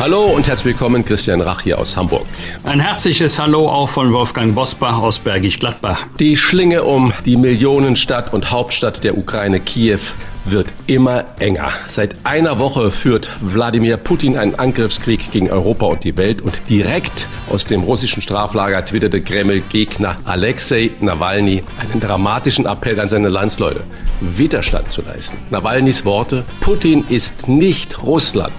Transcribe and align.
Hallo 0.00 0.22
und 0.22 0.46
herzlich 0.46 0.64
willkommen, 0.64 1.04
Christian 1.04 1.42
Rach 1.42 1.60
hier 1.60 1.78
aus 1.78 1.94
Hamburg. 1.94 2.24
Ein 2.64 2.80
herzliches 2.80 3.38
Hallo 3.38 3.68
auch 3.68 3.90
von 3.90 4.14
Wolfgang 4.14 4.54
Bosbach 4.54 4.96
aus 4.96 5.18
Bergisch 5.18 5.58
Gladbach. 5.58 6.06
Die 6.18 6.38
Schlinge 6.38 6.84
um 6.84 7.12
die 7.26 7.36
Millionenstadt 7.36 8.32
und 8.32 8.50
Hauptstadt 8.50 9.04
der 9.04 9.18
Ukraine, 9.18 9.60
Kiew, 9.60 9.98
wird 10.46 10.68
immer 10.86 11.26
enger. 11.38 11.68
Seit 11.88 12.16
einer 12.24 12.58
Woche 12.58 12.90
führt 12.90 13.30
Wladimir 13.42 13.98
Putin 13.98 14.38
einen 14.38 14.54
Angriffskrieg 14.54 15.32
gegen 15.32 15.50
Europa 15.50 15.84
und 15.84 16.02
die 16.02 16.16
Welt 16.16 16.40
und 16.40 16.54
direkt 16.70 17.28
aus 17.50 17.66
dem 17.66 17.82
russischen 17.82 18.22
Straflager 18.22 18.82
twitterte 18.82 19.20
Kreml-Gegner 19.20 20.16
Alexei 20.24 20.92
Nawalny 21.00 21.62
einen 21.78 22.00
dramatischen 22.00 22.64
Appell 22.64 22.98
an 23.00 23.10
seine 23.10 23.28
Landsleute, 23.28 23.82
Widerstand 24.22 24.90
zu 24.90 25.02
leisten. 25.02 25.36
Nawalnys 25.50 26.06
Worte, 26.06 26.46
Putin 26.62 27.04
ist 27.10 27.48
nicht 27.48 28.02
Russland. 28.02 28.54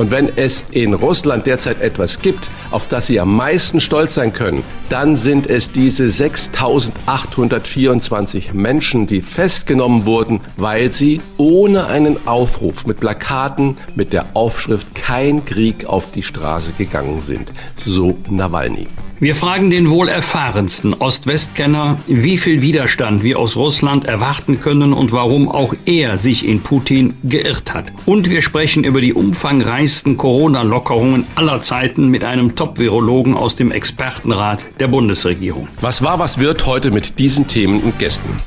Und 0.00 0.10
wenn 0.10 0.34
es 0.34 0.64
in 0.70 0.94
Russland 0.94 1.44
derzeit 1.44 1.82
etwas 1.82 2.22
gibt, 2.22 2.48
auf 2.70 2.88
das 2.88 3.06
sie 3.06 3.20
am 3.20 3.36
meisten 3.36 3.80
stolz 3.80 4.14
sein 4.14 4.32
können, 4.32 4.64
dann 4.88 5.14
sind 5.14 5.46
es 5.46 5.72
diese 5.72 6.08
6824 6.08 8.54
Menschen, 8.54 9.06
die 9.06 9.20
festgenommen 9.20 10.06
wurden, 10.06 10.40
weil 10.56 10.90
sie 10.90 11.20
ohne 11.36 11.88
einen 11.88 12.26
Aufruf 12.26 12.86
mit 12.86 13.00
Plakaten 13.00 13.76
mit 13.94 14.14
der 14.14 14.28
Aufschrift 14.32 14.94
Kein 14.94 15.44
Krieg 15.44 15.84
auf 15.84 16.10
die 16.12 16.22
Straße 16.22 16.72
gegangen 16.78 17.20
sind. 17.20 17.52
So 17.84 18.16
Nawalny. 18.30 18.86
Wir 19.22 19.34
fragen 19.34 19.68
den 19.68 19.90
wohl 19.90 20.08
erfahrensten 20.08 20.94
Ost-West-Kenner, 20.94 21.98
wie 22.06 22.38
viel 22.38 22.62
Widerstand 22.62 23.22
wir 23.22 23.38
aus 23.38 23.54
Russland 23.54 24.06
erwarten 24.06 24.60
können 24.60 24.94
und 24.94 25.12
warum 25.12 25.50
auch 25.50 25.74
er 25.84 26.16
sich 26.16 26.48
in 26.48 26.62
Putin 26.62 27.12
geirrt 27.22 27.74
hat. 27.74 27.92
Und 28.06 28.30
wir 28.30 28.40
sprechen 28.40 28.82
über 28.82 29.02
die 29.02 29.12
umfangreichsten 29.12 30.16
Corona-Lockerungen 30.16 31.26
aller 31.34 31.60
Zeiten 31.60 32.08
mit 32.08 32.24
einem 32.24 32.56
Top-Virologen 32.56 33.36
aus 33.36 33.56
dem 33.56 33.72
Expertenrat 33.72 34.64
der 34.80 34.88
Bundesregierung. 34.88 35.68
Was 35.82 36.00
war, 36.00 36.18
was 36.18 36.38
wird 36.38 36.64
heute 36.64 36.90
mit 36.90 37.18
diesen 37.18 37.46
Themen 37.46 37.80
und 37.80 37.98
Gästen? 37.98 38.40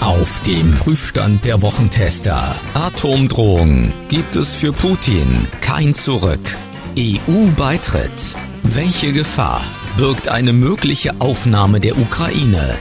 Auf 0.00 0.42
dem 0.42 0.74
Prüfstand 0.74 1.46
der 1.46 1.62
Wochentester. 1.62 2.54
Atomdrohung. 2.74 3.94
Gibt 4.08 4.36
es 4.36 4.56
für 4.56 4.74
Putin 4.74 5.48
kein 5.62 5.94
Zurück? 5.94 6.54
EU-Beitritt. 6.98 8.36
Welche 8.62 9.12
Gefahr 9.14 9.62
birgt 9.96 10.28
eine 10.28 10.52
mögliche 10.52 11.20
Aufnahme 11.20 11.80
der 11.80 11.96
Ukraine? 11.98 12.78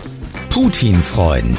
Putin-Freund. 0.50 1.58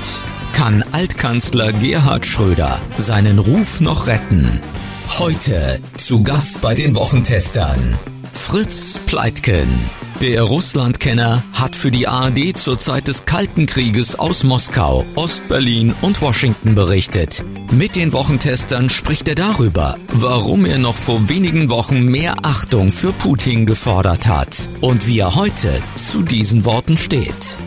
Kann 0.53 0.85
Altkanzler 0.93 1.73
Gerhard 1.73 2.27
Schröder 2.27 2.81
seinen 2.99 3.39
Ruf 3.39 3.81
noch 3.81 4.07
retten? 4.07 4.61
Heute 5.19 5.81
zu 5.97 6.23
Gast 6.23 6.61
bei 6.61 6.75
den 6.75 6.95
Wochentestern. 6.95 7.99
Fritz 8.33 9.01
Pleitken. 9.07 9.69
Der 10.23 10.43
Russlandkenner 10.43 11.45
hat 11.53 11.77
für 11.77 11.91
die 11.91 12.09
ARD 12.09 12.57
zur 12.57 12.79
Zeit 12.79 13.07
des 13.07 13.27
Kalten 13.27 13.67
Krieges 13.67 14.19
aus 14.19 14.45
Moskau, 14.45 15.05
Ostberlin 15.15 15.95
und 16.01 16.23
Washington 16.23 16.75
berichtet. 16.75 17.45
Mit 17.71 17.97
den 17.97 18.15
Wochentestern 18.15 18.89
spricht 18.89 19.29
er 19.29 19.35
darüber, 19.35 19.99
warum 20.09 20.65
er 20.65 20.79
noch 20.79 20.95
vor 20.95 21.29
wenigen 21.29 21.69
Wochen 21.69 22.03
mehr 22.07 22.37
Achtung 22.43 22.91
für 22.91 23.13
Putin 23.13 23.67
gefordert 23.67 24.27
hat 24.27 24.71
und 24.81 25.07
wie 25.07 25.19
er 25.19 25.35
heute 25.35 25.71
zu 25.97 26.23
diesen 26.23 26.65
Worten 26.65 26.97
steht. 26.97 27.59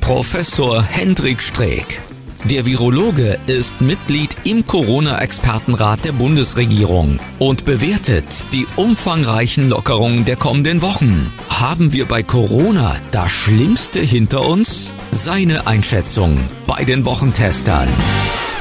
Professor 0.00 0.82
Hendrik 0.82 1.40
Streeck 1.40 2.00
der 2.44 2.66
Virologe 2.66 3.38
ist 3.46 3.80
Mitglied 3.80 4.36
im 4.44 4.66
Corona-Expertenrat 4.66 6.04
der 6.04 6.12
Bundesregierung 6.12 7.20
und 7.38 7.64
bewertet 7.64 8.52
die 8.52 8.66
umfangreichen 8.74 9.68
Lockerungen 9.68 10.24
der 10.24 10.36
kommenden 10.36 10.82
Wochen. 10.82 11.32
Haben 11.48 11.92
wir 11.92 12.06
bei 12.06 12.22
Corona 12.22 12.96
das 13.12 13.30
Schlimmste 13.30 14.00
hinter 14.00 14.44
uns? 14.44 14.92
Seine 15.12 15.66
Einschätzung 15.68 16.40
bei 16.66 16.84
den 16.84 17.04
Wochentestern. 17.04 17.88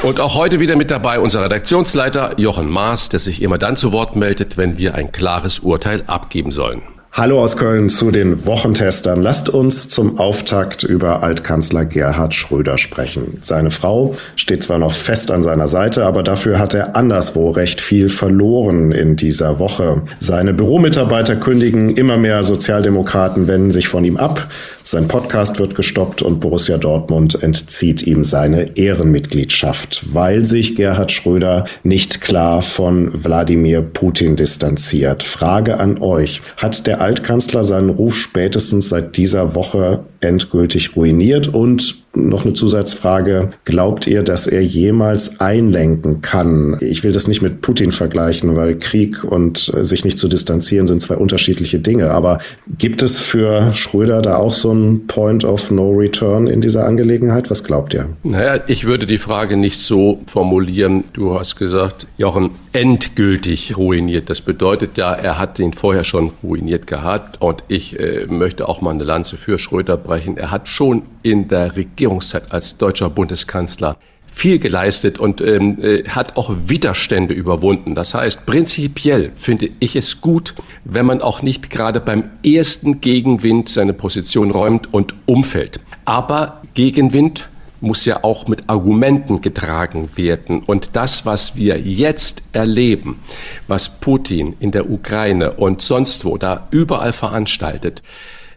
Und 0.03 0.20
auch 0.20 0.36
heute 0.36 0.59
wieder 0.59 0.75
mit 0.75 0.91
dabei 0.91 1.20
unser 1.20 1.44
Redaktionsleiter 1.44 2.40
Jochen 2.40 2.70
Maas, 2.70 3.09
der 3.09 3.20
sich 3.20 3.41
immer 3.41 3.58
dann 3.58 3.78
zu 3.78 3.91
Wort 3.91 4.16
meldet, 4.16 4.58
wenn 4.58 4.78
wir 4.78 4.96
ein 4.96 5.12
klares 5.12 5.59
Urteil 5.59 6.03
abgeben 6.06 6.52
sollen. 6.52 6.81
Hallo 7.13 7.41
aus 7.41 7.57
Köln 7.57 7.89
zu 7.89 8.09
den 8.09 8.45
Wochentestern. 8.45 9.22
Lasst 9.22 9.49
uns 9.49 9.89
zum 9.89 10.17
Auftakt 10.17 10.83
über 10.83 11.23
Altkanzler 11.23 11.83
Gerhard 11.83 12.33
Schröder 12.33 12.77
sprechen. 12.77 13.38
Seine 13.41 13.69
Frau 13.69 14.16
steht 14.38 14.63
zwar 14.63 14.77
noch 14.77 14.94
fest 14.94 15.29
an 15.29 15.44
seiner 15.44 15.67
Seite, 15.67 16.05
aber 16.05 16.23
dafür 16.23 16.57
hat 16.57 16.73
er 16.73 16.95
anderswo 16.95 17.49
recht 17.49 17.81
viel 17.81 18.07
verloren 18.07 18.94
in 18.94 19.17
dieser 19.17 19.59
Woche. 19.59 20.03
Seine 20.19 20.53
Büromitarbeiter 20.53 21.35
kündigen, 21.35 21.97
immer 21.97 22.16
mehr 22.16 22.44
Sozialdemokraten 22.44 23.45
wenden 23.45 23.72
sich 23.72 23.89
von 23.89 24.05
ihm 24.05 24.16
ab. 24.16 24.47
Sein 24.83 25.09
Podcast 25.09 25.59
wird 25.59 25.75
gestoppt 25.75 26.22
und 26.22 26.39
Borussia 26.39 26.78
Dortmund 26.78 27.43
entzieht 27.43 28.03
ihm 28.03 28.23
seine 28.23 28.78
Ehrenmitgliedschaft, 28.78 30.13
weil 30.13 30.45
sich 30.45 30.75
Gerhard 30.75 31.11
Schröder 31.11 31.66
nicht 31.83 32.22
klar 32.22 32.61
von 32.61 33.11
Wladimir 33.13 33.81
Putin 33.81 34.38
distanziert. 34.38 35.23
Frage 35.23 35.78
an 35.78 36.01
euch. 36.01 36.41
Hat 36.55 36.88
der 36.88 37.00
Altkanzler 37.01 37.63
seinen 37.63 37.89
Ruf 37.89 38.16
spätestens 38.16 38.89
seit 38.89 39.17
dieser 39.17 39.56
Woche 39.56 40.03
endgültig 40.19 40.95
ruiniert 40.95 41.47
und 41.47 42.03
noch 42.13 42.44
eine 42.44 42.53
Zusatzfrage. 42.53 43.51
Glaubt 43.66 44.07
ihr, 44.07 44.23
dass 44.23 44.47
er 44.47 44.63
jemals 44.63 45.39
einlenken 45.39 46.22
kann? 46.22 46.77
Ich 46.81 47.03
will 47.03 47.11
das 47.11 47.27
nicht 47.27 47.41
mit 47.41 47.61
Putin 47.61 47.91
vergleichen, 47.91 48.55
weil 48.55 48.77
Krieg 48.77 49.23
und 49.23 49.57
sich 49.57 50.03
nicht 50.03 50.19
zu 50.19 50.27
distanzieren 50.27 50.88
sind 50.88 51.01
zwei 51.01 51.16
unterschiedliche 51.16 51.79
Dinge. 51.79 52.11
Aber 52.11 52.39
gibt 52.77 53.01
es 53.01 53.19
für 53.19 53.73
Schröder 53.73 54.22
da 54.22 54.38
auch 54.38 54.53
so 54.53 54.73
ein 54.73 55.07
Point 55.07 55.45
of 55.45 55.72
No 55.72 55.91
Return 55.91 56.47
in 56.47 56.61
dieser 56.61 56.85
Angelegenheit? 56.85 57.49
Was 57.49 57.63
glaubt 57.63 57.94
ihr? 57.94 58.09
Naja, 58.23 58.61
ich 58.67 58.85
würde 58.85 59.05
die 59.05 59.17
Frage 59.17 59.57
nicht 59.57 59.79
so 59.79 60.22
formulieren. 60.28 61.05
Du 61.13 61.39
hast 61.39 61.55
gesagt, 61.55 62.07
Jochen, 62.17 62.51
endgültig 62.73 63.78
ruiniert. 63.78 64.29
Das 64.29 64.41
bedeutet 64.41 64.97
ja, 64.97 65.13
er 65.13 65.38
hat 65.38 65.59
ihn 65.59 65.73
vorher 65.73 66.03
schon 66.03 66.31
ruiniert 66.43 66.88
gehabt. 66.88 67.41
Und 67.41 67.63
ich 67.67 67.99
äh, 67.99 68.28
möchte 68.28 68.67
auch 68.67 68.81
mal 68.81 68.91
eine 68.91 69.03
Lanze 69.03 69.38
für 69.38 69.59
Schröder 69.59 69.97
brechen. 69.97 70.38
Er 70.38 70.51
hat 70.51 70.67
schon 70.67 71.03
in 71.23 71.47
der 71.47 71.75
Regierungszeit 72.01 72.51
als 72.51 72.78
deutscher 72.78 73.12
Bundeskanzler 73.12 73.95
viel 74.34 74.57
geleistet 74.59 75.19
und 75.19 75.39
ähm, 75.41 75.78
äh, 75.84 76.03
hat 76.07 76.35
auch 76.38 76.51
Widerstände 76.66 77.34
überwunden. 77.34 77.94
Das 77.95 78.13
heißt, 78.13 78.45
prinzipiell 78.45 79.31
finde 79.35 79.69
ich 79.79 79.95
es 79.95 80.22
gut, 80.22 80.56
wenn 80.84 81.06
man 81.06 81.22
auch 81.22 81.41
nicht 81.41 81.69
gerade 81.69 82.00
beim 82.00 82.23
ersten 82.44 83.01
Gegenwind 83.01 83.69
seine 83.69 83.94
Position 83.94 84.50
räumt 84.50 84.91
und 84.94 85.13
umfällt. 85.28 85.79
Aber 86.06 86.61
Gegenwind 86.73 87.50
muss 87.81 88.06
ja 88.06 88.23
auch 88.23 88.47
mit 88.47 88.63
Argumenten 88.67 89.41
getragen 89.41 90.09
werden. 90.16 90.63
Und 90.63 90.91
das, 90.94 91.25
was 91.25 91.56
wir 91.56 91.79
jetzt 91.79 92.41
erleben, 92.53 93.19
was 93.67 94.00
Putin 94.00 94.56
in 94.59 94.72
der 94.72 94.90
Ukraine 94.90 95.53
und 95.53 95.81
sonst 95.81 96.25
wo 96.25 96.38
da 96.38 96.67
überall 96.72 97.11
veranstaltet, 97.11 98.01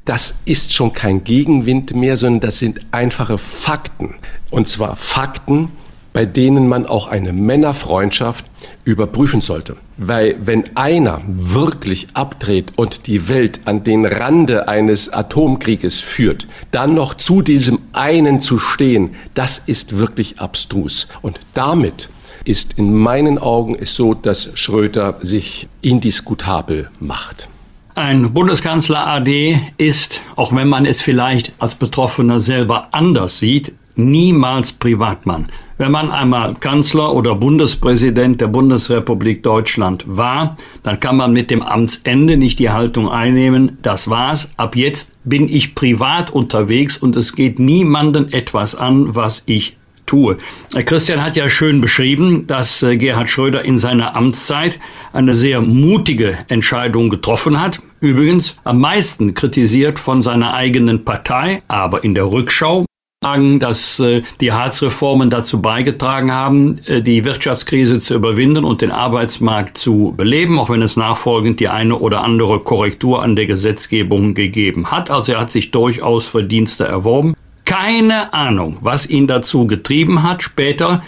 das 0.05 0.35
ist 0.45 0.73
schon 0.73 0.93
kein 0.93 1.25
Gegenwind 1.25 1.95
mehr, 1.95 2.17
sondern 2.17 2.41
das 2.41 2.59
sind 2.59 2.81
einfache 2.91 3.39
Fakten. 3.39 4.15
Und 4.51 4.69
zwar 4.69 4.97
Fakten, 4.97 5.73
bei 6.13 6.27
denen 6.27 6.69
man 6.69 6.87
auch 6.87 7.09
eine 7.09 7.33
Männerfreundschaft 7.33 8.47
überprüfen 8.85 9.41
sollte. 9.41 9.77
Weil 9.97 10.37
wenn 10.45 10.77
einer 10.77 11.23
wirklich 11.27 12.09
abdreht 12.15 12.73
und 12.77 13.09
die 13.09 13.29
Welt 13.29 13.61
an 13.65 13.83
den 13.83 14.07
Rande 14.07 14.69
eines 14.69 15.13
Atomkrieges 15.13 16.01
führt, 16.01 16.47
dann 16.71 16.95
noch 16.95 17.15
zu 17.15 17.43
diesem 17.43 17.81
einen 17.93 18.41
zu 18.41 18.59
stehen, 18.59 19.17
das 19.35 19.59
ist 19.59 19.99
wirklich 19.99 20.39
abstrus. 20.39 21.09
Und 21.21 21.41
damit 21.53 22.09
ist 22.45 22.75
in 22.79 22.95
meinen 22.95 23.39
Augen 23.39 23.75
es 23.75 23.97
so, 23.97 24.15
dass 24.15 24.51
Schröder 24.55 25.19
sich 25.21 25.69
indiskutabel 25.81 26.91
macht. 27.01 27.49
Ein 27.97 28.33
Bundeskanzler 28.33 29.07
AD 29.07 29.57
ist, 29.79 30.21
auch 30.35 30.53
wenn 30.53 30.69
man 30.69 30.85
es 30.85 31.01
vielleicht 31.01 31.53
als 31.61 31.77
Betroffener 31.77 32.41
selber 32.41 32.89
anders 32.91 33.39
sieht, 33.39 33.73
niemals 33.95 34.73
Privatmann. 34.73 35.47
Wenn 35.79 35.93
man 35.93 36.11
einmal 36.11 36.55
Kanzler 36.55 37.15
oder 37.15 37.37
Bundespräsident 37.37 38.41
der 38.41 38.49
Bundesrepublik 38.49 39.45
Deutschland 39.45 40.05
war, 40.09 40.57
dann 40.83 40.99
kann 40.99 41.17
man 41.17 41.33
mit 41.33 41.53
dem 41.53 41.63
Amtsende 41.63 42.37
nicht 42.37 42.59
die 42.59 42.71
Haltung 42.71 43.09
einnehmen, 43.09 43.79
das 43.83 44.11
war's, 44.11 44.53
ab 44.57 44.75
jetzt 44.75 45.13
bin 45.23 45.49
ich 45.49 45.77
privat 45.77 46.33
unterwegs 46.33 46.97
und 46.97 47.15
es 47.15 47.37
geht 47.37 47.61
niemanden 47.61 48.33
etwas 48.33 48.75
an, 48.75 49.15
was 49.15 49.45
ich 49.47 49.77
tue. 50.07 50.37
Christian 50.85 51.23
hat 51.23 51.37
ja 51.37 51.49
schön 51.49 51.81
beschrieben, 51.81 52.47
dass 52.47 52.83
äh, 52.83 52.97
Gerhard 52.97 53.31
Schröder 53.31 53.65
in 53.65 53.79
seiner 53.79 54.17
Amtszeit 54.17 54.79
eine 55.13 55.35
sehr 55.35 55.61
mutige 55.61 56.39
Entscheidung 56.49 57.11
getroffen 57.11 57.61
hat. 57.61 57.81
Übrigens 58.01 58.57
am 58.65 58.81
meisten 58.81 59.35
kritisiert 59.35 59.99
von 59.99 60.23
seiner 60.23 60.55
eigenen 60.55 61.05
Partei, 61.05 61.63
aber 61.69 62.05
in 62.05 62.15
der 62.15 62.31
Rückschau 62.31 62.85
sagen, 63.25 63.59
dass 63.59 63.99
äh, 64.01 64.23
die 64.41 64.53
Hartz-Reformen 64.53 65.31
dazu 65.31 65.63
beigetragen 65.63 66.31
haben, 66.31 66.79
äh, 66.87 67.01
die 67.01 67.25
Wirtschaftskrise 67.25 68.01
zu 68.01 68.15
überwinden 68.15 68.65
und 68.65 68.83
den 68.83 68.91
Arbeitsmarkt 68.91 69.79
zu 69.79 70.13
beleben, 70.15 70.59
auch 70.59 70.69
wenn 70.69 70.83
es 70.83 70.97
nachfolgend 70.97 71.59
die 71.59 71.69
eine 71.69 71.97
oder 71.97 72.23
andere 72.23 72.61
Korrektur 72.61 73.23
an 73.23 73.35
der 73.35 73.47
Gesetzgebung 73.47 74.35
gegeben 74.35 74.91
hat. 74.91 75.11
Also 75.11 75.33
er 75.33 75.41
hat 75.41 75.51
sich 75.51 75.71
durchaus 75.71 76.29
Verdienste 76.29 76.85
erworben. 76.85 77.35
Keine 77.65 78.33
Ahnung, 78.35 78.79
was 78.81 79.09
ihn 79.09 79.27
dazu 79.27 79.67
getrieben 79.67 80.23
hat, 80.23 80.43
später 80.43 81.03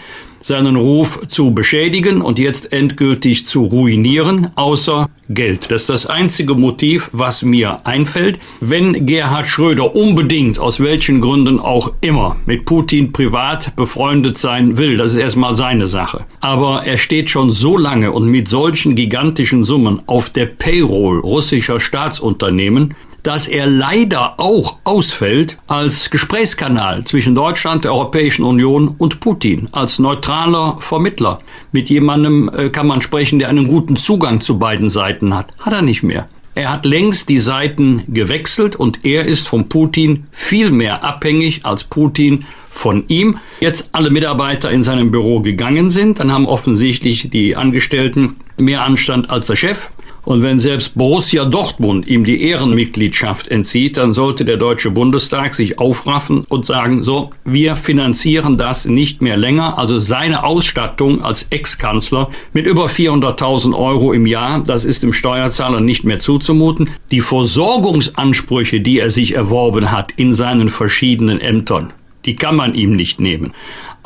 seinen 0.47 0.76
Ruf 0.76 1.26
zu 1.29 1.50
beschädigen 1.50 2.23
und 2.23 2.38
jetzt 2.38 2.73
endgültig 2.73 3.47
zu 3.47 3.64
ruinieren, 3.64 4.49
außer 4.55 5.08
Geld. 5.29 5.73
Das 5.73 5.82
ist 5.82 5.91
das 5.91 6.06
einzige 6.06 6.55
Motiv, 6.55 7.11
was 7.12 7.43
mir 7.43 7.81
einfällt. 7.85 8.38
Wenn 8.61 9.06
Gerhard 9.06 9.49
Schröder 9.49 9.97
unbedingt, 9.97 10.61
aus 10.61 10.79
welchen 10.79 11.20
Gründen 11.20 11.58
auch 11.58 11.93
immer, 12.00 12.37
mit 12.47 12.64
Putin 12.64 13.11
privat 13.11 13.75
befreundet 13.75 14.38
sein 14.38 14.79
will, 14.79 14.97
das 14.97 15.12
ist 15.12 15.19
erstmal 15.19 15.52
seine 15.52 15.88
Sache. 15.88 16.25
Aber 16.41 16.85
er 16.85 16.97
steht 16.97 17.29
schon 17.29 17.50
so 17.50 17.76
lange 17.76 18.12
und 18.12 18.26
mit 18.26 18.47
solchen 18.47 18.94
gigantischen 18.94 19.64
Summen 19.64 20.00
auf 20.06 20.31
der 20.31 20.47
Payroll 20.47 21.19
russischer 21.19 21.81
Staatsunternehmen, 21.81 22.94
dass 23.26 23.49
er 23.49 23.67
leider 23.67 24.38
auch 24.38 24.76
ausfällt 24.84 25.58
als 25.67 26.11
Gesprächskanal 26.11 27.02
zwischen 27.02 27.34
Deutschland, 27.34 27.82
der 27.82 27.93
Europäischen 27.93 28.44
Union 28.44 28.94
und 28.99 29.19
Putin, 29.19 29.69
als 29.73 29.99
neutraler 29.99 30.76
Vermittler. 30.78 31.40
Mit 31.73 31.90
jemandem 31.90 32.49
äh, 32.56 32.70
kann 32.70 32.87
man 32.87 33.00
sprechen, 33.00 33.40
der 33.40 33.49
einen 33.49 33.67
guten 33.67 33.96
Zugang 33.96 34.40
zu 34.43 34.61
beiden 34.61 34.88
Seiten 34.88 35.34
hat. 35.34 35.49
Hat 35.58 35.73
er 35.73 35.82
nicht 35.82 36.05
mehr. 36.05 36.28
Er 36.55 36.70
hat 36.70 36.87
längst 36.87 37.28
die 37.28 37.40
Seiten 37.40 38.05
gewechselt 38.06 38.76
und 38.76 39.05
er 39.05 39.25
ist 39.25 39.49
von 39.49 39.69
Putin 39.69 40.28
viel 40.31 40.70
mehr 40.70 41.02
abhängig 41.02 41.67
als 41.67 41.82
Putin 41.82 42.44
von 42.70 43.06
ihm. 43.08 43.40
Jetzt 43.58 43.88
alle 43.90 44.11
Mitarbeiter 44.11 44.70
in 44.70 44.84
seinem 44.84 45.11
Büro 45.11 45.40
gegangen 45.40 45.90
sind, 45.90 46.20
dann 46.20 46.32
haben 46.32 46.46
offensichtlich 46.46 47.28
die 47.28 47.56
Angestellten 47.56 48.37
mehr 48.56 48.84
Anstand 48.84 49.31
als 49.31 49.49
der 49.49 49.56
Chef. 49.56 49.90
Und 50.26 50.43
wenn 50.43 50.58
selbst 50.58 50.99
Borussia 50.99 51.44
Dortmund 51.44 52.08
ihm 52.08 52.25
die 52.25 52.43
Ehrenmitgliedschaft 52.43 53.46
entzieht, 53.46 53.96
dann 53.96 54.12
sollte 54.12 54.44
der 54.44 54.56
Deutsche 54.56 54.90
Bundestag 54.90 55.55
sich 55.55 55.78
aufraffen 55.78 56.44
und 56.49 56.67
sagen, 56.67 57.05
so, 57.05 57.31
wir 57.44 57.76
finanzieren 57.76 58.58
das 58.58 58.87
nicht 58.87 59.23
mehr 59.23 59.37
länger. 59.37 59.78
Also 59.78 60.00
seine 60.00 60.43
Ausstattung 60.43 61.23
als 61.23 61.46
Ex-Kanzler 61.50 62.28
mit 62.52 62.67
über 62.67 62.87
400.000 62.87 63.73
Euro 63.78 64.12
im 64.12 64.26
Jahr, 64.26 64.64
das 64.64 64.84
ist 64.84 65.05
dem 65.05 65.12
Steuerzahler 65.12 65.81
nicht 65.81 66.02
mehr 66.02 66.19
zuzumuten. 66.19 66.90
Die 67.12 67.20
Versorgungsansprüche, 67.20 68.81
die 68.81 68.99
er 68.99 69.11
sich 69.11 69.37
erworben 69.37 69.93
hat 69.93 70.11
in 70.17 70.34
seinen 70.34 70.70
verschiedenen 70.70 71.40
Ämtern, 71.40 71.93
die 72.25 72.34
kann 72.34 72.56
man 72.56 72.75
ihm 72.75 72.96
nicht 72.96 73.20
nehmen. 73.20 73.55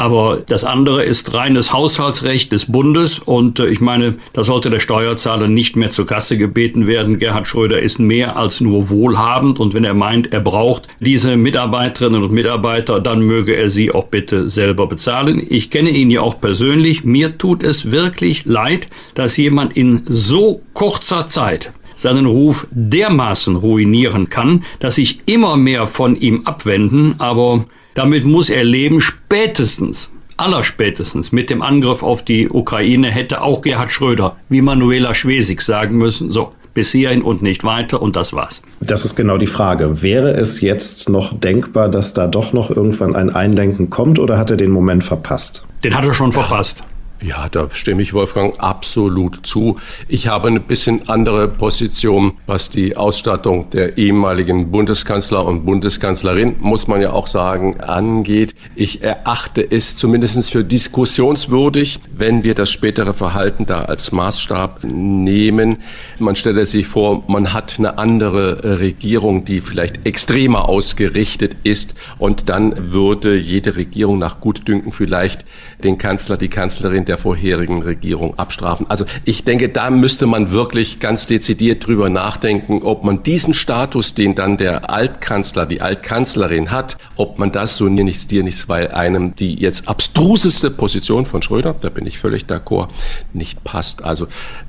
Aber 0.01 0.41
das 0.47 0.65
andere 0.65 1.05
ist 1.05 1.35
reines 1.35 1.75
Haushaltsrecht 1.75 2.51
des 2.53 2.73
Bundes 2.73 3.19
und 3.19 3.61
äh, 3.61 3.67
ich 3.69 3.83
meine, 3.83 4.15
da 4.33 4.43
sollte 4.43 4.71
der 4.71 4.81
Steuerzahler 4.81 5.47
nicht 5.47 5.77
mehr 5.77 5.91
zur 5.91 6.07
Kasse 6.07 6.39
gebeten 6.39 6.87
werden. 6.87 7.19
Gerhard 7.19 7.47
Schröder 7.47 7.83
ist 7.83 7.99
mehr 7.99 8.39
als 8.39 8.63
nur 8.63 8.89
wohlhabend 8.89 9.61
und 9.61 9.75
wenn 9.75 9.85
er 9.85 9.93
meint, 9.93 10.33
er 10.33 10.41
braucht 10.41 10.89
diese 11.01 11.37
Mitarbeiterinnen 11.37 12.23
und 12.23 12.33
Mitarbeiter, 12.33 12.99
dann 12.99 13.21
möge 13.21 13.53
er 13.53 13.69
sie 13.69 13.93
auch 13.93 14.07
bitte 14.07 14.49
selber 14.49 14.87
bezahlen. 14.87 15.47
Ich 15.47 15.69
kenne 15.69 15.91
ihn 15.91 16.11
ja 16.11 16.23
auch 16.23 16.41
persönlich. 16.41 17.05
Mir 17.05 17.37
tut 17.37 17.63
es 17.63 17.91
wirklich 17.91 18.47
leid, 18.47 18.89
dass 19.13 19.37
jemand 19.37 19.77
in 19.77 20.05
so 20.07 20.63
kurzer 20.73 21.27
Zeit 21.27 21.73
seinen 21.95 22.25
Ruf 22.25 22.67
dermaßen 22.71 23.55
ruinieren 23.55 24.31
kann, 24.31 24.65
dass 24.79 24.95
sich 24.95 25.21
immer 25.27 25.59
mehr 25.59 25.87
von 25.87 26.17
ihm 26.17 26.47
abwenden, 26.47 27.17
aber 27.19 27.67
damit 27.95 28.25
muss 28.25 28.51
er 28.51 28.65
leben, 28.65 29.01
spätestens, 29.01 30.13
allerspätestens 30.37 31.33
mit 31.33 31.51
dem 31.51 31.63
Angriff 31.63 32.03
auf 32.03 32.25
die 32.25 32.49
Ukraine 32.49 33.11
hätte 33.11 33.43
auch 33.43 33.63
Gerhard 33.63 33.91
Schröder, 33.93 34.37
wie 34.49 34.63
Manuela 34.63 35.15
Schwesig 35.15 35.61
sagen 35.61 35.97
müssen, 35.97 36.31
so, 36.31 36.53
bis 36.75 36.93
hierhin 36.93 37.23
und 37.23 37.43
nicht 37.43 37.65
weiter 37.65 38.01
und 38.01 38.17
das 38.17 38.33
war's. 38.33 38.63
Das 38.81 39.05
ist 39.05 39.17
genau 39.17 39.39
die 39.39 39.47
Frage. 39.47 40.03
Wäre 40.03 40.31
es 40.31 40.61
jetzt 40.61 41.09
noch 41.09 41.39
denkbar, 41.39 41.89
dass 41.89 42.15
da 42.15 42.27
doch 42.27 42.53
noch 42.53 42.71
irgendwann 42.71 43.17
ein 43.17 43.31
Einlenken 43.31 43.91
kommt 43.91 44.19
oder 44.19 44.39
hat 44.39 44.51
er 44.51 44.57
den 44.57 44.71
Moment 44.71 45.05
verpasst? 45.05 45.67
Den 45.85 45.97
hat 45.97 46.05
er 46.05 46.15
schon 46.15 46.33
verpasst. 46.33 46.85
Ja, 47.23 47.51
da 47.51 47.69
stimme 47.73 48.01
ich 48.01 48.15
Wolfgang 48.15 48.59
absolut 48.59 49.47
zu. 49.47 49.77
Ich 50.09 50.29
habe 50.29 50.49
eine 50.49 50.61
bisschen 50.61 51.09
andere 51.09 51.49
Position, 51.49 52.33
was 52.47 52.71
die 52.71 52.97
Ausstattung 52.97 53.69
der 53.71 53.99
ehemaligen 53.99 54.71
Bundeskanzler 54.71 55.45
und 55.45 55.67
Bundeskanzlerin, 55.67 56.57
muss 56.61 56.89
man 56.89 57.03
ja 57.03 57.13
auch 57.13 57.27
sagen, 57.27 57.81
angeht. 57.81 58.55
Ich 58.75 59.03
erachte 59.03 59.71
es 59.71 59.97
zumindest 59.97 60.51
für 60.51 60.65
diskussionswürdig, 60.65 62.01
wenn 62.21 62.45
wir 62.45 62.55
das 62.55 62.71
spätere 62.71 63.15
Verhalten 63.15 63.67
da 63.67 63.83
als 63.83 64.13
Maßstab 64.13 64.85
nehmen. 64.85 65.79
Man 66.19 66.37
stelle 66.37 66.67
sich 66.67 66.87
vor, 66.87 67.25
man 67.27 67.53
hat 67.53 67.77
eine 67.79 67.99
andere 67.99 68.79
Regierung, 68.79 69.45
die 69.45 69.61
vielleicht 69.61 70.07
extremer 70.07 70.69
ausgerichtet 70.69 71.57
ist 71.65 71.95
und 72.19 72.49
dann 72.49 72.93
würde 72.93 73.37
jede 73.37 73.77
Regierung 73.77 74.19
nach 74.19 74.41
Gutdünken 74.41 74.93
vielleicht 74.93 75.45
den 75.83 75.99
Kanzler, 75.99 76.37
die 76.37 76.49
Kanzlerin 76.49 77.05
der 77.05 77.19
vorherigen 77.19 77.83
Regierung 77.83 78.39
abstrafen. 78.39 78.87
Also 78.89 79.05
ich 79.25 79.45
denke, 79.45 79.69
da 79.69 79.91
müsste 79.91 80.27
man 80.27 80.51
wirklich 80.51 81.01
ganz 81.01 81.27
dezidiert 81.27 81.87
drüber 81.87 82.11
nachdenken, 82.11 82.83
ob 82.83 83.05
man 83.05 83.23
diesen 83.23 83.55
Status, 83.55 84.15
den 84.15 84.35
dann 84.35 84.57
der 84.57 84.91
Altkanzler, 84.91 85.67
die 85.67 85.81
Altkanzlerin 85.81 86.71
hat, 86.71 86.97
ob 87.17 87.39
man 87.39 87.53
das 87.53 87.77
so 87.77 87.89
nichts 87.89 88.27
dir 88.27 88.43
nichts, 88.43 88.69
weil 88.69 88.89
einem 88.89 89.35
die 89.37 89.55
jetzt 89.55 89.89
abstruseste 89.89 90.71
Position 90.71 91.27
von 91.27 91.43
Schröder, 91.43 91.75
da 91.81 91.89
bin 91.89 92.07
ich 92.07 92.10
völlig 92.19 92.45
d'accord, 92.45 92.89
nicht 93.33 93.63
passt. 93.65 94.03
Also 94.05 94.27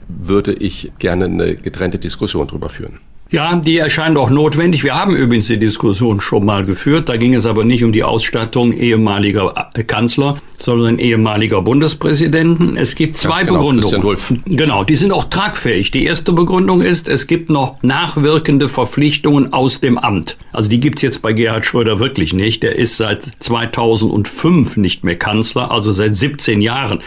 würde 0.08 0.54
ich 0.54 0.92
gerne 1.00 1.26
eine 1.26 1.56
getrennte 1.56 2.00
Diskussion 2.00 2.48
drüber 2.48 2.70
führen. 2.70 3.00
Ja, 3.32 3.56
die 3.56 3.78
erscheint 3.78 4.18
auch 4.18 4.30
notwendig. 4.30 4.84
Wir 4.84 4.94
haben 4.94 5.16
übrigens 5.16 5.48
die 5.48 5.58
Diskussion 5.58 6.20
schon 6.20 6.44
mal 6.44 6.66
geführt. 6.66 7.08
Da 7.08 7.16
ging 7.16 7.34
es 7.34 7.46
aber 7.46 7.64
nicht 7.64 7.82
um 7.82 7.94
die 7.94 8.04
Ausstattung 8.04 8.74
ehemaliger 8.74 9.70
Kanzler, 9.88 10.36
sondern 10.58 11.00
ehemaliger 11.00 11.62
Bundespräsidenten. 11.62 12.76
Es 12.76 12.96
gibt 12.96 13.16
zwei 13.16 13.46
genau, 13.46 13.60
Begründungen. 13.60 14.44
Genau, 14.48 14.84
die 14.84 14.96
sind 14.96 15.14
auch 15.14 15.24
tragfähig. 15.24 15.92
Die 15.92 16.04
erste 16.04 16.34
Begründung 16.34 16.82
ist, 16.82 17.08
es 17.08 17.26
gibt 17.26 17.50
noch 17.50 17.82
nachwirkende 17.82 18.68
Verpflichtungen 18.68 19.54
aus 19.54 19.80
dem 19.80 19.98
Amt. 19.98 20.38
Also 20.52 20.70
die 20.70 20.82
gibt's 20.82 21.02
jetzt 21.02 21.22
bei 21.22 21.32
Gerhard 21.32 21.66
Schröder 21.66 22.02
wirklich 22.02 22.34
nicht. 22.34 22.64
Der 22.64 22.76
ist 22.76 22.98
seit 22.98 23.24
2005 23.40 24.76
nicht 24.76 25.06
mehr 25.06 25.16
Kanzler, 25.16 25.72
also 25.72 25.94
seit 25.94 26.18
17 26.18 26.60
Jahren. 26.60 27.00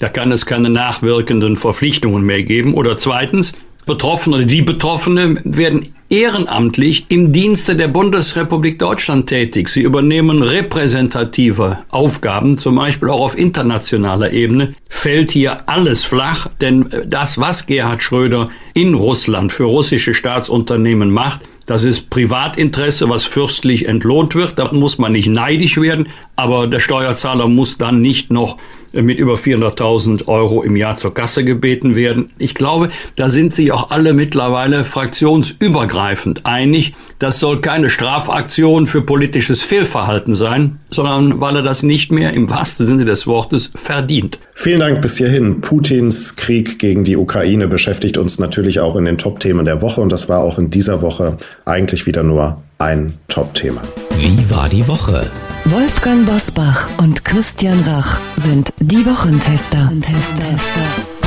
Da 0.00 0.08
kann 0.08 0.32
es 0.32 0.44
keine 0.44 0.70
nachwirkenden 0.70 1.56
Verpflichtungen 1.56 2.24
mehr 2.24 2.42
geben. 2.42 2.74
Oder 2.74 2.96
zweitens, 2.96 3.52
Betroffene 3.88 4.36
oder 4.36 4.44
die 4.44 4.62
Betroffene 4.62 5.40
werden 5.42 5.88
ehrenamtlich 6.10 7.06
im 7.08 7.32
Dienste 7.32 7.76
der 7.76 7.88
Bundesrepublik 7.88 8.78
Deutschland 8.78 9.26
tätig. 9.28 9.68
Sie 9.68 9.82
übernehmen 9.82 10.42
repräsentative 10.42 11.80
Aufgaben, 11.90 12.56
zum 12.56 12.76
Beispiel 12.76 13.10
auch 13.10 13.20
auf 13.20 13.36
internationaler 13.36 14.32
Ebene. 14.32 14.74
Fällt 14.88 15.32
hier 15.32 15.68
alles 15.68 16.04
flach, 16.04 16.48
denn 16.60 16.88
das, 17.06 17.38
was 17.38 17.66
Gerhard 17.66 18.02
Schröder 18.02 18.48
in 18.72 18.94
Russland 18.94 19.52
für 19.52 19.64
russische 19.64 20.14
Staatsunternehmen 20.14 21.10
macht, 21.10 21.40
das 21.66 21.84
ist 21.84 22.08
Privatinteresse, 22.08 23.10
was 23.10 23.26
fürstlich 23.26 23.86
entlohnt 23.86 24.34
wird. 24.34 24.58
Da 24.58 24.72
muss 24.72 24.96
man 24.96 25.12
nicht 25.12 25.28
neidisch 25.28 25.78
werden, 25.78 26.08
aber 26.34 26.66
der 26.66 26.80
Steuerzahler 26.80 27.46
muss 27.46 27.76
dann 27.76 28.00
nicht 28.00 28.30
noch 28.32 28.56
mit 28.92 29.18
über 29.18 29.34
400.000 29.34 30.26
Euro 30.28 30.62
im 30.62 30.76
Jahr 30.76 30.96
zur 30.96 31.14
Kasse 31.14 31.44
gebeten 31.44 31.94
werden. 31.94 32.30
Ich 32.38 32.54
glaube, 32.54 32.90
da 33.16 33.28
sind 33.28 33.54
sich 33.54 33.72
auch 33.72 33.90
alle 33.90 34.12
mittlerweile 34.12 34.84
fraktionsübergreifend 34.84 36.46
einig. 36.46 36.94
Das 37.18 37.40
soll 37.40 37.60
keine 37.60 37.90
Strafaktion 37.90 38.86
für 38.86 39.02
politisches 39.02 39.62
Fehlverhalten 39.62 40.34
sein, 40.34 40.80
sondern 40.90 41.40
weil 41.40 41.56
er 41.56 41.62
das 41.62 41.82
nicht 41.82 42.12
mehr 42.12 42.32
im 42.32 42.50
wahrsten 42.50 42.86
Sinne 42.86 43.04
des 43.04 43.26
Wortes 43.26 43.70
verdient. 43.74 44.40
Vielen 44.54 44.80
Dank 44.80 45.00
bis 45.00 45.18
hierhin. 45.18 45.60
Putins 45.60 46.36
Krieg 46.36 46.78
gegen 46.78 47.04
die 47.04 47.16
Ukraine 47.16 47.68
beschäftigt 47.68 48.18
uns 48.18 48.38
natürlich 48.38 48.80
auch 48.80 48.96
in 48.96 49.04
den 49.04 49.18
Top-Themen 49.18 49.64
der 49.64 49.82
Woche 49.82 50.00
und 50.00 50.10
das 50.10 50.28
war 50.28 50.40
auch 50.40 50.58
in 50.58 50.70
dieser 50.70 51.02
Woche 51.02 51.36
eigentlich 51.64 52.06
wieder 52.06 52.22
nur 52.22 52.62
ein 52.78 53.14
Top-Thema. 53.28 53.82
Wie 54.18 54.50
war 54.50 54.68
die 54.68 54.86
Woche? 54.88 55.26
Wolfgang 55.70 56.24
Bosbach 56.24 56.88
und 56.96 57.26
Christian 57.26 57.82
Rach 57.82 58.18
sind 58.36 58.72
die 58.78 59.04
Wochentester. 59.04 59.84
Wochentester. 59.84 61.17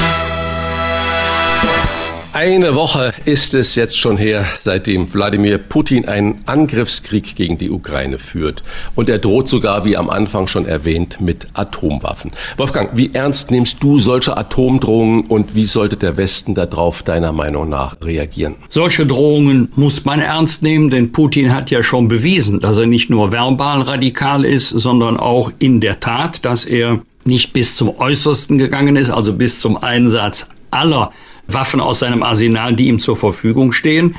Eine 2.34 2.76
Woche 2.76 3.14
ist 3.26 3.54
es 3.54 3.76
jetzt 3.76 4.00
schon 4.00 4.16
her, 4.16 4.46
seitdem 4.64 5.14
Wladimir 5.14 5.58
Putin 5.58 6.08
einen 6.08 6.44
Angriffskrieg 6.46 7.36
gegen 7.36 7.58
die 7.58 7.70
Ukraine 7.70 8.20
führt. 8.20 8.64
Und 8.96 9.10
er 9.10 9.20
droht 9.20 9.50
sogar, 9.50 9.84
wie 9.84 9.98
am 9.98 10.10
Anfang 10.10 10.48
schon 10.48 10.66
erwähnt, 10.66 11.20
mit 11.20 11.48
Atomwaffen. 11.54 12.32
Wolfgang, 12.56 12.92
wie 12.96 13.14
ernst 13.14 13.52
nimmst 13.52 13.84
du 13.84 14.00
solche 14.00 14.38
Atomdrohungen 14.38 15.26
und 15.26 15.56
wie 15.56 15.66
sollte 15.66 15.98
der 15.98 16.16
Westen 16.16 16.56
darauf 16.56 17.04
deiner 17.04 17.34
Meinung 17.34 17.68
nach 17.68 17.98
reagieren? 18.02 18.56
Solche 18.70 19.06
Drohungen 19.06 19.70
muss 19.76 20.06
man 20.06 20.22
ernst 20.22 20.64
nehmen, 20.64 20.90
denn 20.90 21.12
Putin 21.12 21.54
hat 21.54 21.70
ja 21.70 21.84
schon 21.84 22.08
bewiesen, 22.08 22.62
dass 22.62 22.78
er 22.78 22.88
nicht 22.88 23.10
nur 23.10 23.34
verbal 23.34 23.82
radikal 23.82 24.46
ist, 24.46 24.70
sondern 24.70 25.18
auch 25.18 25.52
in 25.60 25.82
der 25.82 26.00
Tat, 26.00 26.46
dass 26.46 26.66
er 26.66 27.02
nicht 27.26 27.52
bis 27.52 27.76
zum 27.76 28.00
Äußersten 28.00 28.58
gegangen 28.58 28.96
ist, 28.96 29.10
also 29.10 29.34
bis 29.34 29.60
zum 29.60 29.76
Einsatz 29.76 30.48
aller 30.72 31.12
Waffen 31.48 31.82
aus 31.82 32.00
seinem 32.00 32.24
Arsenal, 32.24 32.76
die 32.76 32.88
ihm 32.88 33.00
zur 33.00 33.16
Verfügung 33.16 33.72
stehen. 33.72 34.16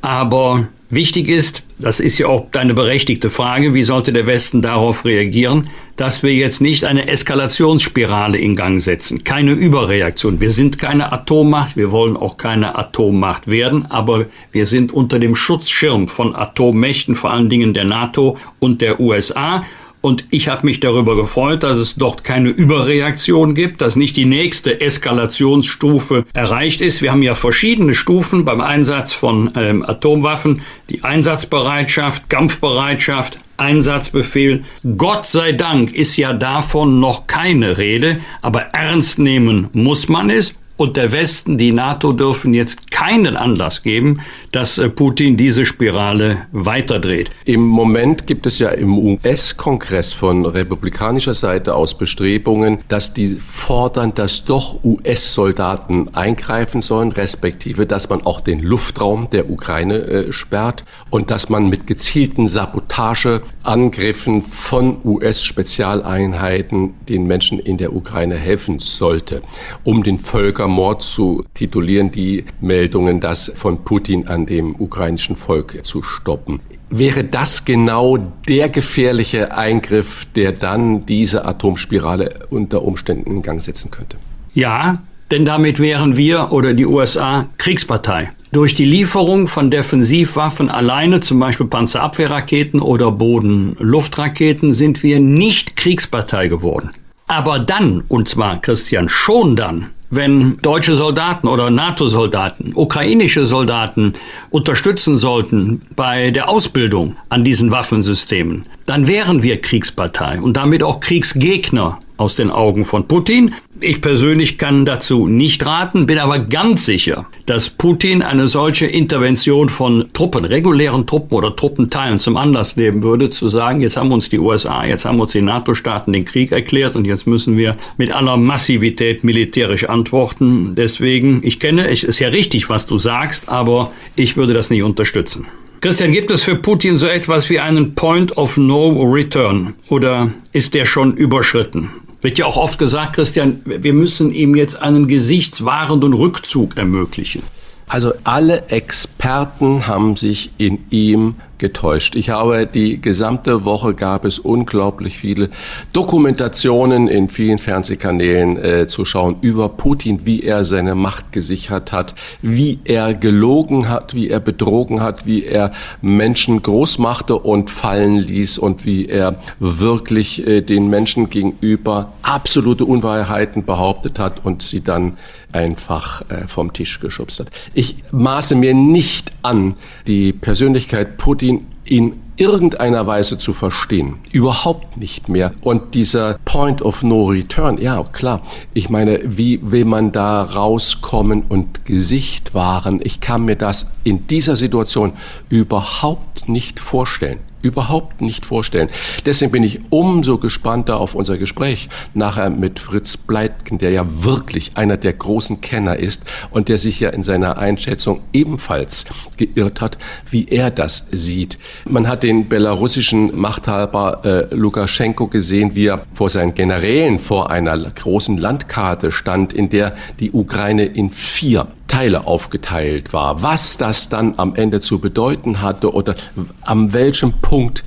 Aber 0.00 0.68
wichtig 0.90 1.28
ist, 1.28 1.62
das 1.78 1.98
ist 1.98 2.18
ja 2.18 2.28
auch 2.28 2.46
deine 2.52 2.74
berechtigte 2.74 3.30
Frage, 3.30 3.74
wie 3.74 3.82
sollte 3.82 4.12
der 4.12 4.26
Westen 4.26 4.62
darauf 4.62 5.04
reagieren, 5.04 5.68
dass 5.96 6.22
wir 6.22 6.32
jetzt 6.32 6.60
nicht 6.60 6.84
eine 6.84 7.08
Eskalationsspirale 7.08 8.38
in 8.38 8.54
Gang 8.54 8.80
setzen, 8.80 9.24
keine 9.24 9.52
Überreaktion. 9.52 10.40
Wir 10.40 10.50
sind 10.50 10.78
keine 10.78 11.12
Atommacht, 11.12 11.76
wir 11.76 11.90
wollen 11.90 12.16
auch 12.16 12.36
keine 12.36 12.76
Atommacht 12.78 13.48
werden, 13.48 13.86
aber 13.90 14.26
wir 14.52 14.66
sind 14.66 14.92
unter 14.92 15.18
dem 15.18 15.34
Schutzschirm 15.34 16.08
von 16.08 16.34
Atommächten, 16.34 17.16
vor 17.16 17.32
allen 17.32 17.48
Dingen 17.48 17.74
der 17.74 17.84
NATO 17.84 18.38
und 18.60 18.80
der 18.80 19.00
USA. 19.00 19.64
Und 20.04 20.26
ich 20.28 20.48
habe 20.48 20.66
mich 20.66 20.80
darüber 20.80 21.16
gefreut, 21.16 21.62
dass 21.62 21.78
es 21.78 21.94
dort 21.94 22.24
keine 22.24 22.50
Überreaktion 22.50 23.54
gibt, 23.54 23.80
dass 23.80 23.96
nicht 23.96 24.18
die 24.18 24.26
nächste 24.26 24.82
Eskalationsstufe 24.82 26.26
erreicht 26.34 26.82
ist. 26.82 27.00
Wir 27.00 27.10
haben 27.10 27.22
ja 27.22 27.32
verschiedene 27.32 27.94
Stufen 27.94 28.44
beim 28.44 28.60
Einsatz 28.60 29.14
von 29.14 29.52
ähm, 29.56 29.82
Atomwaffen. 29.82 30.60
Die 30.90 31.02
Einsatzbereitschaft, 31.04 32.28
Kampfbereitschaft, 32.28 33.38
Einsatzbefehl. 33.56 34.64
Gott 34.98 35.24
sei 35.24 35.52
Dank 35.52 35.94
ist 35.94 36.18
ja 36.18 36.34
davon 36.34 37.00
noch 37.00 37.26
keine 37.26 37.78
Rede, 37.78 38.20
aber 38.42 38.60
ernst 38.74 39.18
nehmen 39.18 39.70
muss 39.72 40.10
man 40.10 40.28
es 40.28 40.54
und 40.76 40.96
der 40.96 41.12
Westen, 41.12 41.56
die 41.56 41.72
NATO 41.72 42.12
dürfen 42.12 42.52
jetzt 42.52 42.90
keinen 42.90 43.36
Anlass 43.36 43.82
geben, 43.82 44.20
dass 44.54 44.78
äh, 44.78 44.88
Putin 44.88 45.36
diese 45.36 45.66
Spirale 45.66 46.46
weiterdreht. 46.52 47.30
Im 47.44 47.66
Moment 47.66 48.26
gibt 48.26 48.46
es 48.46 48.58
ja 48.58 48.70
im 48.70 48.98
US-Kongress 48.98 50.12
von 50.12 50.46
republikanischer 50.46 51.34
Seite 51.34 51.74
aus 51.74 51.98
Bestrebungen, 51.98 52.78
dass 52.88 53.12
die 53.12 53.34
fordern, 53.34 54.14
dass 54.14 54.44
doch 54.44 54.82
US-Soldaten 54.84 56.14
eingreifen 56.14 56.82
sollen, 56.82 57.12
respektive, 57.12 57.86
dass 57.86 58.08
man 58.08 58.22
auch 58.22 58.40
den 58.40 58.60
Luftraum 58.60 59.28
der 59.30 59.50
Ukraine 59.50 59.96
äh, 59.98 60.32
sperrt 60.32 60.84
und 61.10 61.30
dass 61.30 61.48
man 61.48 61.68
mit 61.68 61.86
gezielten 61.86 62.48
Sabotageangriffen 62.48 64.42
von 64.42 64.96
US-Spezialeinheiten 65.04 66.94
den 67.08 67.26
Menschen 67.26 67.58
in 67.58 67.76
der 67.76 67.94
Ukraine 67.94 68.36
helfen 68.36 68.78
sollte, 68.78 69.42
um 69.84 70.02
den 70.02 70.18
Völker 70.18 70.54
Völkermord 70.54 71.02
zu 71.02 71.44
titulieren, 71.54 72.10
die 72.10 72.44
Meldungen, 72.60 73.18
das 73.18 73.52
von 73.54 73.82
Putin 73.82 74.28
an 74.28 74.43
dem 74.46 74.74
ukrainischen 74.78 75.36
Volk 75.36 75.84
zu 75.84 76.02
stoppen. 76.02 76.60
Wäre 76.90 77.24
das 77.24 77.64
genau 77.64 78.18
der 78.48 78.68
gefährliche 78.68 79.56
Eingriff, 79.56 80.26
der 80.36 80.52
dann 80.52 81.06
diese 81.06 81.44
Atomspirale 81.44 82.46
unter 82.50 82.82
Umständen 82.82 83.30
in 83.30 83.42
Gang 83.42 83.60
setzen 83.60 83.90
könnte? 83.90 84.16
Ja, 84.54 85.02
denn 85.30 85.44
damit 85.44 85.80
wären 85.80 86.16
wir 86.16 86.52
oder 86.52 86.74
die 86.74 86.86
USA 86.86 87.48
Kriegspartei. 87.58 88.30
Durch 88.52 88.74
die 88.74 88.84
Lieferung 88.84 89.48
von 89.48 89.70
Defensivwaffen 89.70 90.70
alleine, 90.70 91.20
zum 91.20 91.40
Beispiel 91.40 91.66
Panzerabwehrraketen 91.66 92.80
oder 92.80 93.10
Bodenluftraketen, 93.10 94.74
sind 94.74 95.02
wir 95.02 95.18
nicht 95.18 95.74
Kriegspartei 95.76 96.46
geworden. 96.46 96.90
Aber 97.26 97.58
dann, 97.58 98.04
und 98.06 98.28
zwar 98.28 98.60
Christian, 98.60 99.08
schon 99.08 99.56
dann, 99.56 99.90
wenn 100.10 100.58
deutsche 100.62 100.94
Soldaten 100.94 101.48
oder 101.48 101.70
NATO-Soldaten, 101.70 102.72
ukrainische 102.74 103.46
Soldaten 103.46 104.14
unterstützen 104.50 105.16
sollten 105.16 105.82
bei 105.96 106.30
der 106.30 106.48
Ausbildung 106.48 107.16
an 107.28 107.44
diesen 107.44 107.70
Waffensystemen, 107.70 108.64
dann 108.86 109.06
wären 109.06 109.42
wir 109.42 109.60
Kriegspartei 109.60 110.40
und 110.40 110.56
damit 110.56 110.82
auch 110.82 111.00
Kriegsgegner 111.00 111.98
aus 112.16 112.36
den 112.36 112.50
Augen 112.50 112.84
von 112.84 113.08
Putin. 113.08 113.54
Ich 113.80 114.00
persönlich 114.00 114.56
kann 114.56 114.86
dazu 114.86 115.26
nicht 115.26 115.66
raten, 115.66 116.06
bin 116.06 116.18
aber 116.18 116.38
ganz 116.38 116.86
sicher, 116.86 117.26
dass 117.46 117.70
Putin 117.70 118.22
eine 118.22 118.48
solche 118.48 118.86
Intervention 118.86 119.68
von 119.68 120.06
Truppen, 120.12 120.44
regulären 120.44 121.06
Truppen 121.06 121.36
oder 121.36 121.54
Truppenteilen 121.54 122.18
zum 122.18 122.36
Anlass 122.36 122.76
nehmen 122.76 123.02
würde, 123.02 123.30
zu 123.30 123.48
sagen, 123.48 123.80
jetzt 123.80 123.96
haben 123.96 124.12
uns 124.12 124.28
die 124.28 124.38
USA, 124.38 124.84
jetzt 124.84 125.04
haben 125.04 125.20
uns 125.20 125.32
die 125.32 125.42
NATO-Staaten 125.42 126.12
den 126.12 126.24
Krieg 126.24 126.52
erklärt 126.52 126.96
und 126.96 127.04
jetzt 127.04 127.26
müssen 127.26 127.56
wir 127.56 127.76
mit 127.96 128.12
aller 128.12 128.36
Massivität 128.36 129.24
militärisch 129.24 129.84
antworten. 129.84 130.74
Deswegen, 130.76 131.40
ich 131.42 131.58
kenne, 131.58 131.90
es 131.90 132.04
ist 132.04 132.20
ja 132.20 132.28
richtig, 132.28 132.68
was 132.70 132.86
du 132.86 132.96
sagst, 132.96 133.48
aber 133.48 133.92
ich 134.16 134.36
würde 134.36 134.54
das 134.54 134.70
nicht 134.70 134.82
unterstützen. 134.82 135.46
Christian, 135.84 136.12
gibt 136.12 136.30
es 136.30 136.42
für 136.42 136.54
Putin 136.54 136.96
so 136.96 137.06
etwas 137.06 137.50
wie 137.50 137.60
einen 137.60 137.94
Point 137.94 138.38
of 138.38 138.56
No 138.56 139.02
Return 139.02 139.74
oder 139.90 140.30
ist 140.52 140.72
der 140.72 140.86
schon 140.86 141.14
überschritten? 141.14 141.90
Wird 142.24 142.38
ja 142.38 142.46
auch 142.46 142.56
oft 142.56 142.78
gesagt, 142.78 143.16
Christian, 143.16 143.60
wir 143.66 143.92
müssen 143.92 144.32
ihm 144.32 144.54
jetzt 144.54 144.80
einen 144.80 145.08
gesichtswahrenden 145.08 146.14
Rückzug 146.14 146.78
ermöglichen. 146.78 147.42
Also 147.86 148.14
alle 148.24 148.68
Experten 148.68 149.86
haben 149.86 150.16
sich 150.16 150.50
in 150.56 150.86
ihm 150.88 151.34
getäuscht. 151.58 152.14
Ich 152.14 152.30
habe 152.30 152.66
die 152.66 153.00
gesamte 153.00 153.64
Woche 153.64 153.94
gab 153.94 154.24
es 154.24 154.38
unglaublich 154.38 155.18
viele 155.18 155.50
Dokumentationen 155.92 157.08
in 157.08 157.28
vielen 157.28 157.58
Fernsehkanälen 157.58 158.56
äh, 158.56 158.86
zu 158.86 159.04
schauen 159.04 159.36
über 159.40 159.68
Putin, 159.68 160.20
wie 160.24 160.42
er 160.42 160.64
seine 160.64 160.94
Macht 160.94 161.32
gesichert 161.32 161.92
hat, 161.92 162.14
wie 162.42 162.78
er 162.84 163.14
gelogen 163.14 163.88
hat, 163.88 164.14
wie 164.14 164.28
er 164.28 164.40
betrogen 164.40 165.00
hat, 165.00 165.26
wie 165.26 165.44
er 165.44 165.72
Menschen 166.02 166.62
groß 166.62 166.98
machte 166.98 167.36
und 167.36 167.70
fallen 167.70 168.18
ließ 168.18 168.58
und 168.58 168.84
wie 168.84 169.06
er 169.06 169.36
wirklich 169.58 170.46
äh, 170.46 170.60
den 170.60 170.88
Menschen 170.88 171.30
gegenüber 171.30 172.12
absolute 172.22 172.84
Unwahrheiten 172.84 173.64
behauptet 173.64 174.18
hat 174.18 174.44
und 174.44 174.62
sie 174.62 174.82
dann 174.82 175.16
einfach 175.54 176.22
äh, 176.30 176.48
vom 176.48 176.72
Tisch 176.72 177.00
geschubst 177.00 177.40
hat. 177.40 177.48
Ich 177.74 177.96
maße 178.10 178.56
mir 178.56 178.74
nicht 178.74 179.32
an, 179.42 179.76
die 180.06 180.32
Persönlichkeit 180.32 181.16
Putin 181.16 181.43
in 181.84 182.12
irgendeiner 182.36 183.06
Weise 183.06 183.38
zu 183.38 183.52
verstehen. 183.52 184.16
Überhaupt 184.32 184.96
nicht 184.96 185.28
mehr. 185.28 185.52
Und 185.60 185.94
dieser 185.94 186.38
Point 186.44 186.82
of 186.82 187.02
No 187.02 187.26
Return, 187.26 187.78
ja 187.78 188.02
klar, 188.02 188.42
ich 188.72 188.90
meine, 188.90 189.20
wie 189.24 189.60
will 189.62 189.84
man 189.84 190.10
da 190.10 190.42
rauskommen 190.42 191.44
und 191.48 191.84
Gesicht 191.84 192.54
wahren? 192.54 193.00
Ich 193.04 193.20
kann 193.20 193.44
mir 193.44 193.56
das 193.56 193.92
in 194.02 194.26
dieser 194.26 194.56
Situation 194.56 195.12
überhaupt 195.48 196.48
nicht 196.48 196.80
vorstellen 196.80 197.38
überhaupt 197.64 198.20
nicht 198.20 198.44
vorstellen. 198.44 198.90
Deswegen 199.24 199.50
bin 199.50 199.62
ich 199.62 199.80
umso 199.88 200.36
gespannter 200.38 200.98
auf 200.98 201.14
unser 201.14 201.38
Gespräch 201.38 201.88
nachher 202.12 202.50
mit 202.50 202.78
Fritz 202.78 203.16
Bleitgen, 203.16 203.78
der 203.78 203.90
ja 203.90 204.04
wirklich 204.06 204.72
einer 204.74 204.98
der 204.98 205.14
großen 205.14 205.62
Kenner 205.62 205.96
ist 205.96 206.24
und 206.50 206.68
der 206.68 206.78
sich 206.78 207.00
ja 207.00 207.08
in 207.08 207.22
seiner 207.22 207.56
Einschätzung 207.56 208.20
ebenfalls 208.32 209.06
geirrt 209.38 209.80
hat, 209.80 209.96
wie 210.30 210.46
er 210.46 210.70
das 210.70 211.08
sieht. 211.10 211.58
Man 211.88 212.06
hat 212.06 212.22
den 212.22 212.48
belarussischen 212.48 213.36
Machthaber 213.38 214.20
äh, 214.24 214.54
Lukaschenko 214.54 215.28
gesehen, 215.28 215.74
wie 215.74 215.86
er 215.86 216.04
vor 216.12 216.28
seinen 216.28 216.54
Generälen 216.54 217.18
vor 217.18 217.50
einer 217.50 217.78
großen 217.78 218.36
Landkarte 218.36 219.10
stand, 219.10 219.54
in 219.54 219.70
der 219.70 219.94
die 220.20 220.32
Ukraine 220.32 220.84
in 220.84 221.10
vier 221.10 221.66
Teile 221.88 222.26
aufgeteilt 222.26 223.12
war. 223.12 223.42
Was 223.42 223.76
das 223.76 224.08
dann 224.08 224.34
am 224.38 224.54
Ende 224.54 224.80
zu 224.80 224.98
bedeuten 224.98 225.62
hatte 225.62 225.92
oder 225.92 226.14
an 226.62 226.92
welchem 226.92 227.32
Punkt 227.40 227.84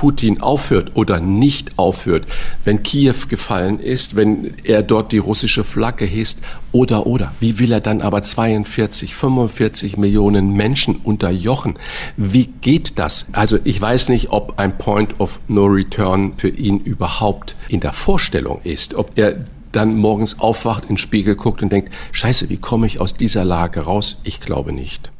Putin 0.00 0.40
aufhört 0.40 0.92
oder 0.94 1.20
nicht 1.20 1.78
aufhört, 1.78 2.24
wenn 2.64 2.82
Kiew 2.82 3.26
gefallen 3.28 3.78
ist, 3.78 4.16
wenn 4.16 4.54
er 4.64 4.82
dort 4.82 5.12
die 5.12 5.18
russische 5.18 5.62
Flagge 5.62 6.06
hisst 6.06 6.40
oder 6.72 7.06
oder. 7.06 7.34
Wie 7.38 7.58
will 7.58 7.70
er 7.70 7.80
dann 7.80 8.00
aber 8.00 8.22
42, 8.22 9.14
45 9.14 9.98
Millionen 9.98 10.54
Menschen 10.54 10.96
unterjochen? 10.96 11.74
Wie 12.16 12.46
geht 12.46 12.98
das? 12.98 13.26
Also 13.32 13.58
ich 13.64 13.78
weiß 13.78 14.08
nicht, 14.08 14.30
ob 14.30 14.58
ein 14.58 14.78
Point 14.78 15.20
of 15.20 15.38
No 15.48 15.66
Return 15.66 16.32
für 16.38 16.48
ihn 16.48 16.78
überhaupt 16.78 17.54
in 17.68 17.80
der 17.80 17.92
Vorstellung 17.92 18.62
ist, 18.64 18.94
ob 18.94 19.18
er 19.18 19.44
dann 19.72 19.96
morgens 19.96 20.38
aufwacht, 20.38 20.84
in 20.84 20.90
den 20.90 20.96
Spiegel 20.98 21.34
guckt 21.34 21.62
und 21.62 21.72
denkt, 21.72 21.94
scheiße, 22.12 22.48
wie 22.48 22.58
komme 22.58 22.86
ich 22.86 23.00
aus 23.00 23.14
dieser 23.14 23.44
Lage 23.44 23.80
raus? 23.80 24.20
Ich 24.24 24.40
glaube 24.40 24.72
nicht. 24.72 25.10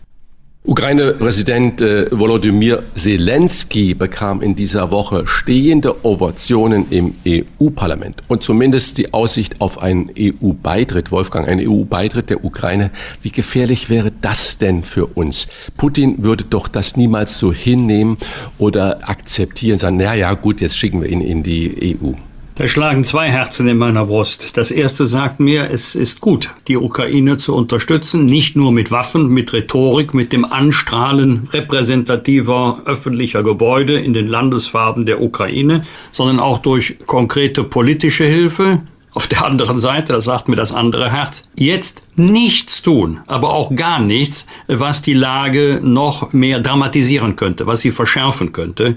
Ukraine-Präsident 0.63 1.81
äh, 1.81 2.07
Volodymyr 2.11 2.83
Zelensky 2.95 3.95
bekam 3.95 4.43
in 4.43 4.55
dieser 4.55 4.91
Woche 4.91 5.27
stehende 5.27 6.05
Ovationen 6.05 6.85
im 6.91 7.15
EU-Parlament 7.27 8.23
und 8.29 8.43
zumindest 8.43 8.99
die 8.99 9.15
Aussicht 9.15 9.63
auf 9.63 9.79
einen 9.79 10.11
EU-Beitritt. 10.19 11.11
Wolfgang, 11.11 11.49
ein 11.49 11.67
EU-Beitritt 11.67 12.29
der 12.29 12.45
Ukraine. 12.45 12.91
Wie 13.23 13.31
gefährlich 13.31 13.89
wäre 13.89 14.13
das 14.21 14.59
denn 14.59 14.85
für 14.85 15.07
uns? 15.07 15.49
Putin 15.79 16.23
würde 16.23 16.45
doch 16.45 16.69
das 16.69 16.95
niemals 16.95 17.39
so 17.39 17.55
hinnehmen 17.55 18.19
oder 18.59 19.09
akzeptieren, 19.09 19.79
sagen, 19.79 19.97
na 19.97 20.15
ja, 20.15 20.35
gut, 20.35 20.61
jetzt 20.61 20.77
schicken 20.77 21.01
wir 21.01 21.09
ihn 21.09 21.23
in 21.23 21.43
die 21.43 21.97
EU. 22.03 22.13
Da 22.61 22.69
schlagen 22.69 23.05
zwei 23.05 23.31
Herzen 23.31 23.67
in 23.69 23.79
meiner 23.79 24.05
Brust. 24.05 24.59
Das 24.59 24.71
erste 24.71 25.07
sagt 25.07 25.41
mir, 25.41 25.71
es 25.71 25.95
ist 25.95 26.21
gut, 26.21 26.51
die 26.69 26.77
Ukraine 26.77 27.39
zu 27.39 27.55
unterstützen, 27.55 28.27
nicht 28.27 28.55
nur 28.55 28.71
mit 28.71 28.91
Waffen, 28.91 29.29
mit 29.29 29.55
Rhetorik, 29.55 30.13
mit 30.13 30.31
dem 30.35 30.45
Anstrahlen 30.45 31.49
repräsentativer 31.55 32.83
öffentlicher 32.85 33.43
Gebäude 33.43 33.99
in 33.99 34.13
den 34.13 34.27
Landesfarben 34.27 35.07
der 35.07 35.23
Ukraine, 35.23 35.87
sondern 36.13 36.39
auch 36.39 36.59
durch 36.59 36.99
konkrete 37.07 37.65
politische 37.65 38.25
Hilfe, 38.25 38.83
auf 39.13 39.27
der 39.27 39.45
anderen 39.45 39.81
Seite, 39.81 40.13
das 40.13 40.25
sagt 40.25 40.49
mir 40.49 40.55
das 40.55 40.73
andere 40.73 41.11
Herz, 41.11 41.49
jetzt 41.57 42.03
nichts 42.15 42.81
tun, 42.81 43.21
aber 43.27 43.53
auch 43.53 43.75
gar 43.75 43.99
nichts, 43.99 44.47
was 44.69 45.03
die 45.03 45.15
Lage 45.15 45.81
noch 45.83 46.33
mehr 46.33 46.61
dramatisieren 46.61 47.35
könnte, 47.35 47.67
was 47.67 47.81
sie 47.81 47.91
verschärfen 47.91 48.53
könnte. 48.53 48.95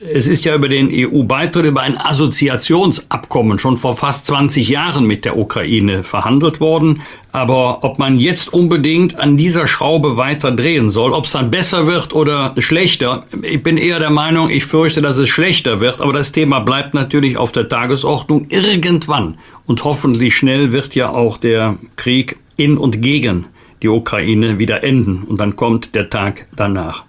Es 0.00 0.26
ist 0.26 0.44
ja 0.44 0.56
über 0.56 0.68
den 0.68 0.88
EU-Beitritt, 0.90 1.66
über 1.66 1.82
ein 1.82 1.96
Assoziationsabkommen 1.96 3.60
schon 3.60 3.76
vor 3.76 3.96
fast 3.96 4.26
20 4.26 4.68
Jahren 4.68 5.06
mit 5.06 5.24
der 5.24 5.38
Ukraine 5.38 6.02
verhandelt 6.02 6.58
worden. 6.58 7.02
Aber 7.30 7.84
ob 7.84 8.00
man 8.00 8.18
jetzt 8.18 8.52
unbedingt 8.52 9.16
an 9.20 9.36
dieser 9.36 9.68
Schraube 9.68 10.16
weiter 10.16 10.50
drehen 10.50 10.90
soll, 10.90 11.12
ob 11.12 11.26
es 11.26 11.32
dann 11.32 11.52
besser 11.52 11.86
wird 11.86 12.12
oder 12.12 12.54
schlechter, 12.58 13.24
ich 13.42 13.62
bin 13.62 13.76
eher 13.76 14.00
der 14.00 14.10
Meinung, 14.10 14.50
ich 14.50 14.64
fürchte, 14.64 15.00
dass 15.00 15.16
es 15.16 15.28
schlechter 15.28 15.80
wird. 15.80 16.00
Aber 16.00 16.12
das 16.12 16.32
Thema 16.32 16.58
bleibt 16.58 16.94
natürlich 16.94 17.36
auf 17.36 17.52
der 17.52 17.68
Tagesordnung 17.68 18.46
irgendwann. 18.48 19.38
Und 19.64 19.84
hoffentlich 19.84 20.36
schnell 20.36 20.72
wird 20.72 20.96
ja 20.96 21.10
auch 21.10 21.38
der 21.38 21.78
Krieg 21.94 22.36
in 22.56 22.78
und 22.78 23.00
gegen 23.00 23.46
die 23.80 23.88
Ukraine 23.88 24.58
wieder 24.58 24.82
enden. 24.82 25.22
Und 25.22 25.38
dann 25.38 25.54
kommt 25.54 25.94
der 25.94 26.10
Tag 26.10 26.48
danach. 26.56 27.04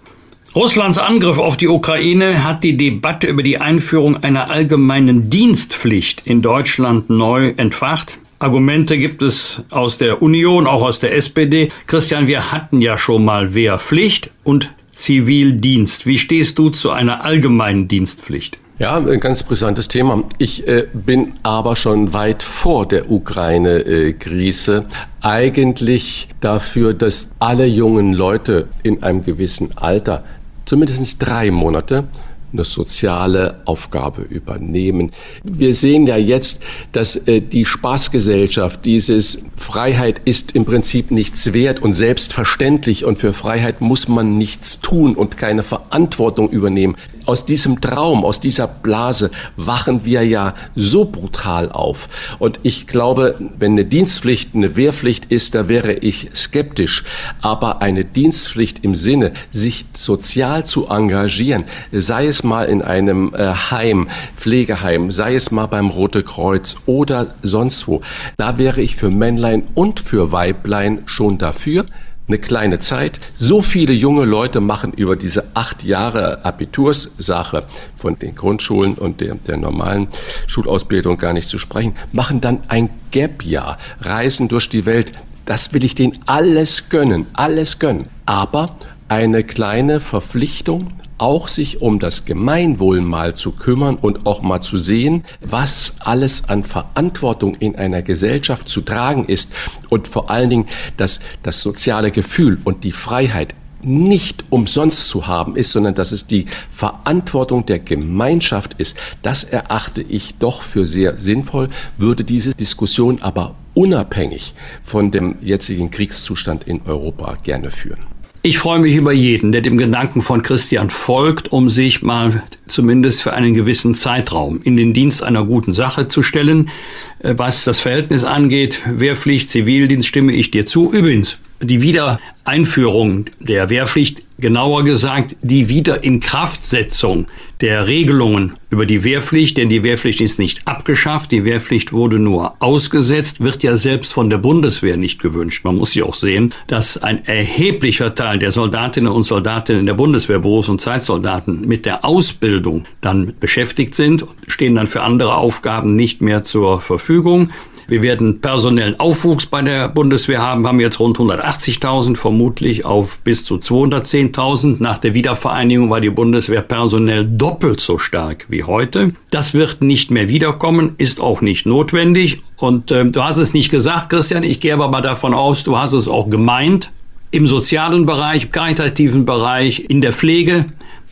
Russlands 0.56 0.96
Angriff 0.96 1.36
auf 1.36 1.58
die 1.58 1.68
Ukraine 1.68 2.42
hat 2.42 2.64
die 2.64 2.78
Debatte 2.78 3.26
über 3.26 3.42
die 3.42 3.58
Einführung 3.58 4.24
einer 4.24 4.48
allgemeinen 4.48 5.28
Dienstpflicht 5.28 6.22
in 6.26 6.40
Deutschland 6.40 7.10
neu 7.10 7.52
entfacht. 7.58 8.16
Argumente 8.38 8.96
gibt 8.96 9.20
es 9.20 9.62
aus 9.68 9.98
der 9.98 10.22
Union, 10.22 10.66
auch 10.66 10.80
aus 10.80 10.98
der 10.98 11.14
SPD. 11.14 11.68
Christian, 11.86 12.26
wir 12.26 12.52
hatten 12.52 12.80
ja 12.80 12.96
schon 12.96 13.22
mal 13.22 13.52
Wehrpflicht 13.52 14.30
und 14.44 14.72
Zivildienst. 14.92 16.06
Wie 16.06 16.16
stehst 16.16 16.58
du 16.58 16.70
zu 16.70 16.90
einer 16.90 17.22
allgemeinen 17.22 17.86
Dienstpflicht? 17.86 18.56
Ja, 18.78 18.98
ein 18.98 19.20
ganz 19.20 19.42
brisantes 19.42 19.88
Thema. 19.88 20.24
Ich 20.36 20.68
äh, 20.68 20.86
bin 20.92 21.32
aber 21.42 21.76
schon 21.76 22.12
weit 22.12 22.42
vor 22.42 22.86
der 22.86 23.10
Ukraine-Krise 23.10 24.84
eigentlich 25.22 26.28
dafür, 26.40 26.92
dass 26.92 27.30
alle 27.38 27.64
jungen 27.64 28.12
Leute 28.12 28.68
in 28.82 29.02
einem 29.02 29.24
gewissen 29.24 29.78
Alter 29.78 30.24
zumindest 30.66 31.26
drei 31.26 31.50
Monate 31.50 32.08
eine 32.52 32.64
soziale 32.64 33.60
Aufgabe 33.64 34.22
übernehmen. 34.22 35.12
Wir 35.42 35.74
sehen 35.74 36.06
ja 36.06 36.16
jetzt, 36.16 36.62
dass 36.92 37.16
äh, 37.16 37.40
die 37.40 37.64
Spaßgesellschaft, 37.64 38.84
dieses 38.84 39.42
Freiheit 39.56 40.20
ist 40.24 40.54
im 40.54 40.64
Prinzip 40.64 41.10
nichts 41.10 41.52
wert 41.52 41.80
und 41.82 41.92
selbstverständlich 41.92 43.04
und 43.04 43.18
für 43.18 43.32
Freiheit 43.32 43.80
muss 43.80 44.08
man 44.08 44.38
nichts 44.38 44.80
tun 44.80 45.16
und 45.16 45.36
keine 45.36 45.62
Verantwortung 45.62 46.50
übernehmen 46.50 46.96
aus 47.26 47.44
diesem 47.44 47.80
Traum, 47.80 48.24
aus 48.24 48.40
dieser 48.40 48.66
Blase 48.66 49.30
wachen 49.56 50.04
wir 50.04 50.22
ja 50.22 50.54
so 50.74 51.04
brutal 51.04 51.70
auf. 51.70 52.08
Und 52.38 52.60
ich 52.62 52.86
glaube, 52.86 53.36
wenn 53.58 53.72
eine 53.72 53.84
Dienstpflicht 53.84 54.54
eine 54.54 54.76
Wehrpflicht 54.76 55.26
ist, 55.26 55.54
da 55.54 55.68
wäre 55.68 55.92
ich 55.92 56.30
skeptisch. 56.34 57.04
Aber 57.40 57.82
eine 57.82 58.04
Dienstpflicht 58.04 58.84
im 58.84 58.94
Sinne, 58.94 59.32
sich 59.50 59.86
sozial 59.94 60.64
zu 60.64 60.86
engagieren, 60.88 61.64
sei 61.92 62.26
es 62.26 62.42
mal 62.42 62.64
in 62.64 62.82
einem 62.82 63.34
äh, 63.34 63.52
Heim, 63.70 64.08
Pflegeheim, 64.36 65.10
sei 65.10 65.34
es 65.34 65.50
mal 65.50 65.66
beim 65.66 65.88
Rote 65.88 66.22
Kreuz 66.22 66.76
oder 66.86 67.34
sonst 67.42 67.88
wo, 67.88 68.02
da 68.36 68.58
wäre 68.58 68.80
ich 68.80 68.96
für 68.96 69.10
Männlein 69.10 69.64
und 69.74 70.00
für 70.00 70.32
Weiblein 70.32 71.02
schon 71.06 71.38
dafür 71.38 71.86
eine 72.28 72.38
kleine 72.38 72.80
Zeit. 72.80 73.20
So 73.34 73.62
viele 73.62 73.92
junge 73.92 74.24
Leute 74.24 74.60
machen 74.60 74.92
über 74.92 75.16
diese 75.16 75.44
acht 75.54 75.84
Jahre 75.84 76.44
Abiturssache 76.44 77.66
von 77.96 78.18
den 78.18 78.34
Grundschulen 78.34 78.94
und 78.94 79.20
der, 79.20 79.34
der 79.34 79.56
normalen 79.56 80.08
Schulausbildung 80.46 81.18
gar 81.18 81.32
nicht 81.32 81.48
zu 81.48 81.58
sprechen, 81.58 81.94
machen 82.12 82.40
dann 82.40 82.64
ein 82.68 82.90
Gap-Jahr, 83.10 83.78
reisen 84.00 84.48
durch 84.48 84.68
die 84.68 84.86
Welt. 84.86 85.12
Das 85.44 85.72
will 85.72 85.84
ich 85.84 85.94
denen 85.94 86.18
alles 86.26 86.88
gönnen, 86.88 87.26
alles 87.32 87.78
gönnen. 87.78 88.06
Aber 88.26 88.76
eine 89.08 89.44
kleine 89.44 90.00
Verpflichtung, 90.00 90.88
auch 91.18 91.48
sich 91.48 91.80
um 91.80 91.98
das 91.98 92.24
Gemeinwohl 92.24 93.00
mal 93.00 93.34
zu 93.34 93.52
kümmern 93.52 93.96
und 93.96 94.26
auch 94.26 94.42
mal 94.42 94.60
zu 94.60 94.78
sehen, 94.78 95.24
was 95.40 95.96
alles 96.00 96.48
an 96.48 96.64
Verantwortung 96.64 97.54
in 97.56 97.76
einer 97.76 98.02
Gesellschaft 98.02 98.68
zu 98.68 98.80
tragen 98.80 99.26
ist 99.26 99.52
und 99.88 100.08
vor 100.08 100.30
allen 100.30 100.50
Dingen, 100.50 100.66
dass 100.96 101.20
das 101.42 101.60
soziale 101.60 102.10
Gefühl 102.10 102.58
und 102.64 102.84
die 102.84 102.92
Freiheit 102.92 103.54
nicht 103.82 104.44
umsonst 104.50 105.08
zu 105.08 105.26
haben 105.26 105.56
ist, 105.56 105.72
sondern 105.72 105.94
dass 105.94 106.12
es 106.12 106.26
die 106.26 106.46
Verantwortung 106.70 107.66
der 107.66 107.78
Gemeinschaft 107.78 108.74
ist. 108.78 108.96
Das 109.22 109.44
erachte 109.44 110.02
ich 110.02 110.36
doch 110.38 110.62
für 110.62 110.86
sehr 110.86 111.16
sinnvoll, 111.16 111.68
würde 111.96 112.24
diese 112.24 112.54
Diskussion 112.54 113.22
aber 113.22 113.54
unabhängig 113.74 114.54
von 114.82 115.10
dem 115.10 115.36
jetzigen 115.40 115.90
Kriegszustand 115.90 116.64
in 116.64 116.82
Europa 116.86 117.36
gerne 117.42 117.70
führen. 117.70 118.15
Ich 118.46 118.58
freue 118.58 118.78
mich 118.78 118.94
über 118.94 119.12
jeden, 119.12 119.50
der 119.50 119.60
dem 119.60 119.76
Gedanken 119.76 120.22
von 120.22 120.40
Christian 120.40 120.88
folgt, 120.88 121.50
um 121.50 121.68
sich 121.68 122.02
mal 122.02 122.44
zumindest 122.68 123.20
für 123.20 123.32
einen 123.32 123.54
gewissen 123.54 123.92
Zeitraum 123.92 124.60
in 124.62 124.76
den 124.76 124.94
Dienst 124.94 125.24
einer 125.24 125.44
guten 125.44 125.72
Sache 125.72 126.06
zu 126.06 126.22
stellen. 126.22 126.70
Äh, 127.18 127.34
was 127.36 127.64
das 127.64 127.80
Verhältnis 127.80 128.22
angeht, 128.22 128.82
Wehrpflicht, 128.86 129.50
Zivildienst, 129.50 130.06
stimme 130.06 130.32
ich 130.32 130.52
dir 130.52 130.64
zu. 130.64 130.92
Übrigens, 130.92 131.38
die 131.60 131.82
Wiedereinführung 131.82 133.24
der 133.40 133.68
Wehrpflicht, 133.68 134.22
genauer 134.38 134.84
gesagt 134.84 135.36
die 135.42 135.68
Wiederinkraftsetzung 135.68 137.26
der 137.60 137.86
Regelungen 137.88 138.56
über 138.68 138.84
die 138.84 139.02
Wehrpflicht, 139.02 139.56
denn 139.56 139.68
die 139.68 139.82
Wehrpflicht 139.82 140.20
ist 140.20 140.38
nicht 140.38 140.66
abgeschafft, 140.66 141.32
die 141.32 141.44
Wehrpflicht 141.44 141.92
wurde 141.92 142.18
nur 142.18 142.54
ausgesetzt, 142.60 143.40
wird 143.40 143.62
ja 143.62 143.76
selbst 143.76 144.12
von 144.12 144.28
der 144.28 144.38
Bundeswehr 144.38 144.96
nicht 144.96 145.20
gewünscht. 145.20 145.64
Man 145.64 145.76
muss 145.76 145.94
ja 145.94 146.04
auch 146.04 146.14
sehen, 146.14 146.52
dass 146.66 147.02
ein 147.02 147.24
erheblicher 147.24 148.14
Teil 148.14 148.38
der 148.38 148.52
Soldatinnen 148.52 149.10
und 149.10 149.22
Soldaten 149.22 149.86
der 149.86 149.94
Bundeswehr, 149.94 150.38
Berufs- 150.38 150.68
und 150.68 150.80
Zeitsoldaten 150.80 151.66
mit 151.66 151.86
der 151.86 152.04
Ausbildung 152.04 152.84
dann 153.00 153.32
beschäftigt 153.40 153.94
sind, 153.94 154.26
stehen 154.46 154.74
dann 154.74 154.86
für 154.86 155.02
andere 155.02 155.36
Aufgaben 155.36 155.96
nicht 155.96 156.20
mehr 156.20 156.44
zur 156.44 156.80
Verfügung. 156.80 157.50
Wir 157.88 158.02
werden 158.02 158.40
personellen 158.40 158.98
Aufwuchs 158.98 159.46
bei 159.46 159.62
der 159.62 159.88
Bundeswehr 159.88 160.42
haben, 160.42 160.66
haben 160.66 160.80
jetzt 160.80 160.98
rund 160.98 161.18
180.000, 161.18 162.16
vermutlich 162.16 162.84
auf 162.84 163.20
bis 163.20 163.44
zu 163.44 163.56
210.000. 163.56 164.76
Nach 164.80 164.98
der 164.98 165.14
Wiedervereinigung 165.14 165.88
war 165.88 166.00
die 166.00 166.10
Bundeswehr 166.10 166.62
personell 166.62 167.24
doppelt 167.24 167.80
so 167.80 167.98
stark 167.98 168.46
wie 168.48 168.64
heute. 168.64 169.14
Das 169.30 169.54
wird 169.54 169.82
nicht 169.82 170.10
mehr 170.10 170.28
wiederkommen, 170.28 170.94
ist 170.98 171.20
auch 171.20 171.40
nicht 171.40 171.64
notwendig. 171.64 172.42
Und 172.56 172.90
äh, 172.90 173.04
du 173.04 173.22
hast 173.22 173.36
es 173.36 173.54
nicht 173.54 173.70
gesagt, 173.70 174.10
Christian, 174.10 174.42
ich 174.42 174.58
gehe 174.58 174.74
aber 174.74 174.88
mal 174.88 175.00
davon 175.00 175.32
aus, 175.32 175.62
du 175.62 175.78
hast 175.78 175.92
es 175.92 176.08
auch 176.08 176.28
gemeint. 176.28 176.90
Im 177.30 177.46
sozialen 177.46 178.06
Bereich, 178.06 178.44
im 178.44 178.50
karitativen 178.50 179.24
Bereich, 179.24 179.84
in 179.88 180.00
der 180.00 180.12
Pflege 180.12 180.66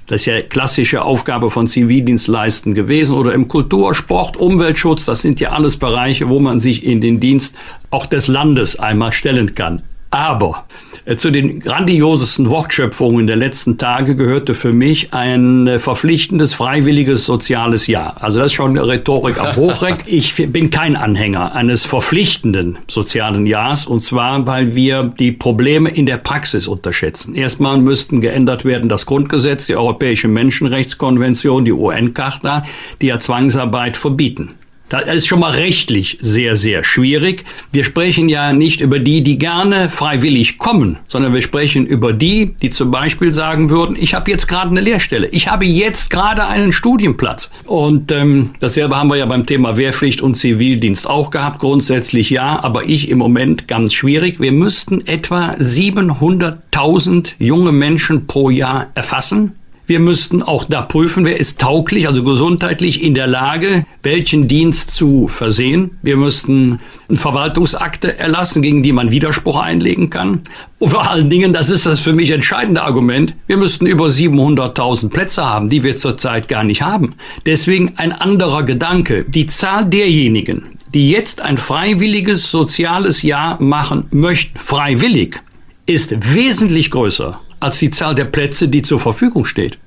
das 0.07 0.23
ist 0.23 0.27
ja 0.27 0.43
klassische 0.43 1.03
Aufgabe 1.03 1.51
von 1.51 1.67
Zivildienstleisten 1.67 2.75
gewesen 2.75 3.17
oder 3.17 3.33
im 3.33 3.49
Kultur, 3.49 3.95
Sport, 3.95 4.37
Umweltschutz. 4.37 5.07
Das 5.07 5.23
sind 5.23 5.41
ja 5.41 5.51
alles 5.51 5.79
Bereiche, 5.79 6.29
wo 6.29 6.41
man 6.41 6.61
sich 6.61 6.85
in 6.85 7.01
den 7.01 7.21
Dienst 7.21 7.55
auch 7.91 8.07
des 8.07 8.29
Landes 8.29 8.79
einmal 8.79 9.13
stellen 9.13 9.55
kann. 9.55 9.83
Aber 10.15 10.67
äh, 11.07 11.17
zu 11.17 11.33
den 11.33 11.59
grandiosesten 11.59 12.49
Wortschöpfungen 12.49 13.27
der 13.27 13.35
letzten 13.35 13.79
Tage 13.79 14.15
gehörte 14.15 14.55
für 14.55 14.73
mich 14.73 15.13
ein 15.13 15.67
äh, 15.67 15.81
verpflichtendes, 15.81 16.55
freiwilliges 16.55 17.25
soziales 17.25 17.89
Jahr. 17.89 18.23
Also 18.23 18.39
das 18.39 18.47
ist 18.47 18.53
schon 18.53 18.79
eine 18.79 18.87
Rhetorik 18.87 19.41
am 19.41 19.57
Hochreck. 19.57 20.05
Ich 20.15 20.37
bin 20.53 20.71
kein 20.71 20.95
Anhänger 20.95 21.57
eines 21.57 21.85
verpflichtenden 21.85 22.79
sozialen 22.87 23.47
Jahres 23.47 23.87
und 23.87 24.01
zwar, 24.01 24.47
weil 24.47 24.77
wir 24.77 25.03
die 25.03 25.33
Probleme 25.33 25.91
in 25.91 26.07
der 26.07 26.19
Praxis 26.19 26.69
unterschätzen. 26.69 27.35
Erstmal 27.35 27.79
müssten 27.79 28.21
geändert 28.21 28.65
werden 28.65 28.89
das 28.89 29.07
Grundgesetz, 29.07 29.67
die 29.67 29.75
Europäische 29.75 30.29
Menschenrechtskonvention, 30.29 31.65
die 31.65 31.73
UN-Charta, 31.73 32.65
die 33.01 33.07
ja 33.07 33.19
Zwangsarbeit 33.19 33.97
verbieten. 33.97 34.55
Das 34.95 35.17
ist 35.17 35.27
schon 35.27 35.41
mal 35.41 35.51
rechtlich 35.51 36.19
sehr, 36.21 36.55
sehr 36.55 36.85
schwierig. 36.85 37.45
Wir 37.73 37.83
sprechen 37.83 38.29
ja 38.29 38.53
nicht 38.53 38.81
über 38.81 39.01
die, 39.01 39.25
die 39.25 39.39
gerne 39.39 39.91
freiwillig 39.91 40.57
kommen, 40.57 41.01
sondern 41.09 41.35
wir 41.35 41.43
sprechen 41.43 41.85
über 41.85 42.13
die, 42.13 42.55
die 42.63 42.71
zum 42.71 42.93
Beispiel 42.93 43.33
sagen 43.33 43.71
würden, 43.71 43.97
ich 43.99 44.15
habe 44.15 44.31
jetzt 44.31 44.47
gerade 44.47 44.71
eine 44.71 44.81
Lehrstelle, 44.81 45.27
ich 45.27 45.49
habe 45.49 45.65
jetzt 45.65 46.11
gerade 46.11 46.47
einen 46.47 46.71
Studienplatz. 46.71 47.51
Und 47.65 48.13
ähm, 48.13 48.51
dasselbe 48.61 48.97
haben 48.97 49.09
wir 49.09 49.17
ja 49.17 49.27
beim 49.27 49.47
Thema 49.47 49.77
Wehrpflicht 49.77 50.21
und 50.21 50.37
Zivildienst 50.37 51.11
auch 51.11 51.31
gehabt. 51.31 51.59
Grundsätzlich 51.59 52.31
ja, 52.31 52.63
aber 52.63 52.85
ich 52.85 53.09
im 53.09 53.19
Moment 53.19 53.67
ganz 53.67 53.95
schwierig. 53.95 54.39
Wir 54.39 54.53
müssten 54.53 55.05
etwa 55.09 55.55
700.000 55.55 57.33
junge 57.41 57.73
Menschen 57.73 58.29
pro 58.29 58.49
Jahr 58.49 58.93
erfassen 58.95 59.57
wir 59.87 60.01
müssten 60.01 60.43
auch 60.43 60.65
da 60.65 60.83
prüfen, 60.83 61.25
wer 61.25 61.39
ist 61.39 61.61
tauglich, 61.61 62.09
also 62.09 62.25
gesundheitlich 62.25 63.03
in 63.03 63.15
der 63.15 63.27
Lage, 63.27 63.85
welchen 64.03 64.49
Dienst 64.49 64.91
zu 64.91 65.29
versehen. 65.29 65.99
Wir 66.03 66.17
müssten 66.17 66.79
Verwaltungsakte 67.11 68.19
erlassen, 68.19 68.63
gegen 68.63 68.83
die 68.83 68.93
man 68.93 69.11
Widerspruch 69.11 69.59
einlegen 69.59 70.09
kann. 70.09 70.41
Und 70.79 70.91
vor 70.91 71.11
allen 71.11 71.29
Dingen, 71.29 71.53
das 71.53 71.69
ist 71.69 71.85
das 71.85 72.01
für 72.01 72.15
mich 72.15 72.31
entscheidende 72.31 72.83
Argument, 72.83 73.35
wir 73.47 73.59
müssten 73.59 73.87
über 73.87 74.07
700.000 74.07 75.11
Plätze 75.11 75.45
haben, 75.45 75.69
die 75.69 75.83
wir 75.83 75.97
zurzeit 75.97 76.49
gar 76.49 76.65
nicht 76.65 76.83
haben. 76.83 77.15
Deswegen 77.45 77.95
ein 77.97 78.13
anderer 78.13 78.63
Gedanke. 78.63 79.25
Die 79.25 79.47
Zahl 79.47 79.85
derjenigen, 79.85 80.79
die 80.95 81.11
jetzt 81.11 81.41
ein 81.43 81.59
freiwilliges 81.59 82.51
soziales 82.51 83.23
Jahr 83.23 83.61
machen 83.61 84.07
möchten, 84.13 84.59
freiwillig, 84.59 85.43
ist 85.87 86.35
wesentlich 86.35 86.91
größer 86.91 87.41
als 87.65 87.79
die 87.79 87.91
Zahl 87.91 88.15
der 88.15 88.27
Plätze, 88.27 88.69
die 88.69 88.83
zur 88.83 89.01
Verfügung 89.01 89.45
steht. 89.45 89.79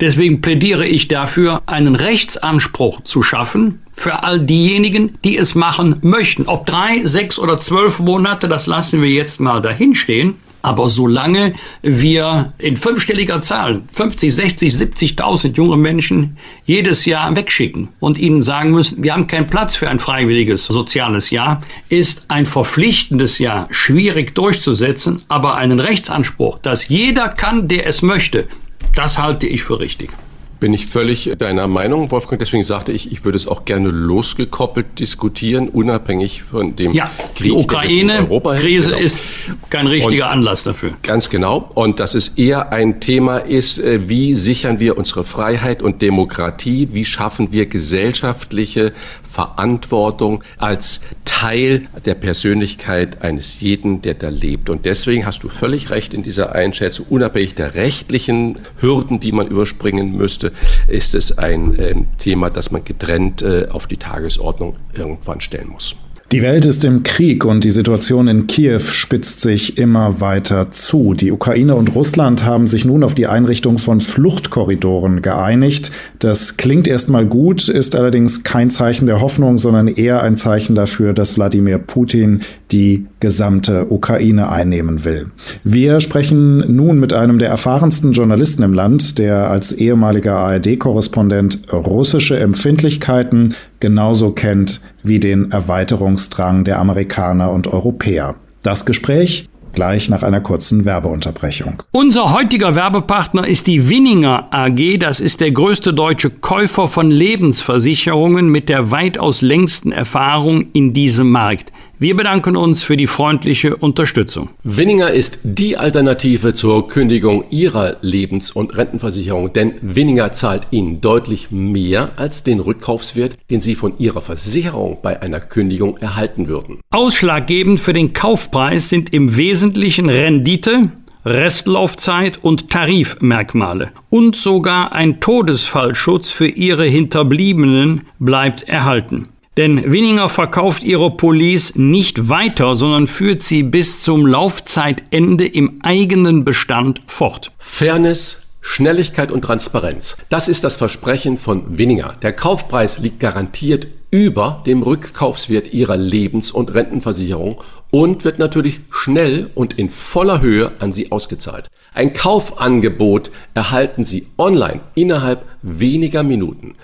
Deswegen 0.00 0.40
plädiere 0.40 0.86
ich 0.86 1.06
dafür, 1.06 1.62
einen 1.66 1.94
Rechtsanspruch 1.94 3.02
zu 3.02 3.22
schaffen 3.22 3.82
für 3.92 4.24
all 4.24 4.40
diejenigen, 4.40 5.18
die 5.24 5.36
es 5.36 5.54
machen 5.54 5.96
möchten. 6.02 6.46
Ob 6.46 6.66
drei, 6.66 7.04
sechs 7.04 7.38
oder 7.38 7.58
zwölf 7.58 8.00
Monate, 8.00 8.48
das 8.48 8.66
lassen 8.66 9.00
wir 9.00 9.10
jetzt 9.10 9.38
mal 9.38 9.60
dahinstehen. 9.60 10.34
Aber 10.66 10.88
solange 10.88 11.54
wir 11.82 12.52
in 12.58 12.76
fünfstelliger 12.76 13.40
Zahl 13.40 13.82
50, 13.92 14.34
60, 14.34 14.74
70.000 14.74 15.56
junge 15.56 15.76
Menschen 15.76 16.38
jedes 16.64 17.06
Jahr 17.06 17.36
wegschicken 17.36 17.90
und 18.00 18.18
ihnen 18.18 18.42
sagen 18.42 18.72
müssen, 18.72 19.04
wir 19.04 19.12
haben 19.12 19.28
keinen 19.28 19.46
Platz 19.46 19.76
für 19.76 19.88
ein 19.88 20.00
freiwilliges 20.00 20.66
soziales 20.66 21.30
Jahr, 21.30 21.60
ist 21.88 22.24
ein 22.26 22.46
verpflichtendes 22.46 23.38
Jahr 23.38 23.68
schwierig 23.70 24.34
durchzusetzen, 24.34 25.22
aber 25.28 25.54
einen 25.54 25.78
Rechtsanspruch, 25.78 26.58
dass 26.58 26.88
jeder 26.88 27.28
kann, 27.28 27.68
der 27.68 27.86
es 27.86 28.02
möchte, 28.02 28.48
das 28.96 29.18
halte 29.18 29.46
ich 29.46 29.62
für 29.62 29.78
richtig. 29.78 30.10
Bin 30.58 30.72
ich 30.72 30.86
völlig 30.86 31.32
deiner 31.38 31.68
Meinung, 31.68 32.10
Wolfgang. 32.10 32.38
Deswegen 32.38 32.64
sagte 32.64 32.92
ich, 32.92 33.12
ich 33.12 33.24
würde 33.24 33.36
es 33.36 33.46
auch 33.46 33.64
gerne 33.64 33.88
losgekoppelt 33.88 34.98
diskutieren, 34.98 35.68
unabhängig 35.68 36.44
von 36.44 36.76
dem 36.76 36.92
ja, 36.92 37.10
Krieg. 37.34 37.48
Die 37.48 37.52
Ukraine-Krise 37.52 38.90
genau. 38.92 39.02
ist 39.02 39.20
kein 39.68 39.86
richtiger 39.86 40.26
Und 40.26 40.32
Anlass 40.32 40.64
dafür. 40.64 40.92
Ganz 41.02 41.28
genau. 41.28 41.70
Und 41.74 42.00
dass 42.00 42.14
es 42.14 42.28
eher 42.28 42.72
ein 42.72 43.00
Thema 43.00 43.38
ist, 43.38 43.78
äh, 43.78 44.08
wie 44.08 44.34
sichern 44.34 44.80
wir 44.80 44.96
unsere 44.96 45.24
Freiheit 45.24 45.82
und 45.82 46.00
Demokratie? 46.00 46.88
Wie 46.92 47.04
schaffen 47.04 47.52
wir 47.52 47.66
gesellschaftliche 47.66 48.92
Verantwortung 49.36 50.42
als 50.56 51.02
Teil 51.26 51.88
der 52.06 52.14
Persönlichkeit 52.14 53.20
eines 53.20 53.60
jeden, 53.60 54.00
der 54.00 54.14
da 54.14 54.30
lebt. 54.30 54.70
Und 54.70 54.86
deswegen 54.86 55.26
hast 55.26 55.42
du 55.42 55.50
völlig 55.50 55.90
recht 55.90 56.14
in 56.14 56.22
dieser 56.22 56.54
Einschätzung, 56.54 57.04
unabhängig 57.10 57.54
der 57.54 57.74
rechtlichen 57.74 58.60
Hürden, 58.80 59.20
die 59.20 59.32
man 59.32 59.48
überspringen 59.48 60.16
müsste, 60.16 60.52
ist 60.88 61.14
es 61.14 61.36
ein 61.36 61.78
äh, 61.78 61.94
Thema, 62.16 62.48
das 62.48 62.70
man 62.70 62.82
getrennt 62.86 63.42
äh, 63.42 63.66
auf 63.70 63.86
die 63.86 63.98
Tagesordnung 63.98 64.76
irgendwann 64.94 65.42
stellen 65.42 65.68
muss. 65.68 65.96
Die 66.32 66.42
Welt 66.42 66.66
ist 66.66 66.84
im 66.84 67.04
Krieg 67.04 67.44
und 67.44 67.62
die 67.62 67.70
Situation 67.70 68.26
in 68.26 68.48
Kiew 68.48 68.80
spitzt 68.80 69.42
sich 69.42 69.78
immer 69.78 70.20
weiter 70.20 70.72
zu. 70.72 71.14
Die 71.14 71.30
Ukraine 71.30 71.76
und 71.76 71.94
Russland 71.94 72.44
haben 72.44 72.66
sich 72.66 72.84
nun 72.84 73.04
auf 73.04 73.14
die 73.14 73.28
Einrichtung 73.28 73.78
von 73.78 74.00
Fluchtkorridoren 74.00 75.22
geeinigt. 75.22 75.92
Das 76.18 76.56
klingt 76.56 76.88
erstmal 76.88 77.26
gut, 77.26 77.68
ist 77.68 77.94
allerdings 77.94 78.42
kein 78.42 78.70
Zeichen 78.70 79.06
der 79.06 79.20
Hoffnung, 79.20 79.56
sondern 79.56 79.86
eher 79.86 80.20
ein 80.20 80.36
Zeichen 80.36 80.74
dafür, 80.74 81.12
dass 81.12 81.36
Wladimir 81.36 81.78
Putin 81.78 82.40
die 82.72 83.06
gesamte 83.20 83.86
Ukraine 83.90 84.50
einnehmen 84.50 85.04
will. 85.04 85.30
Wir 85.62 86.00
sprechen 86.00 86.64
nun 86.74 86.98
mit 86.98 87.12
einem 87.12 87.38
der 87.38 87.48
erfahrensten 87.48 88.12
Journalisten 88.12 88.62
im 88.62 88.72
Land, 88.72 89.18
der 89.18 89.50
als 89.50 89.72
ehemaliger 89.72 90.36
ARD-Korrespondent 90.36 91.72
russische 91.72 92.38
Empfindlichkeiten 92.38 93.54
genauso 93.80 94.32
kennt 94.32 94.80
wie 95.02 95.20
den 95.20 95.52
Erweiterungsdrang 95.52 96.64
der 96.64 96.80
Amerikaner 96.80 97.52
und 97.52 97.68
Europäer. 97.68 98.34
Das 98.62 98.84
Gespräch 98.84 99.48
gleich 99.76 100.10
nach 100.10 100.24
einer 100.24 100.40
kurzen 100.40 100.84
Werbeunterbrechung. 100.84 101.82
Unser 101.92 102.32
heutiger 102.32 102.74
Werbepartner 102.74 103.46
ist 103.46 103.68
die 103.68 103.88
Winninger 103.88 104.48
AG. 104.50 104.98
Das 104.98 105.20
ist 105.20 105.40
der 105.40 105.52
größte 105.52 105.94
deutsche 105.94 106.30
Käufer 106.30 106.88
von 106.88 107.10
Lebensversicherungen 107.10 108.48
mit 108.48 108.68
der 108.68 108.90
weitaus 108.90 109.42
längsten 109.42 109.92
Erfahrung 109.92 110.66
in 110.72 110.92
diesem 110.92 111.30
Markt. 111.30 111.72
Wir 111.98 112.14
bedanken 112.14 112.56
uns 112.56 112.82
für 112.82 112.98
die 112.98 113.06
freundliche 113.06 113.74
Unterstützung. 113.74 114.50
Winninger 114.62 115.12
ist 115.12 115.38
die 115.44 115.78
Alternative 115.78 116.52
zur 116.52 116.88
Kündigung 116.88 117.46
Ihrer 117.48 117.96
Lebens- 118.02 118.50
und 118.50 118.76
Rentenversicherung, 118.76 119.54
denn 119.54 119.76
Winninger 119.80 120.32
zahlt 120.32 120.66
Ihnen 120.72 121.00
deutlich 121.00 121.50
mehr 121.50 122.10
als 122.16 122.44
den 122.44 122.60
Rückkaufswert, 122.60 123.38
den 123.50 123.60
Sie 123.60 123.74
von 123.74 123.94
Ihrer 123.98 124.20
Versicherung 124.20 124.98
bei 125.02 125.22
einer 125.22 125.40
Kündigung 125.40 125.96
erhalten 125.96 126.48
würden. 126.48 126.80
Ausschlaggebend 126.90 127.80
für 127.80 127.94
den 127.94 128.12
Kaufpreis 128.12 128.90
sind 128.90 129.14
im 129.14 129.38
Wesentlichen 129.38 130.10
Rendite, 130.10 130.90
Restlaufzeit 131.24 132.40
und 132.42 132.68
Tarifmerkmale. 132.68 133.90
Und 134.10 134.36
sogar 134.36 134.92
ein 134.92 135.20
Todesfallschutz 135.20 136.30
für 136.30 136.46
ihre 136.46 136.84
Hinterbliebenen 136.84 138.02
bleibt 138.18 138.64
erhalten. 138.64 139.28
Denn 139.56 139.90
Winninger 139.90 140.28
verkauft 140.28 140.82
ihre 140.82 141.10
Police 141.10 141.74
nicht 141.76 142.28
weiter, 142.28 142.76
sondern 142.76 143.06
führt 143.06 143.42
sie 143.42 143.62
bis 143.62 144.00
zum 144.00 144.26
Laufzeitende 144.26 145.46
im 145.46 145.80
eigenen 145.82 146.44
Bestand 146.44 147.00
fort. 147.06 147.52
Fairness, 147.56 148.48
Schnelligkeit 148.60 149.30
und 149.30 149.42
Transparenz. 149.42 150.18
Das 150.28 150.48
ist 150.48 150.62
das 150.62 150.76
Versprechen 150.76 151.38
von 151.38 151.78
Winninger. 151.78 152.16
Der 152.20 152.34
Kaufpreis 152.34 152.98
liegt 152.98 153.18
garantiert 153.20 153.86
über 154.10 154.62
dem 154.66 154.82
Rückkaufswert 154.82 155.72
ihrer 155.72 155.96
Lebens- 155.96 156.50
und 156.50 156.74
Rentenversicherung 156.74 157.62
und 157.90 158.24
wird 158.24 158.38
natürlich 158.38 158.80
schnell 158.90 159.50
und 159.54 159.78
in 159.78 159.88
voller 159.88 160.42
Höhe 160.42 160.72
an 160.80 160.92
Sie 160.92 161.10
ausgezahlt. 161.12 161.68
Ein 161.94 162.12
Kaufangebot 162.12 163.30
erhalten 163.54 164.04
Sie 164.04 164.26
online 164.36 164.80
innerhalb 164.94 165.44
weniger 165.62 166.22
Minuten 166.22 166.74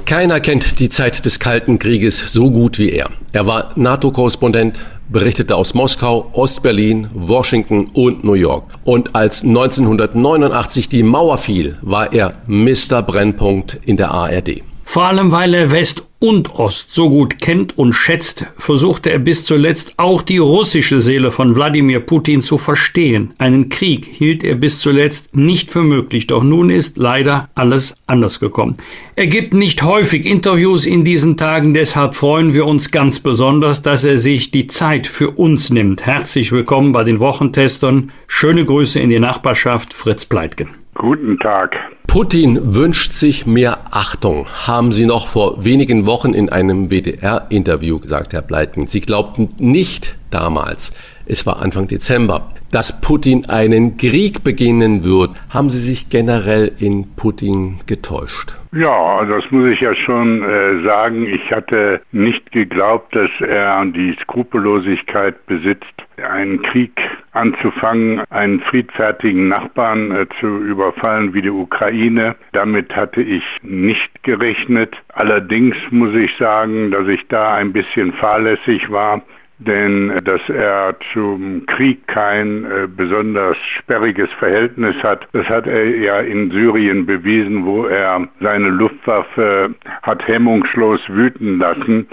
Keiner 0.05 0.39
kennt 0.39 0.79
die 0.79 0.87
Zeit 0.87 1.25
des 1.25 1.39
Kalten 1.39 1.79
Krieges 1.79 2.31
so 2.31 2.49
gut 2.49 2.79
wie 2.79 2.91
er. 2.91 3.09
Er 3.33 3.45
war 3.45 3.73
NATO-Korrespondent, 3.75 4.79
berichtete 5.09 5.55
aus 5.55 5.73
Moskau, 5.73 6.29
Ostberlin, 6.33 7.09
Washington 7.13 7.87
und 7.93 8.23
New 8.23 8.33
York. 8.33 8.63
Und 8.83 9.15
als 9.15 9.43
1989 9.43 10.87
die 10.89 11.03
Mauer 11.03 11.37
fiel, 11.37 11.77
war 11.81 12.13
er 12.13 12.41
Mr. 12.47 13.01
Brennpunkt 13.01 13.79
in 13.85 13.97
der 13.97 14.11
ARD. 14.11 14.68
Vor 14.91 15.03
allem 15.03 15.31
weil 15.31 15.53
er 15.53 15.69
West 15.69 16.07
und 16.17 16.55
Ost 16.55 16.91
so 16.91 17.11
gut 17.11 17.37
kennt 17.37 17.77
und 17.77 17.93
schätzt, 17.93 18.47
versuchte 18.57 19.11
er 19.11 19.19
bis 19.19 19.43
zuletzt 19.43 19.93
auch 19.97 20.23
die 20.23 20.39
russische 20.39 20.99
Seele 20.99 21.29
von 21.29 21.53
Wladimir 21.53 21.99
Putin 21.99 22.41
zu 22.41 22.57
verstehen. 22.57 23.35
Einen 23.37 23.69
Krieg 23.69 24.07
hielt 24.07 24.43
er 24.43 24.55
bis 24.55 24.79
zuletzt 24.79 25.37
nicht 25.37 25.69
für 25.69 25.83
möglich, 25.83 26.25
doch 26.25 26.41
nun 26.41 26.71
ist 26.71 26.97
leider 26.97 27.49
alles 27.53 27.93
anders 28.07 28.39
gekommen. 28.39 28.77
Er 29.15 29.27
gibt 29.27 29.53
nicht 29.53 29.83
häufig 29.83 30.25
Interviews 30.25 30.87
in 30.87 31.03
diesen 31.03 31.37
Tagen, 31.37 31.75
deshalb 31.75 32.15
freuen 32.15 32.55
wir 32.55 32.65
uns 32.65 32.89
ganz 32.89 33.19
besonders, 33.19 33.83
dass 33.83 34.03
er 34.03 34.17
sich 34.17 34.49
die 34.49 34.65
Zeit 34.65 35.05
für 35.05 35.29
uns 35.29 35.69
nimmt. 35.69 36.07
Herzlich 36.07 36.51
willkommen 36.51 36.93
bei 36.93 37.03
den 37.03 37.19
Wochentestern. 37.19 38.11
Schöne 38.25 38.65
Grüße 38.65 38.99
in 38.99 39.11
die 39.11 39.19
Nachbarschaft, 39.19 39.93
Fritz 39.93 40.25
Pleitgen. 40.25 40.69
Guten 40.95 41.37
Tag. 41.37 41.77
Putin 42.09 42.73
wünscht 42.73 43.13
sich 43.13 43.45
mehr 43.45 43.81
Achtung, 43.91 44.47
haben 44.65 44.91
Sie 44.91 45.05
noch 45.05 45.27
vor 45.27 45.63
wenigen 45.63 46.07
Wochen 46.07 46.33
in 46.33 46.49
einem 46.49 46.89
WDR-Interview 46.89 47.99
gesagt, 47.99 48.33
Herr 48.33 48.41
Pleitgen. 48.41 48.87
Sie 48.87 48.99
glaubten 48.99 49.49
nicht 49.59 50.15
damals, 50.31 50.91
es 51.27 51.45
war 51.45 51.61
Anfang 51.61 51.87
Dezember, 51.87 52.49
dass 52.71 52.99
Putin 52.99 53.45
einen 53.45 53.97
Krieg 53.97 54.43
beginnen 54.43 55.03
wird. 55.03 55.35
Haben 55.51 55.69
Sie 55.69 55.79
sich 55.79 56.09
generell 56.09 56.71
in 56.79 57.11
Putin 57.11 57.79
getäuscht? 57.85 58.58
Ja, 58.71 59.25
das 59.25 59.49
muss 59.49 59.65
ich 59.65 59.81
ja 59.81 59.95
schon 59.95 60.43
äh, 60.43 60.83
sagen. 60.83 61.25
Ich 61.25 61.51
hatte 61.51 62.01
nicht 62.11 62.51
geglaubt, 62.51 63.15
dass 63.15 63.31
er 63.39 63.83
die 63.85 64.15
Skrupellosigkeit 64.21 65.43
besitzt, 65.47 65.91
einen 66.17 66.61
Krieg 66.61 66.91
anzufangen, 67.31 68.21
einen 68.29 68.59
friedfertigen 68.59 69.47
Nachbarn 69.47 70.11
äh, 70.11 70.27
zu 70.39 70.45
überfallen 70.45 71.33
wie 71.33 71.41
die 71.41 71.49
Ukraine. 71.49 72.35
Damit 72.51 72.95
hatte 72.95 73.23
ich 73.23 73.43
nicht 73.63 74.21
gerechnet. 74.21 74.95
Allerdings 75.13 75.75
muss 75.89 76.13
ich 76.13 76.35
sagen, 76.37 76.91
dass 76.91 77.07
ich 77.07 77.27
da 77.27 77.55
ein 77.55 77.73
bisschen 77.73 78.13
fahrlässig 78.13 78.91
war 78.91 79.23
denn 79.59 80.09
äh, 80.09 80.21
dass 80.21 80.41
er 80.49 80.95
zum 81.13 81.65
Krieg 81.67 82.07
kein 82.07 82.65
äh, 82.65 82.87
besonders 82.87 83.57
sperriges 83.77 84.29
Verhältnis 84.39 84.95
hat, 85.03 85.27
das 85.33 85.47
hat 85.47 85.67
er 85.67 85.85
ja 85.97 86.19
in 86.19 86.51
Syrien 86.51 87.05
bewiesen, 87.05 87.65
wo 87.65 87.85
er 87.85 88.27
seine 88.39 88.69
Luftwaffe 88.69 89.75
hat 90.01 90.27
hemmungslos 90.27 91.01
wüten 91.09 91.59
lassen. 91.59 92.07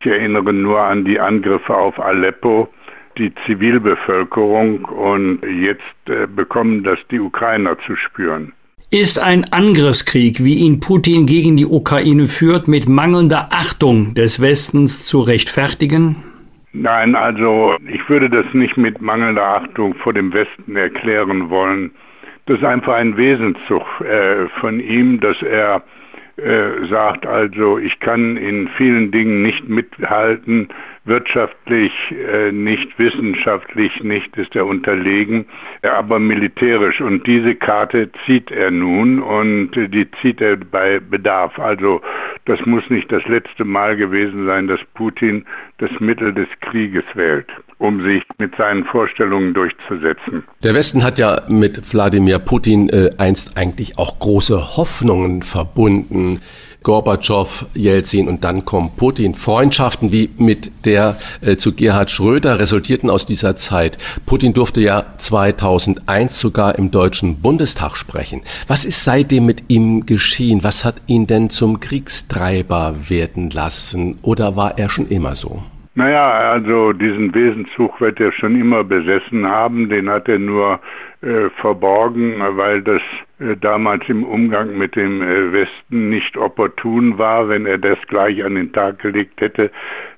Ich 0.00 0.06
erinnere 0.06 0.52
nur 0.52 0.80
an 0.80 1.04
die 1.04 1.20
Angriffe 1.20 1.74
auf 1.76 2.00
Aleppo, 2.00 2.68
die 3.18 3.32
Zivilbevölkerung 3.46 4.84
und 4.84 5.40
jetzt 5.42 5.82
äh, 6.06 6.26
bekommen 6.26 6.84
das 6.84 6.98
die 7.10 7.20
Ukrainer 7.20 7.76
zu 7.86 7.96
spüren. 7.96 8.52
Ist 8.90 9.18
ein 9.18 9.50
Angriffskrieg, 9.52 10.44
wie 10.44 10.56
ihn 10.56 10.80
Putin 10.80 11.24
gegen 11.24 11.56
die 11.56 11.66
Ukraine 11.66 12.26
führt, 12.26 12.68
mit 12.68 12.88
mangelnder 12.88 13.48
Achtung 13.50 14.14
des 14.14 14.40
Westens 14.40 15.04
zu 15.04 15.20
rechtfertigen? 15.20 16.16
Nein, 16.72 17.14
also 17.14 17.76
ich 17.86 18.08
würde 18.08 18.30
das 18.30 18.46
nicht 18.54 18.76
mit 18.76 19.00
mangelnder 19.02 19.44
Achtung 19.44 19.94
vor 19.94 20.14
dem 20.14 20.32
Westen 20.32 20.74
erklären 20.74 21.50
wollen. 21.50 21.90
Das 22.46 22.58
ist 22.58 22.64
einfach 22.64 22.94
ein 22.94 23.16
Wesenszug 23.16 23.84
äh, 24.00 24.48
von 24.60 24.80
ihm, 24.80 25.20
dass 25.20 25.40
er 25.42 25.82
äh, 26.36 26.86
sagt 26.88 27.26
also, 27.26 27.78
ich 27.78 28.00
kann 28.00 28.38
in 28.38 28.68
vielen 28.76 29.10
Dingen 29.10 29.42
nicht 29.42 29.68
mithalten, 29.68 30.68
wirtschaftlich 31.04 31.92
äh, 32.12 32.52
nicht, 32.52 32.98
wissenschaftlich 32.98 34.02
nicht 34.04 34.36
ist 34.36 34.54
er 34.54 34.66
unterlegen, 34.66 35.46
aber 35.82 36.18
militärisch. 36.18 37.00
Und 37.00 37.26
diese 37.26 37.54
Karte 37.54 38.10
zieht 38.24 38.50
er 38.50 38.70
nun 38.70 39.20
und 39.20 39.72
die 39.74 40.08
zieht 40.20 40.40
er 40.40 40.56
bei 40.56 41.00
Bedarf. 41.00 41.58
Also 41.58 42.00
das 42.44 42.64
muss 42.66 42.88
nicht 42.88 43.10
das 43.10 43.26
letzte 43.26 43.64
Mal 43.64 43.96
gewesen 43.96 44.46
sein, 44.46 44.68
dass 44.68 44.80
Putin 44.94 45.44
das 45.78 45.90
Mittel 45.98 46.32
des 46.32 46.48
Krieges 46.60 47.04
wählt 47.14 47.48
um 47.82 48.00
sich 48.04 48.22
mit 48.38 48.54
seinen 48.56 48.84
Vorstellungen 48.84 49.54
durchzusetzen. 49.54 50.44
Der 50.62 50.72
Westen 50.72 51.02
hat 51.02 51.18
ja 51.18 51.42
mit 51.48 51.92
Wladimir 51.92 52.38
Putin 52.38 52.88
äh, 52.88 53.10
einst 53.18 53.56
eigentlich 53.56 53.98
auch 53.98 54.20
große 54.20 54.76
Hoffnungen 54.76 55.42
verbunden. 55.42 56.40
Gorbatschow, 56.82 57.66
Jelzin 57.74 58.28
und 58.28 58.44
dann 58.44 58.64
kommt 58.64 58.96
Putin. 58.96 59.34
Freundschaften 59.34 60.12
wie 60.12 60.30
mit 60.38 60.84
der 60.84 61.16
äh, 61.40 61.56
zu 61.56 61.74
Gerhard 61.74 62.10
Schröder 62.10 62.58
resultierten 62.58 63.10
aus 63.10 63.26
dieser 63.26 63.56
Zeit. 63.56 63.98
Putin 64.26 64.52
durfte 64.52 64.80
ja 64.80 65.04
2001 65.18 66.38
sogar 66.38 66.78
im 66.78 66.90
Deutschen 66.90 67.40
Bundestag 67.40 67.96
sprechen. 67.96 68.42
Was 68.66 68.84
ist 68.84 69.04
seitdem 69.04 69.46
mit 69.46 69.64
ihm 69.68 70.06
geschehen? 70.06 70.62
Was 70.62 70.84
hat 70.84 70.96
ihn 71.06 71.26
denn 71.26 71.50
zum 71.50 71.80
Kriegstreiber 71.80 72.94
werden 73.08 73.50
lassen? 73.50 74.18
Oder 74.22 74.56
war 74.56 74.78
er 74.78 74.88
schon 74.88 75.08
immer 75.08 75.34
so? 75.34 75.62
Naja, 75.94 76.24
also 76.24 76.94
diesen 76.94 77.34
Wesenzug 77.34 78.00
wird 78.00 78.18
er 78.18 78.32
schon 78.32 78.58
immer 78.58 78.82
besessen 78.82 79.46
haben, 79.46 79.90
den 79.90 80.08
hat 80.08 80.26
er 80.26 80.38
nur 80.38 80.80
äh, 81.22 81.50
verborgen, 81.50 82.34
weil 82.56 82.82
das 82.82 83.00
äh, 83.38 83.56
damals 83.56 84.08
im 84.08 84.24
Umgang 84.24 84.76
mit 84.76 84.96
dem 84.96 85.22
äh, 85.22 85.52
Westen 85.52 86.08
nicht 86.08 86.36
opportun 86.36 87.16
war. 87.16 87.48
Wenn 87.48 87.64
er 87.64 87.78
das 87.78 87.96
gleich 88.08 88.44
an 88.44 88.56
den 88.56 88.72
Tag 88.72 88.98
gelegt 88.98 89.40
hätte, 89.40 89.70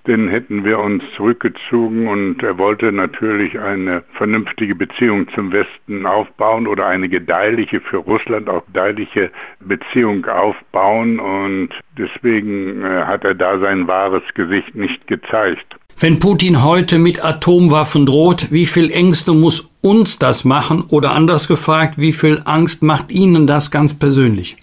dann 0.04 0.28
hätten 0.28 0.64
wir 0.64 0.78
uns 0.78 1.04
zurückgezogen 1.14 2.08
und 2.08 2.42
er 2.42 2.56
wollte 2.56 2.90
natürlich 2.90 3.58
eine 3.58 4.02
vernünftige 4.14 4.74
Beziehung 4.74 5.28
zum 5.34 5.52
Westen 5.52 6.06
aufbauen 6.06 6.66
oder 6.66 6.86
eine 6.86 7.10
gedeihliche, 7.10 7.80
für 7.80 7.98
Russland 7.98 8.48
auch 8.48 8.64
gedeihliche 8.64 9.30
Beziehung 9.60 10.24
aufbauen 10.24 11.20
und 11.20 11.68
deswegen 11.98 12.82
hat 12.82 13.24
er 13.24 13.34
da 13.34 13.58
sein 13.58 13.86
wahres 13.88 14.22
Gesicht 14.32 14.74
nicht 14.74 15.06
gezeigt. 15.06 15.76
Wenn 16.00 16.18
Putin 16.18 16.64
heute 16.64 16.98
mit 16.98 17.24
Atomwaffen 17.24 18.04
droht, 18.04 18.50
wie 18.50 18.66
viel 18.66 18.90
Ängste 18.90 19.32
muss 19.32 19.70
uns 19.80 20.18
das 20.18 20.44
machen? 20.44 20.84
Oder 20.88 21.12
anders 21.12 21.46
gefragt, 21.46 21.98
wie 21.98 22.12
viel 22.12 22.42
Angst 22.44 22.82
macht 22.82 23.12
Ihnen 23.12 23.46
das 23.46 23.70
ganz 23.70 23.96
persönlich? 23.96 24.56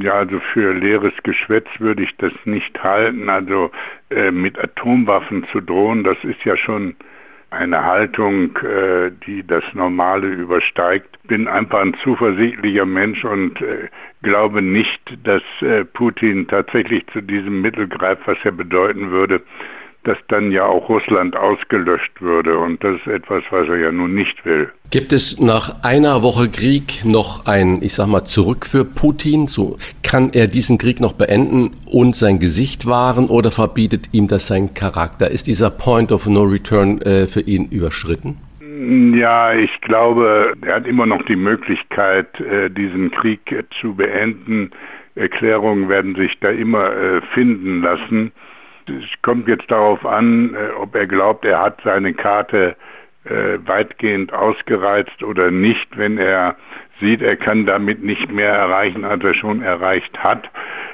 Ja, 0.00 0.14
also 0.14 0.40
für 0.52 0.72
leeres 0.72 1.12
Geschwätz 1.22 1.68
würde 1.78 2.02
ich 2.02 2.16
das 2.16 2.32
nicht 2.44 2.82
halten. 2.82 3.30
Also 3.30 3.70
äh, 4.10 4.32
mit 4.32 4.58
Atomwaffen 4.58 5.46
zu 5.52 5.60
drohen, 5.60 6.02
das 6.02 6.16
ist 6.24 6.44
ja 6.44 6.56
schon 6.56 6.96
eine 7.50 7.84
Haltung, 7.84 8.56
äh, 8.58 9.12
die 9.26 9.46
das 9.46 9.62
Normale 9.74 10.26
übersteigt. 10.26 11.18
Bin 11.28 11.46
einfach 11.46 11.82
ein 11.82 11.94
zuversichtlicher 12.02 12.84
Mensch 12.84 13.24
und 13.24 13.60
äh, 13.62 13.88
glaube 14.22 14.60
nicht, 14.60 15.00
dass 15.22 15.42
äh, 15.60 15.84
Putin 15.84 16.48
tatsächlich 16.48 17.06
zu 17.12 17.20
diesem 17.20 17.60
Mittel 17.60 17.86
greift, 17.86 18.22
was 18.26 18.38
er 18.42 18.52
bedeuten 18.52 19.12
würde, 19.12 19.40
dass 20.04 20.18
dann 20.28 20.52
ja 20.52 20.64
auch 20.66 20.88
Russland 20.88 21.36
ausgelöscht 21.36 22.20
würde. 22.20 22.58
Und 22.58 22.82
das 22.84 22.96
ist 22.96 23.06
etwas, 23.06 23.42
was 23.50 23.68
er 23.68 23.76
ja 23.76 23.92
nun 23.92 24.14
nicht 24.14 24.44
will. 24.44 24.70
Gibt 24.90 25.12
es 25.12 25.40
nach 25.40 25.82
einer 25.82 26.22
Woche 26.22 26.48
Krieg 26.48 27.04
noch 27.04 27.46
ein, 27.46 27.82
ich 27.82 27.94
sag 27.94 28.06
mal, 28.06 28.24
zurück 28.24 28.66
für 28.66 28.84
Putin? 28.84 29.46
So 29.46 29.76
kann 30.02 30.30
er 30.32 30.46
diesen 30.46 30.78
Krieg 30.78 31.00
noch 31.00 31.14
beenden 31.14 31.72
und 31.86 32.14
sein 32.14 32.38
Gesicht 32.38 32.86
wahren 32.86 33.28
oder 33.28 33.50
verbietet 33.50 34.10
ihm 34.12 34.28
das 34.28 34.46
sein 34.46 34.74
Charakter? 34.74 35.30
Ist 35.30 35.46
dieser 35.46 35.70
Point 35.70 36.12
of 36.12 36.26
No 36.26 36.42
Return 36.44 37.00
äh, 37.02 37.26
für 37.26 37.40
ihn 37.40 37.68
überschritten? 37.70 38.38
Ja, 39.16 39.54
ich 39.54 39.80
glaube, 39.80 40.54
er 40.62 40.76
hat 40.76 40.86
immer 40.86 41.06
noch 41.06 41.22
die 41.22 41.36
Möglichkeit, 41.36 42.40
äh, 42.40 42.68
diesen 42.70 43.10
Krieg 43.10 43.40
zu 43.80 43.94
beenden. 43.94 44.70
Erklärungen 45.14 45.88
werden 45.88 46.14
sich 46.16 46.38
da 46.40 46.50
immer 46.50 46.92
äh, 46.92 47.20
finden 47.32 47.82
lassen. 47.82 48.32
Es 48.88 49.22
kommt 49.22 49.48
jetzt 49.48 49.70
darauf 49.70 50.04
an, 50.04 50.54
äh, 50.54 50.72
ob 50.78 50.94
er 50.94 51.06
glaubt, 51.06 51.44
er 51.44 51.60
hat 51.60 51.80
seine 51.84 52.12
Karte 52.14 52.76
äh, 53.24 53.58
weitgehend 53.64 54.32
ausgereizt 54.32 55.22
oder 55.22 55.50
nicht. 55.50 55.96
Wenn 55.96 56.18
er 56.18 56.56
sieht, 57.00 57.22
er 57.22 57.36
kann 57.36 57.66
damit 57.66 58.02
nicht 58.02 58.30
mehr 58.30 58.52
erreichen, 58.52 59.04
als 59.04 59.24
er 59.24 59.34
schon 59.34 59.62
erreicht 59.62 60.18
hat, 60.18 60.50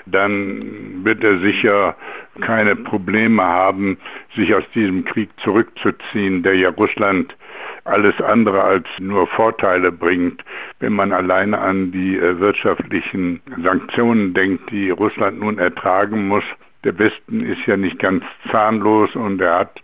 dann 0.07 1.05
wird 1.05 1.23
er 1.25 1.39
sicher 1.41 1.97
keine 2.41 2.77
Probleme 2.77 3.43
haben, 3.43 3.99
sich 4.35 4.55
aus 4.55 4.65
diesem 4.75 5.05
Krieg 5.05 5.29
zurückzuziehen, 5.43 6.43
der 6.43 6.55
ja 6.55 6.71
Russland 6.71 7.37
alles 7.85 8.21
andere 8.21 8.63
als 8.63 8.87
nur 8.99 9.27
Vorteile 9.27 9.91
bringt, 9.91 10.45
wenn 10.79 10.93
man 10.93 11.13
alleine 11.13 11.59
an 11.59 11.91
die 11.93 12.17
äh, 12.17 12.39
wirtschaftlichen 12.39 13.41
Sanktionen 13.63 14.35
denkt, 14.35 14.71
die 14.71 14.91
Russland 14.91 15.41
nun 15.41 15.59
ertragen 15.59 16.29
muss 16.29 16.45
der 16.85 16.99
Westen 16.99 17.45
ist 17.45 17.67
ja 17.67 17.77
nicht 17.77 17.99
ganz 17.99 18.25
zahnlos 18.51 19.15
und 19.15 19.41
er 19.41 19.59
hat 19.61 19.83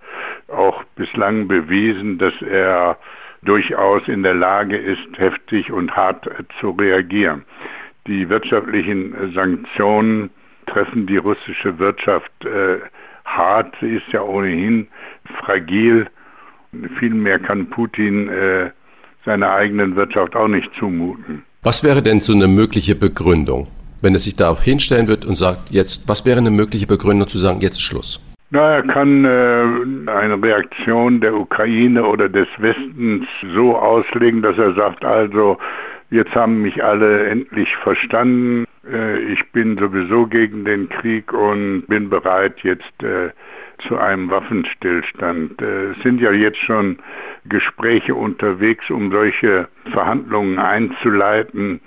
auch 0.49 0.83
bislang 0.97 1.49
bewiesen, 1.49 2.19
dass 2.19 2.35
er 2.43 2.97
durchaus 3.43 4.09
in 4.09 4.23
der 4.23 4.35
Lage 4.35 4.77
ist, 4.77 5.07
heftig 5.17 5.71
und 5.71 5.95
hart 5.95 6.29
zu 6.61 6.71
reagieren. 6.71 7.45
Die 8.07 8.29
wirtschaftlichen 8.29 9.33
Sanktionen 9.35 10.31
treffen 10.67 11.07
die 11.07 11.17
russische 11.17 11.79
Wirtschaft 11.79 12.33
äh, 12.45 12.79
hart. 13.25 13.75
Sie 13.81 13.97
ist 13.97 14.09
ja 14.13 14.23
ohnehin 14.23 14.89
fragil. 15.41 16.07
Viel 16.99 17.15
mehr 17.15 17.39
kann 17.39 17.69
Putin 17.71 18.29
äh, 18.29 18.71
seiner 19.25 19.51
eigenen 19.51 19.97
Wirtschaft 19.97 20.35
auch 20.37 20.49
nicht 20.49 20.73
zumuten. 20.79 21.43
Was 21.63 21.83
wäre 21.83 22.03
denn 22.03 22.21
so 22.21 22.33
eine 22.33 22.49
mögliche 22.49 22.95
Begründung? 22.95 23.69
Wenn 24.01 24.15
er 24.15 24.21
sich 24.21 24.37
da 24.37 24.57
hinstellen 24.61 25.09
wird 25.09 25.25
und 25.25 25.37
sagt, 25.37 25.71
jetzt, 25.71 26.09
was 26.09 26.25
wäre 26.25 26.39
eine 26.39 26.51
mögliche 26.51 26.87
Begründung 26.87 27.29
zu 27.29 27.39
sagen, 27.39 27.61
jetzt 27.61 27.77
ist 27.77 27.83
Schluss? 27.83 28.21
Na, 28.51 28.77
er 28.77 28.83
kann 28.83 29.25
äh, 29.25 30.11
eine 30.11 30.41
Reaktion 30.41 31.21
der 31.21 31.35
Ukraine 31.35 32.05
oder 32.05 32.29
des 32.29 32.47
Westens 32.59 33.27
so 33.55 33.77
auslegen, 33.77 34.43
dass 34.43 34.57
er 34.57 34.73
sagt, 34.75 35.05
also 35.05 35.59
jetzt 36.11 36.35
haben 36.35 36.63
mich 36.63 36.83
alle 36.85 37.27
endlich 37.27 37.75
verstanden, 37.77 38.67
äh, 38.91 39.19
ich 39.19 39.45
bin 39.53 39.77
sowieso 39.79 40.27
gegen 40.27 40.65
den 40.65 40.89
Krieg 40.89 41.33
und 41.33 41.87
bin 41.89 42.09
bereit 42.09 42.61
jetzt 42.63 43.03
äh, 43.03 43.31
zu 43.89 43.99
einem 43.99 44.31
Waffenstillstand. 44.31 45.61
Äh, 45.61 45.91
es 45.91 46.03
sind 46.03 46.21
ja 46.21 46.33
jetzt 46.33 46.59
schon 46.59 46.99
Gespräche 47.47 48.15
unterwegs, 48.15 48.89
um 48.91 49.11
solche 49.11 49.69
Verhandlungen 49.93 50.59
einzuleiten. 50.59 51.81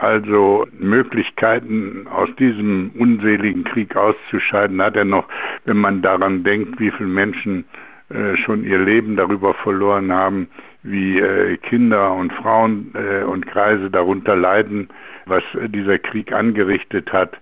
Also 0.00 0.66
Möglichkeiten 0.78 2.06
aus 2.08 2.28
diesem 2.38 2.90
unseligen 2.98 3.64
Krieg 3.64 3.94
auszuscheiden, 3.96 4.80
hat 4.80 4.96
er 4.96 5.04
noch, 5.04 5.28
wenn 5.66 5.76
man 5.76 6.00
daran 6.00 6.42
denkt, 6.42 6.80
wie 6.80 6.90
viele 6.90 7.08
Menschen 7.08 7.64
äh, 8.08 8.34
schon 8.36 8.64
ihr 8.64 8.78
Leben 8.78 9.16
darüber 9.16 9.52
verloren 9.52 10.10
haben, 10.10 10.48
wie 10.82 11.20
äh, 11.20 11.58
Kinder 11.58 12.14
und 12.14 12.32
Frauen 12.32 12.94
äh, 12.94 13.24
und 13.24 13.46
Kreise 13.46 13.90
darunter 13.90 14.36
leiden, 14.36 14.88
was 15.26 15.42
äh, 15.54 15.68
dieser 15.68 15.98
Krieg 15.98 16.32
angerichtet 16.32 17.12
hat 17.12 17.38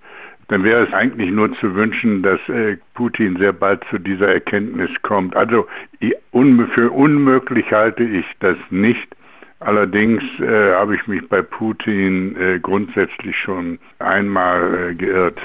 dann 0.49 0.65
wäre 0.65 0.85
es 0.87 0.93
eigentlich 0.95 1.31
nur 1.31 1.53
zu 1.59 1.75
wünschen, 1.75 2.23
dass 2.23 2.41
äh, 2.49 2.79
Putin 2.95 3.37
sehr 3.37 3.53
bald 3.53 3.85
zu 3.91 3.99
dieser 3.99 4.29
Erkenntnis 4.29 4.91
kommt. 5.03 5.37
Also 5.37 5.67
für 6.75 6.91
unmöglich 6.91 7.71
halte 7.71 8.03
ich 8.03 8.25
das 8.41 8.57
nicht. 8.71 9.15
Allerdings 9.61 10.23
äh, 10.41 10.73
habe 10.75 10.95
ich 10.95 11.07
mich 11.09 11.29
bei 11.29 11.43
Putin 11.43 12.37
äh, 12.37 12.61
grundsätzlich 12.61 13.37
schon 13.37 13.79
einmal 13.99 14.91
äh, 14.91 14.95
geirrt. 14.95 15.39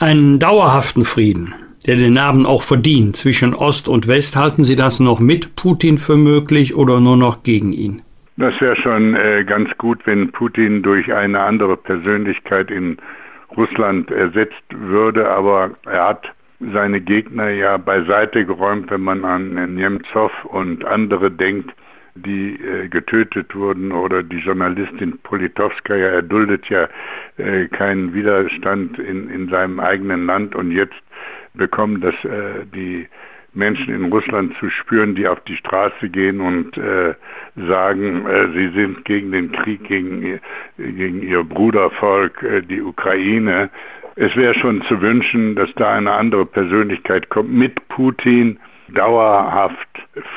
Einen 0.00 0.40
dauerhaften 0.40 1.04
Frieden, 1.04 1.54
der 1.86 1.96
den 1.96 2.14
Namen 2.14 2.46
auch 2.46 2.62
verdient, 2.62 3.16
zwischen 3.16 3.54
Ost 3.54 3.86
und 3.86 4.08
West, 4.08 4.34
halten 4.34 4.64
Sie 4.64 4.74
das 4.74 4.98
noch 4.98 5.20
mit 5.20 5.54
Putin 5.54 5.98
für 5.98 6.16
möglich 6.16 6.74
oder 6.74 6.98
nur 6.98 7.16
noch 7.16 7.44
gegen 7.44 7.72
ihn? 7.72 8.02
Das 8.36 8.60
wäre 8.60 8.74
schon 8.74 9.14
äh, 9.14 9.44
ganz 9.44 9.70
gut, 9.78 10.00
wenn 10.04 10.32
Putin 10.32 10.82
durch 10.82 11.12
eine 11.12 11.38
andere 11.38 11.76
Persönlichkeit 11.76 12.72
in 12.72 12.96
Russland 13.56 14.10
ersetzt 14.10 14.64
würde, 14.70 15.30
aber 15.30 15.70
er 15.86 16.08
hat 16.08 16.24
seine 16.72 17.00
Gegner 17.00 17.50
ja 17.50 17.76
beiseite 17.76 18.44
geräumt, 18.44 18.90
wenn 18.90 19.02
man 19.02 19.24
an 19.24 19.74
Nemtsov 19.74 20.32
und 20.46 20.84
andere 20.84 21.30
denkt, 21.30 21.70
die 22.14 22.60
äh, 22.60 22.88
getötet 22.88 23.54
wurden 23.54 23.92
oder 23.92 24.22
die 24.22 24.38
Journalistin 24.38 25.18
Politowskaja 25.22 26.08
erduldet 26.08 26.68
ja 26.68 26.88
äh, 27.36 27.66
keinen 27.66 28.14
Widerstand 28.14 28.98
in, 28.98 29.28
in 29.30 29.48
seinem 29.48 29.80
eigenen 29.80 30.26
Land 30.26 30.54
und 30.54 30.70
jetzt 30.70 30.94
bekommen 31.54 32.00
das 32.00 32.14
äh, 32.24 32.64
die 32.74 33.08
Menschen 33.54 33.94
in 33.94 34.12
Russland 34.12 34.54
zu 34.58 34.68
spüren, 34.68 35.14
die 35.14 35.28
auf 35.28 35.40
die 35.42 35.56
Straße 35.56 36.08
gehen 36.08 36.40
und 36.40 36.76
äh, 36.76 37.14
sagen, 37.56 38.26
äh, 38.26 38.48
sie 38.52 38.68
sind 38.70 39.04
gegen 39.04 39.32
den 39.32 39.52
Krieg 39.52 39.84
gegen, 39.84 40.40
gegen 40.76 41.22
ihr 41.22 41.44
Brudervolk, 41.44 42.42
äh, 42.42 42.62
die 42.62 42.82
Ukraine. 42.82 43.70
Es 44.16 44.34
wäre 44.36 44.54
schon 44.54 44.82
zu 44.82 45.00
wünschen, 45.00 45.54
dass 45.56 45.72
da 45.74 45.94
eine 45.94 46.12
andere 46.12 46.46
Persönlichkeit 46.46 47.28
kommt 47.30 47.52
mit 47.52 47.88
Putin, 47.88 48.58
dauerhaft 48.88 49.88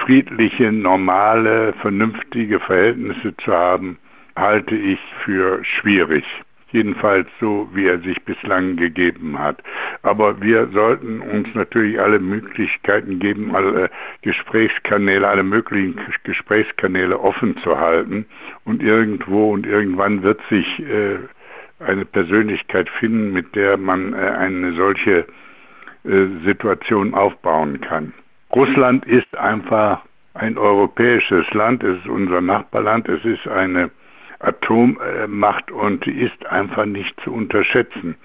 friedliche, 0.03 0.71
normale, 0.71 1.73
vernünftige 1.81 2.59
Verhältnisse 2.59 3.35
zu 3.37 3.53
haben, 3.53 3.97
halte 4.35 4.75
ich 4.75 4.99
für 5.23 5.63
schwierig 5.63 6.23
jedenfalls 6.71 7.27
so, 7.39 7.69
wie 7.73 7.87
er 7.87 7.99
sich 7.99 8.21
bislang 8.23 8.75
gegeben 8.75 9.39
hat. 9.39 9.63
Aber 10.03 10.41
wir 10.41 10.67
sollten 10.67 11.21
uns 11.21 11.47
natürlich 11.53 11.99
alle 11.99 12.19
Möglichkeiten 12.19 13.19
geben, 13.19 13.55
alle 13.55 13.89
Gesprächskanäle, 14.21 15.27
alle 15.27 15.43
möglichen 15.43 15.99
Gesprächskanäle 16.23 17.19
offen 17.19 17.57
zu 17.57 17.77
halten. 17.77 18.25
Und 18.65 18.83
irgendwo 18.83 19.53
und 19.53 19.65
irgendwann 19.65 20.23
wird 20.23 20.41
sich 20.49 20.79
äh, 20.79 21.17
eine 21.79 22.05
Persönlichkeit 22.05 22.89
finden, 22.89 23.33
mit 23.33 23.55
der 23.55 23.77
man 23.77 24.13
äh, 24.13 24.17
eine 24.17 24.73
solche 24.73 25.25
äh, 26.03 26.25
Situation 26.45 27.13
aufbauen 27.13 27.79
kann. 27.81 28.13
Russland 28.57 29.05
ist 29.05 29.37
einfach 29.37 30.01
ein 30.33 30.57
europäisches 30.57 31.47
Land, 31.53 31.83
es 31.83 31.99
ist 31.99 32.07
unser 32.07 32.41
Nachbarland, 32.41 33.07
es 33.07 33.23
ist 33.23 33.47
eine 33.47 33.91
Atommacht 34.39 35.69
und 35.69 36.07
ist 36.07 36.43
einfach 36.47 36.85
nicht 36.85 37.19
zu 37.21 37.31
unterschätzen. 37.31 38.15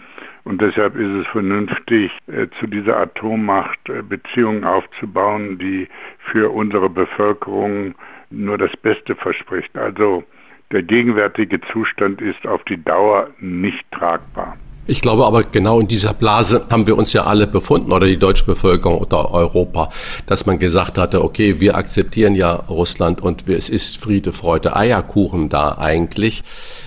Und 0.45 0.63
deshalb 0.63 0.97
ist 0.97 1.11
es 1.21 1.27
vernünftig, 1.27 2.11
äh, 2.29 2.47
zu 2.59 2.67
dieser 2.67 2.97
Atommacht 2.97 3.79
äh, 3.91 4.01
Beziehungen 4.01 4.65
aufzubauen, 4.65 5.59
die 5.59 5.87
für 6.33 6.51
unsere 6.51 6.89
Bevölkerung 6.89 7.95
nur 8.31 8.57
das 8.57 8.75
Beste 8.79 9.15
verspricht. 9.15 9.77
Also 9.77 10.25
der 10.71 10.83
gegenwärtige 10.83 11.61
Zustand 11.61 12.23
ist 12.23 12.47
auf 12.47 12.65
die 12.65 12.83
Dauer 12.83 13.29
nicht 13.39 13.85
tragbar. 13.93 14.57
Ich 14.85 15.01
glaube 15.01 15.27
aber 15.27 15.45
genau 15.45 15.79
in 15.79 15.87
dieser 15.87 16.13
Blase 16.13 16.67
haben 16.69 16.89
wir 16.89 16.99
uns 16.99 17.13
ja 17.13 17.23
alle 17.23 17.47
befunden 17.47 17.93
oder 17.93 18.05
die 18.05 18.17
deutsche 18.17 18.45
Bevölkerung 18.45 18.99
oder 18.99 19.33
Europa, 19.33 19.91
dass 20.27 20.45
man 20.45 20.59
gesagt 20.59 20.99
hatte, 20.99 21.23
okay, 21.23 21.61
wir 21.61 21.77
akzeptieren 21.77 22.35
ja 22.35 22.55
Russland 22.69 23.21
und 23.21 23.49
es 23.49 23.69
ist 23.69 23.99
Friede, 23.99 24.33
Freude, 24.33 24.75
Eierkuchen 24.75 25.49
da 25.49 25.79
eigentlich. 25.79 26.43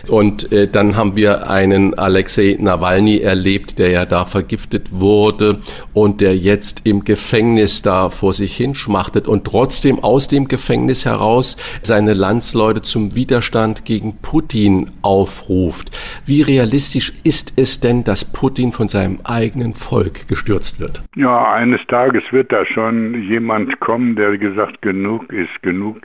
Und 0.10 0.52
äh, 0.52 0.68
dann 0.68 0.98
haben 0.98 1.16
wir 1.16 1.50
einen 1.50 1.94
Alexei 1.94 2.58
Nawalny 2.60 3.20
erlebt, 3.20 3.80
der 3.80 3.92
ja 3.92 4.06
da 4.06 4.26
vergiftet 4.26 4.92
wurde 4.92 5.60
und 5.94 6.20
der 6.20 6.36
jetzt 6.36 6.82
im 6.84 7.06
Gefängnis 7.06 7.82
da 7.82 8.10
vor 8.10 8.34
sich 8.34 8.58
hinschmachtet 8.58 9.26
und 9.26 9.46
trotzdem 9.46 10.04
aus 10.04 10.28
dem 10.28 10.50
Gefängnis 10.50 11.06
heraus 11.06 11.56
seine 11.82 12.14
Landsleute 12.14 12.82
zum 12.82 13.16
Widerstand 13.16 13.86
gegen 13.86 14.18
Putin 14.18 14.92
aufruft. 15.02 15.92
Wie 16.26 16.42
realistisch 16.42 17.14
ist 17.24 17.54
es 17.56 17.80
denn, 17.86 18.04
dass 18.04 18.26
Putin 18.26 18.74
von 18.74 18.88
seinem 18.88 19.20
eigenen 19.24 19.76
Volk 19.76 20.28
gestürzt 20.28 20.80
wird? 20.80 21.04
Ja, 21.16 21.54
eines 21.54 21.86
Tages 21.88 22.24
wird 22.32 22.52
da 22.52 22.66
schon 22.66 23.22
jemand 23.24 23.80
kommen, 23.80 24.16
der 24.16 24.38
gesagt, 24.38 24.82
genug 24.82 25.32
ist 25.32 25.62
genug. 25.62 26.02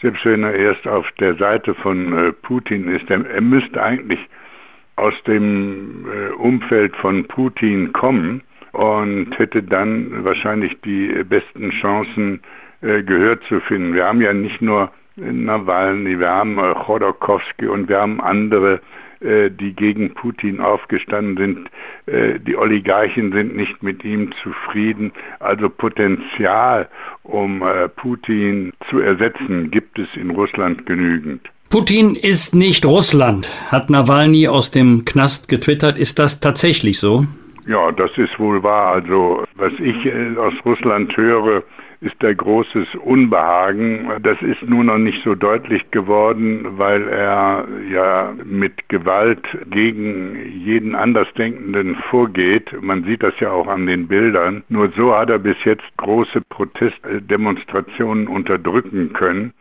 Selbst 0.00 0.24
wenn 0.24 0.44
er 0.44 0.54
erst 0.54 0.86
auf 0.86 1.10
der 1.18 1.34
Seite 1.34 1.74
von 1.74 2.12
äh, 2.16 2.32
Putin 2.32 2.88
ist, 2.88 3.10
er, 3.10 3.40
müsste 3.40 3.82
eigentlich 3.82 4.20
aus 4.96 5.14
dem 5.26 6.06
äh, 6.06 6.32
Umfeld 6.34 6.94
von 6.96 7.24
Putin 7.24 7.92
kommen 7.92 8.42
und 8.72 9.36
hätte 9.36 9.62
dann 9.62 10.24
wahrscheinlich 10.24 10.80
die 10.82 11.08
besten 11.24 11.70
Chancen, 11.70 12.40
äh, 12.80 13.02
gehört 13.02 13.42
zu 13.44 13.60
finden. 13.60 13.94
Wir 13.94 14.06
haben 14.06 14.20
ja 14.20 14.32
nicht 14.32 14.62
nur 14.62 14.90
Nawalny, 15.16 16.18
wir 16.18 16.28
haben 16.28 16.56
Chodorkowski 16.74 17.66
und 17.66 17.88
wir 17.88 18.00
haben 18.00 18.20
andere 18.20 18.80
die 19.50 19.74
gegen 19.74 20.14
Putin 20.14 20.60
aufgestanden 20.60 21.36
sind. 21.36 21.70
Äh, 22.06 22.38
die 22.40 22.56
Oligarchen 22.56 23.32
sind 23.32 23.56
nicht 23.56 23.82
mit 23.82 24.04
ihm 24.04 24.30
zufrieden. 24.42 25.12
Also 25.40 25.68
Potenzial, 25.68 26.88
um 27.22 27.62
äh, 27.62 27.88
Putin 27.88 28.72
zu 28.90 29.00
ersetzen, 29.00 29.70
gibt 29.70 29.98
es 29.98 30.08
in 30.16 30.30
Russland 30.30 30.86
genügend. 30.86 31.48
Putin 31.70 32.14
ist 32.14 32.54
nicht 32.54 32.86
Russland, 32.86 33.50
hat 33.68 33.90
Nawalny 33.90 34.46
aus 34.46 34.70
dem 34.70 35.04
Knast 35.04 35.48
getwittert. 35.48 35.98
Ist 35.98 36.18
das 36.18 36.38
tatsächlich 36.38 37.00
so? 37.00 37.24
Ja, 37.66 37.90
das 37.92 38.16
ist 38.18 38.38
wohl 38.38 38.62
wahr. 38.62 38.92
Also 38.92 39.44
was 39.56 39.72
ich 39.80 39.96
aus 40.38 40.54
Russland 40.64 41.16
höre, 41.16 41.62
ist 42.04 42.16
da 42.20 42.32
großes 42.32 42.94
Unbehagen. 42.96 44.10
Das 44.22 44.40
ist 44.42 44.62
nur 44.62 44.84
noch 44.84 44.98
nicht 44.98 45.22
so 45.24 45.34
deutlich 45.34 45.90
geworden, 45.90 46.78
weil 46.78 47.08
er 47.08 47.66
ja 47.90 48.34
mit 48.44 48.88
Gewalt 48.88 49.42
gegen 49.70 50.36
jeden 50.50 50.94
Andersdenkenden 50.94 51.96
vorgeht. 52.10 52.70
Man 52.80 53.04
sieht 53.04 53.22
das 53.22 53.38
ja 53.40 53.50
auch 53.50 53.66
an 53.68 53.86
den 53.86 54.06
Bildern. 54.06 54.62
Nur 54.68 54.90
so 54.90 55.16
hat 55.16 55.30
er 55.30 55.38
bis 55.38 55.56
jetzt 55.64 55.84
große 55.96 56.42
Protestdemonstrationen 56.50 58.28
unterdrücken 58.28 59.12
können. 59.14 59.52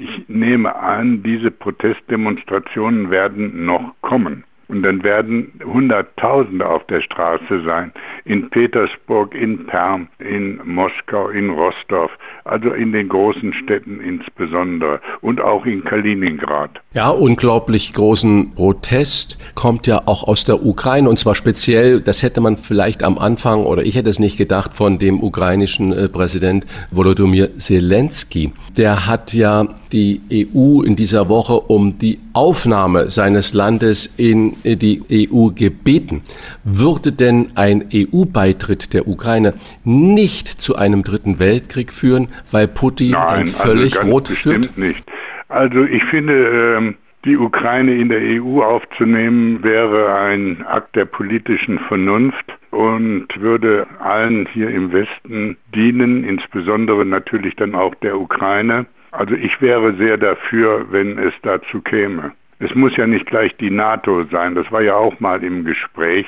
Ich 0.00 0.28
nehme 0.28 0.74
an, 0.74 1.22
diese 1.22 1.50
Protestdemonstrationen 1.50 3.10
werden 3.10 3.64
noch 3.64 3.94
kommen. 4.00 4.44
Und 4.72 4.84
dann 4.84 5.02
werden 5.02 5.52
Hunderttausende 5.62 6.66
auf 6.66 6.82
der 6.86 7.02
Straße 7.02 7.62
sein. 7.62 7.92
In 8.24 8.48
Petersburg, 8.48 9.34
in 9.34 9.66
Perm, 9.66 10.08
in 10.18 10.58
Moskau, 10.64 11.28
in 11.28 11.50
Rostov, 11.50 12.10
also 12.44 12.70
in 12.70 12.90
den 12.92 13.10
großen 13.10 13.52
Städten 13.52 14.00
insbesondere 14.00 14.98
und 15.20 15.42
auch 15.42 15.66
in 15.66 15.84
Kaliningrad. 15.84 16.70
Ja, 16.94 17.10
unglaublich 17.10 17.92
großen 17.92 18.54
Protest 18.54 19.38
kommt 19.54 19.86
ja 19.86 20.04
auch 20.06 20.26
aus 20.26 20.46
der 20.46 20.64
Ukraine 20.64 21.06
und 21.06 21.18
zwar 21.18 21.34
speziell, 21.34 22.00
das 22.00 22.22
hätte 22.22 22.40
man 22.40 22.56
vielleicht 22.56 23.02
am 23.02 23.18
Anfang 23.18 23.66
oder 23.66 23.82
ich 23.82 23.96
hätte 23.96 24.08
es 24.08 24.18
nicht 24.18 24.38
gedacht 24.38 24.72
von 24.72 24.98
dem 24.98 25.22
ukrainischen 25.22 25.92
äh, 25.92 26.08
Präsident 26.08 26.64
Volodymyr 26.90 27.58
Zelensky. 27.58 28.52
Der 28.78 29.06
hat 29.06 29.34
ja 29.34 29.66
die 29.92 30.20
EU 30.32 30.82
in 30.82 30.96
dieser 30.96 31.28
Woche 31.28 31.54
um 31.54 31.98
die 31.98 32.18
Aufnahme 32.32 33.10
seines 33.10 33.54
Landes 33.54 34.06
in 34.16 34.56
die 34.64 35.28
EU 35.30 35.48
gebeten. 35.54 36.22
Würde 36.64 37.12
denn 37.12 37.50
ein 37.54 37.84
EU-Beitritt 37.92 38.94
der 38.94 39.06
Ukraine 39.06 39.54
nicht 39.84 40.48
zu 40.48 40.76
einem 40.76 41.02
dritten 41.02 41.38
Weltkrieg 41.38 41.92
führen, 41.92 42.28
weil 42.50 42.68
Putin 42.68 43.12
Nein, 43.12 43.28
dann 43.28 43.38
also 43.40 43.58
völlig 43.58 43.98
also 43.98 44.10
rot 44.10 44.28
führt? 44.28 44.76
nicht. 44.78 45.04
Also 45.48 45.84
ich 45.84 46.02
finde, 46.04 46.76
ähm, 46.78 46.94
die 47.24 47.36
Ukraine 47.36 47.94
in 47.94 48.08
der 48.08 48.20
EU 48.20 48.62
aufzunehmen, 48.62 49.62
wäre 49.62 50.14
ein 50.14 50.64
Akt 50.66 50.96
der 50.96 51.04
politischen 51.04 51.78
Vernunft 51.78 52.58
und 52.70 53.28
würde 53.38 53.86
allen 54.00 54.48
hier 54.52 54.70
im 54.70 54.92
Westen 54.92 55.56
dienen, 55.74 56.24
insbesondere 56.24 57.04
natürlich 57.04 57.54
dann 57.56 57.74
auch 57.74 57.94
der 57.96 58.18
Ukraine. 58.18 58.86
Also 59.12 59.34
ich 59.34 59.60
wäre 59.60 59.94
sehr 59.96 60.16
dafür, 60.16 60.86
wenn 60.90 61.18
es 61.18 61.34
dazu 61.42 61.80
käme. 61.80 62.32
Es 62.58 62.74
muss 62.74 62.96
ja 62.96 63.06
nicht 63.06 63.26
gleich 63.26 63.54
die 63.56 63.70
NATO 63.70 64.24
sein, 64.30 64.54
das 64.54 64.70
war 64.72 64.82
ja 64.82 64.94
auch 64.94 65.20
mal 65.20 65.42
im 65.44 65.64
Gespräch. 65.64 66.26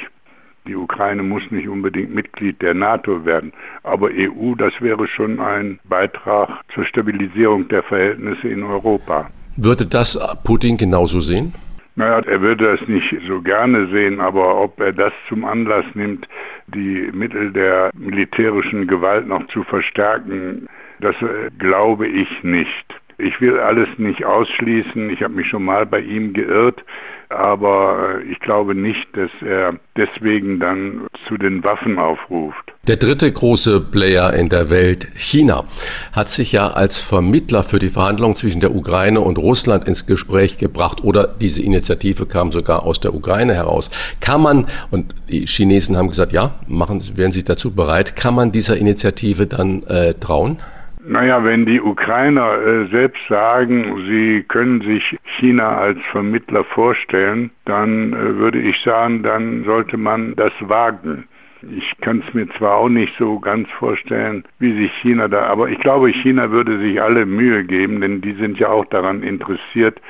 Die 0.67 0.77
Ukraine 0.77 1.23
muss 1.23 1.43
nicht 1.51 1.69
unbedingt 1.69 2.15
Mitglied 2.15 2.61
der 2.63 2.75
NATO 2.75 3.25
werden, 3.25 3.53
aber 3.83 4.09
EU, 4.13 4.55
das 4.57 4.73
wäre 4.81 5.07
schon 5.07 5.39
ein 5.39 5.79
Beitrag 5.85 6.49
zur 6.73 6.85
Stabilisierung 6.85 7.69
der 7.69 7.83
Verhältnisse 7.83 8.49
in 8.49 8.63
Europa. 8.63 9.31
Würde 9.57 9.87
das 9.87 10.19
Putin 10.43 10.77
genauso 10.77 11.21
sehen? 11.21 11.55
Naja, 11.97 12.19
er 12.27 12.41
würde 12.41 12.77
das 12.77 12.89
nicht 12.89 13.15
so 13.29 13.41
gerne 13.41 13.87
sehen, 13.89 14.21
aber 14.21 14.61
ob 14.61 14.81
er 14.81 14.93
das 14.93 15.13
zum 15.29 15.45
Anlass 15.45 15.85
nimmt, 15.95 16.27
die 16.67 17.11
Mittel 17.13 17.53
der 17.53 17.91
militärischen 17.97 18.89
Gewalt 18.89 19.29
noch 19.29 19.47
zu 19.49 19.63
verstärken, 19.63 20.67
das 21.05 21.17
äh, 21.23 21.51
glaube 21.59 22.09
ich 22.09 22.43
nicht. 22.43 22.85
Ich 23.17 23.41
will 23.41 23.61
alles 23.61 23.89
nicht 23.97 24.25
ausschließen. 24.25 25.09
Ich 25.11 25.23
habe 25.23 25.35
mich 25.35 25.49
schon 25.49 25.65
mal 25.65 25.87
bei 25.87 26.01
ihm 26.01 26.33
geirrt, 26.33 26.83
aber 27.29 28.17
äh, 28.19 28.33
ich 28.33 28.41
glaube 28.41 28.75
nicht, 28.75 29.07
dass 29.17 29.31
er 29.41 29.75
deswegen 29.97 30.59
dann 30.59 31.07
zu 31.29 31.37
den 31.37 31.63
Waffen 31.63 31.99
aufruft. 31.99 32.73
Der 32.89 32.97
dritte 32.97 33.31
große 33.31 33.81
Player 33.81 34.33
in 34.35 34.49
der 34.49 34.69
Welt, 34.69 35.07
China, 35.17 35.65
hat 36.13 36.29
sich 36.29 36.53
ja 36.53 36.69
als 36.69 37.01
Vermittler 37.01 37.63
für 37.63 37.79
die 37.79 37.89
Verhandlungen 37.89 38.35
zwischen 38.35 38.61
der 38.61 38.75
Ukraine 38.75 39.21
und 39.21 39.39
Russland 39.39 39.87
ins 39.87 40.07
Gespräch 40.07 40.59
gebracht 40.59 41.05
oder 41.05 41.29
diese 41.29 41.63
Initiative 41.63 42.27
kam 42.27 42.51
sogar 42.51 42.83
aus 42.83 42.99
der 42.99 43.15
Ukraine 43.15 43.55
heraus. 43.55 43.91
Kann 44.21 44.43
man, 44.43 44.67
und 44.91 45.15
die 45.29 45.47
Chinesen 45.47 45.97
haben 45.97 46.09
gesagt, 46.09 46.33
ja, 46.33 46.57
machen, 46.67 47.01
wären 47.15 47.33
sie 47.33 47.45
dazu 47.45 47.73
bereit, 47.75 48.17
kann 48.17 48.35
man 48.35 48.51
dieser 48.51 48.77
Initiative 48.77 49.47
dann 49.47 49.85
äh, 49.85 50.15
trauen? 50.15 50.59
Naja, 51.07 51.45
wenn 51.45 51.67
die 51.67 51.83
Ukrainer 51.83 52.57
äh, 52.63 52.87
selbst 52.87 53.21
sagen, 53.29 54.05
sie 54.07 54.43
können 54.49 54.81
sich 54.81 55.19
China 55.39 55.77
als 55.77 55.99
Vermittler 56.11 56.65
vorstellen, 56.65 57.51
dann 57.67 58.15
äh, 58.15 58.37
würde 58.37 58.59
ich 58.59 58.81
sagen, 58.81 59.23
dann 59.23 59.65
sollte 59.65 59.99
man 59.99 60.35
das 60.37 60.53
wagen. 60.61 61.29
Ich 61.77 61.95
kann 62.01 62.23
es 62.27 62.33
mir 62.33 62.49
zwar 62.57 62.77
auch 62.77 62.89
nicht 62.89 63.15
so 63.19 63.39
ganz 63.39 63.69
vorstellen, 63.73 64.45
wie 64.61 64.75
sich 64.77 64.93
China 65.03 65.29
da, 65.29 65.43
aber 65.43 65.69
ich 65.69 65.79
glaube, 65.81 66.09
China 66.09 66.51
würde 66.51 66.79
sich 66.79 67.01
alle 67.01 67.27
Mühe 67.27 67.65
geben, 67.65 68.01
denn 68.01 68.23
die 68.23 68.35
sind 68.35 68.59
ja 68.59 68.69
auch 68.69 68.87
daran 68.87 69.23
interessiert, 69.23 70.01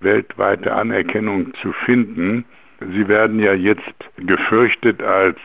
weltweite 0.00 0.72
Anerkennung 0.72 1.52
zu 1.62 1.72
finden. 1.72 2.44
Sie 2.92 3.08
werden 3.08 3.40
ja 3.40 3.54
jetzt 3.54 3.92
gefürchtet 4.18 5.02
als 5.02 5.38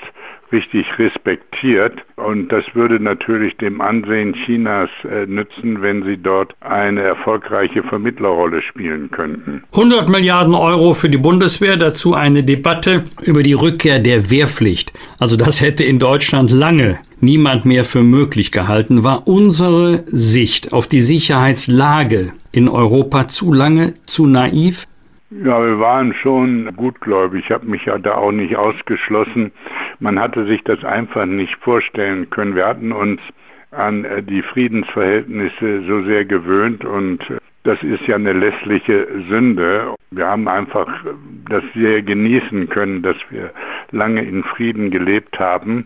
richtig 0.51 0.85
respektiert. 0.97 1.93
Und 2.15 2.49
das 2.49 2.65
würde 2.73 2.99
natürlich 2.99 3.57
dem 3.57 3.81
Ansehen 3.81 4.33
Chinas 4.33 4.89
äh, 5.03 5.25
nützen, 5.25 5.81
wenn 5.81 6.03
sie 6.03 6.17
dort 6.17 6.53
eine 6.61 7.01
erfolgreiche 7.01 7.83
Vermittlerrolle 7.83 8.61
spielen 8.61 9.09
könnten. 9.11 9.63
100 9.73 10.09
Milliarden 10.09 10.53
Euro 10.53 10.93
für 10.93 11.09
die 11.09 11.17
Bundeswehr, 11.17 11.77
dazu 11.77 12.13
eine 12.13 12.43
Debatte 12.43 13.05
über 13.21 13.43
die 13.43 13.53
Rückkehr 13.53 13.99
der 13.99 14.29
Wehrpflicht. 14.29 14.93
Also 15.19 15.35
das 15.35 15.61
hätte 15.61 15.83
in 15.83 15.99
Deutschland 15.99 16.51
lange 16.51 16.99
niemand 17.21 17.65
mehr 17.65 17.83
für 17.83 18.03
möglich 18.03 18.51
gehalten, 18.51 19.03
war 19.03 19.27
unsere 19.27 20.03
Sicht 20.07 20.73
auf 20.73 20.87
die 20.87 21.01
Sicherheitslage 21.01 22.33
in 22.51 22.69
Europa 22.69 23.27
zu 23.27 23.53
lange, 23.53 23.93
zu 24.05 24.25
naiv? 24.25 24.87
Ja, 25.31 25.63
wir 25.63 25.79
waren 25.79 26.15
schon 26.15 26.75
gutgläubig. 26.75 27.45
Ich 27.45 27.51
habe 27.51 27.67
mich 27.67 27.85
ja 27.85 27.99
da 27.99 28.15
auch 28.15 28.31
nicht 28.31 28.55
ausgeschlossen. 28.55 29.51
Man 29.99 30.19
hatte 30.19 30.45
sich 30.47 30.63
das 30.63 30.83
einfach 30.83 31.27
nicht 31.27 31.55
vorstellen 31.57 32.31
können. 32.31 32.55
Wir 32.55 32.65
hatten 32.65 32.91
uns 32.91 33.21
an 33.69 34.05
äh, 34.05 34.23
die 34.23 34.41
Friedensverhältnisse 34.41 35.83
so 35.85 36.01
sehr 36.03 36.25
gewöhnt 36.25 36.83
und 36.83 37.29
äh, 37.29 37.37
das 37.61 37.83
ist 37.83 38.07
ja 38.07 38.15
eine 38.15 38.33
lässliche 38.33 39.07
Sünde. 39.29 39.93
Wir 40.09 40.25
haben 40.25 40.47
einfach 40.47 40.87
äh, 41.05 41.09
das 41.47 41.63
sehr 41.75 42.01
genießen 42.01 42.67
können, 42.69 43.03
dass 43.03 43.17
wir 43.29 43.51
lange 43.91 44.23
in 44.23 44.43
Frieden 44.43 44.89
gelebt 44.89 45.39
haben. 45.39 45.85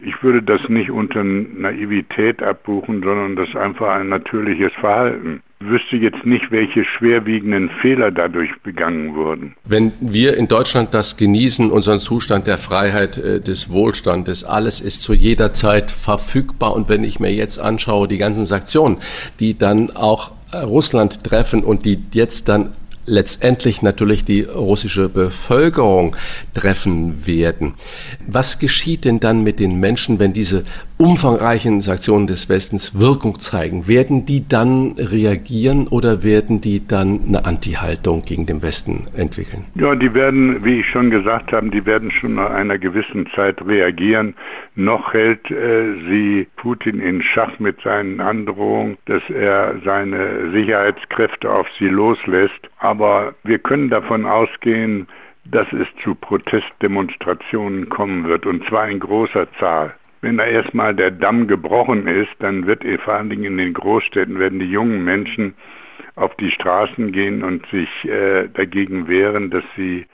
Ich 0.00 0.22
würde 0.22 0.40
das 0.40 0.68
nicht 0.68 0.92
unter 0.92 1.24
Naivität 1.24 2.40
abbuchen, 2.44 3.02
sondern 3.02 3.34
das 3.34 3.56
einfach 3.56 3.96
ein 3.96 4.08
natürliches 4.08 4.72
Verhalten 4.74 5.42
wüsste 5.60 5.96
jetzt 5.96 6.24
nicht, 6.24 6.50
welche 6.50 6.84
schwerwiegenden 6.84 7.70
Fehler 7.80 8.10
dadurch 8.10 8.50
begangen 8.62 9.14
wurden. 9.14 9.54
Wenn 9.64 9.92
wir 10.00 10.36
in 10.36 10.46
Deutschland 10.46 10.94
das 10.94 11.16
genießen, 11.16 11.70
unseren 11.70 11.98
Zustand 11.98 12.46
der 12.46 12.58
Freiheit, 12.58 13.18
äh, 13.18 13.40
des 13.40 13.70
Wohlstandes, 13.70 14.44
alles 14.44 14.80
ist 14.80 15.02
zu 15.02 15.14
jeder 15.14 15.52
Zeit 15.52 15.90
verfügbar. 15.90 16.74
Und 16.74 16.88
wenn 16.88 17.04
ich 17.04 17.18
mir 17.18 17.32
jetzt 17.32 17.58
anschaue, 17.58 18.06
die 18.08 18.18
ganzen 18.18 18.44
Sanktionen, 18.44 18.98
die 19.40 19.58
dann 19.58 19.90
auch 19.90 20.32
äh, 20.52 20.58
Russland 20.58 21.24
treffen 21.24 21.64
und 21.64 21.84
die 21.84 21.98
jetzt 22.12 22.48
dann 22.48 22.72
letztendlich 23.08 23.82
natürlich 23.82 24.24
die 24.24 24.42
russische 24.42 25.08
Bevölkerung 25.08 26.14
treffen 26.54 27.26
werden. 27.26 27.74
Was 28.26 28.58
geschieht 28.58 29.04
denn 29.04 29.18
dann 29.18 29.42
mit 29.42 29.58
den 29.58 29.80
Menschen, 29.80 30.18
wenn 30.18 30.32
diese 30.32 30.64
umfangreichen 30.98 31.80
Sanktionen 31.80 32.26
des 32.26 32.48
Westens 32.48 32.98
Wirkung 32.98 33.38
zeigen? 33.38 33.86
Werden 33.86 34.26
die 34.26 34.48
dann 34.48 34.96
reagieren 34.98 35.86
oder 35.86 36.22
werden 36.22 36.60
die 36.60 36.86
dann 36.86 37.20
eine 37.28 37.44
Anti-Haltung 37.44 38.24
gegen 38.24 38.46
den 38.46 38.62
Westen 38.62 39.06
entwickeln? 39.16 39.64
Ja, 39.76 39.94
die 39.94 40.12
werden, 40.12 40.64
wie 40.64 40.80
ich 40.80 40.86
schon 40.86 41.10
gesagt 41.10 41.52
habe, 41.52 41.70
die 41.70 41.86
werden 41.86 42.10
schon 42.10 42.34
nach 42.34 42.50
einer 42.50 42.78
gewissen 42.78 43.28
Zeit 43.34 43.64
reagieren. 43.64 44.34
Noch 44.74 45.14
hält 45.14 45.50
äh, 45.50 45.94
sie 46.08 46.48
Putin 46.56 47.00
in 47.00 47.22
Schach 47.22 47.58
mit 47.60 47.80
seinen 47.82 48.20
Androhungen, 48.20 48.98
dass 49.06 49.22
er 49.30 49.76
seine 49.84 50.50
Sicherheitskräfte 50.52 51.50
auf 51.50 51.68
sie 51.78 51.88
loslässt. 51.88 52.68
Aber 52.78 53.34
wir 53.44 53.60
können 53.60 53.88
davon 53.88 54.26
ausgehen, 54.26 55.06
dass 55.44 55.66
es 55.72 55.86
zu 56.02 56.14
Protestdemonstrationen 56.14 57.88
kommen 57.88 58.26
wird, 58.26 58.46
und 58.46 58.66
zwar 58.66 58.88
in 58.88 58.98
großer 58.98 59.46
Zahl. 59.58 59.94
Wenn 60.20 60.36
da 60.36 60.44
erstmal 60.44 60.94
der 60.94 61.10
Damm 61.10 61.46
gebrochen 61.46 62.06
ist, 62.06 62.34
dann 62.40 62.66
wird 62.66 62.84
eh 62.84 62.98
vor 62.98 63.14
allen 63.14 63.30
Dingen 63.30 63.44
in 63.44 63.58
den 63.58 63.74
Großstädten 63.74 64.38
werden 64.38 64.58
die 64.58 64.70
jungen 64.70 65.04
Menschen 65.04 65.54
auf 66.16 66.34
die 66.36 66.50
Straßen 66.50 67.12
gehen 67.12 67.44
und 67.44 67.66
sich 67.66 67.88
äh, 68.04 68.48
dagegen 68.48 69.08
wehren, 69.08 69.50
dass 69.50 69.64
sie 69.76 70.06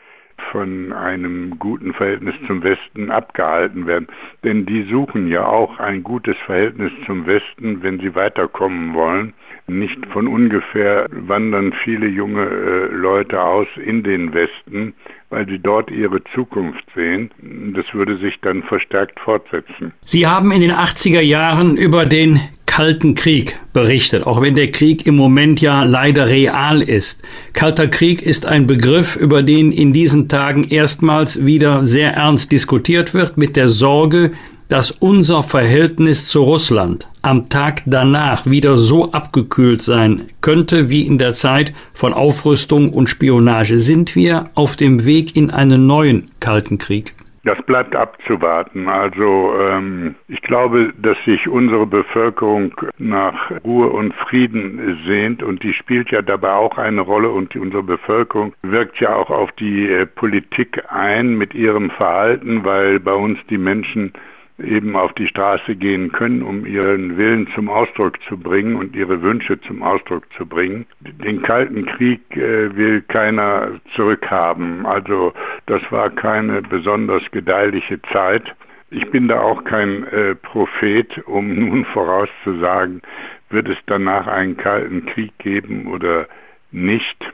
von 0.50 0.92
einem 0.92 1.58
guten 1.58 1.94
Verhältnis 1.94 2.34
zum 2.46 2.62
Westen 2.62 3.10
abgehalten 3.10 3.86
werden. 3.86 4.08
Denn 4.42 4.66
die 4.66 4.82
suchen 4.82 5.28
ja 5.28 5.46
auch 5.46 5.78
ein 5.78 6.02
gutes 6.02 6.36
Verhältnis 6.38 6.92
zum 7.06 7.26
Westen, 7.26 7.82
wenn 7.82 8.00
sie 8.00 8.14
weiterkommen 8.14 8.94
wollen. 8.94 9.32
Nicht 9.66 10.04
von 10.06 10.28
ungefähr 10.28 11.06
wandern 11.10 11.72
viele 11.72 12.06
junge 12.06 12.44
äh, 12.44 12.86
Leute 12.94 13.40
aus 13.40 13.68
in 13.76 14.02
den 14.02 14.34
Westen, 14.34 14.94
weil 15.34 15.46
sie 15.48 15.58
dort 15.58 15.90
ihre 15.90 16.22
Zukunft 16.32 16.84
sehen. 16.94 17.30
Das 17.74 17.92
würde 17.92 18.18
sich 18.18 18.38
dann 18.40 18.62
verstärkt 18.62 19.18
fortsetzen. 19.18 19.92
Sie 20.04 20.28
haben 20.28 20.52
in 20.52 20.60
den 20.60 20.70
80er 20.70 21.20
Jahren 21.20 21.76
über 21.76 22.06
den 22.06 22.40
Kalten 22.66 23.16
Krieg 23.16 23.58
berichtet, 23.72 24.26
auch 24.26 24.40
wenn 24.40 24.54
der 24.54 24.70
Krieg 24.70 25.06
im 25.06 25.16
Moment 25.16 25.60
ja 25.60 25.82
leider 25.82 26.28
real 26.28 26.82
ist. 26.82 27.22
Kalter 27.52 27.88
Krieg 27.88 28.22
ist 28.22 28.46
ein 28.46 28.68
Begriff, 28.68 29.16
über 29.16 29.42
den 29.42 29.72
in 29.72 29.92
diesen 29.92 30.28
Tagen 30.28 30.64
erstmals 30.64 31.44
wieder 31.44 31.84
sehr 31.84 32.14
ernst 32.14 32.52
diskutiert 32.52 33.12
wird, 33.12 33.36
mit 33.36 33.56
der 33.56 33.68
Sorge, 33.68 34.30
dass 34.74 34.90
unser 34.90 35.44
Verhältnis 35.44 36.26
zu 36.26 36.42
Russland 36.42 37.08
am 37.22 37.48
Tag 37.48 37.82
danach 37.86 38.44
wieder 38.44 38.76
so 38.76 39.12
abgekühlt 39.12 39.80
sein 39.82 40.22
könnte 40.40 40.90
wie 40.90 41.06
in 41.06 41.16
der 41.16 41.32
Zeit 41.32 41.72
von 41.92 42.12
Aufrüstung 42.12 42.92
und 42.92 43.08
Spionage. 43.08 43.78
Sind 43.78 44.16
wir 44.16 44.50
auf 44.56 44.74
dem 44.74 45.06
Weg 45.06 45.36
in 45.36 45.52
einen 45.52 45.86
neuen 45.86 46.32
Kalten 46.40 46.78
Krieg? 46.78 47.14
Das 47.44 47.62
bleibt 47.62 47.94
abzuwarten. 47.94 48.88
Also 48.88 49.54
ähm, 49.60 50.16
ich 50.26 50.42
glaube, 50.42 50.92
dass 51.00 51.18
sich 51.24 51.46
unsere 51.46 51.86
Bevölkerung 51.86 52.74
nach 52.98 53.52
Ruhe 53.62 53.90
und 53.90 54.12
Frieden 54.14 54.98
sehnt 55.06 55.44
und 55.44 55.62
die 55.62 55.72
spielt 55.72 56.10
ja 56.10 56.20
dabei 56.20 56.52
auch 56.56 56.78
eine 56.78 57.02
Rolle 57.02 57.30
und 57.30 57.54
unsere 57.54 57.84
Bevölkerung 57.84 58.54
wirkt 58.62 58.98
ja 58.98 59.14
auch 59.14 59.30
auf 59.30 59.52
die 59.52 59.88
äh, 59.88 60.04
Politik 60.04 60.82
ein 60.88 61.38
mit 61.38 61.54
ihrem 61.54 61.90
Verhalten, 61.90 62.64
weil 62.64 62.98
bei 62.98 63.14
uns 63.14 63.38
die 63.48 63.58
Menschen 63.58 64.12
eben 64.58 64.94
auf 64.94 65.12
die 65.14 65.26
Straße 65.26 65.74
gehen 65.74 66.12
können, 66.12 66.42
um 66.42 66.64
ihren 66.64 67.16
Willen 67.16 67.48
zum 67.54 67.68
Ausdruck 67.68 68.22
zu 68.28 68.36
bringen 68.38 68.76
und 68.76 68.94
ihre 68.94 69.20
Wünsche 69.20 69.60
zum 69.62 69.82
Ausdruck 69.82 70.24
zu 70.36 70.46
bringen. 70.46 70.86
Den 71.00 71.42
Kalten 71.42 71.86
Krieg 71.86 72.20
äh, 72.36 72.74
will 72.76 73.02
keiner 73.02 73.80
zurückhaben. 73.96 74.86
Also 74.86 75.32
das 75.66 75.82
war 75.90 76.10
keine 76.10 76.62
besonders 76.62 77.22
gedeihliche 77.32 78.00
Zeit. 78.12 78.54
Ich 78.90 79.10
bin 79.10 79.26
da 79.26 79.40
auch 79.40 79.64
kein 79.64 80.06
äh, 80.08 80.36
Prophet, 80.36 81.18
um 81.26 81.54
nun 81.68 81.84
vorauszusagen, 81.86 83.02
wird 83.50 83.68
es 83.68 83.78
danach 83.86 84.28
einen 84.28 84.56
Kalten 84.56 85.06
Krieg 85.06 85.36
geben 85.38 85.88
oder 85.88 86.28
nicht 86.70 87.32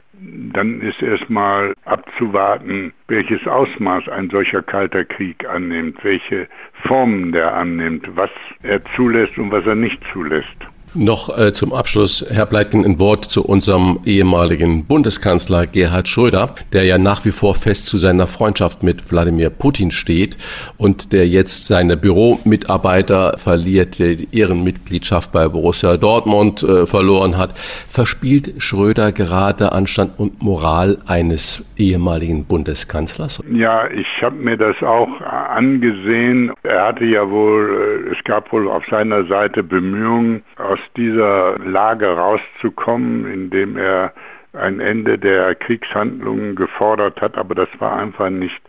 dann 0.52 0.80
ist 0.80 1.02
erstmal 1.02 1.74
abzuwarten, 1.84 2.92
welches 3.08 3.46
Ausmaß 3.46 4.08
ein 4.08 4.30
solcher 4.30 4.62
kalter 4.62 5.04
Krieg 5.04 5.48
annimmt, 5.48 6.02
welche 6.04 6.48
Formen 6.86 7.32
der 7.32 7.54
annimmt, 7.54 8.08
was 8.14 8.30
er 8.62 8.84
zulässt 8.96 9.38
und 9.38 9.50
was 9.50 9.66
er 9.66 9.74
nicht 9.74 10.00
zulässt. 10.12 10.56
Noch 10.94 11.38
äh, 11.38 11.52
zum 11.52 11.72
Abschluss, 11.72 12.26
Herr 12.28 12.46
Bleitgen, 12.46 12.84
ein 12.84 12.98
Wort 12.98 13.24
zu 13.26 13.44
unserem 13.44 14.00
ehemaligen 14.04 14.86
Bundeskanzler 14.86 15.68
Gerhard 15.68 16.08
Schröder, 16.08 16.56
der 16.72 16.82
ja 16.82 16.98
nach 16.98 17.24
wie 17.24 17.30
vor 17.30 17.54
fest 17.54 17.86
zu 17.86 17.96
seiner 17.96 18.26
Freundschaft 18.26 18.82
mit 18.82 19.08
Wladimir 19.12 19.50
Putin 19.50 19.92
steht 19.92 20.36
und 20.78 21.12
der 21.12 21.28
jetzt 21.28 21.68
seine 21.68 21.96
Büromitarbeiter 21.96 23.38
verliert, 23.38 24.00
die 24.00 24.26
Ehrenmitgliedschaft 24.32 25.30
bei 25.30 25.46
Borussia 25.46 25.96
Dortmund 25.96 26.64
äh, 26.64 26.86
verloren 26.88 27.38
hat. 27.38 27.56
Verspielt 27.88 28.54
Schröder 28.58 29.12
gerade 29.12 29.70
Anstand 29.70 30.18
und 30.18 30.42
Moral 30.42 30.98
eines 31.06 31.64
ehemaligen 31.76 32.46
Bundeskanzlers? 32.46 33.40
Ja, 33.48 33.88
ich 33.88 34.08
habe 34.22 34.36
mir 34.36 34.56
das 34.56 34.82
auch 34.82 35.20
angesehen. 35.20 36.52
Er 36.64 36.86
hatte 36.86 37.04
ja 37.04 37.30
wohl, 37.30 38.08
äh, 38.08 38.12
es 38.12 38.24
gab 38.24 38.52
wohl 38.52 38.68
auf 38.68 38.84
seiner 38.90 39.24
Seite 39.26 39.62
Bemühungen, 39.62 40.42
aus 40.56 40.79
dieser 40.96 41.58
Lage 41.58 42.08
rauszukommen, 42.08 43.30
indem 43.30 43.76
er 43.76 44.12
ein 44.52 44.80
Ende 44.80 45.18
der 45.18 45.54
Kriegshandlungen 45.54 46.56
gefordert 46.56 47.20
hat, 47.20 47.36
aber 47.36 47.54
das 47.54 47.68
war 47.78 47.96
einfach 47.96 48.30
nicht 48.30 48.60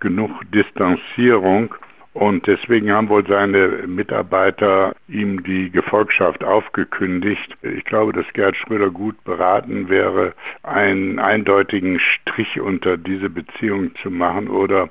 genug 0.00 0.30
Distanzierung. 0.52 1.74
Und 2.14 2.46
deswegen 2.46 2.90
haben 2.90 3.10
wohl 3.10 3.26
seine 3.26 3.68
Mitarbeiter 3.86 4.94
ihm 5.06 5.42
die 5.42 5.70
Gefolgschaft 5.70 6.42
aufgekündigt. 6.42 7.54
Ich 7.60 7.84
glaube, 7.84 8.14
dass 8.14 8.24
Gerd 8.32 8.56
Schröder 8.56 8.88
gut 8.88 9.22
beraten 9.24 9.90
wäre, 9.90 10.32
einen 10.62 11.18
eindeutigen 11.18 12.00
Strich 12.00 12.58
unter 12.58 12.96
diese 12.96 13.28
Beziehung 13.28 13.94
zu 13.96 14.10
machen 14.10 14.48
oder 14.48 14.88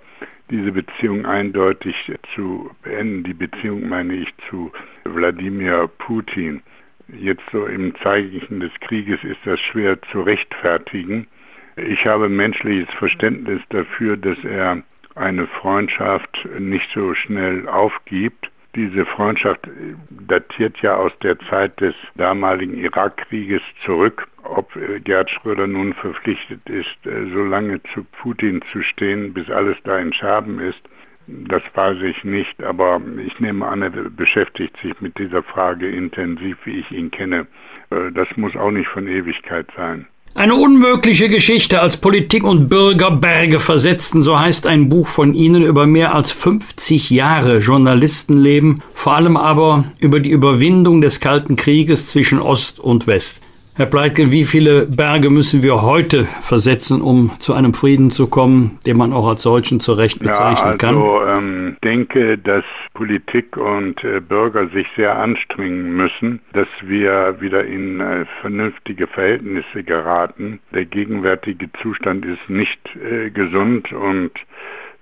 diese 0.50 0.72
Beziehung 0.72 1.26
eindeutig 1.26 1.96
zu 2.34 2.70
beenden. 2.84 3.24
Die 3.24 3.34
Beziehung 3.34 3.88
meine 3.88 4.14
ich 4.16 4.34
zu 4.50 4.72
Wladimir 5.04 5.90
Putin. 5.98 6.62
Jetzt 7.08 7.44
so 7.52 7.66
im 7.66 7.96
Zeichen 7.96 8.60
des 8.60 8.72
Krieges 8.82 9.24
ist 9.24 9.40
das 9.46 9.60
schwer 9.60 10.02
zu 10.12 10.22
rechtfertigen. 10.22 11.28
Ich 11.76 12.06
habe 12.06 12.30
menschliches 12.30 12.92
Verständnis 12.96 13.62
dafür, 13.70 14.18
dass 14.18 14.44
er 14.44 14.82
eine 15.16 15.48
Freundschaft 15.48 16.48
nicht 16.60 16.90
so 16.94 17.14
schnell 17.14 17.68
aufgibt. 17.68 18.52
Diese 18.76 19.06
Freundschaft 19.06 19.70
datiert 20.10 20.82
ja 20.82 20.98
aus 20.98 21.12
der 21.20 21.40
Zeit 21.40 21.80
des 21.80 21.96
damaligen 22.16 22.78
Irakkrieges 22.78 23.62
zurück. 23.86 24.28
Ob 24.44 24.76
äh, 24.76 25.00
Gerhard 25.00 25.30
Schröder 25.30 25.66
nun 25.66 25.94
verpflichtet 25.94 26.70
ist, 26.70 27.06
äh, 27.06 27.30
so 27.32 27.44
lange 27.44 27.82
zu 27.94 28.04
Putin 28.04 28.62
zu 28.72 28.84
stehen, 28.84 29.34
bis 29.34 29.50
alles 29.50 29.78
da 29.86 29.98
in 29.98 30.14
Scherben 30.14 30.60
ist, 30.60 30.82
das 31.28 31.64
weiß 31.74 32.02
ich 32.04 32.24
nicht, 32.24 32.62
aber 32.62 33.02
ich 33.26 33.40
nehme 33.40 33.66
an, 33.66 33.82
er 33.82 33.90
beschäftigt 33.90 34.78
sich 34.78 35.00
mit 35.02 35.18
dieser 35.18 35.42
Frage 35.42 35.90
intensiv, 35.90 36.58
wie 36.66 36.80
ich 36.80 36.92
ihn 36.92 37.10
kenne. 37.10 37.48
Äh, 37.90 38.12
das 38.12 38.28
muss 38.36 38.56
auch 38.56 38.72
nicht 38.72 38.90
von 38.90 39.08
Ewigkeit 39.08 39.68
sein. 39.76 40.08
Eine 40.38 40.56
unmögliche 40.56 41.30
Geschichte 41.30 41.80
als 41.80 41.96
Politik 41.96 42.44
und 42.44 42.68
Bürger 42.68 43.10
Berge 43.10 43.62
versetzten, 43.62 44.22
so 44.22 44.38
heißt 44.38 44.68
ein 44.68 44.90
Buch 44.90 45.08
von 45.08 45.34
Ihnen 45.34 45.64
über 45.64 45.88
mehr 45.88 46.14
als 46.14 46.34
50 46.34 47.10
Jahre 47.10 47.60
Journalistenleben, 47.60 48.84
vor 48.94 49.16
allem 49.16 49.38
aber 49.38 49.86
über 49.98 50.20
die 50.20 50.32
Überwindung 50.32 51.00
des 51.00 51.22
Kalten 51.22 51.56
Krieges 51.56 52.10
zwischen 52.10 52.40
Ost 52.42 52.82
und 52.82 53.08
West. 53.08 53.40
Herr 53.78 53.88
Pleitgen, 53.88 54.32
wie 54.32 54.46
viele 54.46 54.86
Berge 54.86 55.30
müssen 55.30 55.62
wir 55.62 55.82
heute 55.82 56.24
versetzen, 56.24 57.02
um 57.02 57.32
zu 57.40 57.54
einem 57.54 57.74
Frieden 57.74 58.10
zu 58.10 58.30
kommen, 58.30 58.80
den 58.86 58.96
man 58.96 59.12
auch 59.12 59.28
als 59.28 59.44
solchen 59.44 59.82
zu 59.82 59.92
Recht 59.92 60.20
bezeichnen 60.20 60.78
kann? 60.78 60.96
ja, 60.96 61.02
also, 61.02 61.26
ähm, 61.26 61.76
denke, 61.84 62.38
dass 62.38 62.64
Politik 62.94 63.58
und 63.58 64.02
äh, 64.06 64.22
Bürger 64.22 64.70
sich 64.70 64.88
sehr 64.96 65.18
anstrengen 65.18 65.94
müssen, 65.94 66.40
dass 66.54 66.70
wir 66.84 67.36
wieder 67.42 67.66
in 67.66 68.00
äh, 68.00 68.24
vernünftige 68.40 69.08
Verhältnisse 69.08 69.84
geraten. 69.84 70.60
Der 70.74 70.86
gegenwärtige 70.86 71.70
Zustand 71.82 72.26
ist 72.26 72.50
nicht 72.50 72.80
äh, 72.96 73.30
gesund 73.30 73.92
und 73.92 74.32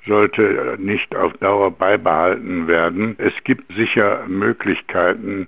sollte 0.08 0.78
nicht 0.80 1.16
auf 1.16 1.34
Dauer 1.34 1.70
beibehalten 1.70 2.68
werden. 2.68 3.16
Es 3.20 3.34
gibt 3.44 3.72
sicher 3.76 4.24
Möglichkeiten, 4.28 5.48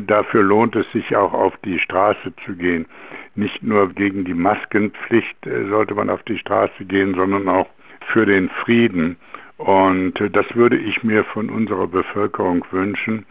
dafür 0.00 0.42
lohnt 0.42 0.76
es 0.76 0.90
sich 0.92 1.16
auch 1.16 1.32
auf 1.32 1.56
die 1.64 1.78
Straße 1.78 2.32
zu 2.44 2.54
gehen. 2.54 2.86
Nicht 3.34 3.62
nur 3.62 3.88
gegen 3.90 4.24
die 4.24 4.34
Maskenpflicht 4.34 5.46
äh, 5.46 5.68
sollte 5.68 5.94
man 5.94 6.10
auf 6.10 6.22
die 6.24 6.38
Straße 6.38 6.84
gehen, 6.84 7.14
sondern 7.14 7.48
auch 7.48 7.68
für 8.12 8.26
den 8.26 8.48
Frieden. 8.48 9.16
Und 9.58 10.20
äh, 10.20 10.30
das 10.30 10.46
würde 10.54 10.76
ich 10.76 11.02
mir 11.02 11.24
von 11.24 11.50
unserer 11.50 11.86
Bevölkerung 11.86 12.64
wünschen. 12.70 13.26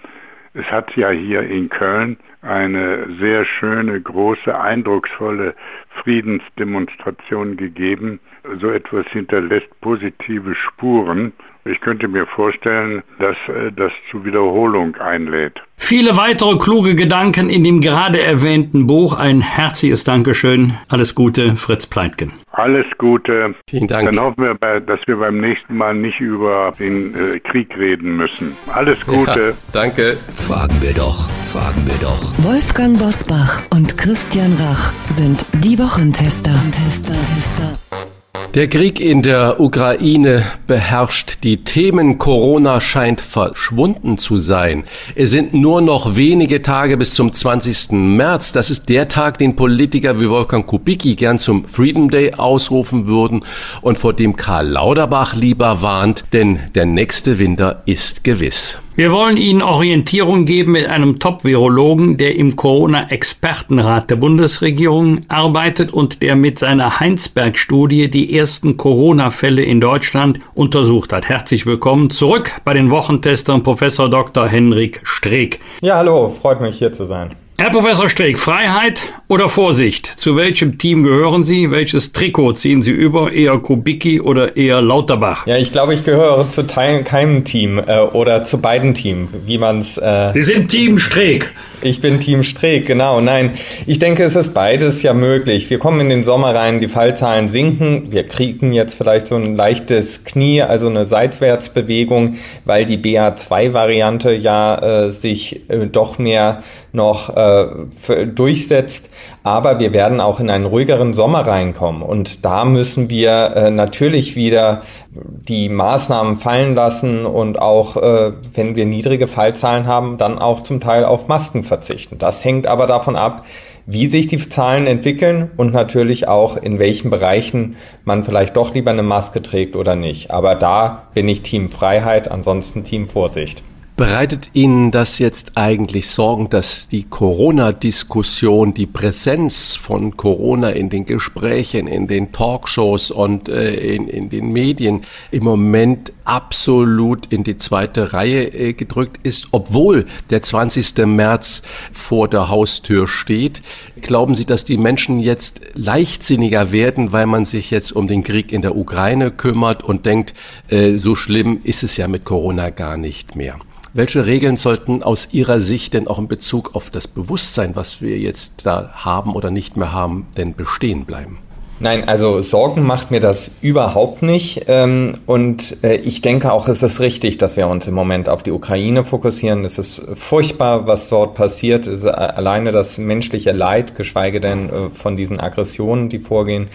Es 0.53 0.65
hat 0.71 0.95
ja 0.95 1.09
hier 1.09 1.43
in 1.43 1.69
Köln 1.69 2.17
eine 2.41 3.07
sehr 3.19 3.45
schöne, 3.45 3.99
große, 3.99 4.57
eindrucksvolle 4.57 5.55
Friedensdemonstration 6.01 7.57
gegeben. 7.57 8.19
So 8.59 8.71
etwas 8.71 9.05
hinterlässt 9.07 9.69
positive 9.81 10.55
Spuren. 10.55 11.33
Ich 11.69 11.79
könnte 11.81 12.07
mir 12.07 12.25
vorstellen, 12.25 13.03
dass 13.19 13.35
äh, 13.47 13.71
das 13.75 13.91
zu 14.11 14.23
Wiederholung 14.25 14.95
einlädt. 14.95 15.61
Viele 15.79 16.17
weitere 16.17 16.57
kluge 16.57 16.95
Gedanken 16.95 17.49
in 17.49 17.63
dem 17.63 17.81
gerade 17.81 18.19
erwähnten 18.21 18.87
Buch. 18.87 19.17
Ein 19.17 19.41
herzliches 19.41 20.03
Dankeschön. 20.03 20.73
Alles 20.89 21.13
Gute, 21.13 21.55
Fritz 21.55 21.85
Pleitgen. 21.85 22.33
Alles 22.51 22.85
Gute. 22.97 23.53
Vielen 23.69 23.87
Dank. 23.87 24.11
Dann 24.11 24.19
hoffen 24.19 24.43
wir, 24.43 24.79
dass 24.79 24.99
wir 25.05 25.17
beim 25.17 25.39
nächsten 25.39 25.77
Mal 25.77 25.93
nicht 25.93 26.19
über 26.19 26.73
den 26.79 27.13
äh, 27.13 27.39
Krieg 27.39 27.77
reden 27.77 28.17
müssen. 28.17 28.57
Alles 28.73 28.99
Gute. 29.05 29.49
Ja, 29.49 29.53
danke. 29.71 30.17
Fragen 30.33 30.81
wir 30.81 30.93
doch, 30.93 31.29
fragen 31.43 31.85
wir 31.85 31.97
doch. 32.01 32.33
Wolfgang 32.39 32.97
Bosbach 32.97 33.61
und 33.69 33.97
Christian 33.97 34.53
Rach 34.53 34.91
sind 35.09 35.45
die 35.63 35.77
Wochentester. 35.77 36.55
Tester, 36.71 37.13
Tester. 37.13 38.16
Der 38.53 38.67
Krieg 38.67 38.99
in 38.99 39.21
der 39.21 39.59
Ukraine 39.59 40.43
beherrscht 40.65 41.43
die 41.43 41.63
Themen. 41.63 42.17
Corona 42.17 42.81
scheint 42.81 43.21
verschwunden 43.21 44.17
zu 44.17 44.37
sein. 44.37 44.85
Es 45.15 45.31
sind 45.31 45.53
nur 45.53 45.81
noch 45.81 46.15
wenige 46.15 46.61
Tage 46.61 46.97
bis 46.97 47.13
zum 47.13 47.33
20. 47.33 47.91
März. 47.91 48.51
Das 48.51 48.69
ist 48.69 48.89
der 48.89 49.07
Tag, 49.07 49.37
den 49.37 49.55
Politiker 49.55 50.19
wie 50.19 50.29
Wolfgang 50.29 50.65
Kubicki 50.65 51.15
gern 51.15 51.39
zum 51.39 51.65
Freedom 51.65 52.09
Day 52.09 52.33
ausrufen 52.33 53.05
würden 53.05 53.43
und 53.81 53.99
vor 53.99 54.13
dem 54.13 54.35
Karl 54.35 54.67
Lauterbach 54.67 55.35
lieber 55.35 55.81
warnt, 55.81 56.23
denn 56.33 56.59
der 56.73 56.85
nächste 56.85 57.39
Winter 57.39 57.83
ist 57.85 58.23
gewiss. 58.23 58.77
Wir 58.97 59.11
wollen 59.11 59.37
Ihnen 59.37 59.61
Orientierung 59.61 60.45
geben 60.45 60.71
mit 60.71 60.87
einem 60.87 61.19
Top-Virologen, 61.19 62.17
der 62.17 62.35
im 62.35 62.55
Corona-Expertenrat 62.55 64.09
der 64.09 64.15
Bundesregierung 64.15 65.21
arbeitet 65.27 65.91
und 65.93 66.23
der 66.23 66.35
mit 66.35 66.57
seiner 66.57 66.99
Heinsberg-Studie 66.99 68.09
die 68.09 68.35
ersten 68.35 68.75
Corona-Fälle 68.75 69.61
in 69.61 69.79
Deutschland 69.81 70.39
untersucht 70.55 71.13
hat. 71.13 71.29
Herzlich 71.29 71.67
willkommen 71.67 72.09
zurück 72.09 72.53
bei 72.65 72.73
den 72.73 72.89
Wochentestern 72.89 73.61
Professor 73.61 74.09
Dr. 74.09 74.47
Henrik 74.47 74.99
Streeck. 75.03 75.59
Ja, 75.81 75.97
hallo, 75.97 76.29
freut 76.29 76.59
mich 76.59 76.79
hier 76.79 76.91
zu 76.91 77.05
sein. 77.05 77.35
Herr 77.59 77.71
Professor 77.71 78.07
Streeck, 78.07 78.37
Freiheit 78.37 79.01
oder 79.29 79.49
Vorsicht? 79.49 80.05
Zu 80.05 80.35
welchem 80.35 80.77
Team 80.77 81.01
gehören 81.01 81.43
Sie? 81.43 81.71
Welches 81.71 82.11
Trikot 82.11 82.53
ziehen 82.53 82.83
Sie 82.83 82.91
über? 82.91 83.31
Eher 83.31 83.57
Kubicki 83.57 84.21
oder 84.21 84.55
eher 84.55 84.79
Lauterbach? 84.79 85.47
Ja, 85.47 85.57
ich 85.57 85.71
glaube, 85.71 85.95
ich 85.95 86.03
gehöre 86.03 86.47
zu 86.51 86.65
keinem 86.65 87.45
Team 87.45 87.79
äh, 87.79 88.01
oder 88.01 88.43
zu 88.43 88.61
beiden 88.61 88.93
Teams, 88.93 89.31
wie 89.47 89.57
man 89.57 89.79
es. 89.79 89.97
Äh, 89.97 90.29
Sie 90.33 90.43
sind 90.43 90.69
Team 90.69 90.99
Streeck. 90.99 91.51
Ich 91.81 91.99
bin 91.99 92.19
Team 92.19 92.43
Streeck, 92.43 92.85
genau. 92.85 93.21
Nein, 93.21 93.53
ich 93.87 93.97
denke, 93.97 94.23
es 94.23 94.35
ist 94.35 94.53
beides 94.53 95.01
ja 95.01 95.15
möglich. 95.15 95.71
Wir 95.71 95.79
kommen 95.79 95.99
in 95.99 96.09
den 96.09 96.21
Sommer 96.21 96.53
rein, 96.53 96.79
die 96.79 96.87
Fallzahlen 96.87 97.47
sinken. 97.47 98.11
Wir 98.11 98.27
kriegen 98.27 98.71
jetzt 98.71 98.95
vielleicht 98.95 99.25
so 99.25 99.35
ein 99.35 99.55
leichtes 99.55 100.25
Knie, 100.25 100.61
also 100.61 100.89
eine 100.89 101.05
Seitwärtsbewegung, 101.05 102.37
weil 102.65 102.85
die 102.85 102.99
BA2-Variante 102.99 104.33
ja 104.33 105.05
äh, 105.05 105.11
sich 105.11 105.67
äh, 105.69 105.87
doch 105.87 106.19
mehr 106.19 106.61
noch 106.91 107.35
äh, 107.35 108.25
durchsetzt. 108.27 109.09
Aber 109.43 109.79
wir 109.79 109.93
werden 109.93 110.19
auch 110.19 110.39
in 110.39 110.49
einen 110.49 110.65
ruhigeren 110.65 111.13
Sommer 111.13 111.47
reinkommen. 111.47 112.01
Und 112.01 112.45
da 112.45 112.65
müssen 112.65 113.09
wir 113.09 113.53
äh, 113.55 113.71
natürlich 113.71 114.35
wieder 114.35 114.81
die 115.11 115.69
Maßnahmen 115.69 116.37
fallen 116.37 116.75
lassen 116.75 117.25
und 117.25 117.59
auch, 117.59 117.97
äh, 117.97 118.33
wenn 118.53 118.75
wir 118.75 118.85
niedrige 118.85 119.27
Fallzahlen 119.27 119.87
haben, 119.87 120.17
dann 120.17 120.39
auch 120.39 120.63
zum 120.63 120.79
Teil 120.79 121.05
auf 121.05 121.27
Masken 121.27 121.63
verzichten. 121.63 122.17
Das 122.17 122.43
hängt 122.43 122.67
aber 122.67 122.87
davon 122.87 123.15
ab, 123.15 123.45
wie 123.87 124.07
sich 124.07 124.27
die 124.27 124.37
Zahlen 124.37 124.85
entwickeln 124.85 125.49
und 125.55 125.73
natürlich 125.73 126.27
auch 126.27 126.57
in 126.57 126.77
welchen 126.77 127.09
Bereichen 127.09 127.77
man 128.03 128.25
vielleicht 128.25 128.57
doch 128.57 128.73
lieber 128.73 128.91
eine 128.91 129.01
Maske 129.01 129.41
trägt 129.41 129.77
oder 129.77 129.95
nicht. 129.95 130.29
Aber 130.29 130.55
da 130.55 131.07
bin 131.13 131.27
ich 131.29 131.41
Team 131.41 131.69
Freiheit, 131.69 132.29
ansonsten 132.29 132.83
Team 132.83 133.07
Vorsicht. 133.07 133.63
Bereitet 133.97 134.51
Ihnen 134.53 134.91
das 134.91 135.17
jetzt 135.17 135.53
eigentlich 135.55 136.11
Sorgen, 136.11 136.51
dass 136.51 136.87
die 136.87 137.05
Corona-Diskussion, 137.05 138.75
die 138.75 138.85
Präsenz 138.85 139.75
von 139.75 140.15
Corona 140.15 140.69
in 140.69 140.91
den 140.91 141.07
Gesprächen, 141.07 141.87
in 141.87 142.05
den 142.05 142.31
Talkshows 142.31 143.09
und 143.09 143.49
äh, 143.49 143.73
in, 143.73 144.07
in 144.07 144.29
den 144.29 144.53
Medien 144.53 145.01
im 145.31 145.45
Moment 145.45 146.13
absolut 146.25 147.25
in 147.33 147.43
die 147.43 147.57
zweite 147.57 148.13
Reihe 148.13 148.53
äh, 148.53 148.73
gedrückt 148.73 149.25
ist, 149.25 149.47
obwohl 149.49 150.05
der 150.29 150.43
20. 150.43 150.95
März 151.07 151.63
vor 151.91 152.27
der 152.27 152.49
Haustür 152.49 153.07
steht? 153.07 153.63
Glauben 153.99 154.35
Sie, 154.35 154.45
dass 154.45 154.63
die 154.63 154.77
Menschen 154.77 155.19
jetzt 155.19 155.61
leichtsinniger 155.73 156.71
werden, 156.71 157.13
weil 157.13 157.25
man 157.25 157.45
sich 157.45 157.71
jetzt 157.71 157.93
um 157.93 158.07
den 158.07 158.21
Krieg 158.21 158.51
in 158.51 158.61
der 158.61 158.77
Ukraine 158.77 159.31
kümmert 159.31 159.83
und 159.83 160.05
denkt, 160.05 160.35
äh, 160.67 160.97
so 160.97 161.15
schlimm 161.15 161.61
ist 161.63 161.81
es 161.81 161.97
ja 161.97 162.07
mit 162.07 162.25
Corona 162.25 162.69
gar 162.69 162.95
nicht 162.95 163.35
mehr? 163.35 163.57
Welche 163.97 164.27
Regeln 164.27 164.57
sollten 164.57 165.01
aus 165.01 165.29
Ihrer 165.31 165.59
Sicht 165.59 165.95
denn 165.95 166.07
auch 166.07 166.19
in 166.19 166.27
Bezug 166.27 166.75
auf 166.75 166.91
das 166.91 167.07
Bewusstsein, 167.07 167.75
was 167.75 167.99
wir 167.99 168.19
jetzt 168.19 168.63
da 168.63 168.91
haben 168.93 169.33
oder 169.33 169.49
nicht 169.49 169.75
mehr 169.75 169.91
haben, 169.91 170.27
denn 170.37 170.53
bestehen 170.53 171.05
bleiben? 171.05 171.39
Nein, 171.79 172.07
also 172.07 172.43
Sorgen 172.43 172.83
macht 172.83 173.09
mir 173.09 173.19
das 173.19 173.49
überhaupt 173.61 174.21
nicht. 174.21 174.65
Ähm, 174.67 175.17
und 175.25 175.77
äh, 175.83 175.95
ich 175.95 176.21
denke 176.21 176.51
auch, 176.51 176.67
es 176.67 176.83
ist 176.83 176.99
richtig, 176.99 177.39
dass 177.39 177.57
wir 177.57 177.67
uns 177.67 177.87
im 177.87 177.95
Moment 177.95 178.29
auf 178.29 178.43
die 178.43 178.51
Ukraine 178.51 179.03
fokussieren. 179.03 179.65
Es 179.65 179.79
ist 179.79 179.99
furchtbar, 180.13 180.85
was 180.85 181.09
dort 181.09 181.33
passiert. 181.33 181.87
Es 181.87 182.03
ist 182.03 182.05
alleine 182.05 182.71
das 182.71 182.99
menschliche 182.99 183.51
Leid, 183.51 183.95
geschweige 183.95 184.39
denn 184.39 184.69
äh, 184.69 184.89
von 184.91 185.17
diesen 185.17 185.39
Aggressionen, 185.39 186.07
die 186.07 186.19
vorgehen. 186.19 186.67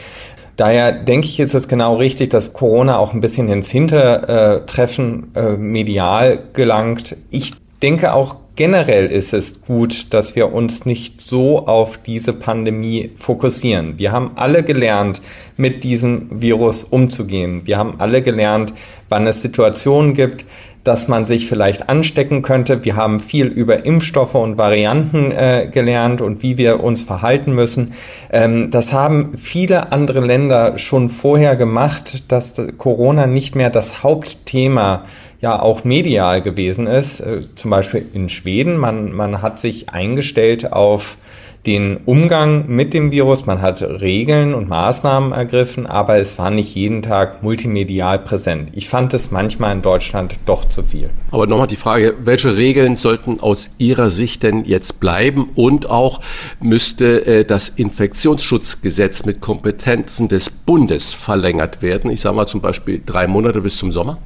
Daher 0.63 0.93
denke 0.93 1.27
ich, 1.27 1.41
ist 1.41 1.55
es 1.55 1.67
genau 1.67 1.97
richtig, 1.97 2.31
dass 2.31 2.53
Corona 2.53 2.97
auch 2.97 3.15
ein 3.15 3.21
bisschen 3.21 3.49
ins 3.49 3.69
Hintertreffen 3.73 5.33
äh, 5.35 5.57
medial 5.57 6.39
gelangt. 6.53 7.17
Ich 7.33 7.55
denke 7.83 8.13
auch 8.13 8.37
generell 8.55 9.07
ist 9.07 9.35
es 9.35 9.63
gut, 9.63 10.15
dass 10.15 10.37
wir 10.37 10.53
uns 10.53 10.87
nicht 10.87 11.21
so 11.21 11.67
auf 11.67 11.99
diese 11.99 12.33
Pandemie 12.33 13.11
fokussieren. 13.17 13.99
Wir 13.99 14.13
haben 14.13 14.33
alle 14.37 14.63
gelernt, 14.63 15.21
mit 15.57 15.83
diesem 15.83 16.29
Virus 16.31 16.85
umzugehen. 16.85 17.63
Wir 17.65 17.77
haben 17.77 17.97
alle 17.99 18.23
gelernt, 18.23 18.73
wann 19.09 19.27
es 19.27 19.43
Situationen 19.43 20.15
gibt, 20.15 20.47
dass 20.85 21.07
man 21.07 21.24
sich 21.24 21.47
vielleicht 21.47 21.89
anstecken 21.89 22.43
könnte. 22.43 22.85
Wir 22.85 22.97
haben 22.97 23.20
viel 23.20 23.47
über 23.47 23.85
Impfstoffe 23.85 24.35
und 24.35 24.59
Varianten 24.59 25.30
äh, 25.30 25.68
gelernt 25.70 26.20
und 26.20 26.43
wie 26.43 26.59
wir 26.59 26.83
uns 26.83 27.03
verhalten 27.03 27.55
müssen. 27.55 27.93
Ähm, 28.33 28.70
das 28.70 28.93
haben 28.93 29.37
viele 29.37 29.93
andere 29.93 30.20
Länder 30.20 30.78
schon 30.78 31.09
vorher 31.09 31.57
gemacht, 31.57 32.24
dass 32.33 32.61
Corona 32.78 33.26
nicht 33.26 33.55
mehr 33.55 33.70
das 33.70 34.03
Hauptthema 34.03 35.05
ja 35.41 35.61
auch 35.61 35.85
medial 35.85 36.43
gewesen 36.43 36.87
ist. 36.87 37.20
Äh, 37.20 37.43
zum 37.55 37.70
Beispiel 37.70 38.07
in 38.12 38.28
Schweden. 38.28 38.76
Man, 38.76 39.12
man 39.12 39.43
hat 39.43 39.61
sich 39.61 39.89
eingestellt 39.91 40.72
auf 40.72 41.18
den 41.67 41.99
Umgang 42.05 42.67
mit 42.69 42.93
dem 42.93 43.13
Virus. 43.13 43.47
Man 43.47 43.63
hat 43.63 43.83
Regeln 43.83 44.55
und 44.55 44.69
Maßnahmen 44.69 45.33
ergriffen, 45.33 45.87
aber 45.87 46.17
es 46.17 46.39
war 46.39 46.51
nicht 46.51 46.75
jeden 46.75 47.03
Tag 47.03 47.43
multimedial 47.43 48.19
präsent. 48.19 48.71
Ich 48.73 48.89
fand 48.89 49.15
es 49.15 49.31
manchmal 49.31 49.77
in 49.77 49.83
Deutschland 49.83 50.35
doch 50.45 50.65
zu 50.65 50.83
viel. 50.83 51.11
Aber 51.31 51.47
nochmal 51.47 51.69
die 51.69 51.77
Frage, 51.77 52.15
welche 52.25 52.57
Regeln 52.57 52.97
sollten 52.97 53.41
aus 53.41 53.71
Ihrer 53.79 54.11
Sicht 54.11 54.43
denn 54.43 54.65
jetzt 54.65 54.99
bleiben 54.99 55.51
und 55.55 55.89
auch 55.89 56.21
müsste 56.61 57.25
äh, 57.27 57.45
das 57.45 57.69
Infektionsschutzgesetz 57.69 59.25
mit 59.25 59.41
Kompetenzen 59.41 60.29
des 60.29 60.51
Bundes 60.51 61.13
verlängert 61.13 61.83
werden? 61.83 62.11
Ich 62.11 62.21
sage 62.21 62.37
mal 62.37 62.47
zum 62.47 62.61
Beispiel 62.61 63.01
drei 63.05 63.27
Monate 63.27 63.61
bis 63.61 63.77
zum 63.77 63.93
Sommer? 63.93 64.19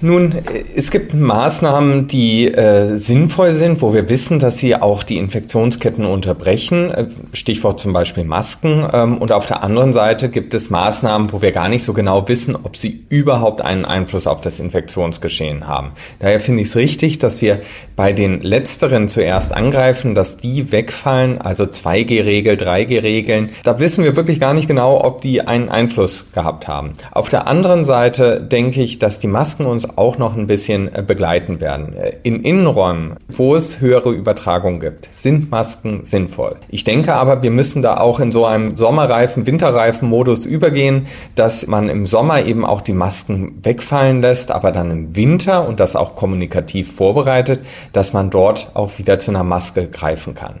Nun, 0.00 0.34
es 0.74 0.90
gibt 0.90 1.14
Maßnahmen, 1.14 2.08
die 2.08 2.48
äh, 2.48 2.96
sinnvoll 2.96 3.52
sind, 3.52 3.82
wo 3.82 3.94
wir 3.94 4.08
wissen, 4.08 4.38
dass 4.38 4.58
sie 4.58 4.74
auch 4.74 5.04
die 5.04 5.18
Infektionsketten 5.18 6.04
unterbrechen. 6.04 6.90
Äh, 6.90 7.06
Stichwort 7.32 7.78
zum 7.78 7.92
Beispiel 7.92 8.24
Masken. 8.24 8.86
Ähm, 8.92 9.18
und 9.18 9.32
auf 9.32 9.46
der 9.46 9.62
anderen 9.62 9.92
Seite 9.92 10.28
gibt 10.28 10.54
es 10.54 10.70
Maßnahmen, 10.70 11.32
wo 11.32 11.42
wir 11.42 11.52
gar 11.52 11.68
nicht 11.68 11.84
so 11.84 11.92
genau 11.92 12.28
wissen, 12.28 12.56
ob 12.56 12.76
sie 12.76 13.04
überhaupt 13.10 13.62
einen 13.62 13.84
Einfluss 13.84 14.26
auf 14.26 14.40
das 14.40 14.58
Infektionsgeschehen 14.58 15.68
haben. 15.68 15.92
Daher 16.18 16.40
finde 16.40 16.62
ich 16.62 16.68
es 16.68 16.76
richtig, 16.76 17.18
dass 17.18 17.40
wir 17.40 17.60
bei 17.94 18.12
den 18.12 18.42
letzteren 18.42 19.08
zuerst 19.08 19.52
angreifen, 19.52 20.14
dass 20.14 20.36
die 20.36 20.72
wegfallen, 20.72 21.40
also 21.40 21.64
2G-Regel, 21.64 22.56
3G-Regeln. 22.56 23.50
Da 23.62 23.78
wissen 23.78 24.04
wir 24.04 24.16
wirklich 24.16 24.40
gar 24.40 24.54
nicht 24.54 24.68
genau, 24.68 25.02
ob 25.04 25.20
die 25.20 25.42
einen 25.42 25.68
Einfluss 25.68 26.32
gehabt 26.32 26.66
haben. 26.68 26.92
Auf 27.12 27.28
der 27.28 27.46
anderen 27.46 27.84
Seite 27.84 28.40
denke 28.40 28.82
ich, 28.82 28.98
dass 28.98 29.18
die 29.18 29.28
Masken 29.28 29.61
Masken 29.62 29.70
uns 29.70 29.98
auch 29.98 30.18
noch 30.18 30.36
ein 30.36 30.46
bisschen 30.46 30.94
äh, 30.94 31.02
begleiten 31.02 31.60
werden. 31.60 31.94
Äh, 31.94 32.14
in 32.22 32.42
Innenräumen, 32.42 33.16
wo 33.28 33.54
es 33.54 33.80
höhere 33.80 34.10
Übertragung 34.10 34.80
gibt, 34.80 35.08
sind 35.10 35.50
Masken 35.50 36.04
sinnvoll. 36.04 36.56
Ich 36.68 36.84
denke 36.84 37.14
aber, 37.14 37.42
wir 37.42 37.50
müssen 37.50 37.82
da 37.82 37.98
auch 37.98 38.20
in 38.20 38.32
so 38.32 38.44
einem 38.44 38.76
Sommerreifen, 38.76 39.46
Winterreifen 39.46 40.08
Modus 40.08 40.46
übergehen, 40.46 41.06
dass 41.34 41.66
man 41.66 41.88
im 41.88 42.06
Sommer 42.06 42.44
eben 42.44 42.64
auch 42.64 42.80
die 42.80 42.92
Masken 42.92 43.58
wegfallen 43.62 44.20
lässt, 44.20 44.50
aber 44.50 44.72
dann 44.72 44.90
im 44.90 45.16
Winter 45.16 45.68
und 45.68 45.80
das 45.80 45.96
auch 45.96 46.14
kommunikativ 46.14 46.92
vorbereitet, 46.92 47.60
dass 47.92 48.12
man 48.12 48.30
dort 48.30 48.70
auch 48.74 48.98
wieder 48.98 49.18
zu 49.18 49.30
einer 49.30 49.44
Maske 49.44 49.86
greifen 49.86 50.34
kann. 50.34 50.60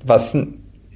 was 0.03 0.35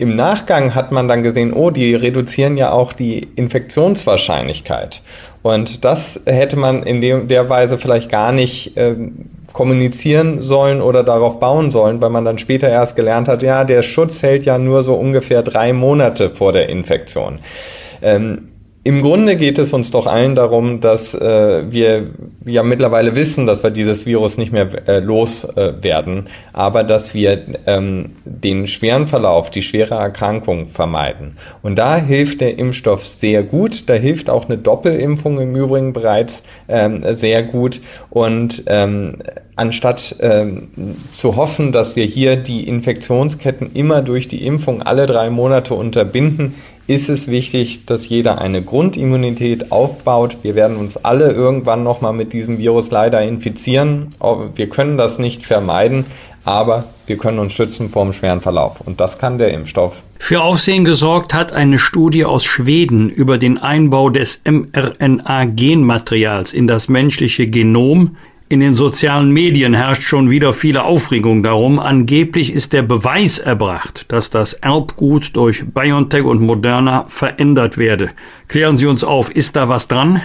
im 0.01 0.15
Nachgang 0.15 0.73
hat 0.73 0.91
man 0.91 1.07
dann 1.07 1.21
gesehen, 1.21 1.53
oh, 1.53 1.69
die 1.69 1.93
reduzieren 1.93 2.57
ja 2.57 2.71
auch 2.71 2.91
die 2.91 3.19
Infektionswahrscheinlichkeit. 3.35 5.03
Und 5.43 5.83
das 5.83 6.21
hätte 6.25 6.55
man 6.55 6.83
in 6.83 7.01
dem, 7.01 7.27
der 7.27 7.49
Weise 7.49 7.77
vielleicht 7.77 8.11
gar 8.11 8.31
nicht 8.31 8.77
äh, 8.77 8.95
kommunizieren 9.53 10.41
sollen 10.41 10.81
oder 10.81 11.03
darauf 11.03 11.39
bauen 11.39 11.71
sollen, 11.71 12.01
weil 12.01 12.09
man 12.09 12.25
dann 12.25 12.37
später 12.37 12.69
erst 12.69 12.95
gelernt 12.95 13.27
hat, 13.27 13.41
ja, 13.41 13.63
der 13.63 13.81
Schutz 13.81 14.21
hält 14.21 14.45
ja 14.45 14.57
nur 14.57 14.83
so 14.83 14.93
ungefähr 14.93 15.41
drei 15.41 15.73
Monate 15.73 16.29
vor 16.29 16.53
der 16.53 16.69
Infektion. 16.69 17.39
Ähm, 18.01 18.50
im 18.83 19.01
Grunde 19.03 19.35
geht 19.35 19.59
es 19.59 19.73
uns 19.73 19.91
doch 19.91 20.07
allen 20.07 20.33
darum, 20.33 20.81
dass 20.81 21.13
äh, 21.13 21.71
wir 21.71 22.07
ja 22.43 22.63
mittlerweile 22.63 23.15
wissen, 23.15 23.45
dass 23.45 23.61
wir 23.61 23.69
dieses 23.69 24.07
Virus 24.07 24.39
nicht 24.39 24.51
mehr 24.51 24.69
äh, 24.87 24.99
loswerden, 24.99 26.25
äh, 26.25 26.29
aber 26.51 26.83
dass 26.83 27.13
wir 27.13 27.43
ähm, 27.67 28.13
den 28.25 28.65
schweren 28.65 29.05
Verlauf, 29.05 29.51
die 29.51 29.61
schwere 29.61 29.95
Erkrankung 29.95 30.65
vermeiden. 30.65 31.37
Und 31.61 31.75
da 31.77 31.95
hilft 31.97 32.41
der 32.41 32.57
Impfstoff 32.57 33.05
sehr 33.05 33.43
gut. 33.43 33.87
Da 33.87 33.93
hilft 33.93 34.31
auch 34.31 34.45
eine 34.45 34.57
Doppelimpfung 34.57 35.39
im 35.39 35.55
Übrigen 35.55 35.93
bereits 35.93 36.41
ähm, 36.67 37.01
sehr 37.13 37.43
gut. 37.43 37.81
Und 38.09 38.63
ähm, 38.65 39.17
anstatt 39.55 40.15
ähm, 40.21 40.69
zu 41.11 41.35
hoffen, 41.35 41.71
dass 41.71 41.95
wir 41.95 42.05
hier 42.05 42.35
die 42.35 42.67
Infektionsketten 42.67 43.73
immer 43.73 44.01
durch 44.01 44.27
die 44.27 44.43
Impfung 44.43 44.81
alle 44.81 45.05
drei 45.05 45.29
Monate 45.29 45.75
unterbinden, 45.75 46.55
ist 46.87 47.09
es 47.09 47.27
wichtig, 47.27 47.85
dass 47.85 48.09
jeder 48.09 48.39
eine 48.39 48.61
Grundimmunität 48.61 49.71
aufbaut. 49.71 50.37
Wir 50.41 50.55
werden 50.55 50.77
uns 50.77 50.97
alle 50.97 51.31
irgendwann 51.31 51.83
nochmal 51.83 52.13
mit 52.13 52.33
diesem 52.33 52.57
Virus 52.57 52.91
leider 52.91 53.21
infizieren. 53.21 54.09
Wir 54.55 54.69
können 54.69 54.97
das 54.97 55.19
nicht 55.19 55.45
vermeiden, 55.45 56.05
aber 56.43 56.85
wir 57.05 57.17
können 57.17 57.39
uns 57.39 57.53
schützen 57.53 57.89
vor 57.89 58.03
einem 58.03 58.13
schweren 58.13 58.41
Verlauf. 58.41 58.81
Und 58.81 58.99
das 58.99 59.19
kann 59.19 59.37
der 59.37 59.53
Impfstoff. 59.53 60.03
Für 60.19 60.41
Aufsehen 60.41 60.85
gesorgt 60.85 61.33
hat 61.33 61.51
eine 61.51 61.79
Studie 61.79 62.25
aus 62.25 62.45
Schweden 62.45 63.09
über 63.09 63.37
den 63.37 63.57
Einbau 63.57 64.09
des 64.09 64.41
mRNA-Genmaterials 64.45 66.53
in 66.53 66.67
das 66.67 66.89
menschliche 66.89 67.47
Genom 67.47 68.17
in 68.51 68.59
den 68.59 68.73
sozialen 68.73 69.31
Medien 69.31 69.73
herrscht 69.73 70.03
schon 70.03 70.29
wieder 70.29 70.51
viele 70.51 70.83
Aufregung 70.83 71.41
darum. 71.41 71.79
Angeblich 71.79 72.51
ist 72.51 72.73
der 72.73 72.81
Beweis 72.81 73.39
erbracht, 73.39 74.05
dass 74.09 74.29
das 74.29 74.51
Erbgut 74.51 75.37
durch 75.37 75.63
BioNTech 75.73 76.25
und 76.25 76.41
Moderna 76.41 77.05
verändert 77.07 77.77
werde. 77.77 78.09
Klären 78.49 78.77
Sie 78.77 78.87
uns 78.87 79.05
auf, 79.05 79.31
ist 79.31 79.55
da 79.55 79.69
was 79.69 79.87
dran? 79.87 80.21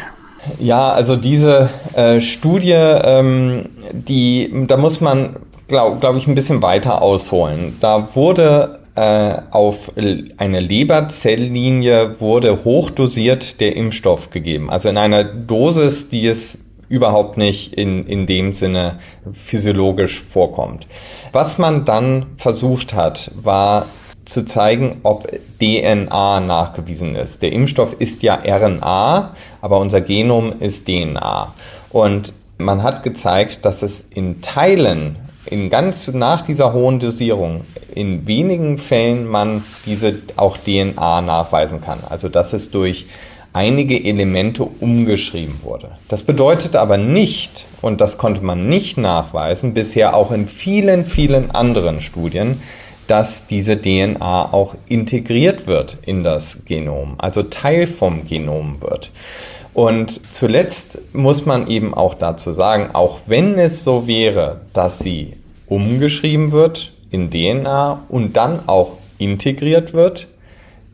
Ja, 0.58 0.90
also 0.90 1.14
diese 1.14 1.70
äh, 1.94 2.20
Studie, 2.20 2.72
ähm, 2.72 3.66
die, 3.92 4.50
da 4.66 4.76
muss 4.76 5.00
man, 5.00 5.36
glaube 5.68 5.98
glaub 6.00 6.16
ich, 6.16 6.26
ein 6.26 6.34
bisschen 6.34 6.62
weiter 6.62 7.02
ausholen. 7.02 7.76
Da 7.80 8.08
wurde 8.14 8.80
äh, 8.96 9.36
auf 9.52 9.92
eine 10.36 10.58
Leberzelllinie 10.58 12.18
wurde 12.18 12.64
hochdosiert 12.64 13.60
der 13.60 13.76
Impfstoff 13.76 14.30
gegeben. 14.30 14.68
Also 14.68 14.88
in 14.88 14.96
einer 14.96 15.22
Dosis, 15.22 16.08
die 16.08 16.26
es 16.26 16.65
überhaupt 16.88 17.36
nicht 17.36 17.74
in, 17.74 18.04
in 18.04 18.26
dem 18.26 18.52
Sinne 18.52 18.98
physiologisch 19.32 20.20
vorkommt. 20.20 20.86
Was 21.32 21.58
man 21.58 21.84
dann 21.84 22.26
versucht 22.36 22.94
hat, 22.94 23.30
war 23.40 23.86
zu 24.24 24.44
zeigen, 24.44 24.98
ob 25.04 25.28
DNA 25.60 26.40
nachgewiesen 26.40 27.14
ist. 27.14 27.42
Der 27.42 27.52
Impfstoff 27.52 27.94
ist 27.98 28.22
ja 28.22 28.34
RNA, 28.44 29.34
aber 29.60 29.78
unser 29.78 30.00
Genom 30.00 30.60
ist 30.60 30.86
DNA. 30.86 31.54
Und 31.90 32.32
man 32.58 32.82
hat 32.82 33.02
gezeigt, 33.02 33.64
dass 33.64 33.82
es 33.82 34.06
in 34.10 34.42
Teilen, 34.42 35.16
in 35.46 35.70
ganz 35.70 36.08
nach 36.12 36.42
dieser 36.42 36.72
hohen 36.72 36.98
Dosierung, 36.98 37.62
in 37.94 38.26
wenigen 38.26 38.78
Fällen 38.78 39.26
man 39.26 39.62
diese 39.86 40.16
auch 40.36 40.58
DNA 40.58 41.20
nachweisen 41.20 41.80
kann. 41.80 42.00
Also 42.08 42.28
dass 42.28 42.52
es 42.52 42.70
durch 42.70 43.06
einige 43.56 44.04
Elemente 44.04 44.64
umgeschrieben 44.64 45.62
wurde. 45.62 45.92
Das 46.08 46.22
bedeutet 46.22 46.76
aber 46.76 46.98
nicht, 46.98 47.64
und 47.80 48.02
das 48.02 48.18
konnte 48.18 48.44
man 48.44 48.68
nicht 48.68 48.98
nachweisen, 48.98 49.72
bisher 49.72 50.14
auch 50.14 50.30
in 50.30 50.46
vielen, 50.46 51.06
vielen 51.06 51.50
anderen 51.50 52.02
Studien, 52.02 52.60
dass 53.06 53.46
diese 53.46 53.80
DNA 53.80 54.52
auch 54.52 54.74
integriert 54.88 55.66
wird 55.66 55.96
in 56.04 56.22
das 56.22 56.66
Genom, 56.66 57.14
also 57.16 57.44
Teil 57.44 57.86
vom 57.86 58.26
Genom 58.26 58.82
wird. 58.82 59.10
Und 59.72 60.20
zuletzt 60.30 61.14
muss 61.14 61.46
man 61.46 61.66
eben 61.66 61.94
auch 61.94 62.14
dazu 62.14 62.52
sagen, 62.52 62.90
auch 62.92 63.20
wenn 63.26 63.58
es 63.58 63.84
so 63.84 64.06
wäre, 64.06 64.60
dass 64.74 64.98
sie 64.98 65.32
umgeschrieben 65.66 66.52
wird 66.52 66.92
in 67.10 67.30
DNA 67.30 68.04
und 68.10 68.36
dann 68.36 68.68
auch 68.68 68.98
integriert 69.16 69.94
wird, 69.94 70.28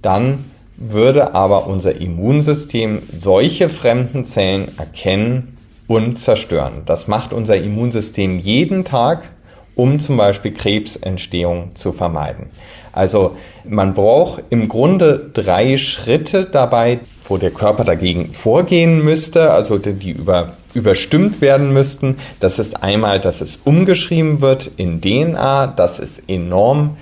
dann 0.01 0.45
würde 0.91 1.35
aber 1.35 1.67
unser 1.67 2.01
Immunsystem 2.01 3.03
solche 3.15 3.69
fremden 3.69 4.25
Zellen 4.25 4.69
erkennen 4.79 5.57
und 5.87 6.19
zerstören. 6.19 6.83
Das 6.87 7.09
macht 7.09 7.33
unser 7.33 7.57
Immunsystem 7.57 8.39
jeden 8.39 8.85
Tag, 8.85 9.31
um 9.75 10.01
zum 10.01 10.17
Beispiel 10.17 10.53
Krebsentstehung 10.53 11.75
zu 11.75 11.93
vermeiden. 11.93 12.47
Also 12.93 13.37
man 13.65 13.95
braucht 13.95 14.45
im 14.51 14.69
Grunde 14.69 15.31
drei 15.33 15.79
Schritte 15.79 16.45
dabei, 16.45 17.01
wo 17.25 17.39
der 17.39 17.51
Körper 17.51 17.85
dagegen 17.85 18.33
vorgehen 18.33 19.03
müsste, 19.03 19.51
also 19.51 19.79
die 19.79 20.11
über, 20.11 20.57
überstimmt 20.75 21.41
werden 21.41 21.73
müssten. 21.73 22.17
Das 22.41 22.59
ist 22.59 22.83
einmal, 22.83 23.21
dass 23.21 23.41
es 23.41 23.61
umgeschrieben 23.65 24.41
wird 24.43 24.71
in 24.77 25.01
DNA, 25.01 25.69
das 25.69 26.01
ist 26.01 26.25
enorm 26.29 26.97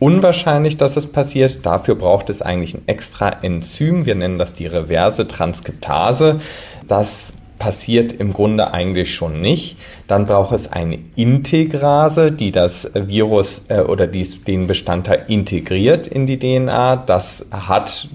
unwahrscheinlich, 0.00 0.76
dass 0.76 0.96
es 0.96 1.06
passiert. 1.06 1.64
Dafür 1.64 1.94
braucht 1.94 2.28
es 2.30 2.42
eigentlich 2.42 2.74
ein 2.74 2.82
extra 2.86 3.28
Enzym. 3.28 4.06
Wir 4.06 4.16
nennen 4.16 4.38
das 4.38 4.52
die 4.52 4.66
reverse 4.66 5.28
Transkriptase. 5.28 6.40
Das 6.88 7.34
passiert 7.60 8.12
im 8.14 8.32
Grunde 8.32 8.72
eigentlich 8.72 9.14
schon 9.14 9.40
nicht. 9.40 9.76
Dann 10.08 10.26
braucht 10.26 10.52
es 10.52 10.72
eine 10.72 10.98
Integrase, 11.14 12.32
die 12.32 12.50
das 12.50 12.90
Virus 12.94 13.66
äh, 13.68 13.82
oder 13.82 14.08
dies, 14.08 14.42
den 14.42 14.66
Bestandteil 14.66 15.26
integriert 15.28 16.08
in 16.08 16.26
die 16.26 16.38
DNA. 16.38 16.96
Das 16.96 17.46
hat 17.52 18.08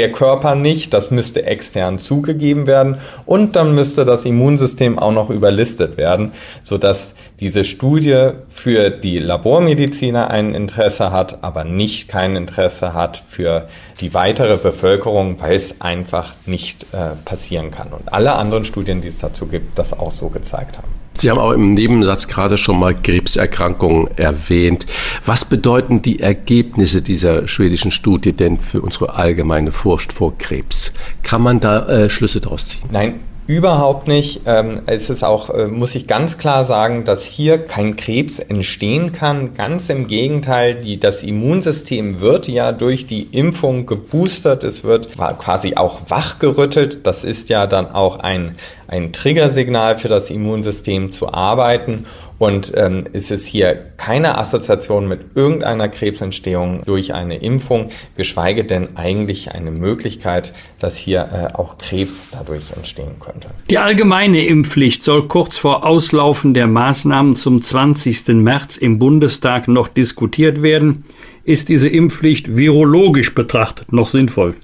der 0.00 0.12
Körper 0.12 0.54
nicht, 0.54 0.94
das 0.94 1.10
müsste 1.10 1.44
extern 1.44 1.98
zugegeben 1.98 2.66
werden 2.66 2.96
und 3.26 3.54
dann 3.54 3.74
müsste 3.74 4.06
das 4.06 4.24
Immunsystem 4.24 4.98
auch 4.98 5.12
noch 5.12 5.28
überlistet 5.28 5.98
werden, 5.98 6.32
sodass 6.62 7.14
diese 7.38 7.64
Studie 7.64 8.30
für 8.48 8.88
die 8.88 9.18
Labormediziner 9.18 10.30
ein 10.30 10.54
Interesse 10.54 11.12
hat, 11.12 11.44
aber 11.44 11.64
nicht 11.64 12.08
kein 12.08 12.34
Interesse 12.34 12.94
hat 12.94 13.18
für 13.18 13.68
die 14.00 14.14
weitere 14.14 14.56
Bevölkerung, 14.56 15.38
weil 15.38 15.54
es 15.54 15.82
einfach 15.82 16.32
nicht 16.46 16.84
äh, 16.94 17.14
passieren 17.26 17.70
kann. 17.70 17.88
Und 17.88 18.10
alle 18.10 18.32
anderen 18.32 18.64
Studien, 18.64 19.02
die 19.02 19.08
es 19.08 19.18
dazu 19.18 19.48
gibt, 19.48 19.78
das 19.78 19.92
auch 19.92 20.10
so 20.10 20.30
gezeigt 20.30 20.78
haben. 20.78 20.99
Sie 21.12 21.30
haben 21.30 21.38
auch 21.38 21.52
im 21.52 21.74
Nebensatz 21.74 22.28
gerade 22.28 22.56
schon 22.56 22.78
mal 22.78 22.94
Krebserkrankungen 22.94 24.08
erwähnt. 24.16 24.86
Was 25.26 25.44
bedeuten 25.44 26.02
die 26.02 26.20
Ergebnisse 26.20 27.02
dieser 27.02 27.48
schwedischen 27.48 27.90
Studie 27.90 28.32
denn 28.32 28.60
für 28.60 28.80
unsere 28.80 29.14
allgemeine 29.14 29.72
Furcht 29.72 30.12
vor 30.12 30.38
Krebs? 30.38 30.92
Kann 31.22 31.42
man 31.42 31.60
da 31.60 31.86
äh, 31.88 32.10
Schlüsse 32.10 32.40
daraus 32.40 32.68
ziehen? 32.68 32.88
Nein, 32.90 33.20
Überhaupt 33.50 34.06
nicht. 34.06 34.42
Ähm, 34.46 34.82
es 34.86 35.10
ist 35.10 35.24
auch, 35.24 35.50
äh, 35.50 35.66
muss 35.66 35.96
ich 35.96 36.06
ganz 36.06 36.38
klar 36.38 36.64
sagen, 36.64 37.04
dass 37.04 37.24
hier 37.24 37.58
kein 37.58 37.96
Krebs 37.96 38.38
entstehen 38.38 39.10
kann. 39.10 39.54
Ganz 39.54 39.90
im 39.90 40.06
Gegenteil, 40.06 40.76
die, 40.76 41.00
das 41.00 41.24
Immunsystem 41.24 42.20
wird 42.20 42.46
ja 42.46 42.70
durch 42.70 43.08
die 43.08 43.24
Impfung 43.24 43.86
geboostert. 43.86 44.62
Es 44.62 44.84
wird 44.84 45.08
quasi 45.16 45.74
auch 45.74 46.10
wachgerüttelt. 46.10 47.04
Das 47.04 47.24
ist 47.24 47.48
ja 47.48 47.66
dann 47.66 47.90
auch 47.90 48.20
ein, 48.20 48.54
ein 48.90 49.12
Triggersignal 49.12 49.98
für 49.98 50.08
das 50.08 50.30
Immunsystem 50.30 51.12
zu 51.12 51.32
arbeiten. 51.32 52.06
Und 52.38 52.72
ähm, 52.74 53.04
es 53.12 53.30
ist 53.30 53.44
hier 53.44 53.74
keine 53.98 54.38
Assoziation 54.38 55.06
mit 55.06 55.36
irgendeiner 55.36 55.88
Krebsentstehung 55.90 56.82
durch 56.86 57.12
eine 57.12 57.36
Impfung, 57.36 57.90
geschweige 58.16 58.64
denn 58.64 58.96
eigentlich 58.96 59.52
eine 59.52 59.70
Möglichkeit, 59.70 60.54
dass 60.78 60.96
hier 60.96 61.28
äh, 61.32 61.54
auch 61.54 61.76
Krebs 61.76 62.30
dadurch 62.32 62.72
entstehen 62.74 63.16
könnte. 63.20 63.48
Die 63.68 63.78
allgemeine 63.78 64.44
Impfpflicht 64.46 65.04
soll 65.04 65.28
kurz 65.28 65.58
vor 65.58 65.86
Auslaufen 65.86 66.54
der 66.54 66.66
Maßnahmen 66.66 67.36
zum 67.36 67.62
20. 67.62 68.28
März 68.28 68.78
im 68.78 68.98
Bundestag 68.98 69.68
noch 69.68 69.88
diskutiert 69.88 70.62
werden. 70.62 71.04
Ist 71.44 71.68
diese 71.68 71.88
Impfpflicht 71.88 72.56
virologisch 72.56 73.34
betrachtet 73.34 73.92
noch 73.92 74.08
sinnvoll? 74.08 74.54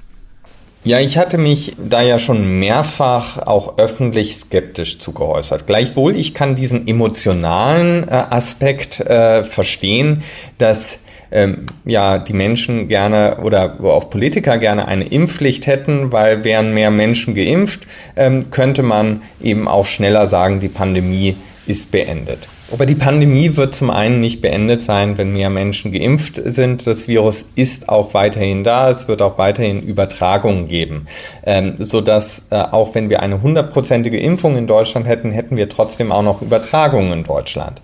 Ja, 0.87 1.01
ich 1.01 1.19
hatte 1.19 1.37
mich 1.37 1.75
da 1.79 2.01
ja 2.01 2.21
schon 2.21 2.61
mehrfach 2.61 3.45
auch 3.45 3.77
öffentlich 3.77 4.37
skeptisch 4.37 5.01
zugeäußert. 5.01 5.67
Gleichwohl, 5.67 6.15
ich 6.15 6.33
kann 6.33 6.55
diesen 6.55 6.87
emotionalen 6.87 8.07
äh, 8.07 8.13
Aspekt 8.31 9.01
äh, 9.01 9.43
verstehen, 9.43 10.23
dass 10.59 11.01
ähm, 11.33 11.67
ja 11.85 12.21
die 12.21 12.35
Menschen 12.35 12.87
gerne 12.87 13.39
oder 13.43 13.81
auch 13.83 14.11
Politiker 14.11 14.59
gerne 14.59 14.87
eine 14.87 15.09
Impfpflicht 15.09 15.67
hätten, 15.67 16.13
weil 16.13 16.45
wären 16.45 16.73
mehr 16.73 16.93
Menschen 16.93 17.35
geimpft, 17.35 17.81
ähm, 18.15 18.51
könnte 18.53 18.85
man 18.85 19.23
eben 19.43 19.67
auch 19.67 19.87
schneller 19.87 20.29
sagen, 20.29 20.61
die 20.61 20.69
Pandemie 20.69 21.35
ist 21.67 21.91
beendet. 21.91 22.47
Aber 22.73 22.85
die 22.85 22.97
Pandemie 22.97 23.57
wird 23.57 23.75
zum 23.75 23.91
einen 23.91 24.19
nicht 24.19 24.41
beendet 24.41 24.83
sein, 24.83 25.19
wenn 25.19 25.33
mehr 25.33 25.51
Menschen 25.51 25.93
geimpft 25.93 26.41
sind. 26.45 26.87
Das 26.87 27.07
Virus 27.07 27.47
ist 27.55 27.89
auch 27.89 28.13
weiterhin 28.13 28.65
da. 28.65 28.91
Es 28.91 29.07
wird 29.07 29.23
auch 29.23 29.39
weiterhin 29.39 29.81
Übertragungen 29.81 30.67
geben, 30.67 31.07
ähm, 31.45 31.75
so 31.77 32.01
dass 32.01 32.49
äh, 32.51 32.57
auch 32.57 32.95
wenn 32.97 33.09
wir 33.09 33.23
eine 33.23 33.41
hundertprozentige 33.41 34.19
Impfung 34.19 34.57
in 34.57 34.67
Deutschland 34.67 35.07
hätten, 35.07 35.31
hätten 35.31 35.57
wir 35.57 35.69
trotzdem 35.69 36.11
auch 36.11 36.23
noch 36.23 36.43
Übertragungen 36.43 37.13
in 37.13 37.25
Deutschland. 37.25 37.83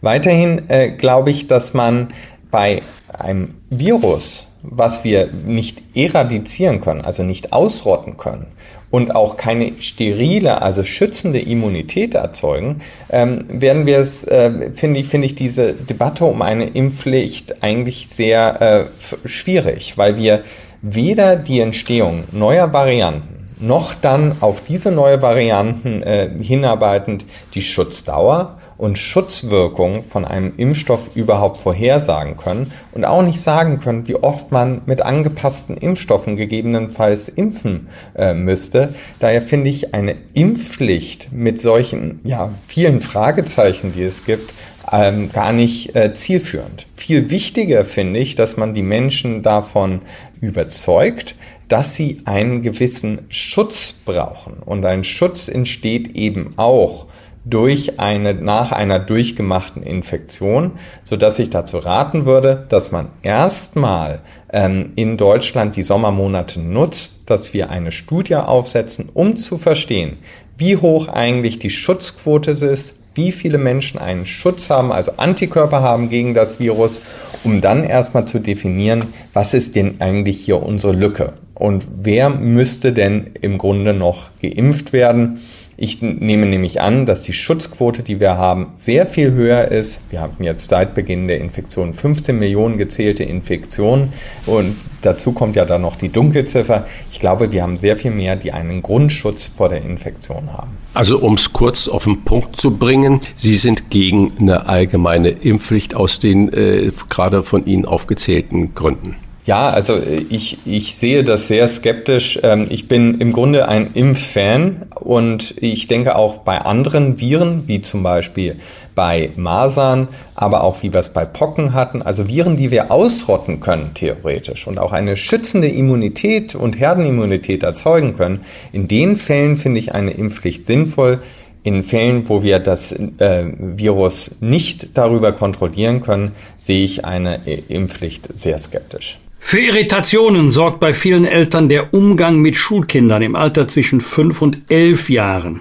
Weiterhin 0.00 0.68
äh, 0.68 0.90
glaube 0.90 1.30
ich, 1.30 1.46
dass 1.46 1.72
man 1.72 2.08
bei 2.50 2.82
einem 3.16 3.50
Virus, 3.70 4.48
was 4.62 5.04
wir 5.04 5.28
nicht 5.28 5.82
eradizieren 5.94 6.80
können, 6.80 7.02
also 7.02 7.22
nicht 7.22 7.52
ausrotten 7.52 8.16
können, 8.16 8.46
und 8.90 9.14
auch 9.14 9.36
keine 9.36 9.72
sterile, 9.80 10.62
also 10.62 10.82
schützende 10.82 11.38
Immunität 11.38 12.14
erzeugen, 12.14 12.82
ähm, 13.10 13.44
werden 13.48 13.86
wir 13.86 13.98
es, 13.98 14.24
äh, 14.24 14.70
finde 14.72 15.00
ich, 15.00 15.08
finde 15.08 15.26
ich 15.26 15.34
diese 15.34 15.74
Debatte 15.74 16.24
um 16.24 16.42
eine 16.42 16.68
Impfpflicht 16.68 17.62
eigentlich 17.62 18.08
sehr 18.08 18.62
äh, 18.62 19.28
schwierig, 19.28 19.98
weil 19.98 20.16
wir 20.16 20.42
weder 20.82 21.36
die 21.36 21.60
Entstehung 21.60 22.24
neuer 22.32 22.72
Varianten 22.72 23.36
noch 23.58 23.94
dann 23.94 24.36
auf 24.40 24.62
diese 24.62 24.92
neue 24.92 25.22
Varianten 25.22 26.02
äh, 26.02 26.30
hinarbeitend 26.40 27.24
die 27.54 27.62
Schutzdauer 27.62 28.58
und 28.78 28.98
Schutzwirkung 28.98 30.02
von 30.02 30.24
einem 30.24 30.52
Impfstoff 30.56 31.10
überhaupt 31.14 31.58
vorhersagen 31.58 32.36
können 32.36 32.72
und 32.92 33.04
auch 33.04 33.22
nicht 33.22 33.40
sagen 33.40 33.80
können, 33.80 34.06
wie 34.08 34.16
oft 34.16 34.52
man 34.52 34.82
mit 34.86 35.02
angepassten 35.02 35.76
Impfstoffen 35.76 36.36
gegebenenfalls 36.36 37.28
impfen 37.28 37.88
äh, 38.14 38.34
müsste. 38.34 38.94
Daher 39.18 39.42
finde 39.42 39.70
ich 39.70 39.94
eine 39.94 40.16
Impfpflicht 40.34 41.32
mit 41.32 41.60
solchen 41.60 42.20
ja, 42.24 42.50
vielen 42.66 43.00
Fragezeichen, 43.00 43.92
die 43.92 44.02
es 44.02 44.24
gibt, 44.24 44.52
ähm, 44.92 45.32
gar 45.32 45.52
nicht 45.52 45.96
äh, 45.96 46.14
zielführend. 46.14 46.86
Viel 46.94 47.30
wichtiger 47.30 47.84
finde 47.84 48.20
ich, 48.20 48.34
dass 48.34 48.56
man 48.56 48.74
die 48.74 48.82
Menschen 48.82 49.42
davon 49.42 50.02
überzeugt, 50.40 51.34
dass 51.68 51.96
sie 51.96 52.20
einen 52.24 52.62
gewissen 52.62 53.26
Schutz 53.28 53.92
brauchen. 53.92 54.54
Und 54.64 54.84
ein 54.84 55.02
Schutz 55.02 55.48
entsteht 55.48 56.14
eben 56.14 56.54
auch 56.56 57.06
durch 57.46 58.00
eine, 58.00 58.34
nach 58.34 58.72
einer 58.72 58.98
durchgemachten 58.98 59.84
Infektion, 59.84 60.72
so 61.04 61.16
dass 61.16 61.38
ich 61.38 61.48
dazu 61.48 61.78
raten 61.78 62.26
würde, 62.26 62.66
dass 62.68 62.90
man 62.90 63.08
erstmal 63.22 64.20
ähm, 64.52 64.92
in 64.96 65.16
Deutschland 65.16 65.76
die 65.76 65.84
Sommermonate 65.84 66.60
nutzt, 66.60 67.30
dass 67.30 67.54
wir 67.54 67.70
eine 67.70 67.92
Studie 67.92 68.34
aufsetzen, 68.34 69.10
um 69.14 69.36
zu 69.36 69.56
verstehen, 69.56 70.18
wie 70.56 70.76
hoch 70.76 71.06
eigentlich 71.06 71.60
die 71.60 71.70
Schutzquote 71.70 72.50
ist, 72.50 72.96
wie 73.14 73.30
viele 73.32 73.58
Menschen 73.58 73.98
einen 73.98 74.26
Schutz 74.26 74.68
haben, 74.68 74.92
also 74.92 75.12
Antikörper 75.16 75.80
haben 75.80 76.10
gegen 76.10 76.34
das 76.34 76.58
Virus, 76.58 77.00
um 77.44 77.60
dann 77.60 77.84
erstmal 77.84 78.26
zu 78.26 78.40
definieren, 78.40 79.06
was 79.32 79.54
ist 79.54 79.76
denn 79.76 80.00
eigentlich 80.00 80.44
hier 80.44 80.62
unsere 80.62 80.92
Lücke 80.92 81.34
und 81.54 81.86
wer 82.02 82.28
müsste 82.28 82.92
denn 82.92 83.30
im 83.40 83.56
Grunde 83.56 83.94
noch 83.94 84.30
geimpft 84.42 84.92
werden. 84.92 85.40
Ich 85.78 86.00
nehme 86.00 86.46
nämlich 86.46 86.80
an, 86.80 87.04
dass 87.04 87.22
die 87.22 87.34
Schutzquote, 87.34 88.02
die 88.02 88.18
wir 88.18 88.38
haben, 88.38 88.68
sehr 88.74 89.06
viel 89.06 89.32
höher 89.32 89.68
ist. 89.68 90.10
Wir 90.10 90.22
haben 90.22 90.42
jetzt 90.42 90.68
seit 90.68 90.94
Beginn 90.94 91.28
der 91.28 91.38
Infektion 91.38 91.92
15 91.92 92.38
Millionen 92.38 92.78
gezählte 92.78 93.24
Infektionen 93.24 94.14
und 94.46 94.76
dazu 95.02 95.32
kommt 95.32 95.54
ja 95.54 95.66
dann 95.66 95.82
noch 95.82 95.96
die 95.96 96.08
Dunkelziffer. 96.08 96.86
Ich 97.12 97.20
glaube, 97.20 97.52
wir 97.52 97.62
haben 97.62 97.76
sehr 97.76 97.98
viel 97.98 98.10
mehr, 98.10 98.36
die 98.36 98.52
einen 98.52 98.80
Grundschutz 98.80 99.46
vor 99.46 99.68
der 99.68 99.82
Infektion 99.82 100.50
haben. 100.54 100.78
Also 100.94 101.18
um 101.18 101.34
es 101.34 101.52
kurz 101.52 101.88
auf 101.88 102.04
den 102.04 102.22
Punkt 102.22 102.56
zu 102.56 102.78
bringen, 102.78 103.20
Sie 103.36 103.56
sind 103.56 103.90
gegen 103.90 104.32
eine 104.38 104.66
allgemeine 104.68 105.28
Impfpflicht 105.28 105.94
aus 105.94 106.18
den 106.18 106.50
äh, 106.54 106.90
gerade 107.10 107.42
von 107.42 107.66
Ihnen 107.66 107.84
aufgezählten 107.84 108.74
Gründen. 108.74 109.16
Ja, 109.46 109.68
also 109.70 109.94
äh, 109.94 110.26
ich, 110.28 110.58
ich 110.66 110.96
sehe 110.96 111.22
das 111.22 111.48
sehr 111.48 111.66
skeptisch. 111.68 112.38
Ähm, 112.42 112.66
ich 112.68 112.88
bin 112.88 113.20
im 113.20 113.32
Grunde 113.32 113.68
ein 113.68 113.90
Impffan 113.94 114.86
und 114.94 115.54
ich 115.60 115.86
denke 115.86 116.16
auch 116.16 116.38
bei 116.38 116.58
anderen 116.58 117.20
Viren, 117.20 117.62
wie 117.66 117.80
zum 117.80 118.02
Beispiel 118.02 118.56
bei 118.96 119.30
Masern, 119.36 120.08
aber 120.34 120.64
auch 120.64 120.82
wie 120.82 120.92
wir 120.92 121.00
es 121.00 121.10
bei 121.10 121.24
Pocken 121.24 121.74
hatten, 121.74 122.02
also 122.02 122.28
Viren, 122.28 122.56
die 122.56 122.70
wir 122.70 122.90
ausrotten 122.90 123.60
können 123.60 123.92
theoretisch 123.94 124.66
und 124.66 124.78
auch 124.78 124.92
eine 124.92 125.16
schützende 125.16 125.68
Immunität 125.68 126.54
und 126.54 126.80
Herdenimmunität 126.80 127.62
erzeugen 127.62 128.14
können, 128.14 128.40
in 128.72 128.88
den 128.88 129.16
Fällen 129.16 129.56
finde 129.56 129.78
ich 129.78 129.94
eine 129.94 130.12
Impfpflicht 130.12 130.66
sinnvoll. 130.66 131.20
In 131.62 131.82
Fällen, 131.82 132.28
wo 132.28 132.44
wir 132.44 132.60
das 132.60 132.92
äh, 132.92 133.44
Virus 133.58 134.36
nicht 134.40 134.96
darüber 134.96 135.32
kontrollieren 135.32 136.00
können, 136.00 136.32
sehe 136.58 136.84
ich 136.84 137.04
eine 137.04 137.40
Impfpflicht 137.44 138.38
sehr 138.38 138.56
skeptisch. 138.58 139.18
Für 139.48 139.60
Irritationen 139.60 140.50
sorgt 140.50 140.80
bei 140.80 140.92
vielen 140.92 141.24
Eltern 141.24 141.68
der 141.68 141.94
Umgang 141.94 142.40
mit 142.40 142.56
Schulkindern 142.56 143.22
im 143.22 143.36
Alter 143.36 143.68
zwischen 143.68 144.00
fünf 144.00 144.42
und 144.42 144.58
elf 144.68 145.08
Jahren, 145.08 145.60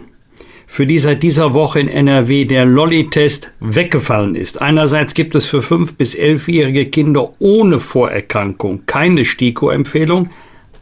für 0.66 0.88
die 0.88 0.98
seit 0.98 1.22
dieser 1.22 1.54
Woche 1.54 1.82
in 1.82 1.88
NRW 1.88 2.46
der 2.46 2.66
Lolli-Test 2.66 3.52
weggefallen 3.60 4.34
ist. 4.34 4.60
Einerseits 4.60 5.14
gibt 5.14 5.36
es 5.36 5.46
für 5.46 5.62
fünf 5.62 5.98
bis 5.98 6.16
elfjährige 6.16 6.88
Kinder 6.88 7.34
ohne 7.38 7.78
Vorerkrankung 7.78 8.88
keine 8.88 9.24
STIKO-Empfehlung. 9.24 10.32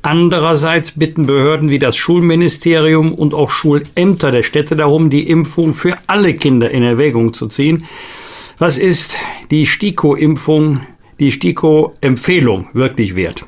Andererseits 0.02 0.92
bitten 0.92 1.26
Behörden 1.26 1.70
wie 1.70 1.80
das 1.80 1.98
Schulministerium 1.98 3.14
und 3.14 3.34
auch 3.34 3.50
Schulämter 3.50 4.32
der 4.32 4.44
Städte 4.44 4.78
darum, 4.78 5.10
die 5.10 5.28
Impfung 5.28 5.74
für 5.74 5.98
alle 6.08 6.36
Kinder 6.36 6.72
in 6.72 6.84
Erwägung 6.84 7.34
zu 7.34 7.48
ziehen. 7.48 7.86
Was 8.60 8.78
ist 8.78 9.18
die 9.52 9.66
STIKO-Impfung 9.66 10.80
die 11.24 11.32
STIKO-Empfehlung 11.32 12.68
wirklich 12.74 13.16
wert? 13.16 13.46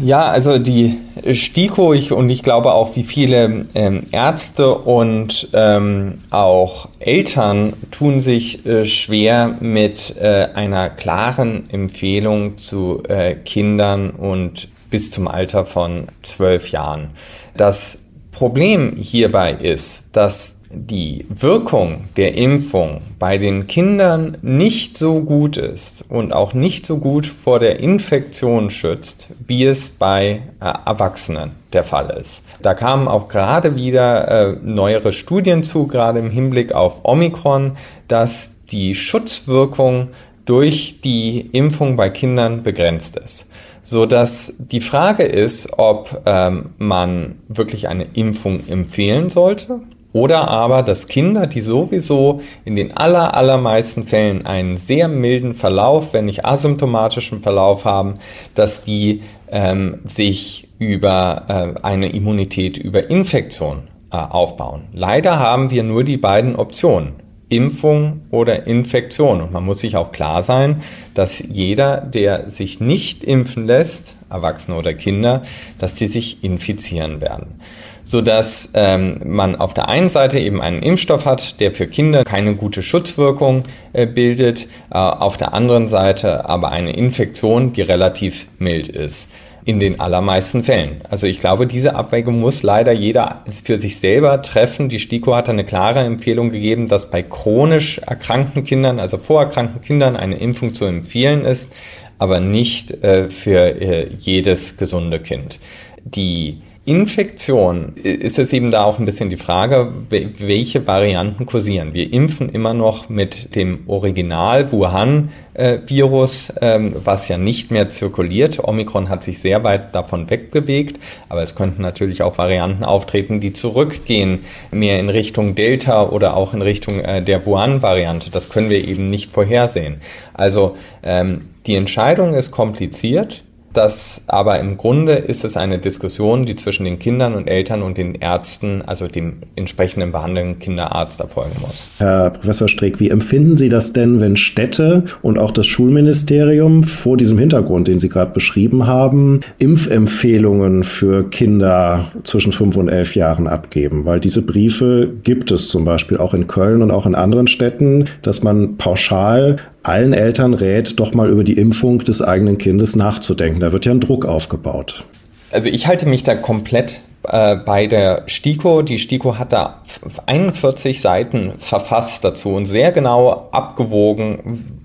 Ja, 0.00 0.28
also 0.28 0.58
die 0.58 0.96
STIKO 1.30 1.92
ich, 1.92 2.12
und 2.12 2.30
ich 2.30 2.42
glaube 2.42 2.72
auch, 2.72 2.94
wie 2.94 3.02
viele 3.02 3.66
ähm, 3.74 4.04
Ärzte 4.12 4.72
und 4.72 5.48
ähm, 5.52 6.18
auch 6.30 6.88
Eltern 7.00 7.72
tun 7.90 8.20
sich 8.20 8.64
äh, 8.64 8.86
schwer 8.86 9.56
mit 9.60 10.14
äh, 10.20 10.48
einer 10.54 10.88
klaren 10.88 11.68
Empfehlung 11.70 12.58
zu 12.58 13.02
äh, 13.08 13.34
Kindern 13.34 14.10
und 14.10 14.68
bis 14.88 15.10
zum 15.10 15.26
Alter 15.26 15.66
von 15.66 16.06
zwölf 16.22 16.70
Jahren. 16.70 17.10
Das 17.56 17.98
Problem 18.38 18.94
hierbei 18.96 19.52
ist, 19.52 20.14
dass 20.14 20.60
die 20.70 21.26
Wirkung 21.28 22.04
der 22.16 22.36
Impfung 22.36 23.00
bei 23.18 23.36
den 23.36 23.66
Kindern 23.66 24.38
nicht 24.42 24.96
so 24.96 25.22
gut 25.22 25.56
ist 25.56 26.04
und 26.08 26.32
auch 26.32 26.54
nicht 26.54 26.86
so 26.86 26.98
gut 26.98 27.26
vor 27.26 27.58
der 27.58 27.80
Infektion 27.80 28.70
schützt, 28.70 29.30
wie 29.44 29.64
es 29.64 29.90
bei 29.90 30.42
äh, 30.60 30.72
Erwachsenen 30.86 31.50
der 31.72 31.82
Fall 31.82 32.10
ist. 32.10 32.44
Da 32.62 32.74
kamen 32.74 33.08
auch 33.08 33.26
gerade 33.26 33.74
wieder 33.74 34.28
äh, 34.28 34.56
neuere 34.62 35.10
Studien 35.10 35.64
zu, 35.64 35.88
gerade 35.88 36.20
im 36.20 36.30
Hinblick 36.30 36.70
auf 36.70 37.00
Omikron, 37.02 37.72
dass 38.06 38.52
die 38.70 38.94
Schutzwirkung 38.94 40.10
durch 40.44 41.00
die 41.02 41.40
Impfung 41.40 41.96
bei 41.96 42.08
Kindern 42.08 42.62
begrenzt 42.62 43.16
ist 43.16 43.50
so 43.82 44.06
dass 44.06 44.54
die 44.58 44.80
Frage 44.80 45.24
ist, 45.24 45.78
ob 45.78 46.22
ähm, 46.26 46.70
man 46.78 47.36
wirklich 47.48 47.88
eine 47.88 48.06
Impfung 48.14 48.66
empfehlen 48.68 49.28
sollte 49.28 49.80
oder 50.12 50.48
aber, 50.48 50.82
dass 50.82 51.06
Kinder, 51.06 51.46
die 51.46 51.60
sowieso 51.60 52.40
in 52.64 52.76
den 52.76 52.96
aller, 52.96 53.34
allermeisten 53.34 54.04
Fällen 54.04 54.46
einen 54.46 54.74
sehr 54.74 55.06
milden 55.06 55.54
Verlauf, 55.54 56.12
wenn 56.12 56.24
nicht 56.24 56.44
asymptomatischen 56.44 57.40
Verlauf 57.40 57.84
haben, 57.84 58.14
dass 58.54 58.84
die 58.84 59.22
ähm, 59.50 59.98
sich 60.04 60.68
über 60.78 61.44
äh, 61.48 61.86
eine 61.86 62.08
Immunität 62.10 62.78
über 62.78 63.10
Infektion 63.10 63.88
äh, 64.10 64.16
aufbauen. 64.16 64.84
Leider 64.92 65.38
haben 65.38 65.70
wir 65.70 65.82
nur 65.82 66.04
die 66.04 66.16
beiden 66.16 66.56
Optionen. 66.56 67.27
Impfung 67.48 68.22
oder 68.30 68.66
Infektion. 68.66 69.40
Und 69.40 69.52
man 69.52 69.64
muss 69.64 69.80
sich 69.80 69.96
auch 69.96 70.12
klar 70.12 70.42
sein, 70.42 70.82
dass 71.14 71.42
jeder, 71.48 72.00
der 72.00 72.50
sich 72.50 72.80
nicht 72.80 73.24
impfen 73.24 73.66
lässt, 73.66 74.16
Erwachsene 74.30 74.76
oder 74.76 74.92
Kinder, 74.92 75.42
dass 75.78 75.94
die 75.94 76.06
sich 76.06 76.44
infizieren 76.44 77.20
werden. 77.20 77.60
Sodass 78.02 78.70
ähm, 78.74 79.20
man 79.24 79.56
auf 79.56 79.74
der 79.74 79.88
einen 79.88 80.08
Seite 80.08 80.38
eben 80.38 80.60
einen 80.60 80.82
Impfstoff 80.82 81.24
hat, 81.24 81.60
der 81.60 81.72
für 81.72 81.86
Kinder 81.86 82.24
keine 82.24 82.54
gute 82.54 82.82
Schutzwirkung 82.82 83.64
äh, 83.92 84.06
bildet, 84.06 84.66
äh, 84.90 84.98
auf 84.98 85.36
der 85.36 85.54
anderen 85.54 85.88
Seite 85.88 86.48
aber 86.48 86.70
eine 86.70 86.92
Infektion, 86.92 87.72
die 87.72 87.82
relativ 87.82 88.46
mild 88.58 88.88
ist 88.88 89.28
in 89.68 89.80
den 89.80 90.00
allermeisten 90.00 90.64
Fällen. 90.64 91.02
Also 91.10 91.26
ich 91.26 91.40
glaube, 91.40 91.66
diese 91.66 91.94
Abwägung 91.94 92.40
muss 92.40 92.62
leider 92.62 92.90
jeder 92.90 93.44
für 93.46 93.76
sich 93.76 93.98
selber 93.98 94.40
treffen. 94.40 94.88
Die 94.88 94.98
STIKO 94.98 95.34
hat 95.34 95.50
eine 95.50 95.62
klare 95.62 96.00
Empfehlung 96.00 96.48
gegeben, 96.48 96.86
dass 96.86 97.10
bei 97.10 97.22
chronisch 97.22 97.98
erkrankten 97.98 98.64
Kindern, 98.64 98.98
also 98.98 99.18
vorerkrankten 99.18 99.82
Kindern, 99.82 100.16
eine 100.16 100.38
Impfung 100.38 100.72
zu 100.72 100.86
empfehlen 100.86 101.44
ist, 101.44 101.70
aber 102.18 102.40
nicht 102.40 103.04
äh, 103.04 103.28
für 103.28 103.78
äh, 103.78 104.08
jedes 104.18 104.78
gesunde 104.78 105.20
Kind. 105.20 105.58
Die 106.02 106.62
Infektion 106.88 107.92
ist 108.02 108.38
es 108.38 108.50
eben 108.54 108.70
da 108.70 108.84
auch 108.84 108.98
ein 108.98 109.04
bisschen 109.04 109.28
die 109.28 109.36
Frage, 109.36 109.92
welche 110.08 110.86
Varianten 110.86 111.44
kursieren. 111.44 111.92
Wir 111.92 112.10
impfen 112.10 112.48
immer 112.48 112.72
noch 112.72 113.10
mit 113.10 113.54
dem 113.54 113.80
Original 113.88 114.72
Wuhan-Virus, 114.72 116.54
ähm, 116.62 116.96
was 117.04 117.28
ja 117.28 117.36
nicht 117.36 117.70
mehr 117.70 117.90
zirkuliert. 117.90 118.64
Omikron 118.64 119.10
hat 119.10 119.22
sich 119.22 119.38
sehr 119.38 119.64
weit 119.64 119.94
davon 119.94 120.30
wegbewegt, 120.30 120.98
aber 121.28 121.42
es 121.42 121.54
könnten 121.54 121.82
natürlich 121.82 122.22
auch 122.22 122.38
Varianten 122.38 122.84
auftreten, 122.84 123.40
die 123.40 123.52
zurückgehen, 123.52 124.46
mehr 124.70 124.98
in 124.98 125.10
Richtung 125.10 125.54
Delta 125.54 126.08
oder 126.08 126.38
auch 126.38 126.54
in 126.54 126.62
Richtung 126.62 127.00
äh, 127.00 127.20
der 127.22 127.44
Wuhan-Variante. 127.44 128.30
Das 128.30 128.48
können 128.48 128.70
wir 128.70 128.88
eben 128.88 129.10
nicht 129.10 129.30
vorhersehen. 129.30 130.00
Also 130.32 130.78
ähm, 131.02 131.50
die 131.66 131.74
Entscheidung 131.74 132.32
ist 132.32 132.50
kompliziert. 132.50 133.44
Das 133.72 134.24
aber 134.26 134.58
im 134.60 134.76
Grunde 134.76 135.12
ist 135.12 135.44
es 135.44 135.56
eine 135.56 135.78
Diskussion, 135.78 136.46
die 136.46 136.56
zwischen 136.56 136.84
den 136.84 136.98
Kindern 136.98 137.34
und 137.34 137.46
Eltern 137.46 137.82
und 137.82 137.98
den 137.98 138.14
Ärzten, 138.14 138.82
also 138.82 139.08
dem 139.08 139.38
entsprechenden 139.56 140.12
behandelnden 140.12 140.58
Kinderarzt 140.58 141.20
erfolgen 141.20 141.56
muss. 141.60 141.88
Herr 141.98 142.30
Professor 142.30 142.68
Streeck, 142.68 142.98
wie 143.00 143.10
empfinden 143.10 143.56
Sie 143.56 143.68
das 143.68 143.92
denn, 143.92 144.20
wenn 144.20 144.36
Städte 144.36 145.04
und 145.22 145.38
auch 145.38 145.50
das 145.50 145.66
Schulministerium 145.66 146.82
vor 146.82 147.16
diesem 147.16 147.38
Hintergrund, 147.38 147.88
den 147.88 147.98
Sie 147.98 148.08
gerade 148.08 148.32
beschrieben 148.32 148.86
haben, 148.86 149.40
Impfempfehlungen 149.58 150.84
für 150.84 151.28
Kinder 151.28 152.06
zwischen 152.24 152.52
fünf 152.52 152.76
und 152.76 152.88
elf 152.88 153.14
Jahren 153.16 153.46
abgeben? 153.46 154.04
Weil 154.04 154.20
diese 154.20 154.42
Briefe 154.42 155.12
gibt 155.22 155.50
es 155.50 155.68
zum 155.68 155.84
Beispiel 155.84 156.16
auch 156.16 156.34
in 156.34 156.46
Köln 156.46 156.82
und 156.82 156.90
auch 156.90 157.06
in 157.06 157.14
anderen 157.14 157.46
Städten, 157.46 158.06
dass 158.22 158.42
man 158.42 158.76
pauschal 158.76 159.56
allen 159.82 160.12
Eltern 160.12 160.54
rät, 160.54 160.98
doch 161.00 161.14
mal 161.14 161.28
über 161.28 161.44
die 161.44 161.54
Impfung 161.54 162.00
des 162.00 162.22
eigenen 162.22 162.58
Kindes 162.58 162.96
nachzudenken. 162.96 163.60
Da 163.60 163.72
wird 163.72 163.86
ja 163.86 163.92
ein 163.92 164.00
Druck 164.00 164.26
aufgebaut. 164.26 165.04
Also 165.50 165.70
ich 165.70 165.86
halte 165.86 166.06
mich 166.06 166.24
da 166.24 166.34
komplett 166.34 167.00
äh, 167.24 167.56
bei 167.56 167.86
der 167.86 168.24
STIKO. 168.26 168.82
Die 168.82 168.98
STIKO 168.98 169.38
hat 169.38 169.52
da 169.52 169.82
41 170.26 171.00
Seiten 171.00 171.54
verfasst 171.58 172.24
dazu 172.24 172.50
und 172.50 172.66
sehr 172.66 172.92
genau 172.92 173.48
abgewogen, 173.50 174.76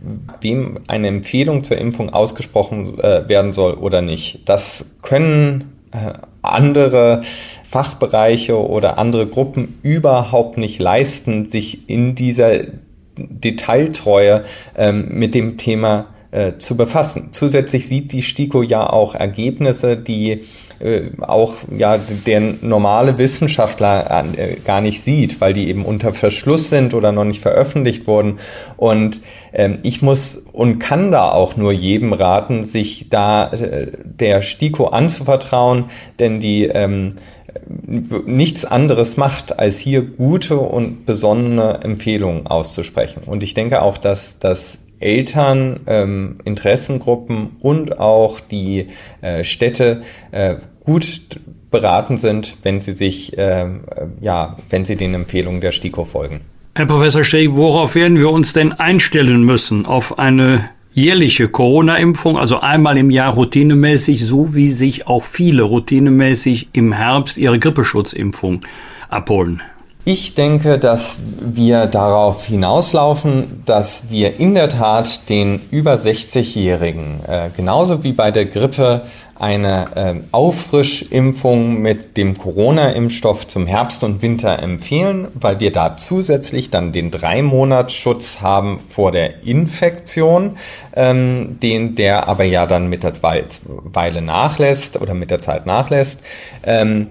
wem 0.42 0.80
eine 0.88 1.08
Empfehlung 1.08 1.64
zur 1.64 1.78
Impfung 1.78 2.12
ausgesprochen 2.12 3.00
äh, 3.00 3.28
werden 3.28 3.52
soll 3.52 3.74
oder 3.74 4.02
nicht. 4.02 4.42
Das 4.46 4.96
können 5.02 5.74
äh, 5.92 6.14
andere 6.42 7.22
Fachbereiche 7.64 8.58
oder 8.58 8.98
andere 8.98 9.26
Gruppen 9.28 9.80
überhaupt 9.82 10.58
nicht 10.58 10.80
leisten, 10.80 11.50
sich 11.50 11.90
in 11.90 12.16
dieser 12.16 12.62
Detailtreue 13.18 14.44
ähm, 14.76 15.10
mit 15.10 15.36
dem 15.36 15.58
Thema 15.58 16.08
äh, 16.34 16.58
zu 16.58 16.76
befassen. 16.76 17.30
Zusätzlich 17.32 17.88
sieht 17.88 18.12
die 18.12 18.24
STIKO 18.24 18.64
ja 18.64 18.90
auch 18.90 19.14
Ergebnisse, 19.14 19.98
die 19.98 20.42
äh, 20.80 21.12
auch 21.22 21.54
ja 21.78 22.00
der 22.26 22.42
normale 22.62 23.20
Wissenschaftler 23.20 24.26
äh, 24.36 24.56
gar 24.66 24.82
nicht 24.82 25.04
sieht, 25.04 25.40
weil 25.42 25.54
die 25.54 25.70
eben 25.70 25.86
unter 25.86 26.12
Verschluss 26.12 26.70
sind 26.70 26.96
oder 26.96 27.12
noch 27.12 27.24
nicht 27.24 27.42
veröffentlicht 27.42 28.08
wurden. 28.08 28.40
Und 28.78 29.22
ähm, 29.54 29.78
ich 29.84 30.02
muss 30.02 30.38
und 30.52 30.80
kann 30.80 31.12
da 31.12 31.32
auch 31.32 31.56
nur 31.56 31.72
jedem 31.72 32.14
raten, 32.14 32.64
sich 32.64 33.10
da 33.10 33.52
äh, 33.52 33.92
der 34.04 34.42
STIKO 34.42 34.88
anzuvertrauen, 34.88 35.86
denn 36.18 36.40
die 36.40 36.64
ähm, 36.64 37.16
nichts 37.88 38.66
anderes 38.66 39.18
macht, 39.18 39.60
als 39.60 39.80
hier 39.80 40.02
gute 40.02 40.58
und 40.58 41.06
besonnene 41.06 41.80
Empfehlungen 41.84 42.48
auszusprechen. 42.48 43.22
Und 43.28 43.44
ich 43.44 43.54
denke 43.54 43.82
auch, 43.82 43.98
dass, 43.98 44.40
dass 44.40 44.80
Eltern, 45.00 45.82
ähm, 45.88 46.38
Interessengruppen 46.46 47.58
und 47.60 48.00
auch 48.00 48.40
die 48.40 48.88
äh, 49.22 49.44
Städte 49.44 50.02
äh, 50.32 50.56
gut 50.86 51.22
beraten 51.72 52.18
sind, 52.18 52.58
wenn 52.64 52.82
sie 52.82 52.94
sich, 52.94 53.38
äh, 53.38 53.66
ja, 54.22 54.58
wenn 54.70 54.86
sie 54.86 54.96
den 54.96 55.14
Empfehlungen 55.14 55.60
der 55.60 55.72
STIKO 55.72 56.06
folgen. 56.06 56.42
Herr 56.76 56.86
Professor 56.86 57.24
Steg, 57.24 57.52
worauf 57.54 57.96
werden 57.96 58.18
wir 58.18 58.32
uns 58.32 58.54
denn 58.54 58.72
einstellen 58.74 59.44
müssen? 59.44 59.86
Auf 59.86 60.18
eine 60.18 60.70
jährliche 60.94 61.48
Corona-Impfung, 61.48 62.38
also 62.38 62.60
einmal 62.60 62.98
im 62.98 63.10
Jahr 63.10 63.34
routinemäßig, 63.34 64.26
so 64.26 64.56
wie 64.56 64.72
sich 64.72 65.08
auch 65.08 65.24
viele 65.24 65.64
routinemäßig 65.64 66.70
im 66.74 66.94
Herbst 66.94 67.38
ihre 67.38 67.60
Grippeschutzimpfung 67.60 68.62
abholen? 69.10 69.62
Ich 70.06 70.36
denke, 70.36 70.80
dass 70.80 71.20
wir 71.40 71.86
darauf 71.86 72.46
hinauslaufen, 72.46 73.64
dass 73.66 74.10
wir 74.10 74.38
in 74.38 74.54
der 74.54 74.68
Tat 74.68 75.30
den 75.30 75.62
über 75.72 75.96
60-Jährigen, 75.96 77.22
äh, 77.26 77.50
genauso 77.56 78.04
wie 78.04 78.12
bei 78.12 78.30
der 78.30 78.46
Grippe, 78.46 79.04
eine 79.40 79.86
äh, 79.96 80.16
Auffrischimpfung 80.32 81.82
mit 81.82 82.18
dem 82.18 82.38
Corona-Impfstoff 82.38 83.48
zum 83.48 83.68
Herbst 83.68 84.04
und 84.04 84.22
Winter 84.22 84.60
empfehlen, 84.60 85.28
weil 85.34 85.60
wir 85.60 85.72
da 85.72 85.98
zusätzlich 85.98 86.70
dann 86.70 86.94
den 86.94 87.12
Drei-Monats-Schutz 87.12 88.42
haben 88.42 88.80
vor 88.80 89.12
der 89.12 89.44
Infektion, 89.44 90.58
ähm, 90.96 91.60
den 91.62 91.96
der 91.96 92.28
aber 92.28 92.44
ja 92.44 92.66
dann 92.68 92.90
mit 92.90 93.04
der 93.04 93.14
Weile 93.22 94.22
nachlässt 94.22 95.02
oder 95.02 95.14
mit 95.14 95.32
der 95.32 95.42
Zeit 95.42 95.66
nachlässt. 95.66 96.22
Ähm, 96.64 97.08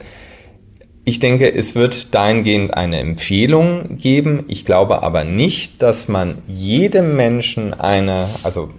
ich 1.04 1.18
denke, 1.18 1.52
es 1.52 1.74
wird 1.74 2.14
dahingehend 2.14 2.74
eine 2.74 3.00
Empfehlung 3.00 3.98
geben. 3.98 4.44
Ich 4.46 4.64
glaube 4.64 5.02
aber 5.02 5.24
nicht, 5.24 5.82
dass 5.82 6.06
man 6.06 6.38
jedem 6.46 7.16
Menschen 7.16 7.74
eine, 7.74 8.28
also 8.44 8.70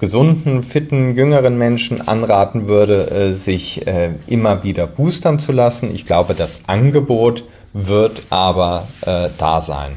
gesunden, 0.00 0.62
fitten, 0.62 1.14
jüngeren 1.14 1.56
Menschen 1.58 2.06
anraten 2.06 2.66
würde, 2.66 3.10
äh, 3.10 3.30
sich 3.30 3.86
äh, 3.86 4.12
immer 4.26 4.64
wieder 4.64 4.86
boostern 4.86 5.38
zu 5.38 5.52
lassen. 5.52 5.94
Ich 5.94 6.06
glaube, 6.06 6.34
das 6.34 6.62
Angebot 6.66 7.44
wird 7.72 8.22
aber 8.30 8.88
äh, 9.02 9.28
da 9.38 9.60
sein. 9.60 9.92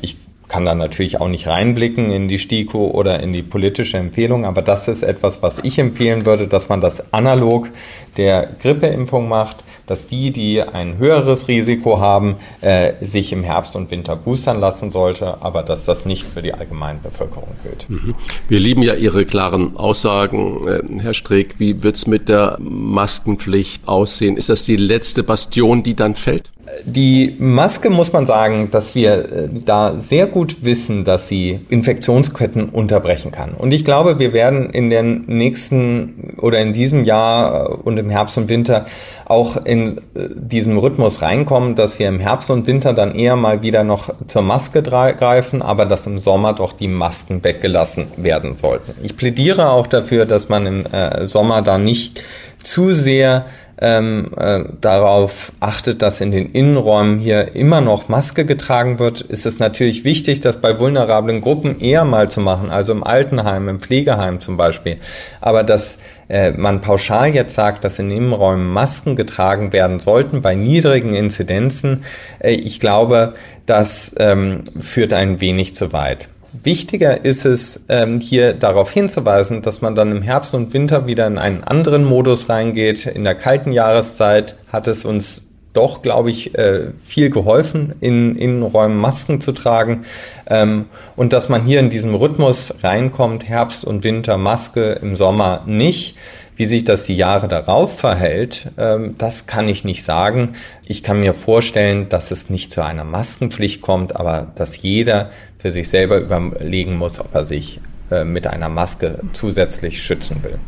Ich 0.00 0.16
kann 0.48 0.64
da 0.64 0.74
natürlich 0.74 1.20
auch 1.20 1.28
nicht 1.28 1.46
reinblicken 1.46 2.10
in 2.10 2.26
die 2.26 2.40
STIKO 2.40 2.88
oder 2.88 3.20
in 3.20 3.32
die 3.32 3.44
politische 3.44 3.98
Empfehlung, 3.98 4.44
aber 4.44 4.62
das 4.62 4.88
ist 4.88 5.04
etwas, 5.04 5.44
was 5.44 5.60
ich 5.60 5.78
empfehlen 5.78 6.26
würde, 6.26 6.48
dass 6.48 6.68
man 6.68 6.80
das 6.80 7.12
analog 7.12 7.70
der 8.16 8.48
Grippeimpfung 8.60 9.28
macht 9.28 9.62
dass 9.90 10.06
die, 10.06 10.30
die 10.30 10.62
ein 10.62 10.98
höheres 10.98 11.48
Risiko 11.48 11.98
haben, 11.98 12.36
äh, 12.60 12.92
sich 13.00 13.32
im 13.32 13.42
Herbst 13.42 13.74
und 13.74 13.90
Winter 13.90 14.14
boostern 14.14 14.60
lassen 14.60 14.92
sollte, 14.92 15.42
aber 15.42 15.64
dass 15.64 15.84
das 15.84 16.06
nicht 16.06 16.28
für 16.28 16.42
die 16.42 16.54
allgemeine 16.54 17.00
Bevölkerung 17.02 17.48
gilt. 17.64 17.90
Mhm. 17.90 18.14
Wir 18.48 18.60
lieben 18.60 18.82
ja 18.82 18.94
Ihre 18.94 19.24
klaren 19.24 19.76
Aussagen, 19.76 20.68
äh, 20.68 21.02
Herr 21.02 21.14
Streeck. 21.14 21.56
Wie 21.58 21.82
wird 21.82 21.96
es 21.96 22.06
mit 22.06 22.28
der 22.28 22.56
Maskenpflicht 22.60 23.88
aussehen? 23.88 24.36
Ist 24.36 24.48
das 24.48 24.64
die 24.64 24.76
letzte 24.76 25.24
Bastion, 25.24 25.82
die 25.82 25.96
dann 25.96 26.14
fällt? 26.14 26.52
Die 26.84 27.36
Maske 27.38 27.90
muss 27.90 28.12
man 28.12 28.26
sagen, 28.26 28.70
dass 28.70 28.94
wir 28.94 29.12
äh, 29.12 29.48
da 29.64 29.96
sehr 29.96 30.26
gut 30.26 30.64
wissen, 30.64 31.04
dass 31.04 31.28
sie 31.28 31.60
Infektionsketten 31.68 32.68
unterbrechen 32.68 33.30
kann. 33.30 33.52
Und 33.52 33.72
ich 33.72 33.84
glaube, 33.84 34.18
wir 34.18 34.32
werden 34.32 34.70
in 34.70 34.90
den 34.90 35.24
nächsten 35.26 36.34
oder 36.38 36.58
in 36.60 36.72
diesem 36.72 37.04
Jahr 37.04 37.84
und 37.84 37.98
im 37.98 38.10
Herbst 38.10 38.38
und 38.38 38.48
Winter 38.48 38.86
auch 39.26 39.56
in 39.64 39.98
äh, 40.14 40.28
diesem 40.34 40.78
Rhythmus 40.78 41.22
reinkommen, 41.22 41.74
dass 41.74 41.98
wir 41.98 42.08
im 42.08 42.18
Herbst 42.18 42.50
und 42.50 42.66
Winter 42.66 42.94
dann 42.94 43.14
eher 43.14 43.36
mal 43.36 43.62
wieder 43.62 43.84
noch 43.84 44.10
zur 44.26 44.42
Maske 44.42 44.82
greifen, 44.82 45.62
aber 45.62 45.86
dass 45.86 46.06
im 46.06 46.18
Sommer 46.18 46.52
doch 46.52 46.72
die 46.72 46.88
Masken 46.88 47.44
weggelassen 47.44 48.08
werden 48.16 48.56
sollten. 48.56 48.94
Ich 49.02 49.16
plädiere 49.16 49.70
auch 49.70 49.86
dafür, 49.86 50.26
dass 50.26 50.48
man 50.48 50.66
im 50.66 50.86
äh, 50.86 51.26
Sommer 51.26 51.62
da 51.62 51.78
nicht 51.78 52.22
zu 52.62 52.88
sehr 52.88 53.46
ähm, 53.80 54.30
äh, 54.36 54.64
darauf 54.80 55.52
achtet, 55.60 56.02
dass 56.02 56.20
in 56.20 56.30
den 56.30 56.50
Innenräumen 56.50 57.18
hier 57.18 57.54
immer 57.54 57.80
noch 57.80 58.08
Maske 58.08 58.44
getragen 58.44 58.98
wird, 58.98 59.22
ist 59.22 59.46
es 59.46 59.58
natürlich 59.58 60.04
wichtig, 60.04 60.40
das 60.40 60.58
bei 60.58 60.78
vulnerablen 60.78 61.40
Gruppen 61.40 61.80
eher 61.80 62.04
mal 62.04 62.30
zu 62.30 62.40
machen, 62.40 62.70
also 62.70 62.92
im 62.92 63.02
Altenheim, 63.02 63.68
im 63.68 63.80
Pflegeheim 63.80 64.40
zum 64.40 64.56
Beispiel. 64.56 64.98
Aber 65.40 65.62
dass 65.62 65.98
äh, 66.28 66.52
man 66.52 66.82
pauschal 66.82 67.34
jetzt 67.34 67.54
sagt, 67.54 67.84
dass 67.84 67.98
in 67.98 68.10
Innenräumen 68.10 68.66
Masken 68.66 69.16
getragen 69.16 69.72
werden 69.72 69.98
sollten 69.98 70.42
bei 70.42 70.54
niedrigen 70.54 71.14
Inzidenzen, 71.14 72.04
äh, 72.38 72.52
ich 72.52 72.80
glaube, 72.80 73.34
das 73.64 74.14
ähm, 74.18 74.60
führt 74.78 75.14
ein 75.14 75.40
wenig 75.40 75.74
zu 75.74 75.92
weit. 75.92 76.28
Wichtiger 76.52 77.24
ist 77.24 77.44
es, 77.44 77.84
ähm, 77.88 78.18
hier 78.18 78.54
darauf 78.54 78.90
hinzuweisen, 78.90 79.62
dass 79.62 79.82
man 79.82 79.94
dann 79.94 80.10
im 80.10 80.22
Herbst 80.22 80.54
und 80.54 80.72
Winter 80.72 81.06
wieder 81.06 81.26
in 81.26 81.38
einen 81.38 81.64
anderen 81.64 82.04
Modus 82.04 82.48
reingeht. 82.48 83.06
In 83.06 83.24
der 83.24 83.34
kalten 83.34 83.72
Jahreszeit 83.72 84.56
hat 84.72 84.88
es 84.88 85.04
uns 85.04 85.50
doch, 85.72 86.02
glaube 86.02 86.30
ich, 86.30 86.56
äh, 86.58 86.90
viel 87.02 87.30
geholfen, 87.30 87.94
in 88.00 88.34
Innenräumen 88.34 88.98
Masken 88.98 89.40
zu 89.40 89.52
tragen. 89.52 90.02
Ähm, 90.48 90.86
und 91.14 91.32
dass 91.32 91.48
man 91.48 91.64
hier 91.64 91.78
in 91.78 91.90
diesem 91.90 92.14
Rhythmus 92.14 92.74
reinkommt, 92.82 93.48
Herbst 93.48 93.84
und 93.84 94.02
Winter 94.02 94.36
Maske, 94.36 94.92
im 95.00 95.16
Sommer 95.16 95.62
nicht. 95.66 96.16
Wie 96.56 96.66
sich 96.66 96.84
das 96.84 97.06
die 97.06 97.16
Jahre 97.16 97.48
darauf 97.48 97.98
verhält, 97.98 98.70
ähm, 98.76 99.14
das 99.16 99.46
kann 99.46 99.66
ich 99.66 99.84
nicht 99.84 100.04
sagen. 100.04 100.56
Ich 100.84 101.02
kann 101.02 101.20
mir 101.20 101.32
vorstellen, 101.32 102.10
dass 102.10 102.32
es 102.32 102.50
nicht 102.50 102.70
zu 102.70 102.84
einer 102.84 103.04
Maskenpflicht 103.04 103.80
kommt, 103.80 104.16
aber 104.16 104.48
dass 104.56 104.82
jeder 104.82 105.30
für 105.60 105.70
sich 105.70 105.88
selber 105.88 106.18
überlegen 106.18 106.96
muss, 106.96 107.20
ob 107.20 107.34
er 107.34 107.44
sich 107.44 107.80
äh, 108.10 108.24
mit 108.24 108.46
einer 108.46 108.68
Maske 108.68 109.18
zusätzlich 109.32 110.02
schützen 110.02 110.42
will. 110.42 110.58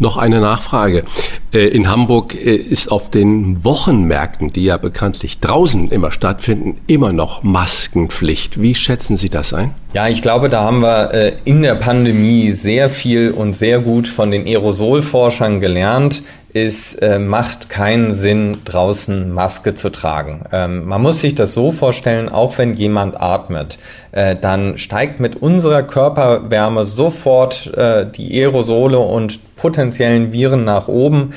Noch 0.00 0.16
eine 0.16 0.40
Nachfrage. 0.40 1.04
Äh, 1.52 1.68
in 1.68 1.88
Hamburg 1.88 2.34
äh, 2.34 2.56
ist 2.56 2.90
auf 2.90 3.10
den 3.10 3.62
Wochenmärkten, 3.62 4.52
die 4.52 4.64
ja 4.64 4.76
bekanntlich 4.76 5.38
draußen 5.38 5.90
immer 5.92 6.10
stattfinden, 6.10 6.80
immer 6.88 7.12
noch 7.12 7.44
Maskenpflicht. 7.44 8.60
Wie 8.60 8.74
schätzen 8.74 9.16
Sie 9.16 9.30
das 9.30 9.54
ein? 9.54 9.72
Ja, 9.92 10.08
ich 10.08 10.20
glaube, 10.20 10.48
da 10.48 10.64
haben 10.64 10.80
wir 10.80 11.36
in 11.44 11.62
der 11.62 11.76
Pandemie 11.76 12.50
sehr 12.50 12.90
viel 12.90 13.30
und 13.30 13.54
sehr 13.54 13.78
gut 13.78 14.08
von 14.08 14.32
den 14.32 14.46
Aerosolforschern 14.46 15.60
gelernt 15.60 16.24
es 16.54 16.94
äh, 16.94 17.18
macht 17.18 17.68
keinen 17.68 18.14
Sinn, 18.14 18.58
draußen 18.64 19.32
Maske 19.32 19.74
zu 19.74 19.90
tragen. 19.90 20.44
Ähm, 20.52 20.84
man 20.84 21.02
muss 21.02 21.20
sich 21.20 21.34
das 21.34 21.52
so 21.52 21.72
vorstellen, 21.72 22.28
auch 22.28 22.58
wenn 22.58 22.74
jemand 22.74 23.20
atmet, 23.20 23.76
äh, 24.12 24.36
dann 24.36 24.78
steigt 24.78 25.18
mit 25.18 25.34
unserer 25.34 25.82
Körperwärme 25.82 26.86
sofort 26.86 27.66
äh, 27.76 28.06
die 28.08 28.40
Aerosole 28.40 29.00
und 29.00 29.56
potenziellen 29.56 30.32
Viren 30.32 30.64
nach 30.64 30.86
oben. 30.86 31.32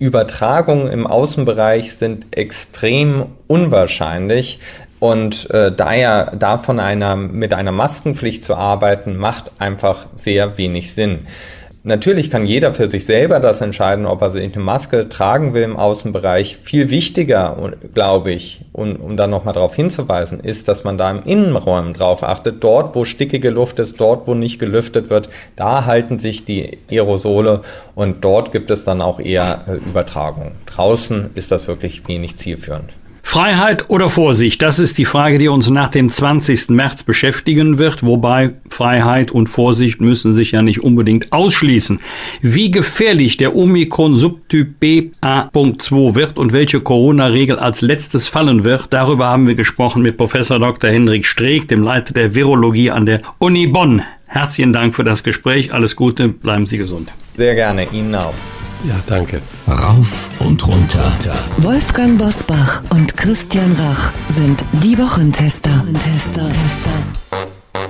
Übertragungen 0.00 0.88
im 0.88 1.06
Außenbereich 1.06 1.94
sind 1.94 2.26
extrem 2.32 3.26
unwahrscheinlich. 3.46 4.58
Und 4.98 5.48
äh, 5.50 5.70
daher 5.70 6.32
davon 6.36 6.80
einer, 6.80 7.14
mit 7.14 7.54
einer 7.54 7.70
Maskenpflicht 7.70 8.42
zu 8.42 8.56
arbeiten, 8.56 9.16
macht 9.16 9.52
einfach 9.58 10.06
sehr 10.14 10.58
wenig 10.58 10.92
Sinn. 10.92 11.20
Natürlich 11.88 12.32
kann 12.32 12.46
jeder 12.46 12.74
für 12.74 12.90
sich 12.90 13.06
selber 13.06 13.38
das 13.38 13.60
entscheiden, 13.60 14.06
ob 14.06 14.20
er 14.20 14.30
sich 14.30 14.52
eine 14.52 14.60
Maske 14.60 15.08
tragen 15.08 15.54
will 15.54 15.62
im 15.62 15.76
Außenbereich. 15.76 16.58
Viel 16.64 16.90
wichtiger, 16.90 17.56
glaube 17.94 18.32
ich, 18.32 18.62
um, 18.72 18.96
um 18.96 19.16
da 19.16 19.28
nochmal 19.28 19.54
darauf 19.54 19.76
hinzuweisen, 19.76 20.40
ist, 20.40 20.66
dass 20.66 20.82
man 20.82 20.98
da 20.98 21.08
im 21.12 21.22
Innenräumen 21.22 21.92
drauf 21.92 22.24
achtet. 22.24 22.64
Dort, 22.64 22.96
wo 22.96 23.04
stickige 23.04 23.50
Luft 23.50 23.78
ist, 23.78 24.00
dort, 24.00 24.26
wo 24.26 24.34
nicht 24.34 24.58
gelüftet 24.58 25.10
wird, 25.10 25.28
da 25.54 25.84
halten 25.84 26.18
sich 26.18 26.44
die 26.44 26.76
Aerosole 26.90 27.60
und 27.94 28.24
dort 28.24 28.50
gibt 28.50 28.72
es 28.72 28.84
dann 28.84 29.00
auch 29.00 29.20
eher 29.20 29.62
äh, 29.68 29.74
Übertragung. 29.74 30.56
Draußen 30.66 31.30
ist 31.36 31.52
das 31.52 31.68
wirklich 31.68 32.08
wenig 32.08 32.36
zielführend. 32.36 32.90
Freiheit 33.28 33.90
oder 33.90 34.08
Vorsicht? 34.08 34.62
Das 34.62 34.78
ist 34.78 34.96
die 34.98 35.04
Frage, 35.04 35.36
die 35.36 35.48
uns 35.48 35.68
nach 35.68 35.88
dem 35.88 36.08
20. 36.08 36.70
März 36.70 37.02
beschäftigen 37.02 37.76
wird, 37.76 38.02
wobei 38.04 38.52
Freiheit 38.70 39.32
und 39.32 39.48
Vorsicht 39.48 40.00
müssen 40.00 40.34
sich 40.34 40.52
ja 40.52 40.62
nicht 40.62 40.82
unbedingt 40.82 41.32
ausschließen. 41.32 42.00
Wie 42.40 42.70
gefährlich 42.70 43.36
der 43.36 43.54
Omikron-Subtyp 43.54 44.78
BA.2 44.80 46.14
wird 46.14 46.38
und 46.38 46.52
welche 46.52 46.80
Corona-Regel 46.80 47.58
als 47.58 47.82
letztes 47.82 48.28
fallen 48.28 48.62
wird, 48.64 48.86
darüber 48.90 49.26
haben 49.26 49.48
wir 49.48 49.56
gesprochen 49.56 50.02
mit 50.02 50.16
Professor 50.16 50.58
Dr. 50.60 50.88
Hendrik 50.88 51.26
Streeck, 51.26 51.68
dem 51.68 51.82
Leiter 51.82 52.14
der 52.14 52.34
Virologie 52.34 52.92
an 52.92 53.06
der 53.06 53.22
Uni 53.38 53.66
Bonn. 53.66 54.02
Herzlichen 54.26 54.72
Dank 54.72 54.94
für 54.94 55.04
das 55.04 55.24
Gespräch. 55.24 55.74
Alles 55.74 55.96
Gute, 55.96 56.28
bleiben 56.28 56.64
Sie 56.64 56.78
gesund. 56.78 57.12
Sehr 57.36 57.56
gerne, 57.56 57.88
Ihnen 57.92 58.14
auch. 58.14 58.34
Ja, 58.84 58.94
danke. 59.06 59.40
Rauf 59.66 60.30
und 60.38 60.66
runter. 60.66 61.12
Wolfgang 61.58 62.18
Bosbach 62.18 62.82
und 62.90 63.16
Christian 63.16 63.72
Rach 63.72 64.12
sind 64.28 64.64
die 64.82 64.98
Wochentester. 64.98 65.82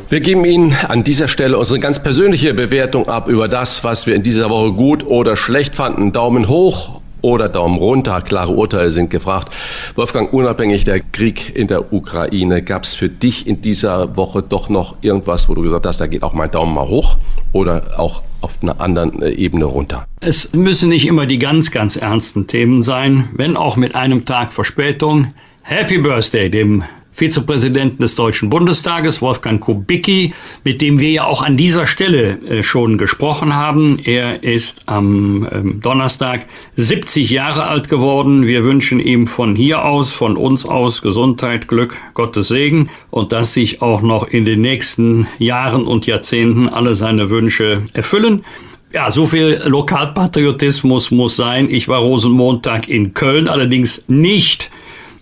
Wir 0.08 0.20
geben 0.20 0.44
Ihnen 0.44 0.74
an 0.88 1.02
dieser 1.02 1.28
Stelle 1.28 1.58
unsere 1.58 1.80
ganz 1.80 2.02
persönliche 2.02 2.54
Bewertung 2.54 3.08
ab 3.08 3.28
über 3.28 3.48
das, 3.48 3.82
was 3.82 4.06
wir 4.06 4.14
in 4.14 4.22
dieser 4.22 4.50
Woche 4.50 4.72
gut 4.72 5.04
oder 5.04 5.36
schlecht 5.36 5.74
fanden. 5.74 6.12
Daumen 6.12 6.48
hoch 6.48 7.00
oder 7.26 7.48
Daumen 7.48 7.76
runter. 7.76 8.22
Klare 8.22 8.52
Urteile 8.52 8.92
sind 8.92 9.10
gefragt. 9.10 9.52
Wolfgang, 9.96 10.32
unabhängig 10.32 10.84
der 10.84 11.00
Krieg 11.00 11.56
in 11.56 11.66
der 11.66 11.92
Ukraine, 11.92 12.62
gab 12.62 12.84
es 12.84 12.94
für 12.94 13.08
dich 13.08 13.48
in 13.48 13.60
dieser 13.60 14.16
Woche 14.16 14.44
doch 14.44 14.68
noch 14.68 14.96
irgendwas, 15.00 15.48
wo 15.48 15.54
du 15.54 15.62
gesagt 15.62 15.86
hast, 15.86 16.00
da 16.00 16.06
geht 16.06 16.22
auch 16.22 16.34
mein 16.34 16.52
Daumen 16.52 16.72
mal 16.72 16.86
hoch 16.86 17.18
oder 17.52 17.98
auch 17.98 18.22
auf 18.42 18.58
einer 18.62 18.80
anderen 18.80 19.22
äh, 19.22 19.30
Ebene 19.30 19.64
runter? 19.64 20.06
Es 20.20 20.52
müssen 20.52 20.90
nicht 20.90 21.08
immer 21.08 21.26
die 21.26 21.40
ganz, 21.40 21.72
ganz 21.72 21.96
ernsten 21.96 22.46
Themen 22.46 22.82
sein, 22.82 23.28
wenn 23.32 23.56
auch 23.56 23.76
mit 23.76 23.96
einem 23.96 24.24
Tag 24.24 24.52
Verspätung. 24.52 25.34
Happy 25.62 25.98
Birthday 25.98 26.48
dem 26.48 26.84
Vizepräsidenten 27.16 28.02
des 28.02 28.14
Deutschen 28.14 28.50
Bundestages, 28.50 29.22
Wolfgang 29.22 29.58
Kubicki, 29.58 30.34
mit 30.64 30.82
dem 30.82 31.00
wir 31.00 31.10
ja 31.10 31.24
auch 31.24 31.42
an 31.42 31.56
dieser 31.56 31.86
Stelle 31.86 32.38
äh, 32.42 32.62
schon 32.62 32.98
gesprochen 32.98 33.54
haben. 33.54 33.98
Er 34.04 34.42
ist 34.42 34.82
am 34.84 35.48
ähm, 35.50 35.80
Donnerstag 35.80 36.46
70 36.74 37.30
Jahre 37.30 37.64
alt 37.64 37.88
geworden. 37.88 38.46
Wir 38.46 38.64
wünschen 38.64 39.00
ihm 39.00 39.26
von 39.26 39.56
hier 39.56 39.86
aus, 39.86 40.12
von 40.12 40.36
uns 40.36 40.66
aus 40.66 41.00
Gesundheit, 41.00 41.68
Glück, 41.68 41.96
Gottes 42.12 42.48
Segen 42.48 42.90
und 43.10 43.32
dass 43.32 43.54
sich 43.54 43.80
auch 43.80 44.02
noch 44.02 44.28
in 44.28 44.44
den 44.44 44.60
nächsten 44.60 45.26
Jahren 45.38 45.86
und 45.86 46.06
Jahrzehnten 46.06 46.68
alle 46.68 46.94
seine 46.94 47.30
Wünsche 47.30 47.84
erfüllen. 47.94 48.44
Ja, 48.92 49.10
so 49.10 49.26
viel 49.26 49.62
Lokalpatriotismus 49.64 51.10
muss 51.10 51.36
sein. 51.36 51.70
Ich 51.70 51.88
war 51.88 52.00
Rosenmontag 52.00 52.88
in 52.88 53.14
Köln, 53.14 53.48
allerdings 53.48 54.04
nicht 54.06 54.70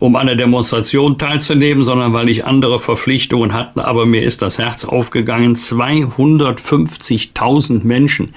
um 0.04 0.16
an 0.16 0.26
der 0.26 0.36
Demonstration 0.36 1.16
teilzunehmen, 1.16 1.82
sondern 1.82 2.12
weil 2.12 2.28
ich 2.28 2.44
andere 2.44 2.78
Verpflichtungen 2.78 3.54
hatte. 3.54 3.86
Aber 3.86 4.04
mir 4.04 4.22
ist 4.22 4.42
das 4.42 4.58
Herz 4.58 4.84
aufgegangen. 4.84 5.56
250.000 5.56 7.84
Menschen 7.84 8.34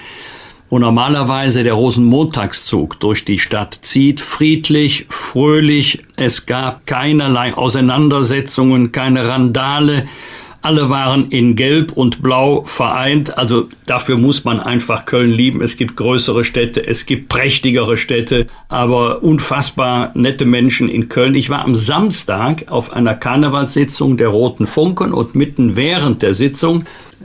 wo 0.70 0.78
normalerweise 0.78 1.62
der 1.62 1.72
Rosenmontagszug 1.72 3.00
durch 3.00 3.24
die 3.24 3.38
Stadt 3.38 3.78
zieht, 3.80 4.20
friedlich, 4.20 5.06
fröhlich. 5.08 6.00
Es 6.16 6.44
gab 6.44 6.86
keinerlei 6.86 7.54
Auseinandersetzungen, 7.54 8.92
keine 8.92 9.26
Randale. 9.26 10.06
Alle 10.60 10.90
waren 10.90 11.30
in 11.30 11.56
Gelb 11.56 11.92
und 11.92 12.22
Blau 12.22 12.64
vereint. 12.64 13.38
Also 13.38 13.68
dafür 13.86 14.18
muss 14.18 14.44
man 14.44 14.60
einfach 14.60 15.04
Köln 15.04 15.30
lieben. 15.30 15.62
Es 15.62 15.76
gibt 15.76 15.96
größere 15.96 16.44
Städte, 16.44 16.84
es 16.84 17.06
gibt 17.06 17.28
prächtigere 17.28 17.96
Städte, 17.96 18.46
aber 18.68 19.22
unfassbar 19.22 20.10
nette 20.14 20.44
Menschen 20.44 20.88
in 20.88 21.08
Köln. 21.08 21.34
Ich 21.34 21.48
war 21.48 21.64
am 21.64 21.74
Samstag 21.74 22.64
auf 22.68 22.92
einer 22.92 23.14
Karnevalssitzung 23.14 24.16
der 24.16 24.28
Roten 24.28 24.66
Funken 24.66 25.12
und 25.12 25.34
mitten 25.34 25.76
während 25.76 26.22
der 26.22 26.34
Sitzung 26.34 26.84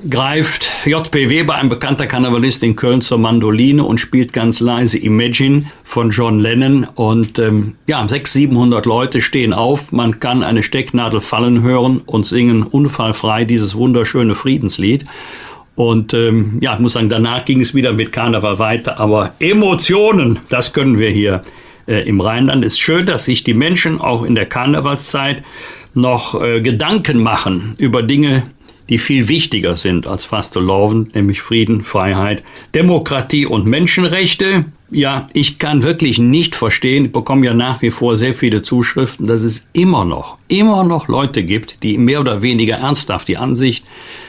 greift 0.10 0.72
J.P. 0.86 1.30
Weber, 1.30 1.56
ein 1.56 1.70
bekannter 1.70 2.08
Karnevalist 2.08 2.64
in 2.64 2.76
Köln, 2.76 3.02
zur 3.02 3.18
Mandoline 3.18 3.84
und 3.84 4.00
spielt 4.00 4.34
ganz 4.34 4.60
leise 4.60 4.98
Imagine 4.98 5.66
von 5.84 6.10
John 6.10 6.40
Lennon. 6.40 6.88
Und 6.96 7.40
ähm, 7.40 7.76
ja, 7.88 8.06
600, 8.06 8.28
700 8.28 8.86
Leute 8.86 9.22
stehen 9.22 9.54
auf. 9.54 9.92
Man 9.92 10.20
kann 10.20 10.44
eine 10.44 10.64
Stecknadel 10.64 11.22
fallen 11.22 11.62
hören 11.62 12.02
und 12.06 12.26
singen 12.26 12.64
unfallfrei 12.64 13.46
dieses 13.46 13.76
wunderschöne 13.76 14.36
Friedenslied. 14.36 15.06
Und 15.76 16.14
ähm, 16.14 16.60
ja, 16.62 16.74
ich 16.74 16.80
muss 16.80 16.94
sagen, 16.94 17.10
danach 17.10 17.46
ging 17.46 17.62
es 17.62 17.74
wieder 17.74 17.94
mit 17.94 18.12
Karneval 18.12 18.60
weiter. 18.60 19.00
Aber 19.00 19.34
Emotionen, 19.40 20.40
das 20.50 20.74
können 20.74 21.00
wir 21.00 21.10
hier 21.10 21.42
äh, 21.88 22.08
im 22.08 22.22
Rheinland. 22.22 22.64
Ist 22.64 22.80
schön, 22.80 23.06
dass 23.06 23.26
sich 23.26 23.44
die 23.44 23.54
Menschen 23.54 24.00
auch 24.00 24.24
in 24.24 24.36
der 24.36 24.46
Karnevalszeit 24.46 25.44
noch 25.94 26.42
äh, 26.42 26.62
Gedanken 26.62 27.22
machen 27.22 27.76
über 27.78 28.02
Dinge, 28.02 28.44
die 28.90 28.98
viel 28.98 29.30
wichtiger 29.30 29.76
sind 29.76 30.08
als 30.08 30.26
Fasteloven, 30.26 31.10
nämlich 31.14 31.42
Frieden, 31.42 31.84
Freiheit, 31.84 32.44
Demokratie 32.76 33.46
und 33.46 33.66
Menschenrechte. 33.66 34.66
Ja, 34.92 35.28
ich 35.34 35.58
kann 35.58 35.82
wirklich 35.82 36.20
nicht 36.20 36.56
verstehen, 36.56 37.06
ich 37.06 37.12
bekomme 37.12 37.46
ja 37.46 37.54
nach 37.54 37.82
wie 37.82 37.90
vor 37.90 38.16
sehr 38.16 38.34
viele 38.34 38.62
Zuschriften, 38.62 39.26
dass 39.26 39.42
es 39.42 39.68
immer 39.74 40.06
noch, 40.06 40.38
immer 40.48 40.84
noch 40.84 41.08
Leute 41.08 41.44
gibt, 41.44 41.82
die 41.82 41.98
mehr 41.98 42.20
oder 42.20 42.42
weniger 42.42 42.76
ernsthaft 42.78 43.28
die 43.28 43.38
Ansicht 43.38 43.86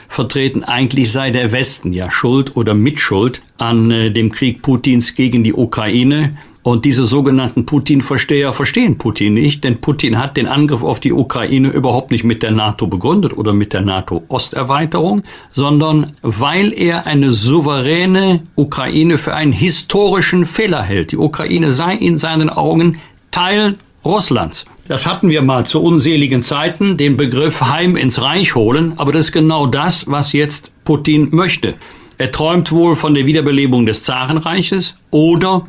vertreten, 0.09 0.65
eigentlich 0.65 1.13
sei 1.13 1.31
der 1.31 1.53
Westen 1.53 1.93
ja 1.93 2.11
schuld 2.11 2.57
oder 2.57 2.73
mitschuld 2.73 3.43
an 3.59 3.91
äh, 3.91 4.11
dem 4.11 4.31
Krieg 4.31 4.63
Putins 4.63 5.15
gegen 5.15 5.45
die 5.45 5.53
Ukraine 5.53 6.37
Und 6.65 6.87
diese 6.87 7.05
sogenannten 7.05 7.67
Putin-Versteher 7.67 8.55
verstehen 8.55 8.97
Putin 8.97 9.35
nicht, 9.35 9.65
denn 9.65 9.83
Putin 9.83 10.19
hat 10.19 10.39
den 10.39 10.49
Angriff 10.49 10.83
auf 10.83 10.99
die 10.99 11.13
Ukraine 11.13 11.69
überhaupt 11.69 12.11
nicht 12.11 12.25
mit 12.25 12.43
der 12.43 12.53
NATO 12.53 12.87
begründet 12.87 13.37
oder 13.37 13.53
mit 13.53 13.75
der 13.75 13.83
NATO-Osterweiterung, 13.83 15.25
sondern 15.53 16.13
weil 16.23 16.73
er 16.73 17.07
eine 17.07 17.33
souveräne 17.33 18.41
Ukraine 18.57 19.19
für 19.19 19.35
einen 19.35 19.53
historischen 19.53 20.47
Fehler 20.47 20.83
hält. 20.83 21.13
Die 21.13 21.19
Ukraine 21.19 21.75
sei 21.75 21.97
in 21.97 22.17
seinen 22.17 22.49
Augen 22.49 22.99
Teil 23.31 23.77
Russlands. 24.03 24.65
Das 24.89 25.07
hatten 25.07 25.29
wir 25.29 25.43
mal 25.43 25.67
zu 25.67 25.83
unseligen 25.83 26.43
Zeiten, 26.43 26.97
den 26.97 27.19
Begriff 27.19 27.61
Heim 27.61 27.95
ins 27.95 28.23
Reich 28.23 28.55
holen, 28.55 28.95
aber 28.97 29.13
das 29.13 29.27
ist 29.27 29.33
genau 29.33 29.67
das, 29.67 30.11
was 30.11 30.33
jetzt 30.33 30.73
Putin 30.87 31.29
möchte. 31.31 31.75
Er 32.17 32.33
träumt 32.33 32.73
wohl 32.73 32.97
von 32.97 33.13
der 33.13 33.27
Wiederbelebung 33.27 33.85
des 33.85 34.03
Zarenreiches 34.03 34.95
oder 35.11 35.67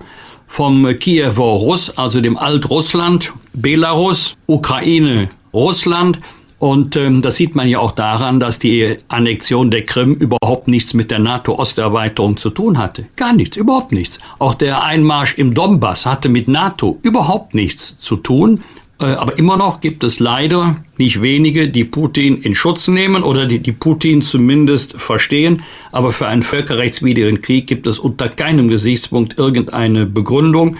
vom 0.56 0.88
Kiewer 1.00 1.34
Russ, 1.34 1.90
also 1.98 2.22
dem 2.22 2.38
Altrussland, 2.38 3.34
Belarus, 3.52 4.36
Ukraine, 4.48 5.28
Russland. 5.54 6.22
Und 6.60 6.96
ähm, 6.96 7.22
das 7.22 7.36
sieht 7.36 7.56
man 7.56 7.68
ja 7.68 7.80
auch 7.80 7.92
daran, 7.92 8.40
dass 8.40 8.58
die 8.58 8.96
Annexion 9.10 9.70
der 9.70 9.86
Krim 9.86 10.14
überhaupt 10.14 10.70
nichts 10.70 10.94
mit 10.94 11.12
der 11.12 11.20
NATO-Osterweiterung 11.20 12.38
zu 12.38 12.52
tun 12.52 12.78
hatte. 12.78 13.06
Gar 13.18 13.34
nichts, 13.34 13.58
überhaupt 13.58 13.92
nichts. 13.92 14.22
Auch 14.40 14.54
der 14.54 14.82
Einmarsch 14.82 15.38
im 15.38 15.54
Donbass 15.54 16.06
hatte 16.06 16.30
mit 16.30 16.48
NATO 16.48 17.00
überhaupt 17.02 17.54
nichts 17.54 17.98
zu 17.98 18.16
tun. 18.16 18.62
Äh, 19.00 19.06
aber 19.06 19.38
immer 19.38 19.58
noch 19.58 19.82
gibt 19.82 20.04
es 20.04 20.20
leider 20.20 20.84
nicht 20.98 21.22
wenige, 21.22 21.68
die 21.68 21.84
Putin 21.84 22.42
in 22.42 22.56
Schutz 22.56 22.88
nehmen 22.88 23.24
oder 23.24 23.46
die, 23.46 23.60
die 23.60 23.74
Putin 23.74 24.22
zumindest 24.22 25.02
verstehen. 25.02 25.64
Aber 25.92 26.12
für 26.12 26.28
einen 26.28 26.44
völkerrechtswidrigen 26.44 27.42
Krieg 27.42 27.68
gibt 27.68 27.88
es 27.88 28.00
unter 28.00 28.30
keinem 28.30 28.68
Gesichtspunkt 28.68 29.38
irgendeine 29.38 30.06
Begründung. 30.06 30.78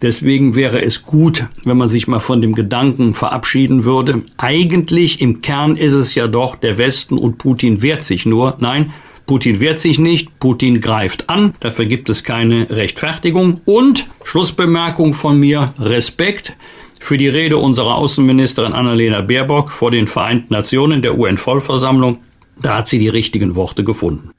Deswegen 0.00 0.54
wäre 0.54 0.80
es 0.80 1.02
gut, 1.02 1.46
wenn 1.64 1.76
man 1.76 1.88
sich 1.88 2.06
mal 2.06 2.20
von 2.20 2.40
dem 2.40 2.54
Gedanken 2.54 3.14
verabschieden 3.14 3.84
würde. 3.84 4.22
Eigentlich 4.36 5.20
im 5.20 5.40
Kern 5.40 5.76
ist 5.76 5.92
es 5.92 6.14
ja 6.14 6.28
doch, 6.28 6.54
der 6.54 6.78
Westen 6.78 7.18
und 7.18 7.38
Putin 7.38 7.82
wehrt 7.82 8.04
sich 8.04 8.24
nur. 8.24 8.56
Nein, 8.60 8.92
Putin 9.26 9.58
wehrt 9.58 9.80
sich 9.80 9.98
nicht, 9.98 10.38
Putin 10.38 10.80
greift 10.80 11.28
an, 11.28 11.54
dafür 11.60 11.86
gibt 11.86 12.08
es 12.08 12.22
keine 12.22 12.70
Rechtfertigung. 12.70 13.60
Und 13.64 14.06
Schlussbemerkung 14.24 15.14
von 15.14 15.38
mir, 15.38 15.74
Respekt 15.80 16.54
für 17.00 17.16
die 17.16 17.28
Rede 17.28 17.56
unserer 17.56 17.96
Außenministerin 17.96 18.72
Annalena 18.72 19.20
Baerbock 19.20 19.70
vor 19.70 19.90
den 19.90 20.06
Vereinten 20.06 20.52
Nationen 20.52 21.02
der 21.02 21.18
UN-Vollversammlung. 21.18 22.18
Da 22.60 22.78
hat 22.78 22.88
sie 22.88 22.98
die 22.98 23.08
richtigen 23.08 23.56
Worte 23.56 23.84
gefunden. 23.84 24.30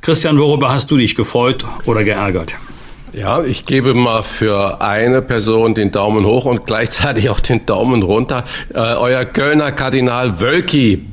Christian, 0.00 0.38
worüber 0.38 0.70
hast 0.72 0.90
du 0.90 0.96
dich 0.96 1.14
gefreut 1.14 1.64
oder 1.84 2.04
geärgert? 2.04 2.54
Ja, 3.12 3.42
ich 3.44 3.64
gebe 3.64 3.94
mal 3.94 4.22
für 4.22 4.80
eine 4.80 5.22
Person 5.22 5.74
den 5.74 5.90
Daumen 5.90 6.26
hoch 6.26 6.44
und 6.44 6.66
gleichzeitig 6.66 7.30
auch 7.30 7.40
den 7.40 7.64
Daumen 7.64 8.02
runter. 8.02 8.44
Äh, 8.74 8.78
euer 8.78 9.24
Kölner 9.24 9.72
Kardinal 9.72 10.40
Wölki 10.40 11.04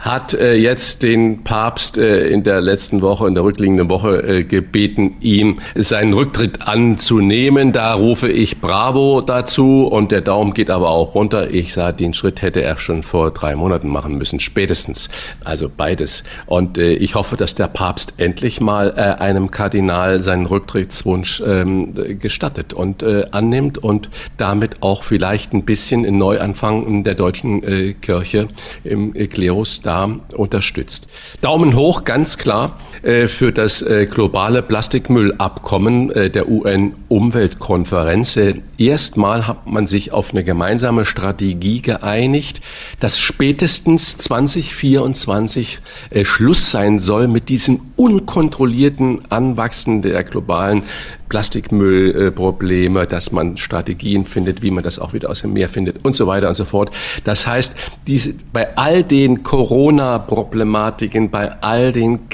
hat 0.00 0.32
äh, 0.32 0.54
jetzt 0.54 1.02
den 1.02 1.44
Papst 1.44 1.98
äh, 1.98 2.28
in 2.28 2.42
der 2.42 2.62
letzten 2.62 3.02
Woche, 3.02 3.28
in 3.28 3.34
der 3.34 3.44
rückliegenden 3.44 3.90
Woche 3.90 4.22
äh, 4.22 4.44
gebeten, 4.44 5.16
ihm 5.20 5.60
seinen 5.74 6.14
Rücktritt 6.14 6.66
anzunehmen. 6.66 7.72
Da 7.72 7.92
rufe 7.92 8.28
ich 8.30 8.62
Bravo 8.62 9.20
dazu 9.20 9.86
und 9.86 10.10
der 10.10 10.22
Daumen 10.22 10.54
geht 10.54 10.70
aber 10.70 10.88
auch 10.88 11.14
runter. 11.14 11.50
Ich 11.50 11.74
sage, 11.74 11.98
den 11.98 12.14
Schritt 12.14 12.40
hätte 12.40 12.62
er 12.62 12.78
schon 12.78 13.02
vor 13.02 13.30
drei 13.30 13.54
Monaten 13.56 13.88
machen 13.88 14.16
müssen, 14.16 14.40
spätestens. 14.40 15.10
Also 15.44 15.70
beides. 15.74 16.24
Und 16.46 16.78
äh, 16.78 16.94
ich 16.94 17.14
hoffe, 17.14 17.36
dass 17.36 17.54
der 17.54 17.68
Papst 17.68 18.14
endlich 18.16 18.62
mal 18.62 18.94
äh, 18.96 19.22
einem 19.22 19.50
Kardinal 19.50 20.22
seinen 20.22 20.46
Rücktrittswunsch 20.46 21.42
ähm, 21.46 21.92
gestattet 22.18 22.72
und 22.72 23.02
äh, 23.02 23.26
annimmt 23.32 23.76
und 23.76 24.08
damit 24.38 24.82
auch 24.82 25.04
vielleicht 25.04 25.52
ein 25.52 25.64
bisschen 25.64 26.06
in 26.06 26.16
Neuanfang 26.16 27.04
der 27.04 27.14
deutschen 27.14 27.62
äh, 27.62 27.92
Kirche 27.92 28.48
im 28.82 29.14
äh, 29.14 29.26
Klerus 29.26 29.82
da 29.90 30.08
unterstützt. 30.36 31.08
Daumen 31.40 31.74
hoch, 31.74 32.04
ganz 32.04 32.38
klar, 32.38 32.78
äh, 33.02 33.26
für 33.26 33.50
das 33.50 33.82
äh, 33.82 34.06
globale 34.06 34.62
Plastikmüllabkommen 34.62 36.12
äh, 36.12 36.30
der 36.30 36.48
UN-Umweltkonferenz. 36.48 38.38
Erstmal 38.78 39.48
hat 39.48 39.66
man 39.66 39.88
sich 39.88 40.12
auf 40.12 40.30
eine 40.30 40.44
gemeinsame 40.44 41.04
Strategie 41.04 41.82
geeinigt, 41.82 42.60
dass 43.00 43.18
spätestens 43.18 44.16
2024 44.18 45.80
Schluss 46.22 46.70
sein 46.70 46.98
soll 47.00 47.26
mit 47.26 47.48
diesem 47.48 47.80
unkontrollierten 47.96 49.22
Anwachsen 49.30 50.02
der 50.02 50.22
globalen 50.22 50.84
Plastikmüllprobleme, 51.30 53.06
dass 53.06 53.32
man 53.32 53.56
Strategien 53.56 54.26
findet, 54.26 54.60
wie 54.60 54.70
man 54.70 54.84
das 54.84 54.98
auch 54.98 55.14
wieder 55.14 55.30
aus 55.30 55.40
dem 55.40 55.54
Meer 55.54 55.70
findet 55.70 56.04
und 56.04 56.14
so 56.14 56.26
weiter 56.26 56.50
und 56.50 56.56
so 56.56 56.66
fort. 56.66 56.90
Das 57.24 57.46
heißt, 57.46 57.74
diese, 58.06 58.34
bei 58.52 58.76
all 58.76 59.02
den 59.02 59.42
Corona-Problematiken, 59.42 61.30
bei 61.30 61.50
all 61.62 61.92
den 61.92 62.28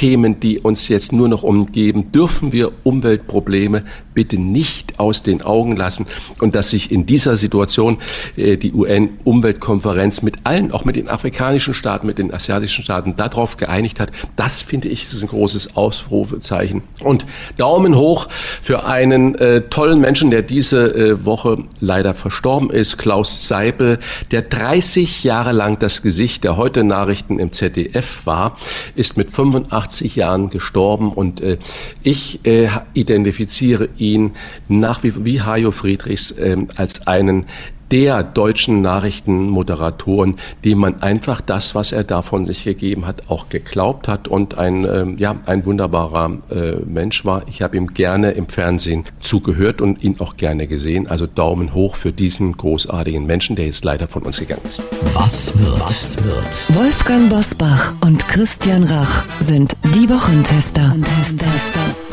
Kriegsthemen, 0.00 0.40
die 0.40 0.58
uns 0.58 0.88
jetzt 0.88 1.12
nur 1.12 1.28
noch 1.28 1.42
umgeben, 1.42 2.10
dürfen 2.10 2.52
wir 2.52 2.72
Umweltprobleme 2.84 3.84
bitte 4.14 4.38
nicht 4.38 4.98
aus 4.98 5.22
den 5.22 5.42
Augen 5.42 5.76
lassen 5.76 6.06
und 6.40 6.54
dass 6.54 6.70
sich 6.70 6.90
in 6.90 7.06
dieser 7.06 7.36
Situation 7.36 7.98
äh, 8.36 8.56
die 8.56 8.72
UN-Umweltkonferenz 8.72 10.22
mit 10.22 10.38
allen, 10.44 10.72
auch 10.72 10.84
mit 10.84 10.96
den 10.96 11.08
afrikanischen 11.08 11.74
Staaten, 11.74 12.06
mit 12.06 12.18
den 12.18 12.32
asiatischen 12.32 12.82
Staaten 12.82 13.14
darauf 13.16 13.56
geeinigt 13.58 14.00
hat, 14.00 14.10
das 14.36 14.62
finde 14.62 14.88
ich 14.88 15.04
ist 15.04 15.22
ein 15.22 15.28
großes 15.28 15.76
Ausrufezeichen. 15.76 16.82
Und 17.00 17.26
Daumen 17.56 17.94
hoch 17.94 18.28
für 18.62 18.84
einen 18.84 19.34
äh, 19.34 19.62
tollen 19.68 20.00
Menschen, 20.00 20.30
der 20.30 20.42
diese 20.42 20.94
äh, 20.94 21.24
Woche 21.24 21.64
leider 21.80 22.14
verstorben 22.14 22.70
ist, 22.70 22.96
Klaus 22.96 23.46
Seipel, 23.46 23.98
der 24.30 24.42
30 24.42 25.24
Jahre 25.24 25.52
lang 25.52 25.78
das 25.78 26.02
Gesicht 26.02 26.44
der 26.44 26.56
heute 26.56 26.84
Nachrichten 26.84 27.38
im 27.38 27.52
ZDF 27.52 28.24
war, 28.24 28.56
ist 28.94 29.16
mit 29.16 29.30
85 29.30 29.89
Jahren 29.98 30.50
gestorben 30.50 31.12
und 31.12 31.40
äh, 31.40 31.58
ich 32.02 32.44
äh, 32.44 32.68
identifiziere 32.94 33.88
ihn 33.98 34.32
nach 34.68 35.02
wie, 35.02 35.24
wie 35.24 35.42
Hajo 35.42 35.72
Friedrichs 35.72 36.30
äh, 36.32 36.56
als 36.76 37.06
einen 37.06 37.46
der 37.90 38.22
deutschen 38.22 38.82
Nachrichtenmoderatoren, 38.82 40.36
dem 40.64 40.78
man 40.78 41.02
einfach 41.02 41.40
das, 41.40 41.74
was 41.74 41.92
er 41.92 42.04
da 42.04 42.22
von 42.22 42.46
sich 42.46 42.64
gegeben 42.64 43.06
hat, 43.06 43.28
auch 43.28 43.48
geglaubt 43.48 44.08
hat 44.08 44.28
und 44.28 44.58
ein, 44.58 44.84
äh, 44.84 45.06
ja, 45.16 45.36
ein 45.46 45.64
wunderbarer 45.66 46.38
äh, 46.50 46.76
Mensch 46.84 47.24
war. 47.24 47.42
Ich 47.48 47.62
habe 47.62 47.76
ihm 47.76 47.94
gerne 47.94 48.32
im 48.32 48.48
Fernsehen 48.48 49.04
zugehört 49.20 49.80
und 49.80 50.02
ihn 50.02 50.16
auch 50.20 50.36
gerne 50.36 50.66
gesehen. 50.66 51.06
Also 51.06 51.26
Daumen 51.26 51.74
hoch 51.74 51.96
für 51.96 52.12
diesen 52.12 52.56
großartigen 52.56 53.26
Menschen, 53.26 53.56
der 53.56 53.66
jetzt 53.66 53.84
leider 53.84 54.08
von 54.08 54.22
uns 54.22 54.38
gegangen 54.38 54.62
ist. 54.68 54.82
Was 55.12 55.58
wird? 55.58 55.80
Was 55.80 56.16
wird? 56.22 56.76
Wolfgang 56.76 57.28
Bosbach 57.28 57.92
und 58.04 58.26
Christian 58.28 58.84
Rach 58.84 59.24
sind 59.40 59.76
die 59.94 60.08
Wochentester. 60.08 60.90
Wochentester. 60.90 62.09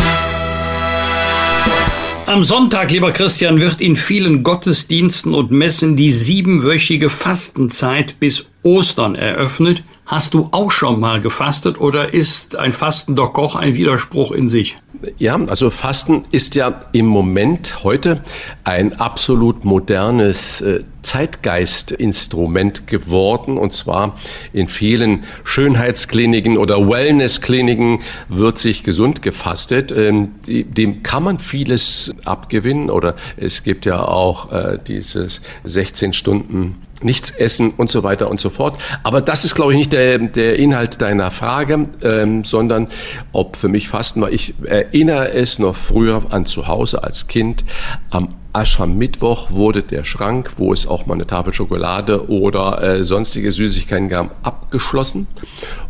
Am 2.28 2.44
Sonntag, 2.44 2.92
lieber 2.92 3.14
Christian, 3.14 3.62
wird 3.62 3.80
in 3.80 3.96
vielen 3.96 4.44
Gottesdiensten 4.44 5.34
und 5.34 5.50
Messen 5.50 5.96
die 5.96 6.12
siebenwöchige 6.12 7.10
Fastenzeit 7.10 8.20
bis 8.20 8.50
Ostern 8.64 9.16
eröffnet. 9.16 9.82
Hast 10.06 10.34
du 10.34 10.50
auch 10.52 10.72
schon 10.72 11.00
mal 11.00 11.22
gefastet 11.22 11.80
oder 11.80 12.14
ist 12.14 12.58
ein 12.58 12.74
fastender 12.74 13.28
Koch 13.28 13.56
ein 13.56 13.76
Widerspruch 13.76 14.34
in 14.34 14.50
sich? 14.50 14.78
Ja, 15.18 15.36
also 15.36 15.70
Fasten 15.70 16.24
ist 16.32 16.56
ja 16.56 16.82
im 16.92 17.06
Moment 17.06 17.86
heute 17.86 18.22
ein 18.66 19.00
absolut 19.00 19.64
modernes 19.64 20.60
äh, 20.60 20.84
Zeitgeistinstrument 21.02 22.88
geworden. 22.88 23.58
Und 23.58 23.74
zwar 23.74 24.18
in 24.54 24.68
vielen 24.68 25.24
Schönheitskliniken 25.44 26.58
oder 26.58 26.90
Wellnesskliniken 26.90 28.02
wird 28.30 28.58
sich 28.58 28.84
gesund 28.84 29.22
gefastet. 29.22 29.92
Ähm, 29.92 30.36
dem 30.46 31.04
kann 31.04 31.24
man 31.24 31.40
vieles 31.40 32.14
abgewinnen. 32.26 32.90
Oder 32.90 33.16
es 33.38 33.64
gibt 33.64 33.86
ja 33.86 34.02
auch 34.04 34.52
äh, 34.52 34.80
dieses 34.86 35.42
16 35.64 36.14
Stunden 36.14 36.82
nichts 37.02 37.32
essen 37.32 37.72
und 37.72 37.90
so 37.90 38.04
weiter 38.04 38.30
und 38.30 38.40
so 38.40 38.50
fort. 38.50 38.80
Aber 39.04 39.22
das 39.22 39.46
ist, 39.46 39.56
glaube 39.56 39.74
ich, 39.74 39.78
nicht 39.78 39.94
der, 39.94 40.18
der 40.20 40.58
Inhalt 40.58 41.02
deiner 41.02 41.32
Frage, 41.32 41.88
ähm, 42.02 42.44
sondern 42.44 42.88
ob 43.32 43.56
für 43.56 43.68
mich 43.68 43.88
Fasten 43.88 44.22
war. 44.22 44.32
Ich 44.32 44.56
erinnere 44.64 45.32
es 45.32 45.60
noch 45.60 45.76
früher 45.76 46.24
an 46.32 46.46
zu 46.46 46.68
Hause 46.68 47.04
als 47.04 47.28
Kind. 47.28 47.64
Am 48.10 48.36
Aschermittwoch 48.58 49.52
wurde 49.52 49.84
der 49.84 50.04
Schrank, 50.04 50.54
wo 50.58 50.74
es 50.74 50.88
auch 50.88 51.06
mal 51.06 51.14
eine 51.14 51.28
Tafel 51.28 51.54
Schokolade 51.54 52.28
oder 52.28 52.82
äh, 52.82 53.04
sonstige 53.04 53.52
Süßigkeiten 53.52 54.10
gab, 54.10 54.36
abgeschlossen. 54.42 55.28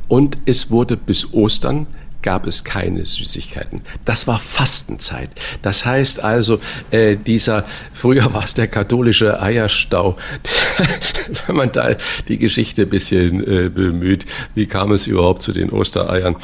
Und 0.10 0.38
es 0.46 0.70
wurde 0.70 0.98
bis 0.98 1.34
Ostern 1.34 1.88
gab 2.22 2.48
es 2.48 2.64
keine 2.64 3.06
Süßigkeiten. 3.06 3.82
Das 4.06 4.28
war 4.28 4.40
Fastenzeit. 4.40 5.30
Das 5.62 5.86
heißt 5.86 6.24
also, 6.24 6.60
äh, 6.92 7.16
dieser, 7.16 7.66
früher 7.94 8.34
war 8.34 8.44
es 8.44 8.54
der 8.54 8.68
katholische 8.68 9.42
Eierstau, 9.42 10.18
wenn 11.48 11.56
man 11.56 11.72
da 11.72 11.96
die 12.28 12.38
Geschichte 12.38 12.84
ein 12.84 12.90
bisschen 12.90 13.46
äh, 13.46 13.70
bemüht, 13.70 14.26
wie 14.56 14.66
kam 14.66 14.92
es 14.92 15.08
überhaupt 15.08 15.42
zu 15.42 15.52
den 15.52 15.70
Ostereiern? 15.70 16.36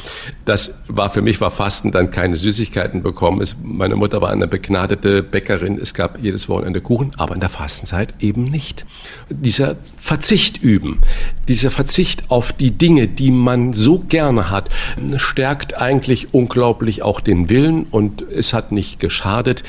Das 0.44 0.74
war 0.88 1.10
für 1.10 1.22
mich, 1.22 1.40
war 1.40 1.50
Fasten 1.50 1.92
dann 1.92 2.10
keine 2.10 2.36
Süßigkeiten 2.36 3.02
bekommen. 3.02 3.40
Es, 3.40 3.56
meine 3.62 3.96
Mutter 3.96 4.20
war 4.20 4.30
eine 4.30 4.46
begnadete 4.46 5.22
Bäckerin. 5.22 5.78
Es 5.78 5.94
gab 5.94 6.22
jedes 6.22 6.48
Wochenende 6.48 6.80
Kuchen, 6.80 7.12
aber 7.16 7.34
in 7.34 7.40
der 7.40 7.48
Fastenzeit 7.48 8.14
eben 8.20 8.44
nicht. 8.44 8.84
Dieser 9.28 9.76
Verzicht 9.98 10.62
üben, 10.62 11.00
dieser 11.48 11.70
Verzicht 11.70 12.30
auf 12.30 12.52
die 12.52 12.70
Dinge, 12.70 13.08
die 13.08 13.30
man 13.30 13.72
so 13.72 13.98
gerne 13.98 14.50
hat, 14.50 14.68
stärkt 15.16 15.63
eigentlich 15.72 16.34
unglaublich 16.34 17.02
auch 17.02 17.20
den 17.20 17.48
Willen 17.48 17.84
und 17.84 18.22
es 18.22 18.52
hat 18.52 18.72
nicht 18.72 19.00
geschadet. 19.00 19.62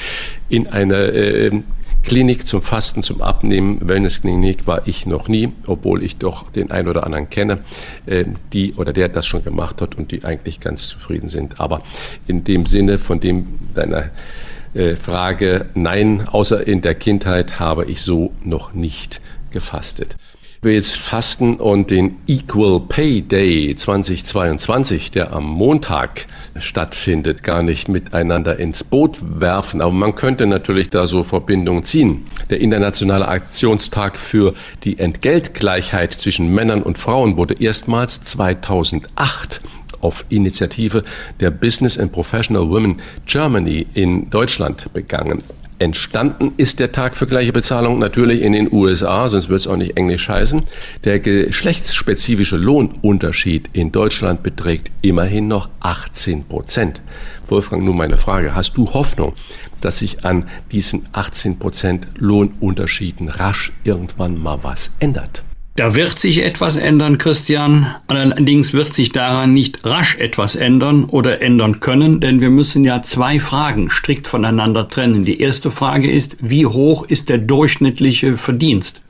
In 0.49 0.67
einer 0.67 1.13
äh, 1.13 1.51
Klinik 2.03 2.47
zum 2.47 2.61
Fasten, 2.61 3.01
zum 3.01 3.21
Abnehmen, 3.21 3.79
Wellnessklinik 3.87 4.67
war 4.67 4.87
ich 4.87 5.07
noch 5.07 5.27
nie, 5.27 5.53
obwohl 5.65 6.03
ich 6.03 6.17
doch 6.17 6.51
den 6.51 6.69
einen 6.69 6.87
oder 6.87 7.03
anderen 7.03 7.29
kenne, 7.29 7.59
äh, 8.05 8.25
die 8.53 8.75
oder 8.75 8.93
der 8.93 9.09
das 9.09 9.25
schon 9.25 9.43
gemacht 9.43 9.81
hat 9.81 9.95
und 9.95 10.11
die 10.11 10.23
eigentlich 10.23 10.59
ganz 10.59 10.87
zufrieden 10.87 11.29
sind. 11.29 11.59
Aber 11.59 11.81
in 12.27 12.43
dem 12.43 12.67
Sinne 12.67 12.99
von 12.99 13.19
dem 13.19 13.47
deiner 13.73 14.11
äh, 14.75 14.95
Frage, 14.95 15.65
nein, 15.73 16.27
außer 16.27 16.67
in 16.67 16.81
der 16.81 16.93
Kindheit 16.93 17.59
habe 17.59 17.85
ich 17.85 18.01
so 18.01 18.33
noch 18.43 18.73
nicht 18.73 19.21
gefastet 19.49 20.17
jetzt 20.73 20.97
Fasten 20.97 21.57
und 21.57 21.91
den 21.91 22.17
Equal 22.27 22.79
Pay 22.79 23.21
Day 23.21 23.75
2022, 23.75 25.11
der 25.11 25.33
am 25.33 25.45
Montag 25.45 26.25
stattfindet, 26.59 27.43
gar 27.43 27.61
nicht 27.61 27.87
miteinander 27.87 28.57
ins 28.57 28.83
Boot 28.83 29.17
werfen. 29.21 29.81
Aber 29.81 29.91
man 29.91 30.15
könnte 30.15 30.45
natürlich 30.47 30.89
da 30.89 31.07
so 31.07 31.23
Verbindungen 31.23 31.83
ziehen. 31.83 32.25
Der 32.49 32.61
Internationale 32.61 33.27
Aktionstag 33.27 34.17
für 34.17 34.53
die 34.83 34.97
Entgeltgleichheit 34.99 36.13
zwischen 36.13 36.53
Männern 36.53 36.83
und 36.83 36.97
Frauen 36.97 37.37
wurde 37.37 37.55
erstmals 37.59 38.23
2008 38.23 39.61
auf 40.01 40.25
Initiative 40.29 41.03
der 41.39 41.51
Business 41.51 41.97
and 41.97 42.11
Professional 42.11 42.69
Women 42.69 43.01
Germany 43.25 43.87
in 43.93 44.29
Deutschland 44.29 44.91
begangen. 44.93 45.43
Entstanden 45.77 46.53
ist 46.55 46.79
der 46.79 46.93
Tag 46.93 47.17
für 47.17 47.27
gleiche 47.27 47.51
Bezahlung 47.51 47.99
natürlich 47.99 48.41
in 48.41 48.53
den 48.53 48.71
USA, 48.71 49.27
sonst 49.29 49.49
wird 49.49 49.59
es 49.59 49.67
auch 49.67 49.75
nicht 49.75 49.97
Englisch 49.97 50.29
heißen. 50.29 50.63
Der 51.03 51.19
geschlechtsspezifische 51.19 52.55
Lohnunterschied 52.55 53.69
in 53.73 53.91
Deutschland 53.91 54.41
beträgt 54.41 54.89
immerhin 55.01 55.49
noch 55.49 55.69
18 55.81 56.45
Prozent. 56.45 57.01
Wolfgang, 57.47 57.83
nun 57.83 57.97
meine 57.97 58.17
Frage. 58.17 58.55
Hast 58.55 58.77
du 58.77 58.93
Hoffnung, 58.93 59.33
dass 59.81 59.99
sich 59.99 60.23
an 60.23 60.47
diesen 60.71 61.07
18 61.11 61.59
Prozent 61.59 62.07
Lohnunterschieden 62.17 63.27
rasch 63.27 63.73
irgendwann 63.83 64.41
mal 64.41 64.59
was 64.63 64.91
ändert? 64.99 65.43
Da 65.77 65.93
wird 65.93 66.19
sich 66.19 66.41
etwas 66.41 66.77
ändern, 66.77 67.17
Christian. 67.17 67.93
Allerdings 68.07 68.71
wird 68.71 68.93
sich 68.93 69.11
daran 69.11 69.51
nicht 69.51 69.85
rasch 69.85 70.15
etwas 70.15 70.55
ändern 70.55 71.03
oder 71.03 71.41
ändern 71.41 71.81
können, 71.81 72.21
denn 72.21 72.39
wir 72.39 72.49
müssen 72.49 72.85
ja 72.85 73.01
zwei 73.01 73.41
Fragen 73.41 73.89
strikt 73.89 74.25
voneinander 74.25 74.87
trennen. 74.87 75.25
Die 75.25 75.41
erste 75.41 75.71
Frage 75.71 76.09
ist, 76.09 76.37
wie 76.39 76.65
hoch 76.65 77.03
ist 77.03 77.27
der 77.27 77.39
durchschnittliche 77.39 78.37
Verdienst? 78.37 79.01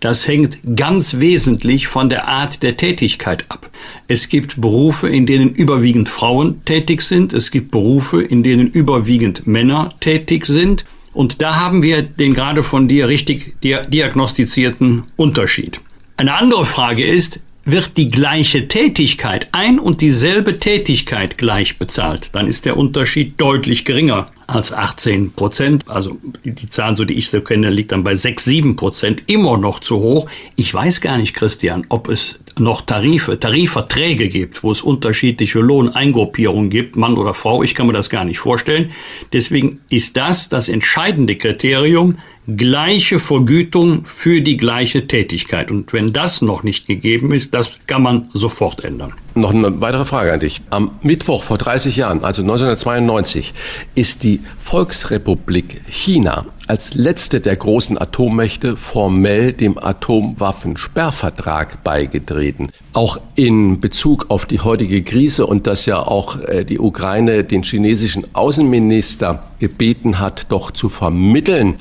Das 0.00 0.26
hängt 0.26 0.60
ganz 0.76 1.18
wesentlich 1.18 1.88
von 1.88 2.08
der 2.08 2.26
Art 2.26 2.62
der 2.62 2.78
Tätigkeit 2.78 3.44
ab. 3.50 3.68
Es 4.06 4.30
gibt 4.30 4.62
Berufe, 4.62 5.10
in 5.10 5.26
denen 5.26 5.50
überwiegend 5.50 6.08
Frauen 6.08 6.64
tätig 6.64 7.02
sind. 7.02 7.34
Es 7.34 7.50
gibt 7.50 7.70
Berufe, 7.70 8.22
in 8.22 8.42
denen 8.42 8.68
überwiegend 8.68 9.46
Männer 9.46 9.90
tätig 10.00 10.46
sind. 10.46 10.86
Und 11.12 11.42
da 11.42 11.56
haben 11.56 11.82
wir 11.82 12.00
den 12.00 12.32
gerade 12.32 12.62
von 12.62 12.88
dir 12.88 13.08
richtig 13.08 13.60
diagnostizierten 13.60 15.02
Unterschied. 15.16 15.82
Eine 16.18 16.34
andere 16.34 16.66
Frage 16.66 17.06
ist, 17.06 17.40
wird 17.64 17.96
die 17.96 18.08
gleiche 18.08 18.66
Tätigkeit, 18.66 19.50
ein 19.52 19.78
und 19.78 20.00
dieselbe 20.00 20.58
Tätigkeit 20.58 21.38
gleich 21.38 21.78
bezahlt, 21.78 22.30
dann 22.32 22.48
ist 22.48 22.64
der 22.64 22.76
Unterschied 22.76 23.40
deutlich 23.40 23.84
geringer 23.84 24.32
als 24.48 24.72
18 24.72 25.34
Prozent. 25.34 25.84
Also 25.86 26.18
die 26.42 26.68
Zahlen, 26.68 26.96
so 26.96 27.04
die 27.04 27.14
ich 27.14 27.30
so 27.30 27.40
kenne, 27.40 27.70
liegt 27.70 27.92
dann 27.92 28.02
bei 28.02 28.16
6, 28.16 28.44
7 28.46 28.74
Prozent, 28.74 29.22
immer 29.26 29.58
noch 29.58 29.78
zu 29.78 29.98
hoch. 29.98 30.28
Ich 30.56 30.74
weiß 30.74 31.00
gar 31.02 31.18
nicht, 31.18 31.34
Christian, 31.34 31.86
ob 31.88 32.08
es 32.08 32.40
noch 32.58 32.80
Tarife, 32.80 33.38
Tarifverträge 33.38 34.28
gibt, 34.28 34.64
wo 34.64 34.72
es 34.72 34.82
unterschiedliche 34.82 35.60
Lohneingruppierungen 35.60 36.70
gibt, 36.70 36.96
Mann 36.96 37.16
oder 37.16 37.32
Frau. 37.32 37.62
Ich 37.62 37.76
kann 37.76 37.86
mir 37.86 37.92
das 37.92 38.10
gar 38.10 38.24
nicht 38.24 38.40
vorstellen. 38.40 38.88
Deswegen 39.32 39.82
ist 39.88 40.16
das 40.16 40.48
das 40.48 40.68
entscheidende 40.68 41.36
Kriterium, 41.36 42.18
gleiche 42.56 43.18
Vergütung 43.18 44.04
für 44.04 44.40
die 44.40 44.56
gleiche 44.56 45.06
Tätigkeit. 45.06 45.70
Und 45.70 45.92
wenn 45.92 46.12
das 46.12 46.40
noch 46.40 46.62
nicht 46.62 46.86
gegeben 46.86 47.32
ist, 47.32 47.54
das 47.54 47.78
kann 47.86 48.02
man 48.02 48.28
sofort 48.32 48.82
ändern. 48.82 49.12
Noch 49.34 49.52
eine 49.52 49.80
weitere 49.80 50.04
Frage 50.04 50.32
an 50.32 50.40
dich. 50.40 50.62
Am 50.70 50.90
Mittwoch 51.02 51.44
vor 51.44 51.58
30 51.58 51.96
Jahren, 51.96 52.24
also 52.24 52.42
1992, 52.42 53.54
ist 53.94 54.24
die 54.24 54.40
Volksrepublik 54.58 55.82
China 55.88 56.46
als 56.66 56.94
letzte 56.94 57.40
der 57.40 57.56
großen 57.56 57.98
Atommächte 57.98 58.76
formell 58.76 59.54
dem 59.54 59.78
Atomwaffensperrvertrag 59.78 61.82
beigetreten. 61.82 62.72
Auch 62.92 63.18
in 63.36 63.80
Bezug 63.80 64.26
auf 64.28 64.44
die 64.44 64.60
heutige 64.60 65.02
Krise 65.02 65.46
und 65.46 65.66
dass 65.66 65.86
ja 65.86 65.98
auch 65.98 66.38
äh, 66.40 66.64
die 66.64 66.78
Ukraine 66.78 67.44
den 67.44 67.62
chinesischen 67.62 68.26
Außenminister 68.34 69.44
gebeten 69.58 70.18
hat, 70.18 70.46
doch 70.50 70.70
zu 70.70 70.90
vermitteln, 70.90 71.76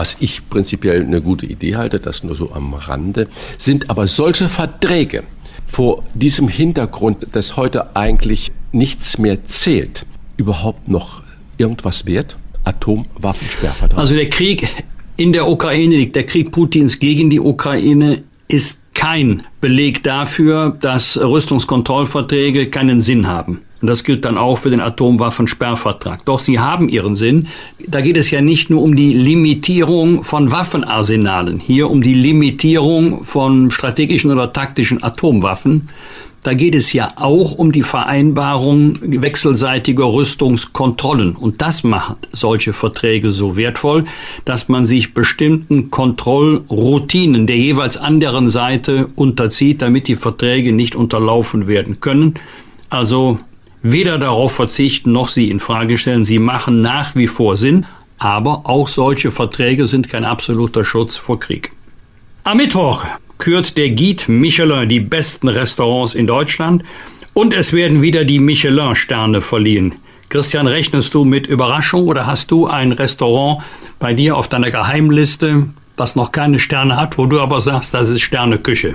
was 0.00 0.16
ich 0.18 0.48
prinzipiell 0.48 1.02
eine 1.02 1.20
gute 1.20 1.44
Idee 1.44 1.76
halte, 1.76 2.00
das 2.00 2.24
nur 2.24 2.34
so 2.34 2.52
am 2.52 2.72
Rande, 2.72 3.28
sind 3.58 3.90
aber 3.90 4.06
solche 4.06 4.48
Verträge 4.48 5.24
vor 5.66 6.04
diesem 6.14 6.48
Hintergrund, 6.48 7.26
dass 7.32 7.58
heute 7.58 7.94
eigentlich 7.94 8.50
nichts 8.72 9.18
mehr 9.18 9.44
zählt, 9.44 10.06
überhaupt 10.38 10.88
noch 10.88 11.22
irgendwas 11.58 12.06
wert? 12.06 12.38
Atomwaffensperrvertrag. 12.64 13.98
Also 13.98 14.14
der 14.14 14.30
Krieg 14.30 14.66
in 15.18 15.34
der 15.34 15.46
Ukraine, 15.46 16.06
der 16.06 16.24
Krieg 16.24 16.50
Putins 16.50 16.98
gegen 16.98 17.28
die 17.28 17.40
Ukraine 17.40 18.24
ist 18.48 18.78
kein 18.94 19.42
Beleg 19.60 20.02
dafür, 20.02 20.78
dass 20.80 21.18
Rüstungskontrollverträge 21.20 22.70
keinen 22.70 23.02
Sinn 23.02 23.26
haben. 23.26 23.60
Und 23.80 23.88
das 23.88 24.04
gilt 24.04 24.24
dann 24.24 24.36
auch 24.36 24.56
für 24.56 24.70
den 24.70 24.80
Atomwaffensperrvertrag. 24.80 26.24
Doch 26.26 26.38
sie 26.38 26.58
haben 26.58 26.88
ihren 26.88 27.14
Sinn. 27.16 27.48
Da 27.86 28.00
geht 28.00 28.16
es 28.16 28.30
ja 28.30 28.40
nicht 28.40 28.68
nur 28.68 28.82
um 28.82 28.94
die 28.94 29.14
Limitierung 29.14 30.22
von 30.22 30.50
Waffenarsenalen, 30.50 31.60
hier 31.60 31.90
um 31.90 32.02
die 32.02 32.14
Limitierung 32.14 33.24
von 33.24 33.70
strategischen 33.70 34.30
oder 34.30 34.52
taktischen 34.52 35.02
Atomwaffen. 35.02 35.88
Da 36.42 36.54
geht 36.54 36.74
es 36.74 36.94
ja 36.94 37.12
auch 37.16 37.52
um 37.52 37.70
die 37.70 37.82
Vereinbarung 37.82 38.98
wechselseitiger 39.02 40.10
Rüstungskontrollen. 40.10 41.36
Und 41.36 41.60
das 41.60 41.84
macht 41.84 42.16
solche 42.32 42.72
Verträge 42.72 43.30
so 43.30 43.56
wertvoll, 43.56 44.04
dass 44.46 44.68
man 44.68 44.86
sich 44.86 45.12
bestimmten 45.12 45.90
Kontrollroutinen 45.90 47.46
der 47.46 47.58
jeweils 47.58 47.98
anderen 47.98 48.48
Seite 48.48 49.08
unterzieht, 49.16 49.82
damit 49.82 50.08
die 50.08 50.16
Verträge 50.16 50.72
nicht 50.72 50.96
unterlaufen 50.96 51.66
werden 51.66 52.00
können. 52.00 52.34
Also 52.88 53.38
weder 53.82 54.18
darauf 54.18 54.52
verzichten 54.54 55.12
noch 55.12 55.28
sie 55.28 55.50
in 55.50 55.60
Frage 55.60 55.98
stellen. 55.98 56.24
Sie 56.24 56.38
machen 56.38 56.82
nach 56.82 57.14
wie 57.14 57.26
vor 57.26 57.56
Sinn, 57.56 57.86
aber 58.18 58.62
auch 58.64 58.88
solche 58.88 59.30
Verträge 59.30 59.86
sind 59.86 60.08
kein 60.08 60.24
absoluter 60.24 60.84
Schutz 60.84 61.16
vor 61.16 61.40
Krieg. 61.40 61.72
Am 62.44 62.58
Mittwoch 62.58 63.04
kürt 63.38 63.76
der 63.76 63.90
Guide 63.90 64.24
Michelin 64.28 64.88
die 64.88 65.00
besten 65.00 65.48
Restaurants 65.48 66.14
in 66.14 66.26
Deutschland 66.26 66.84
und 67.32 67.54
es 67.54 67.72
werden 67.72 68.02
wieder 68.02 68.24
die 68.24 68.38
Michelin-Sterne 68.38 69.40
verliehen. 69.40 69.94
Christian, 70.28 70.66
rechnest 70.66 71.14
du 71.14 71.24
mit 71.24 71.46
Überraschung 71.46 72.06
oder 72.06 72.26
hast 72.26 72.50
du 72.50 72.66
ein 72.66 72.92
Restaurant 72.92 73.62
bei 73.98 74.14
dir 74.14 74.36
auf 74.36 74.48
deiner 74.48 74.70
Geheimliste, 74.70 75.68
das 75.96 76.16
noch 76.16 76.32
keine 76.32 76.58
Sterne 76.58 76.96
hat, 76.96 77.18
wo 77.18 77.26
du 77.26 77.40
aber 77.40 77.60
sagst, 77.60 77.94
das 77.94 78.10
ist 78.10 78.22
Sterneküche? 78.22 78.94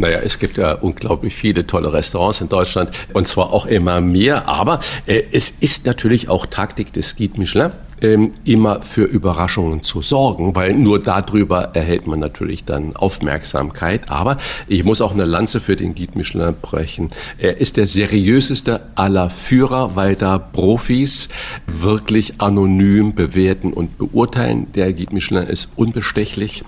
Naja, 0.00 0.20
es 0.24 0.38
gibt 0.38 0.56
ja 0.56 0.72
unglaublich 0.72 1.34
viele 1.34 1.66
tolle 1.66 1.92
Restaurants 1.92 2.40
in 2.40 2.48
Deutschland 2.48 2.90
und 3.12 3.28
zwar 3.28 3.52
auch 3.52 3.66
immer 3.66 4.00
mehr. 4.00 4.48
Aber 4.48 4.80
äh, 5.04 5.24
es 5.30 5.52
ist 5.60 5.84
natürlich 5.84 6.30
auch 6.30 6.46
Taktik 6.46 6.90
des 6.94 7.16
Guide 7.16 7.38
Michelin, 7.38 7.72
ähm, 8.02 8.32
immer 8.44 8.82
für 8.82 9.04
Überraschungen 9.04 9.82
zu 9.82 10.02
sorgen, 10.02 10.54
weil 10.54 10.74
nur 10.74 11.02
darüber 11.02 11.70
erhält 11.74 12.06
man 12.06 12.18
natürlich 12.18 12.64
dann 12.64 12.96
Aufmerksamkeit. 12.96 14.10
Aber 14.10 14.36
ich 14.68 14.84
muss 14.84 15.00
auch 15.00 15.12
eine 15.12 15.24
Lanze 15.24 15.60
für 15.60 15.76
den 15.76 15.94
Guide 15.94 16.16
Michelin 16.16 16.54
brechen. 16.60 17.10
Er 17.38 17.58
ist 17.58 17.76
der 17.76 17.86
seriöseste 17.86 18.80
aller 18.94 19.30
Führer, 19.30 19.96
weil 19.96 20.16
da 20.16 20.38
Profis 20.38 21.28
wirklich 21.66 22.40
anonym 22.40 23.14
bewerten 23.14 23.72
und 23.72 23.98
beurteilen. 23.98 24.72
Der 24.74 24.92
Guide 24.92 25.14
Michelin 25.14 25.46
ist 25.46 25.68
unbestechlich 25.76 26.64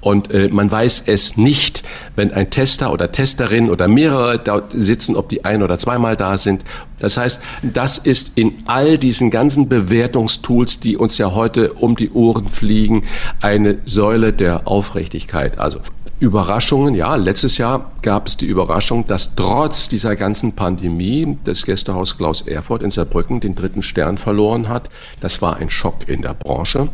und 0.00 0.30
äh, 0.30 0.48
man 0.48 0.70
weiß 0.70 1.04
es 1.06 1.36
nicht, 1.36 1.82
wenn 2.16 2.32
ein 2.32 2.50
Tester 2.50 2.92
oder 2.92 3.12
Testerin 3.12 3.70
oder 3.70 3.88
mehrere 3.88 4.38
dort 4.38 4.72
sitzen, 4.72 5.16
ob 5.16 5.28
die 5.28 5.44
ein 5.44 5.62
oder 5.62 5.78
zweimal 5.78 6.16
da 6.16 6.38
sind. 6.38 6.64
Das 6.98 7.16
heißt, 7.16 7.40
das 7.62 7.98
ist 7.98 8.32
in 8.36 8.62
all 8.66 8.98
diesen 8.98 9.30
ganzen 9.30 9.68
Bewertungstools, 9.68 10.69
die 10.78 10.96
uns 10.96 11.18
ja 11.18 11.34
heute 11.34 11.72
um 11.72 11.96
die 11.96 12.10
Ohren 12.10 12.48
fliegen, 12.48 13.04
eine 13.40 13.78
Säule 13.86 14.32
der 14.32 14.68
Aufrichtigkeit. 14.68 15.58
Also 15.58 15.80
Überraschungen, 16.20 16.94
ja, 16.94 17.16
letztes 17.16 17.56
Jahr 17.56 17.92
gab 18.02 18.28
es 18.28 18.36
die 18.36 18.44
Überraschung, 18.44 19.06
dass 19.06 19.34
trotz 19.34 19.88
dieser 19.88 20.16
ganzen 20.16 20.52
Pandemie 20.52 21.38
das 21.44 21.64
Gästehaus 21.64 22.18
Klaus 22.18 22.42
Erfurt 22.42 22.82
in 22.82 22.90
Saarbrücken 22.90 23.40
den 23.40 23.54
dritten 23.54 23.82
Stern 23.82 24.18
verloren 24.18 24.68
hat. 24.68 24.90
Das 25.20 25.40
war 25.40 25.56
ein 25.56 25.70
Schock 25.70 26.08
in 26.08 26.20
der 26.20 26.34
Branche 26.34 26.90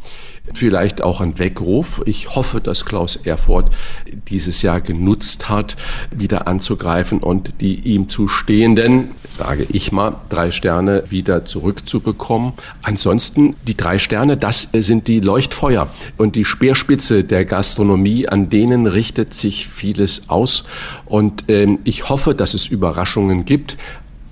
vielleicht 0.54 1.02
auch 1.02 1.20
ein 1.20 1.38
Weckruf. 1.38 2.02
Ich 2.06 2.34
hoffe, 2.34 2.60
dass 2.60 2.84
Klaus 2.84 3.16
Erfurt 3.16 3.70
dieses 4.28 4.62
Jahr 4.62 4.80
genutzt 4.80 5.48
hat, 5.48 5.76
wieder 6.10 6.46
anzugreifen 6.46 7.18
und 7.18 7.60
die 7.60 7.80
ihm 7.80 8.08
zustehenden, 8.08 9.10
sage 9.28 9.66
ich 9.70 9.92
mal, 9.92 10.16
drei 10.28 10.50
Sterne 10.50 11.04
wieder 11.10 11.44
zurückzubekommen. 11.44 12.52
Ansonsten 12.82 13.56
die 13.66 13.76
drei 13.76 13.98
Sterne, 13.98 14.36
das 14.36 14.68
sind 14.72 15.08
die 15.08 15.20
Leuchtfeuer 15.20 15.88
und 16.16 16.36
die 16.36 16.44
Speerspitze 16.44 17.24
der 17.24 17.44
Gastronomie, 17.44 18.28
an 18.28 18.50
denen 18.50 18.86
richtet 18.86 19.34
sich 19.34 19.66
vieles 19.68 20.28
aus. 20.28 20.64
Und 21.04 21.48
äh, 21.48 21.66
ich 21.84 22.08
hoffe, 22.08 22.34
dass 22.34 22.54
es 22.54 22.66
Überraschungen 22.66 23.44
gibt 23.44 23.76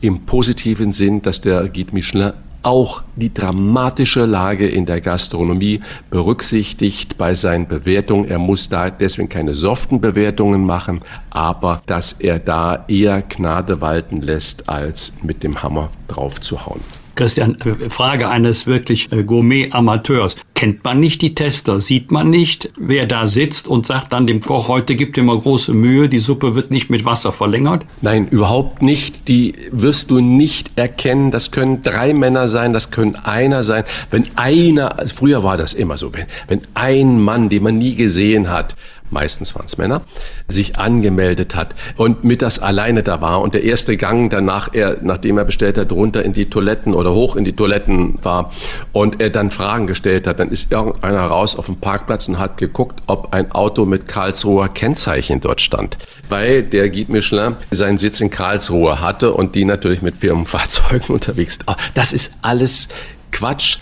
im 0.00 0.26
positiven 0.26 0.92
Sinn, 0.92 1.22
dass 1.22 1.40
der 1.40 1.68
Guide 1.68 1.92
Michelin 1.92 2.34
auch 2.64 3.02
die 3.16 3.32
dramatische 3.32 4.24
Lage 4.24 4.68
in 4.68 4.86
der 4.86 5.00
Gastronomie 5.00 5.80
berücksichtigt 6.10 7.18
bei 7.18 7.34
seinen 7.34 7.68
Bewertungen. 7.68 8.28
Er 8.28 8.38
muss 8.38 8.68
da 8.68 8.90
deswegen 8.90 9.28
keine 9.28 9.54
soften 9.54 10.00
Bewertungen 10.00 10.64
machen, 10.64 11.02
aber 11.30 11.82
dass 11.86 12.12
er 12.12 12.38
da 12.38 12.84
eher 12.88 13.22
Gnade 13.22 13.80
walten 13.80 14.20
lässt, 14.20 14.68
als 14.68 15.12
mit 15.22 15.42
dem 15.42 15.62
Hammer 15.62 15.90
drauf 16.08 16.40
zu 16.40 16.66
hauen. 16.66 16.80
Christian, 17.14 17.56
äh, 17.60 17.88
Frage 17.88 18.28
eines 18.28 18.66
wirklich 18.66 19.10
äh, 19.12 19.22
Gourmet-Amateurs. 19.22 20.36
Kennt 20.54 20.84
man 20.84 21.00
nicht 21.00 21.20
die 21.20 21.34
Tester? 21.34 21.80
Sieht 21.80 22.10
man 22.10 22.30
nicht, 22.30 22.70
wer 22.78 23.06
da 23.06 23.26
sitzt 23.26 23.66
und 23.68 23.86
sagt 23.86 24.12
dann 24.12 24.26
dem 24.26 24.40
Koch, 24.40 24.68
heute 24.68 24.94
gibt 24.94 25.16
dir 25.16 25.22
mal 25.22 25.38
große 25.38 25.74
Mühe, 25.74 26.08
die 26.08 26.20
Suppe 26.20 26.54
wird 26.54 26.70
nicht 26.70 26.90
mit 26.90 27.04
Wasser 27.04 27.32
verlängert? 27.32 27.84
Nein, 28.00 28.28
überhaupt 28.28 28.80
nicht. 28.80 29.28
Die 29.28 29.54
wirst 29.72 30.10
du 30.10 30.20
nicht 30.20 30.78
erkennen. 30.78 31.30
Das 31.30 31.50
können 31.50 31.82
drei 31.82 32.14
Männer 32.14 32.48
sein, 32.48 32.72
das 32.72 32.90
können 32.90 33.16
einer 33.16 33.62
sein. 33.62 33.84
Wenn 34.10 34.26
einer, 34.36 35.04
früher 35.14 35.42
war 35.42 35.56
das 35.56 35.72
immer 35.72 35.98
so, 35.98 36.14
wenn, 36.14 36.26
wenn 36.48 36.62
ein 36.74 37.20
Mann, 37.20 37.48
den 37.48 37.62
man 37.62 37.78
nie 37.78 37.94
gesehen 37.94 38.50
hat, 38.50 38.76
meistens 39.10 39.55
waren 39.55 39.66
es 39.66 39.78
Männer, 39.78 40.02
sich 40.48 40.76
angemeldet 40.76 41.55
hat 41.55 41.74
und 41.97 42.24
mittags 42.24 42.59
alleine 42.59 43.02
da 43.02 43.20
war 43.20 43.40
und 43.43 43.55
der 43.55 43.62
erste 43.62 43.97
Gang 43.97 44.31
danach, 44.31 44.70
er, 44.72 44.98
nachdem 45.02 45.39
er 45.39 45.44
bestellt 45.44 45.78
hat, 45.78 45.93
runter 45.93 46.24
in 46.24 46.32
die 46.32 46.51
Toiletten 46.51 46.94
oder 46.94 47.12
hoch 47.12 47.36
in 47.36 47.44
die 47.44 47.55
Toiletten 47.55 48.18
war 48.22 48.52
und 48.93 49.20
er 49.20 49.31
dann 49.31 49.51
Fragen 49.51 49.86
gestellt 49.86 50.26
hat, 50.26 50.40
dann 50.40 50.51
ist 50.51 50.72
irgendeiner 50.72 51.22
raus 51.22 51.56
auf 51.56 51.66
dem 51.66 51.76
Parkplatz 51.76 52.28
und 52.28 52.39
hat 52.39 52.56
geguckt, 52.56 53.02
ob 53.06 53.32
ein 53.32 53.52
Auto 53.52 53.86
mit 53.86 54.09
Karlsruher 54.09 54.68
Kennzeichen 54.68 55.40
dort 55.40 55.60
stand, 55.60 55.97
weil 56.28 56.62
der 56.62 56.90
Guide 56.90 57.12
Michelin 57.12 57.56
seinen 57.70 57.98
Sitz 57.98 58.20
in 58.20 58.31
Karlsruhe 58.31 59.01
hatte 59.01 59.32
und 59.32 59.55
die 59.55 59.64
natürlich 59.64 60.02
mit 60.02 60.16
Firmenfahrzeugen 60.16 61.09
unterwegs. 61.14 61.59
Das 61.94 62.12
ist 62.12 62.32
alles 62.43 62.89
Quatsch. 63.31 63.78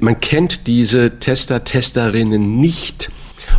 Man 0.00 0.20
kennt 0.20 0.66
diese 0.66 1.18
Tester, 1.18 1.64
Testerinnen 1.64 2.60
nicht. 2.60 3.10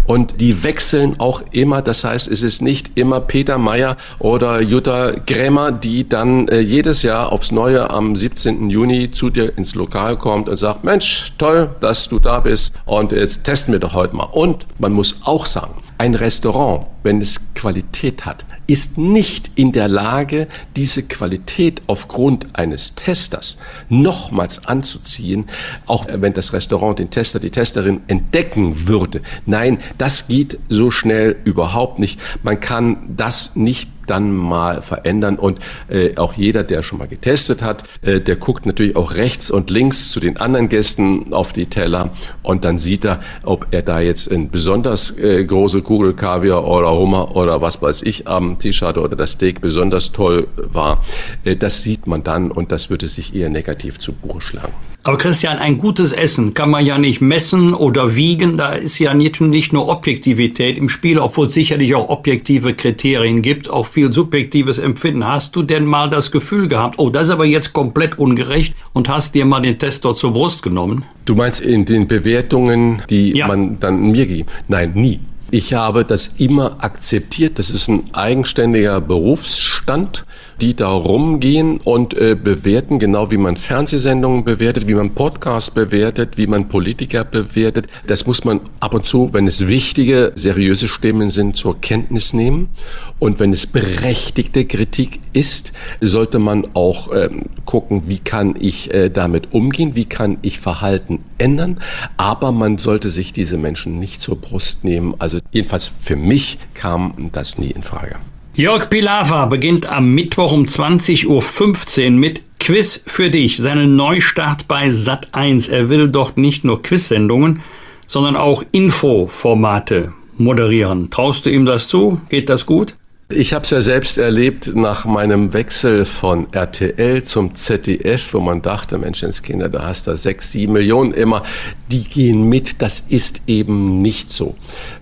Und 0.06 0.40
die 0.42 0.64
wechseln 0.64 1.20
auch 1.20 1.42
immer. 1.52 1.82
Das 1.82 2.04
heißt, 2.04 2.30
es 2.30 2.44
ist 2.44 2.62
nicht 2.62 2.92
immer 2.96 3.20
Peter 3.20 3.58
Meyer 3.58 3.98
oder 4.20 4.62
Jutta 4.62 5.12
Grämer, 5.26 5.72
die 5.72 6.08
dann 6.08 6.48
äh, 6.48 6.60
jedes 6.60 7.04
Jahr 7.04 7.32
aufs 7.32 7.52
Neue 7.52 7.90
am 7.90 8.16
17. 8.16 8.70
Juni 8.70 9.12
zu 9.12 9.30
dir 9.30 9.58
ins 9.58 9.76
Lokal 9.76 10.18
kommt 10.18 10.50
und 10.50 10.58
sagt, 10.58 10.84
Mensch, 10.84 11.34
toll, 11.38 11.70
dass 11.80 12.10
du 12.10 12.20
da 12.20 12.40
bist 12.40 12.74
und 12.86 13.12
jetzt 13.12 13.44
testen 13.44 13.74
wir 13.74 13.80
doch 13.80 13.94
heute 13.94 14.16
mal. 14.16 14.26
Und 14.32 14.66
man 14.80 14.94
muss 14.94 15.22
auch 15.24 15.46
sagen, 15.46 15.82
ein 15.98 16.16
Restaurant, 16.16 16.88
wenn 17.04 17.22
es 17.22 17.54
Qualität 17.54 18.26
hat, 18.26 18.46
ist 18.68 18.98
nicht 18.98 19.52
in 19.56 19.72
der 19.72 19.88
Lage, 19.88 20.48
diese 20.76 21.04
Qualität 21.04 21.82
aufgrund 21.88 22.48
eines 22.54 22.96
Testers 22.96 23.58
nochmals 23.90 24.66
anzuziehen, 24.66 25.46
auch 25.86 26.08
wenn 26.10 26.34
das 26.34 26.54
Restaurant 26.54 27.00
den 27.00 27.10
Tester, 27.10 27.40
die 27.40 27.50
Testerin 27.50 28.02
entdecken 28.08 28.88
würde. 28.88 29.22
Nein, 29.46 29.80
das 29.98 30.28
geht 30.28 30.60
so 30.70 30.92
schnell 30.92 31.36
überhaupt 31.44 32.00
nicht. 32.00 32.20
Man 32.44 32.60
kann 32.60 33.14
das 33.16 33.56
nicht 33.56 33.90
dann 34.12 34.36
mal 34.36 34.82
verändern. 34.82 35.38
Und 35.38 35.60
äh, 35.88 36.18
auch 36.18 36.34
jeder, 36.34 36.64
der 36.64 36.84
schon 36.84 37.00
mal 37.00 37.08
getestet 37.08 37.62
hat, 37.62 37.84
äh, 38.02 38.20
der 38.20 38.36
guckt 38.36 38.66
natürlich 38.66 38.96
auch 38.96 39.14
rechts 39.14 39.50
und 39.50 39.70
links 39.70 40.10
zu 40.10 40.20
den 40.20 40.38
anderen 40.38 40.70
Gästen 40.70 41.34
auf 41.34 41.54
die 41.54 41.68
Teller 41.68 42.12
und 42.44 42.66
dann 42.66 42.78
sieht 42.78 43.06
er, 43.06 43.22
ob 43.44 43.68
er 43.72 43.82
da 43.82 44.02
jetzt 44.02 44.32
eine 44.32 44.46
besonders 44.46 45.18
äh, 45.18 45.44
große 45.46 45.82
Kugel 45.82 46.14
Kaviar 46.14 46.66
oder 46.68 46.91
Hummer 46.94 47.36
oder 47.36 47.62
was 47.62 47.82
weiß 47.82 48.04
ich 48.04 48.28
am 48.28 48.58
hatte 48.62 49.02
oder 49.02 49.16
das 49.16 49.34
Steak 49.34 49.62
besonders 49.62 50.12
toll 50.12 50.48
war. 50.56 51.04
Äh, 51.44 51.56
das 51.56 51.84
sieht 51.84 52.08
man 52.08 52.24
dann 52.24 52.52
und 52.52 52.72
das 52.72 52.90
würde 52.90 53.08
sich 53.08 53.36
eher 53.36 53.50
negativ 53.50 54.00
zu 54.00 54.14
Buche 54.14 54.42
schlagen. 54.42 54.74
Aber 55.04 55.18
Christian, 55.18 55.58
ein 55.58 55.80
gutes 55.80 56.14
Essen 56.14 56.54
kann 56.54 56.70
man 56.70 56.86
ja 56.86 57.00
nicht 57.00 57.22
messen 57.22 57.74
oder 57.74 58.16
wiegen. 58.16 58.58
Da 58.58 58.74
ist 58.74 59.00
ja 59.00 59.16
nicht, 59.16 59.42
nicht 59.42 59.74
nur 59.74 59.88
Objektivität 59.88 60.78
im 60.78 60.90
Spiel, 60.90 61.18
obwohl 61.18 61.48
es 61.48 61.56
sicherlich 61.56 61.96
auch 61.96 62.10
objektive 62.10 62.76
Kriterien 62.76 63.42
gibt, 63.42 63.68
auch 63.68 63.88
viel 63.88 64.14
subjektives 64.14 64.78
Empfinden. 64.78 65.28
Hast 65.28 65.56
du 65.56 65.64
denn 65.64 65.86
mal 65.86 66.12
das 66.12 66.32
Gefühl 66.32 66.68
gehabt, 66.68 67.00
oh, 67.00 67.10
das 67.10 67.24
ist 67.24 67.30
aber 67.32 67.46
jetzt 67.46 67.74
komplett 67.74 68.20
ungerecht 68.20 68.76
und 68.94 69.10
hast 69.10 69.34
dir 69.34 69.46
mal 69.46 69.62
den 69.62 69.80
Testor 69.80 70.14
zur 70.14 70.34
Brust 70.34 70.62
genommen? 70.62 71.04
Du 71.26 71.34
meinst 71.34 71.62
in 71.62 71.86
den 71.86 72.08
Bewertungen, 72.08 73.02
die 73.10 73.36
ja. 73.36 73.48
man 73.48 73.80
dann 73.80 74.12
mir 74.12 74.28
gibt? 74.28 74.52
Nein, 74.68 74.92
nie. 74.94 75.20
Ich 75.54 75.74
habe 75.74 76.06
das 76.06 76.28
immer 76.38 76.82
akzeptiert. 76.82 77.60
Das 77.60 77.70
ist 77.70 77.90
ein 77.90 78.14
eigenständiger 78.14 79.02
Berufsstand 79.02 80.26
die 80.62 80.76
da 80.76 80.90
rumgehen 80.90 81.78
und 81.78 82.14
äh, 82.14 82.36
bewerten, 82.42 83.00
genau 83.00 83.32
wie 83.32 83.38
man 83.38 83.58
Fernsehsendungen 83.58 84.44
bewertet, 84.44 84.88
wie 84.88 84.94
man 84.94 85.14
Podcasts 85.16 85.72
bewertet, 85.72 86.38
wie 86.38 86.46
man 86.46 86.70
Politiker 86.70 87.24
bewertet. 87.24 87.88
Das 88.06 88.28
muss 88.28 88.46
man 88.46 88.62
ab 88.80 88.94
und 88.94 89.06
zu, 89.06 89.34
wenn 89.34 89.48
es 89.48 89.68
wichtige, 89.68 90.34
seriöse 90.36 90.88
Stimmen 90.88 91.32
sind, 91.32 91.58
zur 91.58 91.82
Kenntnis 91.82 92.34
nehmen. 92.34 92.70
Und 93.18 93.40
wenn 93.40 93.52
es 93.52 93.66
berechtigte 93.66 94.66
Kritik 94.66 95.20
ist, 95.34 95.74
sollte 96.00 96.38
man 96.38 96.68
auch 96.76 97.10
ähm, 97.14 97.46
gucken, 97.66 98.04
wie 98.06 98.20
kann 98.20 98.56
ich 98.60 98.94
äh, 98.94 99.10
damit 99.10 99.54
umgehen, 99.54 99.96
wie 99.96 100.06
kann 100.06 100.38
ich 100.44 100.60
Verhalten 100.60 101.24
ändern. 101.42 101.82
Aber 102.18 102.52
man 102.52 102.78
sollte 102.78 103.10
sich 103.10 103.34
diese 103.34 103.58
Menschen 103.58 104.00
nicht 104.00 104.22
zur 104.22 104.38
Brust 104.38 104.84
nehmen. 104.84 105.16
Also 105.20 105.40
jedenfalls 105.52 105.92
für 106.00 106.16
mich 106.16 106.60
kam 106.74 107.30
das 107.34 107.58
nie 107.58 107.72
in 107.72 107.84
Frage. 107.84 108.18
Jörg 108.54 108.90
Pilawa 108.90 109.46
beginnt 109.46 109.88
am 109.88 110.14
Mittwoch 110.14 110.52
um 110.52 110.66
20.15 110.66 112.06
Uhr 112.06 112.12
mit 112.12 112.44
Quiz 112.60 113.02
für 113.06 113.30
dich, 113.30 113.58
seinen 113.58 113.96
Neustart 113.96 114.68
bei 114.68 114.90
Sat1. 114.90 115.72
Er 115.72 115.90
will 115.90 116.10
dort 116.10 116.38
nicht 116.38 116.64
nur 116.64 116.82
Quiz-Sendungen, 116.84 117.62
sondern 118.08 118.36
auch 118.36 118.64
Infoformate 118.72 120.14
moderieren. 120.38 121.10
Traust 121.10 121.46
du 121.46 121.50
ihm 121.50 121.66
das 121.66 121.88
zu? 121.88 122.20
Geht 122.30 122.50
das 122.50 122.66
gut? 122.66 122.96
Ich 123.34 123.54
habe 123.54 123.64
es 123.64 123.70
ja 123.70 123.82
selbst 123.82 124.18
erlebt 124.18 124.72
nach 124.76 125.06
meinem 125.06 125.54
Wechsel 125.54 126.06
von 126.06 126.52
RTL 126.52 127.24
zum 127.24 127.56
ZDF, 127.56 128.34
wo 128.34 128.40
man 128.40 128.62
dachte, 128.62 128.98
Menschenskinder, 128.98 129.70
da 129.70 129.84
hast 129.84 130.08
du 130.08 130.18
sechs, 130.18 130.52
sieben 130.52 130.74
Millionen 130.74 131.14
immer, 131.14 131.44
die 131.92 132.04
gehen 132.04 132.50
mit. 132.50 132.82
Das 132.82 133.04
ist 133.08 133.44
eben 133.48 134.02
nicht 134.02 134.32
so. 134.32 134.56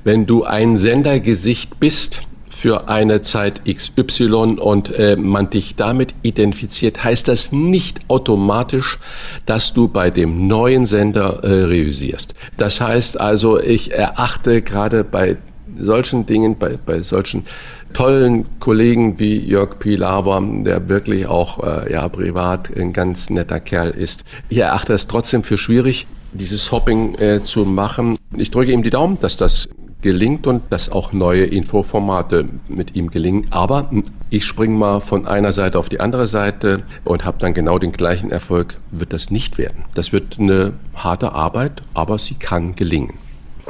Wenn 0.03 0.25
du 0.25 0.43
ein 0.43 0.77
Sendergesicht 0.77 1.79
bist, 1.79 2.21
für 2.49 2.89
eine 2.89 3.21
Zeit 3.21 3.61
XY 3.65 4.57
und 4.59 4.91
äh, 4.91 5.15
man 5.15 5.49
dich 5.49 5.77
damit 5.77 6.13
identifiziert, 6.23 7.01
heißt 7.05 7.29
das 7.29 7.53
nicht 7.53 8.01
automatisch, 8.09 8.99
dass 9.45 9.73
du 9.73 9.87
bei 9.87 10.09
dem 10.09 10.47
neuen 10.47 10.85
Sender 10.85 11.41
äh, 11.43 11.63
reüsierst. 11.63 12.35
Das 12.57 12.81
heißt 12.81 13.17
also, 13.17 13.57
ich 13.61 13.93
erachte 13.93 14.61
gerade 14.61 15.05
bei 15.05 15.37
solchen 15.77 16.25
Dingen, 16.25 16.57
bei, 16.57 16.77
bei 16.85 17.01
solchen 17.01 17.45
tollen 17.93 18.45
Kollegen 18.59 19.19
wie 19.19 19.37
Jörg 19.37 19.79
Pilawa, 19.79 20.41
der 20.41 20.87
wirklich 20.89 21.27
auch 21.27 21.63
äh, 21.63 21.91
ja 21.91 22.07
privat 22.09 22.75
ein 22.75 22.93
ganz 22.93 23.29
netter 23.29 23.59
Kerl 23.59 23.91
ist. 23.91 24.23
Ich 24.49 24.57
erachte 24.57 24.93
es 24.93 25.07
trotzdem 25.07 25.43
für 25.43 25.57
schwierig, 25.57 26.07
dieses 26.31 26.71
Hopping 26.71 27.15
äh, 27.15 27.43
zu 27.43 27.65
machen. 27.65 28.17
Ich 28.35 28.51
drücke 28.51 28.71
ihm 28.71 28.83
die 28.83 28.89
Daumen, 28.89 29.19
dass 29.19 29.37
das 29.37 29.69
gelingt 30.01 30.47
und 30.47 30.63
dass 30.69 30.91
auch 30.91 31.11
neue 31.11 31.43
Infoformate 31.43 32.45
mit 32.67 32.95
ihm 32.95 33.09
gelingen. 33.09 33.47
Aber 33.49 33.89
ich 34.29 34.45
springe 34.45 34.77
mal 34.77 35.01
von 35.01 35.27
einer 35.27 35.51
Seite 35.51 35.77
auf 35.77 35.89
die 35.89 35.99
andere 35.99 36.27
Seite 36.27 36.83
und 37.03 37.25
habe 37.25 37.37
dann 37.39 37.53
genau 37.53 37.79
den 37.79 37.91
gleichen 37.91 38.31
Erfolg, 38.31 38.77
wird 38.91 39.11
das 39.11 39.29
nicht 39.29 39.57
werden. 39.57 39.83
Das 39.95 40.13
wird 40.13 40.39
eine 40.39 40.73
harte 40.95 41.33
Arbeit, 41.33 41.81
aber 41.93 42.17
sie 42.17 42.35
kann 42.35 42.75
gelingen. 42.75 43.15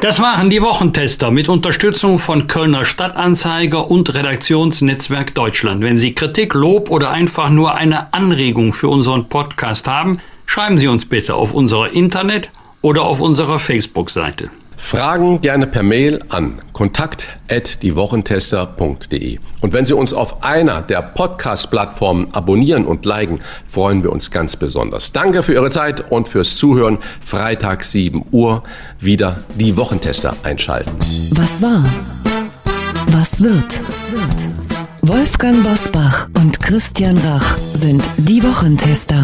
Das 0.01 0.21
waren 0.21 0.49
die 0.49 0.61
Wochentester 0.61 1.29
mit 1.29 1.49
Unterstützung 1.49 2.19
von 2.19 2.47
Kölner 2.47 2.85
Stadtanzeiger 2.85 3.91
und 3.91 4.13
Redaktionsnetzwerk 4.13 5.35
Deutschland. 5.35 5.83
Wenn 5.83 5.97
Sie 5.97 6.15
Kritik, 6.15 6.53
Lob 6.53 6.89
oder 6.89 7.11
einfach 7.11 7.49
nur 7.49 7.75
eine 7.75 8.13
Anregung 8.13 8.71
für 8.71 8.87
unseren 8.87 9.27
Podcast 9.27 9.89
haben, 9.89 10.21
schreiben 10.45 10.79
Sie 10.79 10.87
uns 10.87 11.03
bitte 11.03 11.35
auf 11.35 11.53
unserer 11.53 11.91
Internet- 11.91 12.49
oder 12.81 13.03
auf 13.03 13.19
unserer 13.19 13.59
Facebook-Seite. 13.59 14.49
Fragen 14.79 15.41
gerne 15.41 15.67
per 15.67 15.83
Mail 15.83 16.23
an 16.29 16.61
kontakt@diewochentester.de. 16.73 19.37
Und 19.61 19.73
wenn 19.73 19.85
Sie 19.85 19.93
uns 19.93 20.13
auf 20.13 20.43
einer 20.43 20.81
der 20.81 21.01
Podcast-Plattformen 21.01 22.33
abonnieren 22.33 22.85
und 22.85 23.05
liken, 23.05 23.41
freuen 23.67 24.01
wir 24.01 24.11
uns 24.11 24.31
ganz 24.31 24.55
besonders. 24.55 25.11
Danke 25.11 25.43
für 25.43 25.53
Ihre 25.53 25.69
Zeit 25.69 26.09
und 26.09 26.29
fürs 26.29 26.55
Zuhören. 26.55 26.97
Freitag 27.23 27.83
7 27.83 28.25
Uhr 28.31 28.63
wieder 28.99 29.41
die 29.55 29.77
Wochentester 29.77 30.35
einschalten. 30.43 30.97
Was 31.33 31.61
war? 31.61 31.83
Was 33.07 33.43
wird? 33.43 33.79
Wolfgang 35.01 35.63
Bosbach 35.63 36.27
und 36.37 36.61
Christian 36.61 37.17
Rach 37.17 37.57
sind 37.57 38.03
die 38.17 38.41
Wochentester. 38.43 39.23